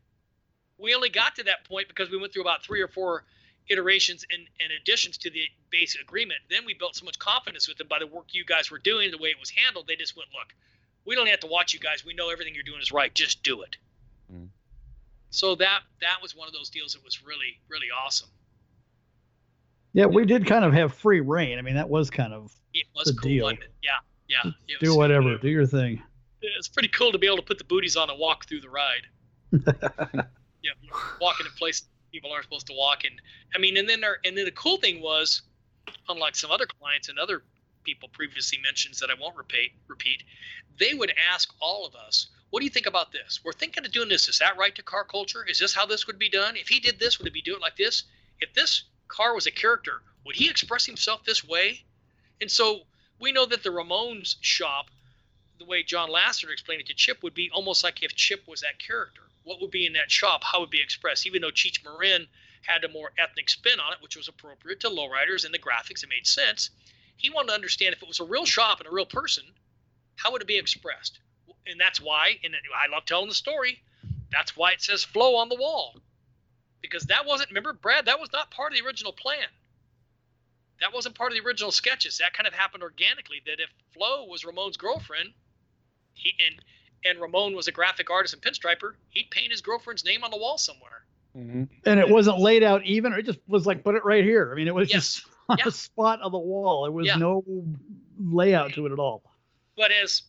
We 0.77 0.95
only 0.95 1.09
got 1.09 1.35
to 1.35 1.43
that 1.43 1.65
point 1.65 1.87
because 1.89 2.09
we 2.09 2.17
went 2.17 2.31
through 2.33 2.43
about 2.43 2.63
three 2.63 2.81
or 2.81 2.87
four 2.87 3.25
iterations 3.69 4.25
and, 4.31 4.47
and 4.59 4.71
additions 4.81 5.17
to 5.19 5.29
the 5.29 5.41
basic 5.69 6.01
agreement. 6.01 6.39
Then 6.49 6.65
we 6.65 6.73
built 6.73 6.95
so 6.95 7.05
much 7.05 7.17
confidence 7.19 7.67
with 7.67 7.77
them 7.77 7.87
by 7.87 7.99
the 7.99 8.07
work 8.07 8.25
you 8.31 8.45
guys 8.45 8.69
were 8.71 8.79
doing, 8.79 9.11
the 9.11 9.17
way 9.17 9.29
it 9.29 9.39
was 9.39 9.49
handled. 9.49 9.87
They 9.87 9.95
just 9.95 10.15
went, 10.15 10.29
"Look, 10.31 10.53
we 11.05 11.15
don't 11.15 11.27
have 11.27 11.39
to 11.41 11.47
watch 11.47 11.73
you 11.73 11.79
guys. 11.79 12.05
We 12.05 12.13
know 12.13 12.29
everything 12.29 12.53
you're 12.55 12.63
doing 12.63 12.81
is 12.81 12.91
right. 12.91 13.13
Just 13.13 13.43
do 13.43 13.61
it." 13.63 13.77
Mm. 14.33 14.47
So 15.29 15.55
that 15.55 15.81
that 16.01 16.17
was 16.21 16.35
one 16.35 16.47
of 16.47 16.53
those 16.53 16.69
deals 16.69 16.93
that 16.93 17.03
was 17.03 17.23
really 17.25 17.59
really 17.67 17.87
awesome. 17.91 18.29
Yeah, 19.93 20.07
we 20.07 20.25
did 20.25 20.45
kind 20.45 20.65
of 20.65 20.73
have 20.73 20.93
free 20.93 21.21
reign. 21.21 21.57
I 21.57 21.61
mean, 21.61 21.75
that 21.75 21.89
was 21.89 22.09
kind 22.09 22.33
of 22.33 22.51
It 22.73 22.85
was 22.95 23.07
The 23.07 23.13
cool, 23.13 23.29
deal. 23.29 23.43
wasn't? 23.45 23.61
Yeah, 23.81 23.91
yeah. 24.27 24.51
It 24.67 24.79
do 24.81 24.89
was- 24.89 24.97
whatever, 24.97 25.37
do 25.37 25.49
your 25.49 25.65
thing. 25.65 26.01
It's 26.41 26.67
pretty 26.67 26.89
cool 26.89 27.11
to 27.11 27.17
be 27.17 27.25
able 27.25 27.37
to 27.37 27.41
put 27.43 27.57
the 27.57 27.63
booties 27.63 27.95
on 27.95 28.09
and 28.09 28.19
walk 28.19 28.45
through 28.47 28.61
the 28.61 28.69
ride. 28.69 29.07
yeah, 29.51 30.71
you're 30.81 30.93
walking 31.19 31.45
in 31.45 31.51
places 31.53 31.87
people 32.15 32.31
aren't 32.31 32.45
supposed 32.45 32.67
to 32.67 32.73
walk 32.73 33.03
in. 33.03 33.11
I 33.53 33.57
mean, 33.57 33.75
and 33.75 33.89
then 33.89 33.99
there, 33.99 34.19
and 34.23 34.37
then 34.37 34.45
the 34.45 34.51
cool 34.51 34.77
thing 34.77 35.01
was, 35.01 35.41
unlike 36.07 36.35
some 36.35 36.49
other 36.49 36.65
clients 36.65 37.09
and 37.09 37.19
other 37.19 37.43
people 37.83 38.07
previously 38.07 38.57
mentioned 38.63 38.95
that 39.01 39.09
I 39.09 39.19
won't 39.19 39.35
repeat. 39.35 39.73
Repeat. 39.87 40.23
They 40.79 40.93
would 40.93 41.13
ask 41.31 41.53
all 41.59 41.85
of 41.85 41.93
us, 41.93 42.27
"What 42.51 42.61
do 42.61 42.63
you 42.63 42.71
think 42.71 42.85
about 42.85 43.11
this? 43.11 43.41
We're 43.43 43.51
thinking 43.51 43.85
of 43.85 43.91
doing 43.91 44.07
this. 44.07 44.29
Is 44.29 44.39
that 44.39 44.55
right 44.55 44.73
to 44.75 44.81
car 44.81 45.03
culture? 45.03 45.43
Is 45.45 45.59
this 45.59 45.73
how 45.73 45.85
this 45.85 46.07
would 46.07 46.17
be 46.17 46.29
done? 46.29 46.55
If 46.55 46.69
he 46.69 46.79
did 46.79 46.99
this, 46.99 47.19
would 47.19 47.27
it 47.27 47.33
be 47.33 47.41
doing 47.41 47.59
like 47.59 47.75
this? 47.75 48.03
If 48.39 48.53
this 48.53 48.83
car 49.09 49.35
was 49.35 49.45
a 49.45 49.51
character, 49.51 50.01
would 50.25 50.37
he 50.37 50.49
express 50.49 50.85
himself 50.85 51.25
this 51.25 51.43
way?" 51.43 51.83
And 52.39 52.49
so 52.49 52.87
we 53.19 53.33
know 53.33 53.45
that 53.45 53.61
the 53.61 53.71
Ramone's 53.71 54.37
shop, 54.39 54.89
the 55.59 55.65
way 55.65 55.83
John 55.83 56.09
Lasseter 56.09 56.51
explained 56.51 56.81
it 56.81 56.87
to 56.87 56.93
Chip, 56.93 57.23
would 57.23 57.33
be 57.33 57.51
almost 57.51 57.83
like 57.83 58.01
if 58.01 58.15
Chip 58.15 58.47
was 58.47 58.61
that 58.61 58.79
character. 58.79 59.24
What 59.45 59.61
would 59.61 59.71
be 59.71 59.85
in 59.85 59.93
that 59.93 60.11
shop? 60.11 60.43
How 60.43 60.59
would 60.59 60.69
it 60.69 60.71
be 60.71 60.81
expressed? 60.81 61.25
Even 61.25 61.41
though 61.41 61.51
Cheech 61.51 61.83
Marin 61.83 62.27
had 62.63 62.83
a 62.83 62.89
more 62.89 63.11
ethnic 63.17 63.49
spin 63.49 63.79
on 63.79 63.93
it, 63.93 64.01
which 64.01 64.17
was 64.17 64.27
appropriate 64.27 64.81
to 64.81 64.89
lowriders 64.89 65.45
and 65.45 65.53
the 65.53 65.59
graphics, 65.59 66.03
it 66.03 66.09
made 66.09 66.27
sense. 66.27 66.71
He 67.15 67.29
wanted 67.29 67.49
to 67.49 67.53
understand 67.53 67.93
if 67.93 68.01
it 68.01 68.07
was 68.07 68.19
a 68.19 68.25
real 68.25 68.45
shop 68.45 68.79
and 68.79 68.87
a 68.87 68.91
real 68.91 69.05
person, 69.05 69.43
how 70.15 70.31
would 70.31 70.41
it 70.41 70.47
be 70.47 70.57
expressed? 70.57 71.19
And 71.67 71.79
that's 71.79 72.01
why, 72.01 72.39
and 72.43 72.53
I 72.75 72.91
love 72.91 73.05
telling 73.05 73.29
the 73.29 73.35
story, 73.35 73.81
that's 74.31 74.57
why 74.57 74.71
it 74.71 74.81
says 74.81 75.03
Flo 75.03 75.35
on 75.35 75.49
the 75.49 75.55
wall. 75.55 75.95
Because 76.81 77.03
that 77.03 77.25
wasn't, 77.25 77.49
remember, 77.49 77.73
Brad, 77.73 78.05
that 78.05 78.19
was 78.19 78.33
not 78.33 78.51
part 78.51 78.73
of 78.73 78.79
the 78.79 78.85
original 78.85 79.13
plan. 79.13 79.47
That 80.81 80.93
wasn't 80.93 81.15
part 81.15 81.31
of 81.31 81.37
the 81.37 81.47
original 81.47 81.71
sketches. 81.71 82.17
That 82.17 82.33
kind 82.33 82.47
of 82.47 82.53
happened 82.53 82.83
organically. 82.83 83.41
That 83.45 83.59
if 83.59 83.69
Flo 83.93 84.25
was 84.25 84.43
Ramone's 84.43 84.77
girlfriend, 84.77 85.29
he 86.13 86.33
and 86.45 86.55
and 87.05 87.19
Ramone 87.19 87.55
was 87.55 87.67
a 87.67 87.71
graphic 87.71 88.09
artist 88.09 88.33
and 88.33 88.41
pinstriper, 88.41 88.95
he'd 89.09 89.29
paint 89.29 89.51
his 89.51 89.61
girlfriend's 89.61 90.03
name 90.03 90.23
on 90.23 90.31
the 90.31 90.37
wall 90.37 90.57
somewhere. 90.57 91.05
Mm-hmm. 91.37 91.63
And 91.85 91.99
it 91.99 92.09
wasn't 92.09 92.39
laid 92.39 92.63
out 92.63 92.83
even, 92.85 93.13
or 93.13 93.19
it 93.19 93.25
just 93.25 93.39
was 93.47 93.65
like 93.65 93.83
put 93.83 93.95
it 93.95 94.05
right 94.05 94.23
here. 94.23 94.51
I 94.51 94.55
mean, 94.55 94.67
it 94.67 94.75
was 94.75 94.89
yes. 94.91 95.15
just 95.15 95.27
on 95.49 95.57
yeah. 95.59 95.67
a 95.67 95.71
spot 95.71 96.21
of 96.21 96.31
the 96.31 96.39
wall. 96.39 96.85
It 96.85 96.93
was 96.93 97.07
yeah. 97.07 97.17
no 97.17 97.43
layout 98.19 98.73
to 98.73 98.85
it 98.85 98.91
at 98.91 98.99
all. 98.99 99.23
But 99.77 99.91
as 99.91 100.23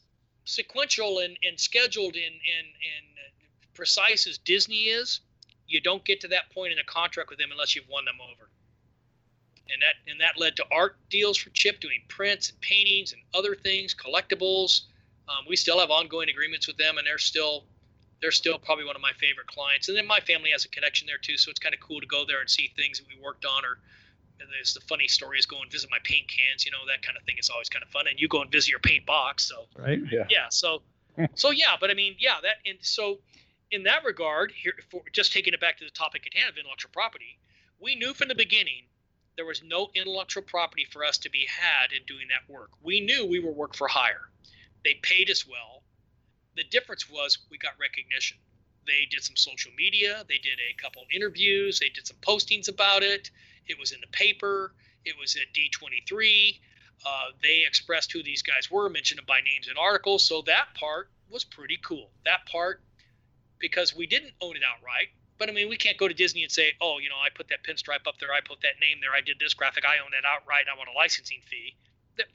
sequential 0.45 1.21
and, 1.21 1.39
and 1.43 1.59
scheduled 1.59 2.15
and, 2.15 2.25
and, 2.25 2.67
and 2.67 3.07
precise 3.75 4.27
as 4.27 4.39
Disney 4.39 4.85
is, 4.85 5.21
you 5.69 5.81
don't 5.81 6.05
get 6.05 6.21
to 6.21 6.29
that 6.29 6.51
point 6.53 6.73
in 6.73 6.79
a 6.79 6.85
contract 6.85 7.31
with 7.31 7.39
them 7.39 7.51
unless 7.53 7.77
you've 7.77 7.89
won 7.89 8.05
them 8.05 8.19
over. 8.21 8.51
And 9.69 9.83
that 9.83 10.11
and 10.11 10.21
that 10.21 10.39
led 10.39 10.55
to 10.57 10.65
art 10.71 10.97
deals 11.11 11.37
for 11.37 11.51
Chip 11.51 11.81
doing 11.81 12.01
prints 12.09 12.51
and 12.51 12.61
paintings 12.61 13.13
and 13.13 13.21
other 13.35 13.57
things, 13.57 13.95
collectibles. 13.95 14.83
Um, 15.29 15.45
we 15.49 15.57
still 15.57 15.79
have 15.81 15.91
ongoing 15.91 16.29
agreements 16.29 16.67
with 16.67 16.77
them, 16.77 16.99
and 16.99 17.07
they're 17.07 17.19
still 17.19 17.65
they're 18.23 18.33
still 18.33 18.59
probably 18.59 18.85
one 18.85 18.97
of 18.97 19.03
my 19.03 19.13
favorite 19.19 19.47
clients. 19.47 19.89
And 19.89 19.97
then 19.97 20.07
my 20.07 20.21
family 20.21 20.51
has 20.51 20.65
a 20.65 20.69
connection 20.69 21.07
there 21.07 21.19
too, 21.19 21.37
so 21.37 21.51
it's 21.51 21.59
kind 21.61 21.75
of 21.75 21.81
cool 21.81 22.01
to 22.01 22.07
go 22.07 22.25
there 22.27 22.41
and 22.41 22.49
see 22.49 22.73
things 22.75 22.99
that 22.99 23.07
we 23.09 23.23
worked 23.23 23.45
on. 23.45 23.65
Or 23.65 23.79
there's 24.39 24.75
the 24.75 24.81
funny 24.81 25.09
story 25.09 25.39
is 25.39 25.47
go 25.47 25.61
and 25.61 25.71
visit 25.71 25.91
my 25.91 25.99
paint 26.05 26.27
cans. 26.29 26.65
You 26.65 26.73
know 26.73 26.79
that 26.89 27.03
kind 27.03 27.17
of 27.19 27.25
thing 27.25 27.37
is 27.39 27.51
always 27.51 27.69
kind 27.69 27.83
of 27.83 27.89
fun. 27.91 28.07
And 28.07 28.21
you 28.21 28.29
go 28.29 28.41
and 28.41 28.51
visit 28.51 28.71
your 28.71 28.81
paint 28.81 29.05
box. 29.07 29.49
So 29.49 29.67
right, 29.77 30.01
yeah, 30.11 30.27
yeah. 30.31 30.47
So 30.51 30.83
so 31.35 31.51
yeah, 31.51 31.77
but 31.81 31.91
I 31.91 31.95
mean, 31.95 32.17
yeah, 32.19 32.37
that 32.43 32.57
and 32.65 32.79
so 32.81 33.19
in 33.71 33.83
that 33.85 34.05
regard, 34.05 34.53
here 34.53 34.75
for 34.91 35.03
just 35.13 35.33
taking 35.33 35.55
it 35.55 35.61
back 35.61 35.79
to 35.79 35.85
the 35.85 35.91
topic 35.91 36.27
at 36.27 36.39
hand 36.39 36.51
of 36.51 36.57
intellectual 36.57 36.91
property, 36.93 37.39
we 37.81 37.97
knew 37.97 38.15
from 38.15 38.29
the 38.29 38.35
beginning 38.35 38.85
there 39.37 39.45
was 39.45 39.63
no 39.63 39.91
intellectual 39.95 40.43
property 40.43 40.87
for 40.91 41.05
us 41.05 41.19
to 41.19 41.31
be 41.31 41.47
had 41.47 41.93
in 41.93 42.05
doing 42.07 42.29
that 42.29 42.53
work. 42.53 42.71
We 42.83 43.01
knew 43.01 43.27
we 43.27 43.39
were 43.39 43.53
work 43.53 43.77
for 43.77 43.89
hire. 43.89 44.31
They 44.87 44.95
paid 45.03 45.29
us 45.31 45.45
well 45.45 45.77
the 46.57 46.65
difference 46.65 47.09
was 47.09 47.39
we 47.51 47.59
got 47.59 47.73
recognition. 47.79 48.39
They 48.87 49.07
did 49.11 49.23
some 49.23 49.37
social 49.37 49.73
media, 49.77 50.25
they 50.29 50.39
did 50.39 50.59
a 50.59 50.83
couple 50.83 51.03
interviews, 51.15 51.79
they 51.79 51.91
did 51.91 52.07
some 52.07 52.17
postings 52.23 52.69
about 52.69 53.03
it. 53.03 53.31
It 53.67 53.79
was 53.79 53.93
in 53.93 54.01
the 54.01 54.07
paper, 54.09 54.73
it 55.05 55.15
was 55.21 55.37
at 55.37 55.53
D23. 55.55 56.59
Uh, 57.05 57.27
they 57.43 57.65
expressed 57.67 58.13
who 58.13 58.23
these 58.23 58.43
guys 58.43 58.71
were, 58.71 58.89
mentioned 58.89 59.19
them 59.19 59.27
by 59.29 59.41
names 59.41 59.69
in 59.69 59.77
articles. 59.77 60.23
So 60.23 60.43
that 60.47 60.69
part 60.75 61.11
was 61.29 61.45
pretty 61.45 61.79
cool. 61.85 62.11
That 62.25 62.47
part, 62.47 62.81
because 63.59 63.95
we 63.95 64.07
didn't 64.07 64.33
own 64.41 64.57
it 64.57 64.63
outright, 64.65 65.09
but 65.37 65.51
I 65.51 65.53
mean, 65.53 65.69
we 65.69 65.77
can't 65.77 65.99
go 65.99 66.09
to 66.09 66.15
Disney 66.15 66.43
and 66.43 66.51
say, 66.51 66.73
oh, 66.81 66.99
you 66.99 67.11
know, 67.11 67.21
I 67.23 67.29
put 67.35 67.49
that 67.49 67.65
pinstripe 67.65 68.07
up 68.07 68.19
there, 68.19 68.33
I 68.33 68.41
put 68.41 68.63
that 68.63 68.81
name 68.81 68.99
there, 69.03 69.13
I 69.13 69.21
did 69.21 69.39
this 69.39 69.53
graphic, 69.53 69.85
I 69.85 69.99
own 70.03 70.13
that 70.13 70.27
outright, 70.27 70.65
I 70.73 70.79
want 70.79 70.89
a 70.89 70.97
licensing 70.97 71.41
fee. 71.45 71.77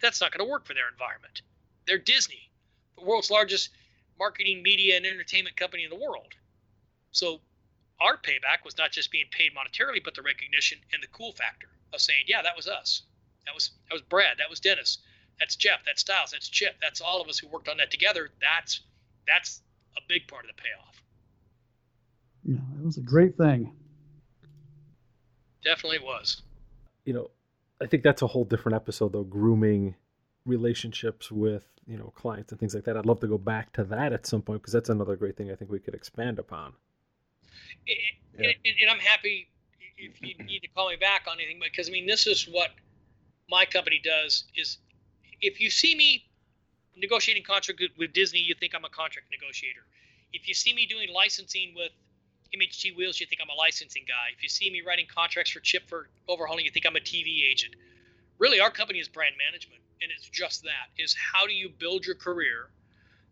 that's 0.01 0.21
not 0.21 0.31
going 0.31 0.45
to 0.45 0.51
work 0.51 0.67
for 0.67 0.75
their 0.75 0.89
environment. 0.89 1.41
They're 1.87 1.97
Disney, 1.97 2.49
the 2.97 3.03
world's 3.03 3.31
largest 3.31 3.69
marketing, 4.19 4.61
media, 4.63 4.97
and 4.97 5.05
entertainment 5.05 5.55
company 5.57 5.83
in 5.83 5.89
the 5.89 5.95
world. 5.95 6.33
So 7.11 7.41
our 7.99 8.17
payback 8.17 8.63
was 8.63 8.77
not 8.77 8.91
just 8.91 9.11
being 9.11 9.25
paid 9.31 9.51
monetarily, 9.51 10.03
but 10.03 10.15
the 10.15 10.21
recognition 10.21 10.77
and 10.93 11.01
the 11.01 11.07
cool 11.07 11.33
factor 11.33 11.67
of 11.93 12.01
saying, 12.01 12.23
yeah, 12.27 12.41
that 12.41 12.55
was 12.55 12.67
us. 12.67 13.03
That 13.45 13.53
was 13.53 13.71
that 13.89 13.93
was 13.93 14.01
Brad. 14.01 14.37
That 14.37 14.49
was 14.49 14.59
Dennis. 14.59 14.99
That's 15.39 15.55
Jeff. 15.55 15.79
That's 15.85 16.01
Styles. 16.01 16.31
That's 16.31 16.47
Chip. 16.47 16.75
That's 16.81 17.01
all 17.01 17.21
of 17.21 17.27
us 17.27 17.39
who 17.39 17.47
worked 17.47 17.67
on 17.67 17.77
that 17.77 17.89
together. 17.91 18.29
That's 18.39 18.81
that's 19.27 19.61
a 19.97 20.01
big 20.07 20.27
part 20.27 20.45
of 20.45 20.51
the 20.55 20.61
payoff. 20.61 21.01
Yeah, 22.43 22.79
it 22.79 22.85
was 22.85 22.97
a 22.97 23.01
great 23.01 23.37
thing. 23.37 23.73
Definitely 25.63 25.99
was. 25.99 26.41
You 27.05 27.13
know, 27.13 27.31
I 27.81 27.87
think 27.87 28.03
that's 28.03 28.21
a 28.21 28.27
whole 28.27 28.45
different 28.45 28.75
episode 28.75 29.13
though, 29.13 29.23
grooming 29.23 29.95
relationships 30.51 31.31
with 31.31 31.65
you 31.87 31.97
know 31.97 32.13
clients 32.15 32.51
and 32.51 32.59
things 32.59 32.75
like 32.75 32.83
that. 32.83 32.97
I'd 32.97 33.05
love 33.05 33.19
to 33.21 33.27
go 33.27 33.37
back 33.37 33.73
to 33.73 33.83
that 33.85 34.13
at 34.13 34.27
some 34.27 34.41
point 34.41 34.61
because 34.61 34.73
that's 34.73 34.89
another 34.89 35.15
great 35.15 35.35
thing 35.37 35.51
I 35.51 35.55
think 35.55 35.71
we 35.71 35.79
could 35.79 35.95
expand 35.95 36.37
upon. 36.37 36.73
And, 38.37 38.45
and, 38.45 38.75
and 38.81 38.89
I'm 38.89 38.99
happy 38.99 39.47
if 39.97 40.21
you 40.21 40.35
need 40.45 40.59
to 40.59 40.67
call 40.69 40.89
me 40.89 40.95
back 40.95 41.25
on 41.29 41.37
anything, 41.39 41.59
because 41.63 41.89
I 41.89 41.91
mean 41.91 42.05
this 42.05 42.27
is 42.27 42.47
what 42.51 42.69
my 43.49 43.65
company 43.65 43.99
does. 44.03 44.45
Is 44.55 44.77
if 45.41 45.59
you 45.59 45.69
see 45.69 45.95
me 45.95 46.25
negotiating 46.95 47.43
contract 47.43 47.81
with 47.97 48.13
Disney, 48.13 48.39
you 48.39 48.53
think 48.53 48.73
I'm 48.75 48.85
a 48.85 48.89
contract 48.89 49.27
negotiator. 49.31 49.85
If 50.33 50.47
you 50.47 50.53
see 50.53 50.73
me 50.73 50.85
doing 50.85 51.09
licensing 51.13 51.73
with 51.75 51.91
MHT 52.55 52.95
Wheels, 52.97 53.19
you 53.19 53.25
think 53.25 53.41
I'm 53.41 53.49
a 53.49 53.59
licensing 53.59 54.03
guy. 54.07 54.35
If 54.35 54.43
you 54.43 54.49
see 54.49 54.69
me 54.69 54.81
writing 54.85 55.05
contracts 55.13 55.51
for 55.51 55.59
Chip 55.59 55.87
for 55.87 56.09
Overhaulin', 56.29 56.63
you 56.63 56.71
think 56.71 56.85
I'm 56.85 56.95
a 56.95 56.99
TV 56.99 57.49
agent. 57.49 57.75
Really, 58.37 58.59
our 58.59 58.71
company 58.71 58.99
is 58.99 59.07
brand 59.07 59.35
management 59.37 59.81
and 60.01 60.11
it's 60.15 60.29
just 60.29 60.63
that 60.63 60.89
is 60.97 61.15
how 61.33 61.45
do 61.45 61.53
you 61.53 61.69
build 61.69 62.05
your 62.05 62.15
career 62.15 62.69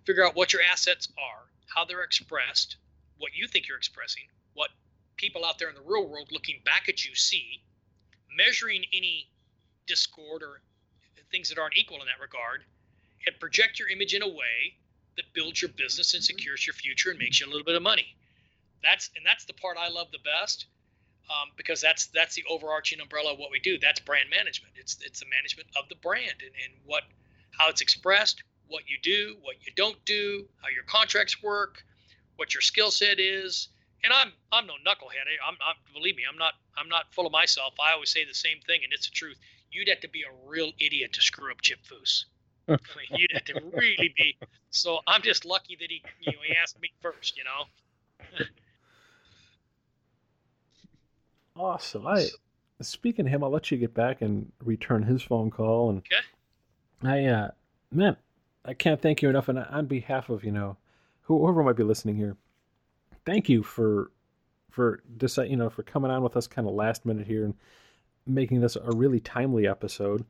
figure 0.06 0.26
out 0.26 0.36
what 0.36 0.54
your 0.54 0.62
assets 0.72 1.10
are 1.18 1.46
how 1.68 1.86
they're 1.86 2.04
expressed 2.04 2.78
what 3.18 3.32
you 3.36 3.48
think 3.48 3.68
you're 3.68 3.78
expressing 3.78 4.24
what 4.54 4.70
people 5.18 5.46
out 5.46 5.60
there 5.60 5.70
in 5.70 5.76
the 5.76 5.82
real 5.82 6.08
world 6.08 6.30
looking 6.32 6.60
back 6.66 6.88
at 6.88 7.06
you 7.06 7.16
see 7.16 7.62
measuring 8.36 8.84
any 8.94 9.28
discord 9.88 10.44
or 10.44 10.62
things 11.32 11.50
that 11.50 11.60
aren't 11.60 11.78
equal 11.78 12.00
in 12.00 12.06
that 12.06 12.22
regard 12.22 12.64
and 13.28 13.40
project 13.40 13.80
your 13.80 13.90
image 13.90 14.14
in 14.14 14.22
a 14.22 14.28
way 14.28 14.76
that 15.16 15.26
builds 15.34 15.62
your 15.62 15.70
business 15.72 16.14
and 16.14 16.24
secures 16.24 16.66
your 16.66 16.74
future 16.74 17.10
and 17.10 17.20
makes 17.20 17.40
you 17.40 17.46
a 17.46 17.50
little 17.52 17.66
bit 17.66 17.76
of 17.76 17.84
money. 17.84 18.16
That's 18.82 19.10
and 19.16 19.26
that's 19.26 19.44
the 19.44 19.54
part 19.54 19.76
i 19.78 19.90
love 19.90 20.08
the 20.12 20.20
best 20.24 20.68
um, 21.30 21.50
because 21.56 21.80
that's 21.80 22.08
that's 22.08 22.36
the 22.36 22.44
overarching 22.50 23.00
umbrella 23.00 23.34
of 23.34 23.40
what 23.40 23.52
we 23.52 23.60
do. 23.60 23.78
That's 23.78 24.00
brand 24.00 24.30
management. 24.30 24.74
It's 24.76 24.98
it's 25.06 25.20
the 25.20 25.28
management 25.30 25.68
of 25.78 25.88
the 25.90 25.96
brand 25.96 26.42
and, 26.42 26.52
and 26.66 26.74
what 26.86 27.04
how 27.58 27.70
it's 27.70 27.82
expressed, 27.82 28.44
what 28.68 28.84
you 28.88 28.98
do, 29.02 29.36
what 29.42 29.56
you 29.62 29.72
don't 29.76 30.04
do, 30.06 30.48
how 30.62 30.70
your 30.70 30.84
contracts 30.84 31.42
work, 31.44 31.84
what 32.38 32.54
your 32.54 32.62
skill 32.62 32.92
set 32.92 33.20
is. 33.20 33.70
And 34.04 34.14
I'm 34.14 34.32
I'm 34.52 34.66
no 34.66 34.74
knucklehead. 34.86 35.28
I'm, 35.46 35.56
I'm 35.66 35.76
believe 35.94 36.16
me, 36.16 36.24
I'm 36.30 36.38
not 36.38 36.54
I'm 36.78 36.90
not 36.90 37.14
full 37.14 37.26
of 37.26 37.32
myself. 37.32 37.74
I 37.80 37.94
always 37.94 38.10
say 38.10 38.26
the 38.26 38.34
same 38.34 38.60
thing, 38.66 38.82
and 38.84 38.92
it's 38.92 39.08
the 39.08 39.14
truth. 39.14 39.38
You'd 39.72 39.90
have 39.90 40.00
to 40.02 40.10
be 40.10 40.24
a 40.24 40.50
real 40.50 40.72
idiot 40.80 41.14
to 41.14 41.22
screw 41.22 41.52
up 41.52 41.62
Chip 41.62 41.80
Foose. 41.86 42.26
You'd 43.12 43.32
have 43.34 43.46
to 43.46 43.62
really 43.74 44.14
be. 44.18 44.38
So 44.72 45.00
I'm 45.06 45.22
just 45.22 45.46
lucky 45.46 45.78
that 45.80 45.90
he 45.90 46.02
you 46.22 46.32
know 46.32 46.40
he 46.48 46.56
asked 46.56 46.80
me 46.82 46.92
first. 47.02 47.38
You 47.38 47.44
know. 47.44 48.46
Awesome. 51.60 52.08
I 52.08 52.26
speaking 52.82 53.26
of 53.26 53.32
him, 53.32 53.44
I'll 53.44 53.50
let 53.50 53.70
you 53.70 53.78
get 53.78 53.94
back 53.94 54.22
and 54.22 54.50
return 54.64 55.04
his 55.04 55.22
phone 55.22 55.52
call. 55.52 55.90
And 55.90 56.00
okay. 56.00 56.22
I, 57.04 57.26
uh, 57.26 57.52
man, 57.92 58.16
I 58.64 58.74
can't 58.74 59.02
thank 59.02 59.22
you 59.22 59.30
enough. 59.30 59.50
And 59.50 59.60
on 59.60 59.86
behalf 59.86 60.30
of 60.30 60.46
you 60.46 60.52
know, 60.52 60.78
whoever 61.24 61.62
might 61.62 61.76
be 61.76 61.84
listening 61.84 62.16
here, 62.16 62.38
thank 63.26 63.50
you 63.50 63.62
for 63.62 64.12
for 64.70 65.04
decide 65.18 65.50
you 65.50 65.58
know 65.58 65.70
for 65.70 65.84
coming 65.84 66.12
on 66.12 66.24
with 66.24 66.38
us 66.38 66.48
kind 66.48 66.68
of 66.68 66.74
last 66.74 67.06
minute 67.06 67.28
here 67.28 67.44
and 67.44 67.56
making 68.26 68.62
this 68.62 68.78
a 68.78 68.96
really 68.96 69.20
timely 69.20 69.68
episode. 69.68 70.26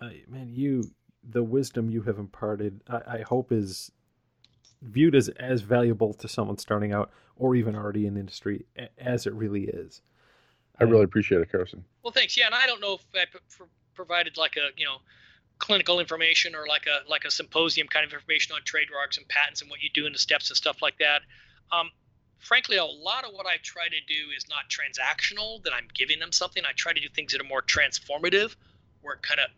Uh, 0.00 0.10
man, 0.28 0.50
you 0.52 0.90
the 1.30 1.42
wisdom 1.42 1.88
you 1.88 2.02
have 2.02 2.18
imparted, 2.18 2.82
I, 2.88 3.18
I 3.18 3.24
hope 3.26 3.52
is 3.52 3.90
viewed 4.82 5.14
as 5.14 5.30
as 5.30 5.62
valuable 5.62 6.12
to 6.12 6.28
someone 6.28 6.58
starting 6.58 6.92
out 6.92 7.10
or 7.36 7.56
even 7.56 7.74
already 7.74 8.06
in 8.06 8.14
the 8.14 8.20
industry 8.20 8.66
as 8.98 9.26
it 9.26 9.32
really 9.32 9.64
is. 9.64 10.02
I 10.80 10.84
really 10.84 11.04
appreciate 11.04 11.40
it, 11.40 11.50
Carson. 11.50 11.84
Well, 12.02 12.12
thanks. 12.12 12.36
Yeah, 12.36 12.46
and 12.46 12.54
I 12.54 12.66
don't 12.66 12.80
know 12.80 12.94
if 12.94 13.04
I 13.14 13.24
provided 13.94 14.36
like 14.36 14.56
a 14.56 14.70
you 14.76 14.84
know 14.84 14.98
clinical 15.58 15.98
information 15.98 16.54
or 16.54 16.66
like 16.68 16.86
a 16.86 17.08
like 17.10 17.24
a 17.24 17.30
symposium 17.30 17.88
kind 17.88 18.06
of 18.06 18.12
information 18.12 18.54
on 18.54 18.62
trademarks 18.64 19.18
and 19.18 19.26
patents 19.28 19.60
and 19.60 19.70
what 19.70 19.82
you 19.82 19.90
do 19.92 20.06
in 20.06 20.12
the 20.12 20.18
steps 20.18 20.50
and 20.50 20.56
stuff 20.56 20.80
like 20.82 20.98
that. 20.98 21.22
Um, 21.72 21.90
frankly, 22.38 22.76
a 22.76 22.84
lot 22.84 23.24
of 23.24 23.32
what 23.32 23.46
I 23.46 23.56
try 23.62 23.88
to 23.88 24.00
do 24.06 24.30
is 24.36 24.46
not 24.48 24.68
transactional. 24.70 25.62
That 25.64 25.72
I'm 25.74 25.88
giving 25.94 26.18
them 26.18 26.32
something. 26.32 26.62
I 26.64 26.72
try 26.76 26.92
to 26.92 27.00
do 27.00 27.08
things 27.08 27.32
that 27.32 27.40
are 27.40 27.48
more 27.48 27.62
transformative, 27.62 28.54
where 29.02 29.14
it 29.14 29.22
kind 29.22 29.40
of 29.40 29.50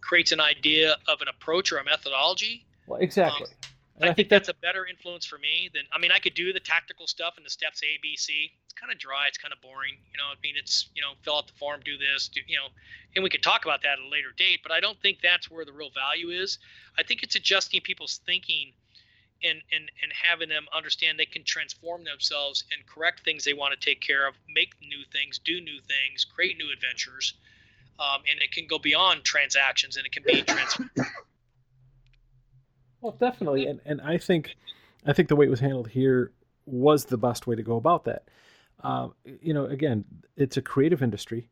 creates 0.00 0.32
an 0.32 0.40
idea 0.40 0.96
of 1.06 1.20
an 1.20 1.28
approach 1.28 1.72
or 1.72 1.78
a 1.78 1.84
methodology. 1.84 2.66
Well, 2.86 3.00
exactly. 3.00 3.46
Um, 3.46 3.70
I, 4.00 4.04
I, 4.04 4.06
think, 4.08 4.16
think 4.16 4.28
that's, 4.28 4.48
a 4.48 4.54
better 4.54 4.86
influence 4.86 5.26
for 5.26 5.38
me 5.38 5.70
than 5.74 5.82
I 5.92 5.98
mean 5.98 6.12
I 6.12 6.18
could 6.18 6.34
do 6.34 6.52
the 6.52 6.60
tactical 6.60 7.06
stuff 7.06 7.34
and 7.36 7.44
the 7.44 7.50
steps 7.50 7.82
A 7.82 7.98
B 8.02 8.16
C. 8.16 8.52
It's 8.64 8.74
kind 8.74 8.92
of 8.92 8.98
dry. 8.98 9.26
It's 9.26 9.38
kind 9.38 9.52
of 9.52 9.60
boring. 9.60 9.96
You 10.12 10.18
know, 10.18 10.30
I 10.30 10.36
mean 10.42 10.54
it's 10.56 10.88
you 10.94 11.02
know 11.02 11.12
fill 11.22 11.38
out 11.38 11.46
the 11.46 11.54
form, 11.54 11.80
do 11.84 11.96
this, 11.98 12.28
do 12.28 12.40
you 12.46 12.56
know, 12.56 12.68
and 13.16 13.22
we 13.22 13.30
could 13.30 13.42
talk 13.42 13.64
about 13.64 13.82
that 13.82 13.98
at 13.98 14.04
a 14.04 14.08
later 14.08 14.32
date. 14.36 14.60
But 14.62 14.72
I 14.72 14.80
don't 14.80 15.00
think 15.00 15.18
that's 15.22 15.50
where 15.50 15.64
the 15.64 15.72
real 15.72 15.90
value 15.90 16.30
is. 16.30 16.58
I 16.98 17.02
think 17.02 17.22
it's 17.22 17.34
adjusting 17.34 17.80
people's 17.80 18.20
thinking 18.24 18.72
and 19.42 19.62
and 19.72 19.90
and 20.02 20.12
having 20.12 20.48
them 20.48 20.66
understand 20.74 21.18
they 21.18 21.26
can 21.26 21.44
transform 21.44 22.04
themselves 22.04 22.64
and 22.72 22.86
correct 22.86 23.24
things 23.24 23.44
they 23.44 23.54
want 23.54 23.78
to 23.78 23.80
take 23.80 24.00
care 24.00 24.26
of, 24.28 24.34
make 24.52 24.74
new 24.80 25.04
things, 25.12 25.38
do 25.38 25.60
new 25.60 25.80
things, 25.80 26.24
create 26.24 26.56
new 26.58 26.72
adventures, 26.72 27.34
um, 27.98 28.22
and 28.30 28.40
it 28.42 28.52
can 28.52 28.66
go 28.66 28.78
beyond 28.78 29.24
transactions 29.24 29.96
and 29.96 30.06
it 30.06 30.12
can 30.12 30.22
be 30.22 30.42
trans- 30.42 30.78
well, 33.00 33.16
definitely, 33.18 33.66
and 33.66 33.80
and 33.84 34.00
I 34.00 34.18
think, 34.18 34.56
I 35.06 35.12
think 35.12 35.28
the 35.28 35.36
way 35.36 35.46
it 35.46 35.50
was 35.50 35.60
handled 35.60 35.88
here 35.88 36.32
was 36.66 37.06
the 37.06 37.18
best 37.18 37.46
way 37.46 37.56
to 37.56 37.62
go 37.62 37.76
about 37.76 38.04
that. 38.04 38.28
Um, 38.80 39.14
you 39.24 39.54
know, 39.54 39.64
again, 39.66 40.04
it's 40.36 40.56
a 40.56 40.62
creative 40.62 41.02
industry, 41.02 41.48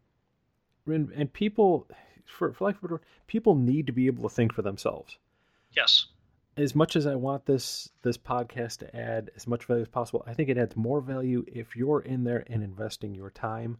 and, 0.86 1.10
and 1.12 1.32
people, 1.32 1.88
for 2.24 2.52
for 2.52 2.64
lack 2.64 2.76
of 2.76 2.84
a 2.84 2.88
better 2.88 3.02
people 3.26 3.54
need 3.54 3.86
to 3.86 3.92
be 3.92 4.06
able 4.06 4.28
to 4.28 4.34
think 4.34 4.52
for 4.52 4.62
themselves. 4.62 5.18
Yes. 5.72 6.06
As 6.56 6.74
much 6.74 6.96
as 6.96 7.06
I 7.06 7.14
want 7.14 7.44
this 7.44 7.90
this 8.02 8.16
podcast 8.16 8.78
to 8.78 8.96
add 8.96 9.30
as 9.36 9.46
much 9.46 9.64
value 9.64 9.82
as 9.82 9.88
possible, 9.88 10.24
I 10.26 10.34
think 10.34 10.48
it 10.48 10.56
adds 10.56 10.76
more 10.76 11.00
value 11.00 11.44
if 11.46 11.76
you're 11.76 12.00
in 12.00 12.24
there 12.24 12.44
and 12.46 12.62
investing 12.62 13.14
your 13.14 13.30
time, 13.30 13.78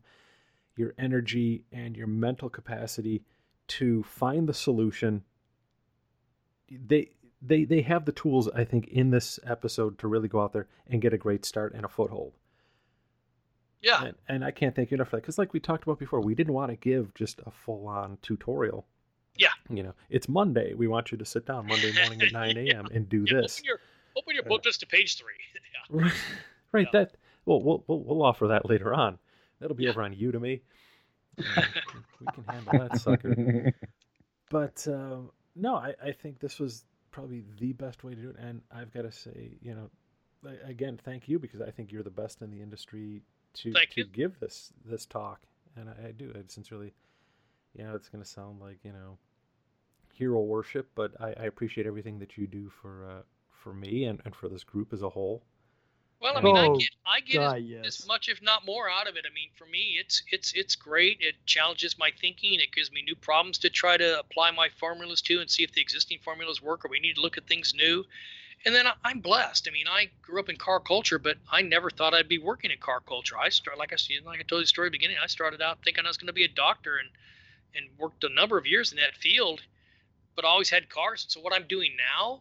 your 0.76 0.94
energy, 0.98 1.64
and 1.72 1.96
your 1.96 2.06
mental 2.06 2.50
capacity 2.50 3.24
to 3.68 4.02
find 4.02 4.48
the 4.48 4.54
solution. 4.54 5.22
They 6.70 7.12
they 7.46 7.64
they 7.64 7.82
have 7.82 8.04
the 8.04 8.12
tools 8.12 8.48
I 8.48 8.64
think 8.64 8.88
in 8.88 9.10
this 9.10 9.38
episode 9.46 9.98
to 9.98 10.08
really 10.08 10.28
go 10.28 10.40
out 10.40 10.52
there 10.52 10.66
and 10.88 11.00
get 11.00 11.12
a 11.12 11.18
great 11.18 11.44
start 11.44 11.74
and 11.74 11.84
a 11.84 11.88
foothold. 11.88 12.32
Yeah, 13.82 14.04
and, 14.04 14.14
and 14.28 14.44
I 14.44 14.50
can't 14.50 14.74
thank 14.74 14.90
you 14.90 14.96
enough 14.96 15.08
for 15.08 15.16
that 15.16 15.22
because, 15.22 15.38
like 15.38 15.52
we 15.52 15.60
talked 15.60 15.84
about 15.84 15.98
before, 15.98 16.20
we 16.20 16.34
didn't 16.34 16.54
want 16.54 16.70
to 16.70 16.76
give 16.76 17.14
just 17.14 17.40
a 17.46 17.50
full 17.50 17.86
on 17.86 18.18
tutorial. 18.22 18.86
Yeah, 19.36 19.50
you 19.68 19.82
know, 19.82 19.94
it's 20.10 20.28
Monday. 20.28 20.74
We 20.74 20.88
want 20.88 21.12
you 21.12 21.18
to 21.18 21.24
sit 21.24 21.46
down 21.46 21.66
Monday 21.66 21.92
morning 21.92 22.22
at 22.22 22.32
nine 22.32 22.56
a.m. 22.56 22.66
yeah. 22.90 22.96
and 22.96 23.08
do 23.08 23.24
yeah, 23.26 23.42
this. 23.42 23.58
Open 23.58 23.64
your, 23.64 23.80
open 24.16 24.34
your 24.34 24.44
book 24.44 24.62
uh, 24.64 24.68
list 24.68 24.80
to 24.80 24.86
page 24.86 25.16
three. 25.16 25.34
yeah. 26.04 26.10
Right, 26.72 26.84
right. 26.84 26.92
That 26.92 27.12
well, 27.44 27.62
we'll 27.62 27.84
we'll 27.86 28.22
offer 28.22 28.48
that 28.48 28.68
later 28.68 28.92
on. 28.92 29.18
That'll 29.60 29.76
be 29.76 29.88
over 29.88 30.02
on 30.02 30.14
Udemy. 30.14 30.60
we 31.38 31.44
can 32.34 32.44
handle 32.48 32.88
that 32.88 32.98
sucker. 33.00 33.72
But 34.50 34.86
uh, 34.88 35.18
no, 35.54 35.76
I, 35.76 35.94
I 36.02 36.12
think 36.12 36.40
this 36.40 36.58
was 36.58 36.84
probably 37.16 37.42
the 37.58 37.72
best 37.72 38.04
way 38.04 38.14
to 38.14 38.20
do 38.20 38.28
it. 38.28 38.36
And 38.38 38.60
I've 38.70 38.92
got 38.92 39.02
to 39.02 39.10
say, 39.10 39.56
you 39.62 39.74
know, 39.74 39.88
again, 40.66 41.00
thank 41.02 41.28
you 41.28 41.38
because 41.38 41.62
I 41.62 41.70
think 41.70 41.90
you're 41.90 42.02
the 42.02 42.10
best 42.10 42.42
in 42.42 42.50
the 42.50 42.60
industry 42.60 43.22
to 43.54 43.72
thank 43.72 43.92
to 43.92 44.02
you. 44.02 44.06
give 44.06 44.38
this 44.38 44.70
this 44.84 45.06
talk, 45.06 45.40
and 45.76 45.88
I, 45.88 46.08
I 46.08 46.12
do. 46.12 46.30
I 46.34 46.42
sincerely, 46.48 46.92
you 47.74 47.84
know, 47.84 47.94
it's 47.94 48.10
going 48.10 48.22
to 48.22 48.28
sound 48.28 48.60
like 48.60 48.80
you 48.84 48.92
know, 48.92 49.16
hero 50.12 50.42
worship, 50.42 50.90
but 50.94 51.18
I, 51.18 51.28
I 51.28 51.44
appreciate 51.44 51.86
everything 51.86 52.18
that 52.18 52.36
you 52.36 52.46
do 52.46 52.68
for 52.68 53.06
uh, 53.10 53.22
for 53.48 53.72
me 53.72 54.04
and, 54.04 54.20
and 54.26 54.36
for 54.36 54.50
this 54.50 54.62
group 54.62 54.92
as 54.92 55.00
a 55.00 55.08
whole. 55.08 55.42
Well, 56.20 56.38
I 56.38 56.40
mean, 56.40 56.56
oh, 56.56 56.74
I 56.74 56.78
get 56.78 56.90
I 57.06 57.20
get 57.20 57.38
God, 57.38 57.58
as, 57.58 57.64
yes. 57.64 57.86
as, 57.86 58.06
much, 58.06 58.28
if 58.28 58.40
not 58.40 58.64
more, 58.64 58.88
out 58.88 59.06
of 59.06 59.16
it. 59.16 59.26
I 59.30 59.34
mean, 59.34 59.50
for 59.54 59.66
me, 59.66 59.98
it's 60.00 60.22
it's 60.30 60.52
it's 60.54 60.74
great. 60.74 61.18
It 61.20 61.34
challenges 61.44 61.98
my 61.98 62.10
thinking. 62.20 62.58
It 62.60 62.72
gives 62.72 62.90
me 62.90 63.02
new 63.02 63.14
problems 63.14 63.58
to 63.58 63.70
try 63.70 63.96
to 63.98 64.18
apply 64.18 64.50
my 64.50 64.68
formulas 64.80 65.20
to 65.22 65.40
and 65.40 65.50
see 65.50 65.62
if 65.62 65.72
the 65.72 65.82
existing 65.82 66.18
formulas 66.24 66.62
work 66.62 66.84
or 66.84 66.88
we 66.88 67.00
need 67.00 67.16
to 67.16 67.20
look 67.20 67.36
at 67.36 67.46
things 67.46 67.74
new. 67.74 68.04
And 68.64 68.74
then 68.74 68.86
I'm 69.04 69.20
blessed. 69.20 69.68
I 69.68 69.70
mean, 69.70 69.86
I 69.86 70.08
grew 70.22 70.40
up 70.40 70.48
in 70.48 70.56
car 70.56 70.80
culture, 70.80 71.18
but 71.18 71.36
I 71.52 71.60
never 71.60 71.90
thought 71.90 72.14
I'd 72.14 72.28
be 72.28 72.38
working 72.38 72.70
in 72.70 72.78
car 72.78 73.00
culture. 73.00 73.36
I 73.38 73.50
start 73.50 73.78
like 73.78 73.92
I 73.92 73.96
said, 73.96 74.24
like 74.24 74.40
I 74.40 74.42
told 74.42 74.60
you 74.60 74.64
the 74.64 74.68
story 74.68 74.86
at 74.86 74.92
the 74.92 74.98
beginning. 74.98 75.18
I 75.22 75.26
started 75.26 75.60
out 75.60 75.78
thinking 75.84 76.06
I 76.06 76.08
was 76.08 76.16
going 76.16 76.28
to 76.28 76.32
be 76.32 76.44
a 76.44 76.48
doctor 76.48 76.96
and 76.96 77.10
and 77.74 77.86
worked 77.98 78.24
a 78.24 78.30
number 78.30 78.56
of 78.56 78.66
years 78.66 78.90
in 78.90 78.96
that 78.96 79.14
field, 79.16 79.60
but 80.34 80.46
always 80.46 80.70
had 80.70 80.88
cars. 80.88 81.26
So 81.28 81.40
what 81.40 81.52
I'm 81.52 81.66
doing 81.68 81.92
now 81.98 82.40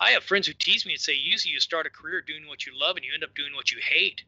I 0.00 0.10
have 0.10 0.22
friends 0.22 0.46
who 0.46 0.52
tease 0.52 0.86
me 0.86 0.92
and 0.92 1.00
say, 1.00 1.14
usually 1.14 1.52
you 1.52 1.60
start 1.60 1.86
a 1.86 1.90
career 1.90 2.20
doing 2.20 2.46
what 2.46 2.66
you 2.66 2.72
love 2.78 2.96
and 2.96 3.04
you 3.04 3.12
end 3.12 3.24
up 3.24 3.34
doing 3.34 3.54
what 3.54 3.72
you 3.72 3.78
hate. 3.82 4.22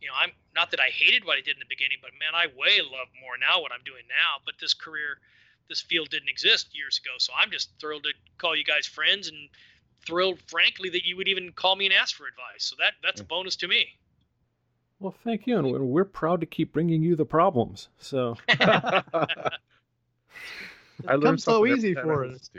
You 0.00 0.08
know, 0.08 0.14
I'm 0.20 0.32
not 0.54 0.72
that 0.72 0.80
I 0.80 0.90
hated 0.90 1.24
what 1.24 1.38
I 1.38 1.42
did 1.42 1.54
in 1.54 1.60
the 1.60 1.70
beginning, 1.70 1.98
but 2.02 2.10
man, 2.18 2.34
I 2.34 2.46
way 2.58 2.80
love 2.82 3.06
more 3.20 3.38
now 3.38 3.62
what 3.62 3.70
I'm 3.70 3.84
doing 3.84 4.02
now. 4.08 4.42
But 4.44 4.54
this 4.60 4.74
career, 4.74 5.18
this 5.68 5.80
field 5.80 6.10
didn't 6.10 6.28
exist 6.28 6.74
years 6.74 6.98
ago. 6.98 7.12
So 7.18 7.32
I'm 7.38 7.52
just 7.52 7.70
thrilled 7.80 8.02
to 8.02 8.12
call 8.36 8.56
you 8.56 8.64
guys 8.64 8.86
friends 8.86 9.28
and 9.28 9.48
thrilled, 10.04 10.40
frankly, 10.48 10.90
that 10.90 11.06
you 11.06 11.16
would 11.16 11.28
even 11.28 11.52
call 11.52 11.76
me 11.76 11.86
and 11.86 11.94
ask 11.94 12.16
for 12.16 12.26
advice. 12.26 12.64
So 12.64 12.74
that 12.80 12.94
that's 13.02 13.20
a 13.20 13.24
bonus 13.24 13.54
to 13.56 13.68
me. 13.68 13.86
Well, 14.98 15.14
thank 15.24 15.46
you, 15.46 15.58
and 15.58 15.68
we're 15.88 16.04
proud 16.04 16.40
to 16.40 16.46
keep 16.46 16.72
bringing 16.72 17.02
you 17.02 17.14
the 17.14 17.24
problems. 17.24 17.88
So 17.98 18.36
I 18.48 19.54
learned 21.16 21.42
so 21.42 21.64
easy 21.66 21.94
for 21.94 22.24
us 22.24 22.50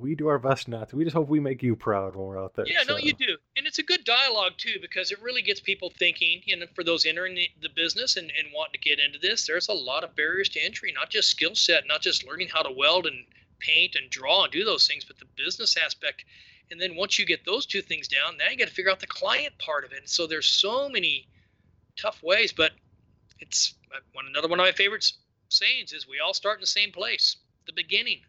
we 0.00 0.14
do 0.14 0.28
our 0.28 0.38
best 0.38 0.68
not 0.68 0.88
to. 0.90 0.96
We 0.96 1.04
just 1.04 1.14
hope 1.14 1.28
we 1.28 1.40
make 1.40 1.62
you 1.62 1.76
proud 1.76 2.14
when 2.16 2.26
we're 2.26 2.42
out 2.42 2.54
there. 2.54 2.66
Yeah, 2.66 2.82
so. 2.84 2.92
no, 2.94 2.98
you 2.98 3.12
do, 3.12 3.36
and 3.56 3.66
it's 3.66 3.78
a 3.78 3.82
good 3.82 4.04
dialogue 4.04 4.52
too 4.56 4.78
because 4.80 5.10
it 5.10 5.20
really 5.22 5.42
gets 5.42 5.60
people 5.60 5.92
thinking. 5.98 6.42
You 6.44 6.56
know, 6.56 6.66
for 6.74 6.84
those 6.84 7.06
entering 7.06 7.34
the, 7.34 7.48
the 7.60 7.68
business 7.68 8.16
and, 8.16 8.32
and 8.38 8.48
wanting 8.54 8.80
to 8.80 8.88
get 8.88 8.98
into 8.98 9.18
this, 9.18 9.46
there's 9.46 9.68
a 9.68 9.72
lot 9.72 10.04
of 10.04 10.14
barriers 10.16 10.48
to 10.50 10.60
entry. 10.60 10.92
Not 10.92 11.10
just 11.10 11.30
skill 11.30 11.54
set, 11.54 11.84
not 11.86 12.02
just 12.02 12.26
learning 12.26 12.48
how 12.52 12.62
to 12.62 12.72
weld 12.72 13.06
and 13.06 13.24
paint 13.58 13.94
and 13.94 14.10
draw 14.10 14.44
and 14.44 14.52
do 14.52 14.64
those 14.64 14.86
things, 14.86 15.04
but 15.04 15.18
the 15.18 15.26
business 15.36 15.76
aspect. 15.76 16.24
And 16.70 16.80
then 16.80 16.96
once 16.96 17.18
you 17.18 17.26
get 17.26 17.44
those 17.44 17.64
two 17.64 17.80
things 17.80 18.08
down, 18.08 18.36
now 18.36 18.50
you 18.50 18.56
got 18.56 18.68
to 18.68 18.74
figure 18.74 18.90
out 18.90 19.00
the 19.00 19.06
client 19.06 19.56
part 19.58 19.84
of 19.84 19.92
it. 19.92 19.98
And 19.98 20.08
so 20.08 20.26
there's 20.26 20.46
so 20.46 20.88
many 20.88 21.28
tough 21.96 22.22
ways, 22.22 22.52
but 22.52 22.72
it's 23.40 23.74
uh, 23.94 24.00
one 24.12 24.26
another 24.26 24.48
one 24.48 24.58
of 24.58 24.66
my 24.66 24.72
favorite 24.72 25.12
sayings 25.48 25.92
is 25.92 26.08
we 26.08 26.20
all 26.20 26.34
start 26.34 26.58
in 26.58 26.60
the 26.60 26.66
same 26.66 26.90
place, 26.90 27.36
the 27.66 27.72
beginning. 27.72 28.20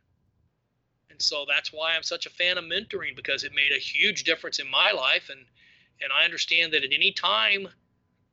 And 1.18 1.22
so 1.24 1.46
that's 1.48 1.74
why 1.74 1.96
I'm 1.96 2.04
such 2.04 2.28
a 2.28 2.30
fan 2.30 2.60
of 2.60 2.66
mentoring 2.66 3.16
because 3.16 3.44
it 3.44 3.52
made 3.52 3.72
a 3.76 3.80
huge 3.80 4.24
difference 4.24 4.60
in 4.60 4.70
my 4.70 4.92
life. 4.92 5.30
And 5.32 5.46
and 6.00 6.12
I 6.14 6.26
understand 6.26 6.74
that 6.74 6.84
at 6.84 6.94
any 6.94 7.12
time, 7.12 7.68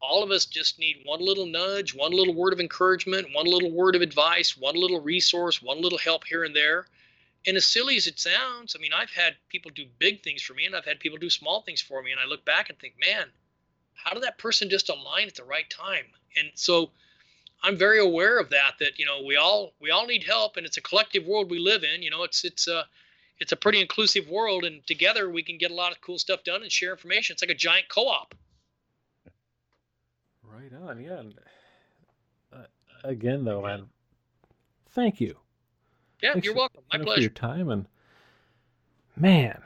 all 0.03 0.23
of 0.23 0.31
us 0.31 0.45
just 0.45 0.79
need 0.79 1.01
one 1.07 1.25
little 1.25 1.47
nudge, 1.47 1.95
one 1.95 2.13
little 2.13 2.35
word 2.35 2.53
of 2.53 2.61
encouragement, 2.61 3.33
one 3.33 3.47
little 3.47 3.73
word 3.73 3.97
of 3.97 4.03
advice, 4.03 4.55
one 4.55 4.75
little 4.75 5.01
resource, 5.01 5.63
one 5.63 5.81
little 5.81 5.97
help 5.97 6.25
here 6.27 6.45
and 6.45 6.55
there. 6.55 6.87
And 7.47 7.57
as 7.57 7.65
silly 7.65 7.97
as 7.97 8.07
it 8.07 8.21
sounds, 8.21 8.77
I 8.77 8.83
mean, 8.83 8.93
I've 8.93 9.09
had 9.09 9.37
people 9.49 9.71
do 9.75 9.87
big 9.99 10.23
things 10.23 10.43
for 10.43 10.53
me 10.53 10.67
and 10.67 10.77
I've 10.77 10.85
had 10.85 11.01
people 11.01 11.17
do 11.17 11.31
small 11.31 11.63
things 11.63 11.81
for 11.81 12.03
me. 12.03 12.13
And 12.13 12.21
I 12.21 12.27
look 12.27 12.45
back 12.45 12.69
and 12.69 12.79
think, 12.79 12.97
man, 13.01 13.29
how 13.95 14.13
did 14.13 14.25
that 14.25 14.37
person 14.37 14.69
just 14.69 14.91
align 14.91 15.27
at 15.27 15.37
the 15.37 15.45
right 15.45 15.71
time? 15.71 16.05
And 16.37 16.51
so 16.55 16.91
I'm 17.65 17.79
very 17.79 17.99
aware 17.99 18.39
of 18.39 18.51
that. 18.51 18.75
That 18.79 18.99
you 18.99 19.07
know 19.07 19.23
we 19.27 19.37
all 19.37 19.73
we 19.81 19.91
all 19.91 20.07
need 20.07 20.25
help, 20.25 20.57
and 20.57 20.67
it's 20.67 20.77
a 20.77 20.83
collective 20.83 21.27
world 21.27 21.51
we 21.51 21.59
live 21.59 21.83
in. 21.83 22.03
You 22.03 22.11
know, 22.11 22.23
it's 22.23 22.45
it's 22.45 22.69
a 22.69 22.85
it's 23.41 23.53
a 23.53 23.57
pretty 23.57 23.81
inclusive 23.81 24.29
world, 24.29 24.65
and 24.65 24.87
together 24.87 25.31
we 25.31 25.43
can 25.43 25.57
get 25.59 25.71
a 25.71 25.75
lot 25.75 25.91
of 25.91 26.01
cool 26.01 26.19
stuff 26.19 26.45
done 26.45 26.63
and 26.63 26.71
share 26.71 26.93
information. 26.93 27.35
It's 27.35 27.43
like 27.43 27.51
a 27.51 27.55
giant 27.55 27.89
co-op. 27.89 28.35
Right 30.43 30.73
on, 30.87 31.03
yeah. 31.03 31.23
Uh, 32.53 32.67
again, 33.03 33.45
though, 33.45 33.63
man, 33.63 33.87
thank 34.91 35.21
you. 35.21 35.37
Yeah, 36.23 36.33
Thanks 36.33 36.45
you're 36.45 36.55
welcome. 36.55 36.83
My 36.93 36.99
pleasure. 36.99 37.17
For 37.17 37.21
your 37.23 37.31
time 37.31 37.71
and 37.71 37.87
man, 39.17 39.61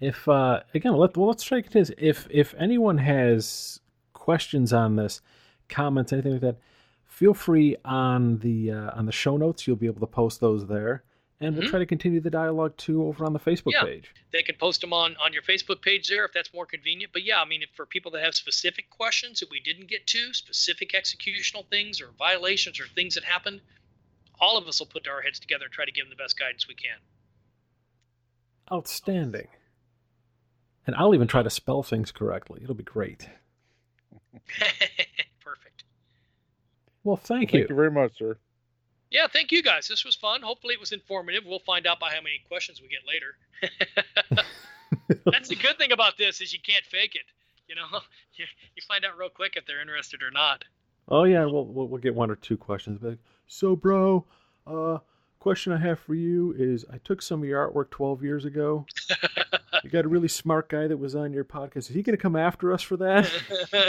if 0.00 0.28
uh, 0.28 0.60
again, 0.74 0.94
let 0.94 1.16
well, 1.16 1.28
let's 1.28 1.42
try 1.42 1.60
to 1.60 1.62
continue. 1.62 1.94
If 1.98 2.28
if 2.30 2.54
anyone 2.58 2.98
has 2.98 3.80
questions 4.12 4.72
on 4.72 4.96
this, 4.96 5.20
comments, 5.68 6.12
anything 6.12 6.32
like 6.32 6.40
that, 6.42 6.56
feel 7.20 7.34
free 7.34 7.76
on 7.84 8.38
the 8.38 8.72
uh, 8.72 8.90
on 8.94 9.04
the 9.04 9.12
show 9.12 9.36
notes. 9.36 9.66
You'll 9.66 9.76
be 9.76 9.86
able 9.86 10.00
to 10.00 10.06
post 10.06 10.40
those 10.40 10.66
there, 10.66 11.04
and 11.38 11.54
we'll 11.54 11.64
mm-hmm. 11.64 11.70
try 11.70 11.78
to 11.78 11.84
continue 11.84 12.18
the 12.18 12.30
dialogue 12.30 12.74
too 12.78 13.04
over 13.04 13.26
on 13.26 13.34
the 13.34 13.38
Facebook 13.38 13.72
yeah, 13.74 13.84
page. 13.84 14.14
They 14.32 14.42
can 14.42 14.54
post 14.58 14.80
them 14.80 14.94
on 14.94 15.16
on 15.22 15.34
your 15.34 15.42
Facebook 15.42 15.82
page 15.82 16.08
there 16.08 16.24
if 16.24 16.32
that's 16.32 16.54
more 16.54 16.64
convenient. 16.64 17.12
But 17.12 17.22
yeah, 17.22 17.38
I 17.38 17.44
mean, 17.44 17.62
for 17.74 17.84
people 17.84 18.10
that 18.12 18.24
have 18.24 18.34
specific 18.34 18.88
questions 18.88 19.40
that 19.40 19.50
we 19.50 19.60
didn't 19.60 19.90
get 19.90 20.06
to, 20.08 20.32
specific 20.32 20.92
executional 20.92 21.66
things 21.68 22.00
or 22.00 22.08
violations 22.18 22.80
or 22.80 22.86
things 22.86 23.16
that 23.16 23.24
happened, 23.24 23.60
all 24.40 24.56
of 24.56 24.66
us 24.66 24.80
will 24.80 24.86
put 24.86 25.06
our 25.06 25.20
heads 25.20 25.38
together 25.38 25.66
and 25.66 25.74
try 25.74 25.84
to 25.84 25.92
give 25.92 26.06
them 26.06 26.16
the 26.16 26.22
best 26.22 26.38
guidance 26.38 26.66
we 26.66 26.74
can. 26.74 26.96
Outstanding. 28.72 29.48
And 30.86 30.96
I'll 30.96 31.14
even 31.14 31.28
try 31.28 31.42
to 31.42 31.50
spell 31.50 31.82
things 31.82 32.12
correctly. 32.12 32.60
It'll 32.62 32.74
be 32.74 32.82
great. 32.82 33.28
Well, 37.04 37.16
thank 37.16 37.52
you. 37.52 37.60
Thank 37.60 37.70
you 37.70 37.76
very 37.76 37.90
much, 37.90 38.18
sir. 38.18 38.36
Yeah, 39.10 39.26
thank 39.26 39.50
you 39.50 39.62
guys. 39.62 39.88
This 39.88 40.04
was 40.04 40.14
fun. 40.14 40.42
Hopefully, 40.42 40.74
it 40.74 40.80
was 40.80 40.92
informative. 40.92 41.44
We'll 41.44 41.58
find 41.60 41.86
out 41.86 41.98
by 41.98 42.10
how 42.10 42.20
many 42.20 42.42
questions 42.46 42.80
we 42.80 42.88
get 42.88 43.00
later. 43.08 44.44
That's 45.32 45.48
the 45.48 45.56
good 45.56 45.78
thing 45.78 45.92
about 45.92 46.16
this 46.16 46.40
is 46.40 46.52
you 46.52 46.60
can't 46.60 46.84
fake 46.84 47.14
it. 47.16 47.26
You 47.68 47.74
know, 47.74 47.86
you, 48.34 48.44
you 48.76 48.82
find 48.86 49.04
out 49.04 49.18
real 49.18 49.28
quick 49.28 49.54
if 49.56 49.66
they're 49.66 49.80
interested 49.80 50.22
or 50.22 50.30
not. 50.30 50.64
Oh 51.08 51.24
yeah, 51.24 51.44
we'll 51.44 51.66
we'll, 51.66 51.88
we'll 51.88 52.00
get 52.00 52.14
one 52.14 52.30
or 52.30 52.36
two 52.36 52.56
questions. 52.56 52.98
But 53.02 53.18
so, 53.46 53.74
bro, 53.74 54.26
Uh, 54.66 54.98
question 55.40 55.72
I 55.72 55.78
have 55.78 55.98
for 55.98 56.14
you 56.14 56.54
is: 56.56 56.84
I 56.92 56.98
took 56.98 57.20
some 57.22 57.42
of 57.42 57.48
your 57.48 57.68
artwork 57.68 57.90
12 57.90 58.22
years 58.22 58.44
ago. 58.44 58.86
you 59.82 59.90
got 59.90 60.04
a 60.04 60.08
really 60.08 60.28
smart 60.28 60.68
guy 60.68 60.86
that 60.86 60.98
was 60.98 61.16
on 61.16 61.32
your 61.32 61.44
podcast. 61.44 61.76
Is 61.78 61.88
he 61.88 62.02
going 62.02 62.16
to 62.16 62.22
come 62.22 62.36
after 62.36 62.72
us 62.72 62.82
for 62.82 62.96
that? 62.98 63.28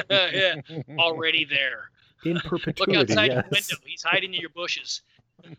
yeah, 0.10 0.56
already 0.98 1.46
there. 1.46 1.92
In 2.24 2.40
perpetuity. 2.46 2.92
Look 2.92 3.10
outside 3.10 3.32
yes. 3.32 3.46
the 3.50 3.56
window. 3.56 3.76
He's 3.86 4.04
hiding 4.04 4.34
in 4.34 4.42
your 4.42 4.50
bushes. 4.52 5.02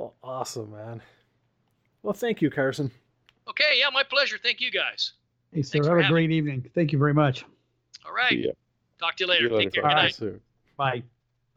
Well, 0.00 0.14
awesome, 0.22 0.72
man. 0.72 1.02
Well, 2.02 2.14
thank 2.14 2.40
you, 2.40 2.50
Carson. 2.50 2.90
Okay, 3.46 3.78
yeah, 3.78 3.90
my 3.92 4.02
pleasure. 4.02 4.38
Thank 4.42 4.62
you 4.62 4.70
guys. 4.70 5.12
Hey, 5.52 5.60
sir, 5.60 5.72
Thanks 5.72 5.88
have 5.88 5.98
a 5.98 6.02
having 6.02 6.14
great 6.14 6.30
evening. 6.30 6.64
Thank 6.74 6.90
you 6.92 6.98
very 6.98 7.12
much. 7.12 7.44
All 8.06 8.14
right. 8.14 8.30
See. 8.30 8.50
Talk 8.98 9.16
to 9.16 9.24
you 9.24 9.26
See 9.26 9.30
later. 9.30 9.44
you 9.48 9.56
later, 9.56 9.70
Take 9.70 9.82
care. 9.82 9.90
fellas. 9.90 10.18
Good 10.18 10.32
night. 10.32 10.40
Bye. 10.78 11.02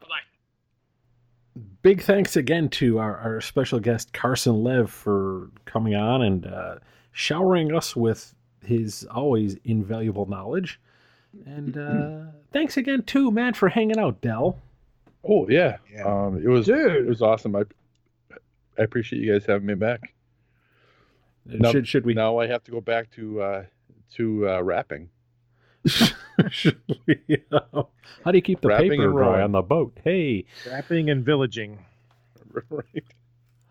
Bye 0.00 0.06
bye. 0.08 1.62
Big 1.80 2.02
thanks 2.02 2.36
again 2.36 2.68
to 2.68 2.98
our, 2.98 3.16
our 3.16 3.40
special 3.40 3.80
guest, 3.80 4.12
Carson 4.12 4.62
Lev, 4.62 4.90
for 4.90 5.50
coming 5.64 5.94
on 5.94 6.20
and 6.20 6.46
uh, 6.46 6.74
showering 7.12 7.74
us 7.74 7.96
with 7.96 8.34
his 8.62 9.04
always 9.10 9.56
invaluable 9.64 10.26
knowledge. 10.26 10.78
And 11.46 11.76
uh, 11.78 12.30
thanks 12.52 12.76
again, 12.76 13.02
too, 13.02 13.30
man, 13.30 13.54
for 13.54 13.68
hanging 13.68 13.98
out, 13.98 14.20
Del. 14.20 14.58
Oh 15.26 15.48
yeah, 15.48 15.78
Yeah. 15.90 16.04
um, 16.04 16.36
it 16.36 16.48
was 16.48 16.66
Dude. 16.66 16.96
it 16.96 17.06
was 17.08 17.22
awesome. 17.22 17.56
I 17.56 17.62
I 18.78 18.82
appreciate 18.82 19.22
you 19.22 19.32
guys 19.32 19.46
having 19.46 19.66
me 19.66 19.74
back. 19.74 20.12
Now- 21.46 21.70
should 21.72 21.88
should 21.88 22.04
we 22.04 22.12
Now 22.14 22.38
I 22.38 22.46
have 22.46 22.62
to 22.64 22.70
go 22.70 22.80
back 22.82 23.10
to 23.12 23.40
uh, 23.40 23.64
to 24.16 24.48
uh, 24.48 24.62
rapping. 24.62 25.08
should 26.50 26.80
we, 27.06 27.18
uh, 27.52 27.82
how 28.24 28.30
do 28.30 28.38
you 28.38 28.42
keep 28.42 28.60
the 28.62 28.68
Wrapping 28.68 28.90
paper 28.92 29.10
dry 29.12 29.42
on 29.42 29.52
the 29.52 29.60
boat? 29.62 29.96
Hey, 30.02 30.46
Rapping 30.70 31.10
and 31.10 31.22
villaging. 31.24 31.78
right. 32.70 33.04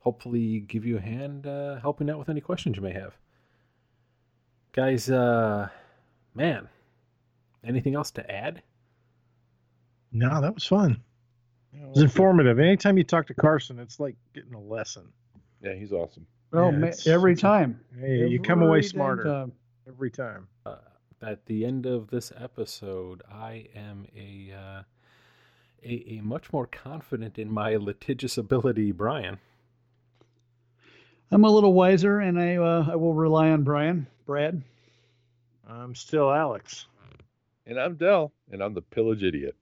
hopefully 0.00 0.60
give 0.60 0.84
you 0.84 0.98
a 0.98 1.00
hand 1.00 1.46
uh, 1.46 1.80
helping 1.80 2.10
out 2.10 2.18
with 2.18 2.28
any 2.28 2.40
questions 2.40 2.76
you 2.76 2.82
may 2.82 2.92
have. 2.92 3.14
Guys, 4.72 5.10
uh, 5.10 5.68
man, 6.34 6.68
anything 7.64 7.94
else 7.94 8.10
to 8.12 8.30
add? 8.30 8.62
No, 10.12 10.40
that 10.40 10.54
was 10.54 10.66
fun. 10.66 11.00
Yeah, 11.72 11.84
It 11.84 11.88
was 11.90 12.02
informative. 12.02 12.58
Anytime 12.58 12.98
you 12.98 13.04
talk 13.04 13.26
to 13.28 13.34
Carson, 13.34 13.78
it's 13.78 13.98
like 13.98 14.16
getting 14.34 14.54
a 14.54 14.60
lesson. 14.60 15.10
yeah, 15.62 15.74
he's 15.74 15.92
awesome. 15.92 16.26
Well, 16.50 16.70
Yeah, 16.72 16.78
ma- 16.78 16.86
it's- 16.88 17.06
every 17.06 17.32
it's- 17.32 17.40
time. 17.40 17.80
Hey, 17.98 18.28
you 18.28 18.40
come 18.40 18.62
away 18.62 18.82
smarter 18.82 19.24
time. 19.24 19.52
every 19.88 20.10
time. 20.10 20.48
Uh, 20.66 20.76
at 21.22 21.46
the 21.46 21.64
end 21.64 21.86
of 21.86 22.08
this 22.10 22.32
episode, 22.36 23.22
I 23.30 23.68
am 23.74 24.06
a, 24.14 24.52
uh, 24.52 24.82
a 25.84 26.16
a 26.18 26.20
much 26.20 26.52
more 26.52 26.66
confident 26.66 27.38
in 27.38 27.50
my 27.50 27.76
litigious 27.76 28.36
ability, 28.36 28.92
Brian. 28.92 29.38
I'm 31.30 31.44
a 31.44 31.50
little 31.50 31.72
wiser, 31.72 32.20
and 32.20 32.38
I 32.38 32.56
uh, 32.56 32.86
I 32.90 32.96
will 32.96 33.14
rely 33.14 33.50
on 33.50 33.62
Brian, 33.62 34.06
Brad. 34.26 34.62
I'm 35.66 35.94
still 35.94 36.30
Alex. 36.30 36.86
And 37.64 37.78
I'm 37.80 37.94
Del, 37.94 38.32
and 38.50 38.60
I'm 38.62 38.74
the 38.74 38.82
pillage 38.82 39.22
idiot. 39.22 39.56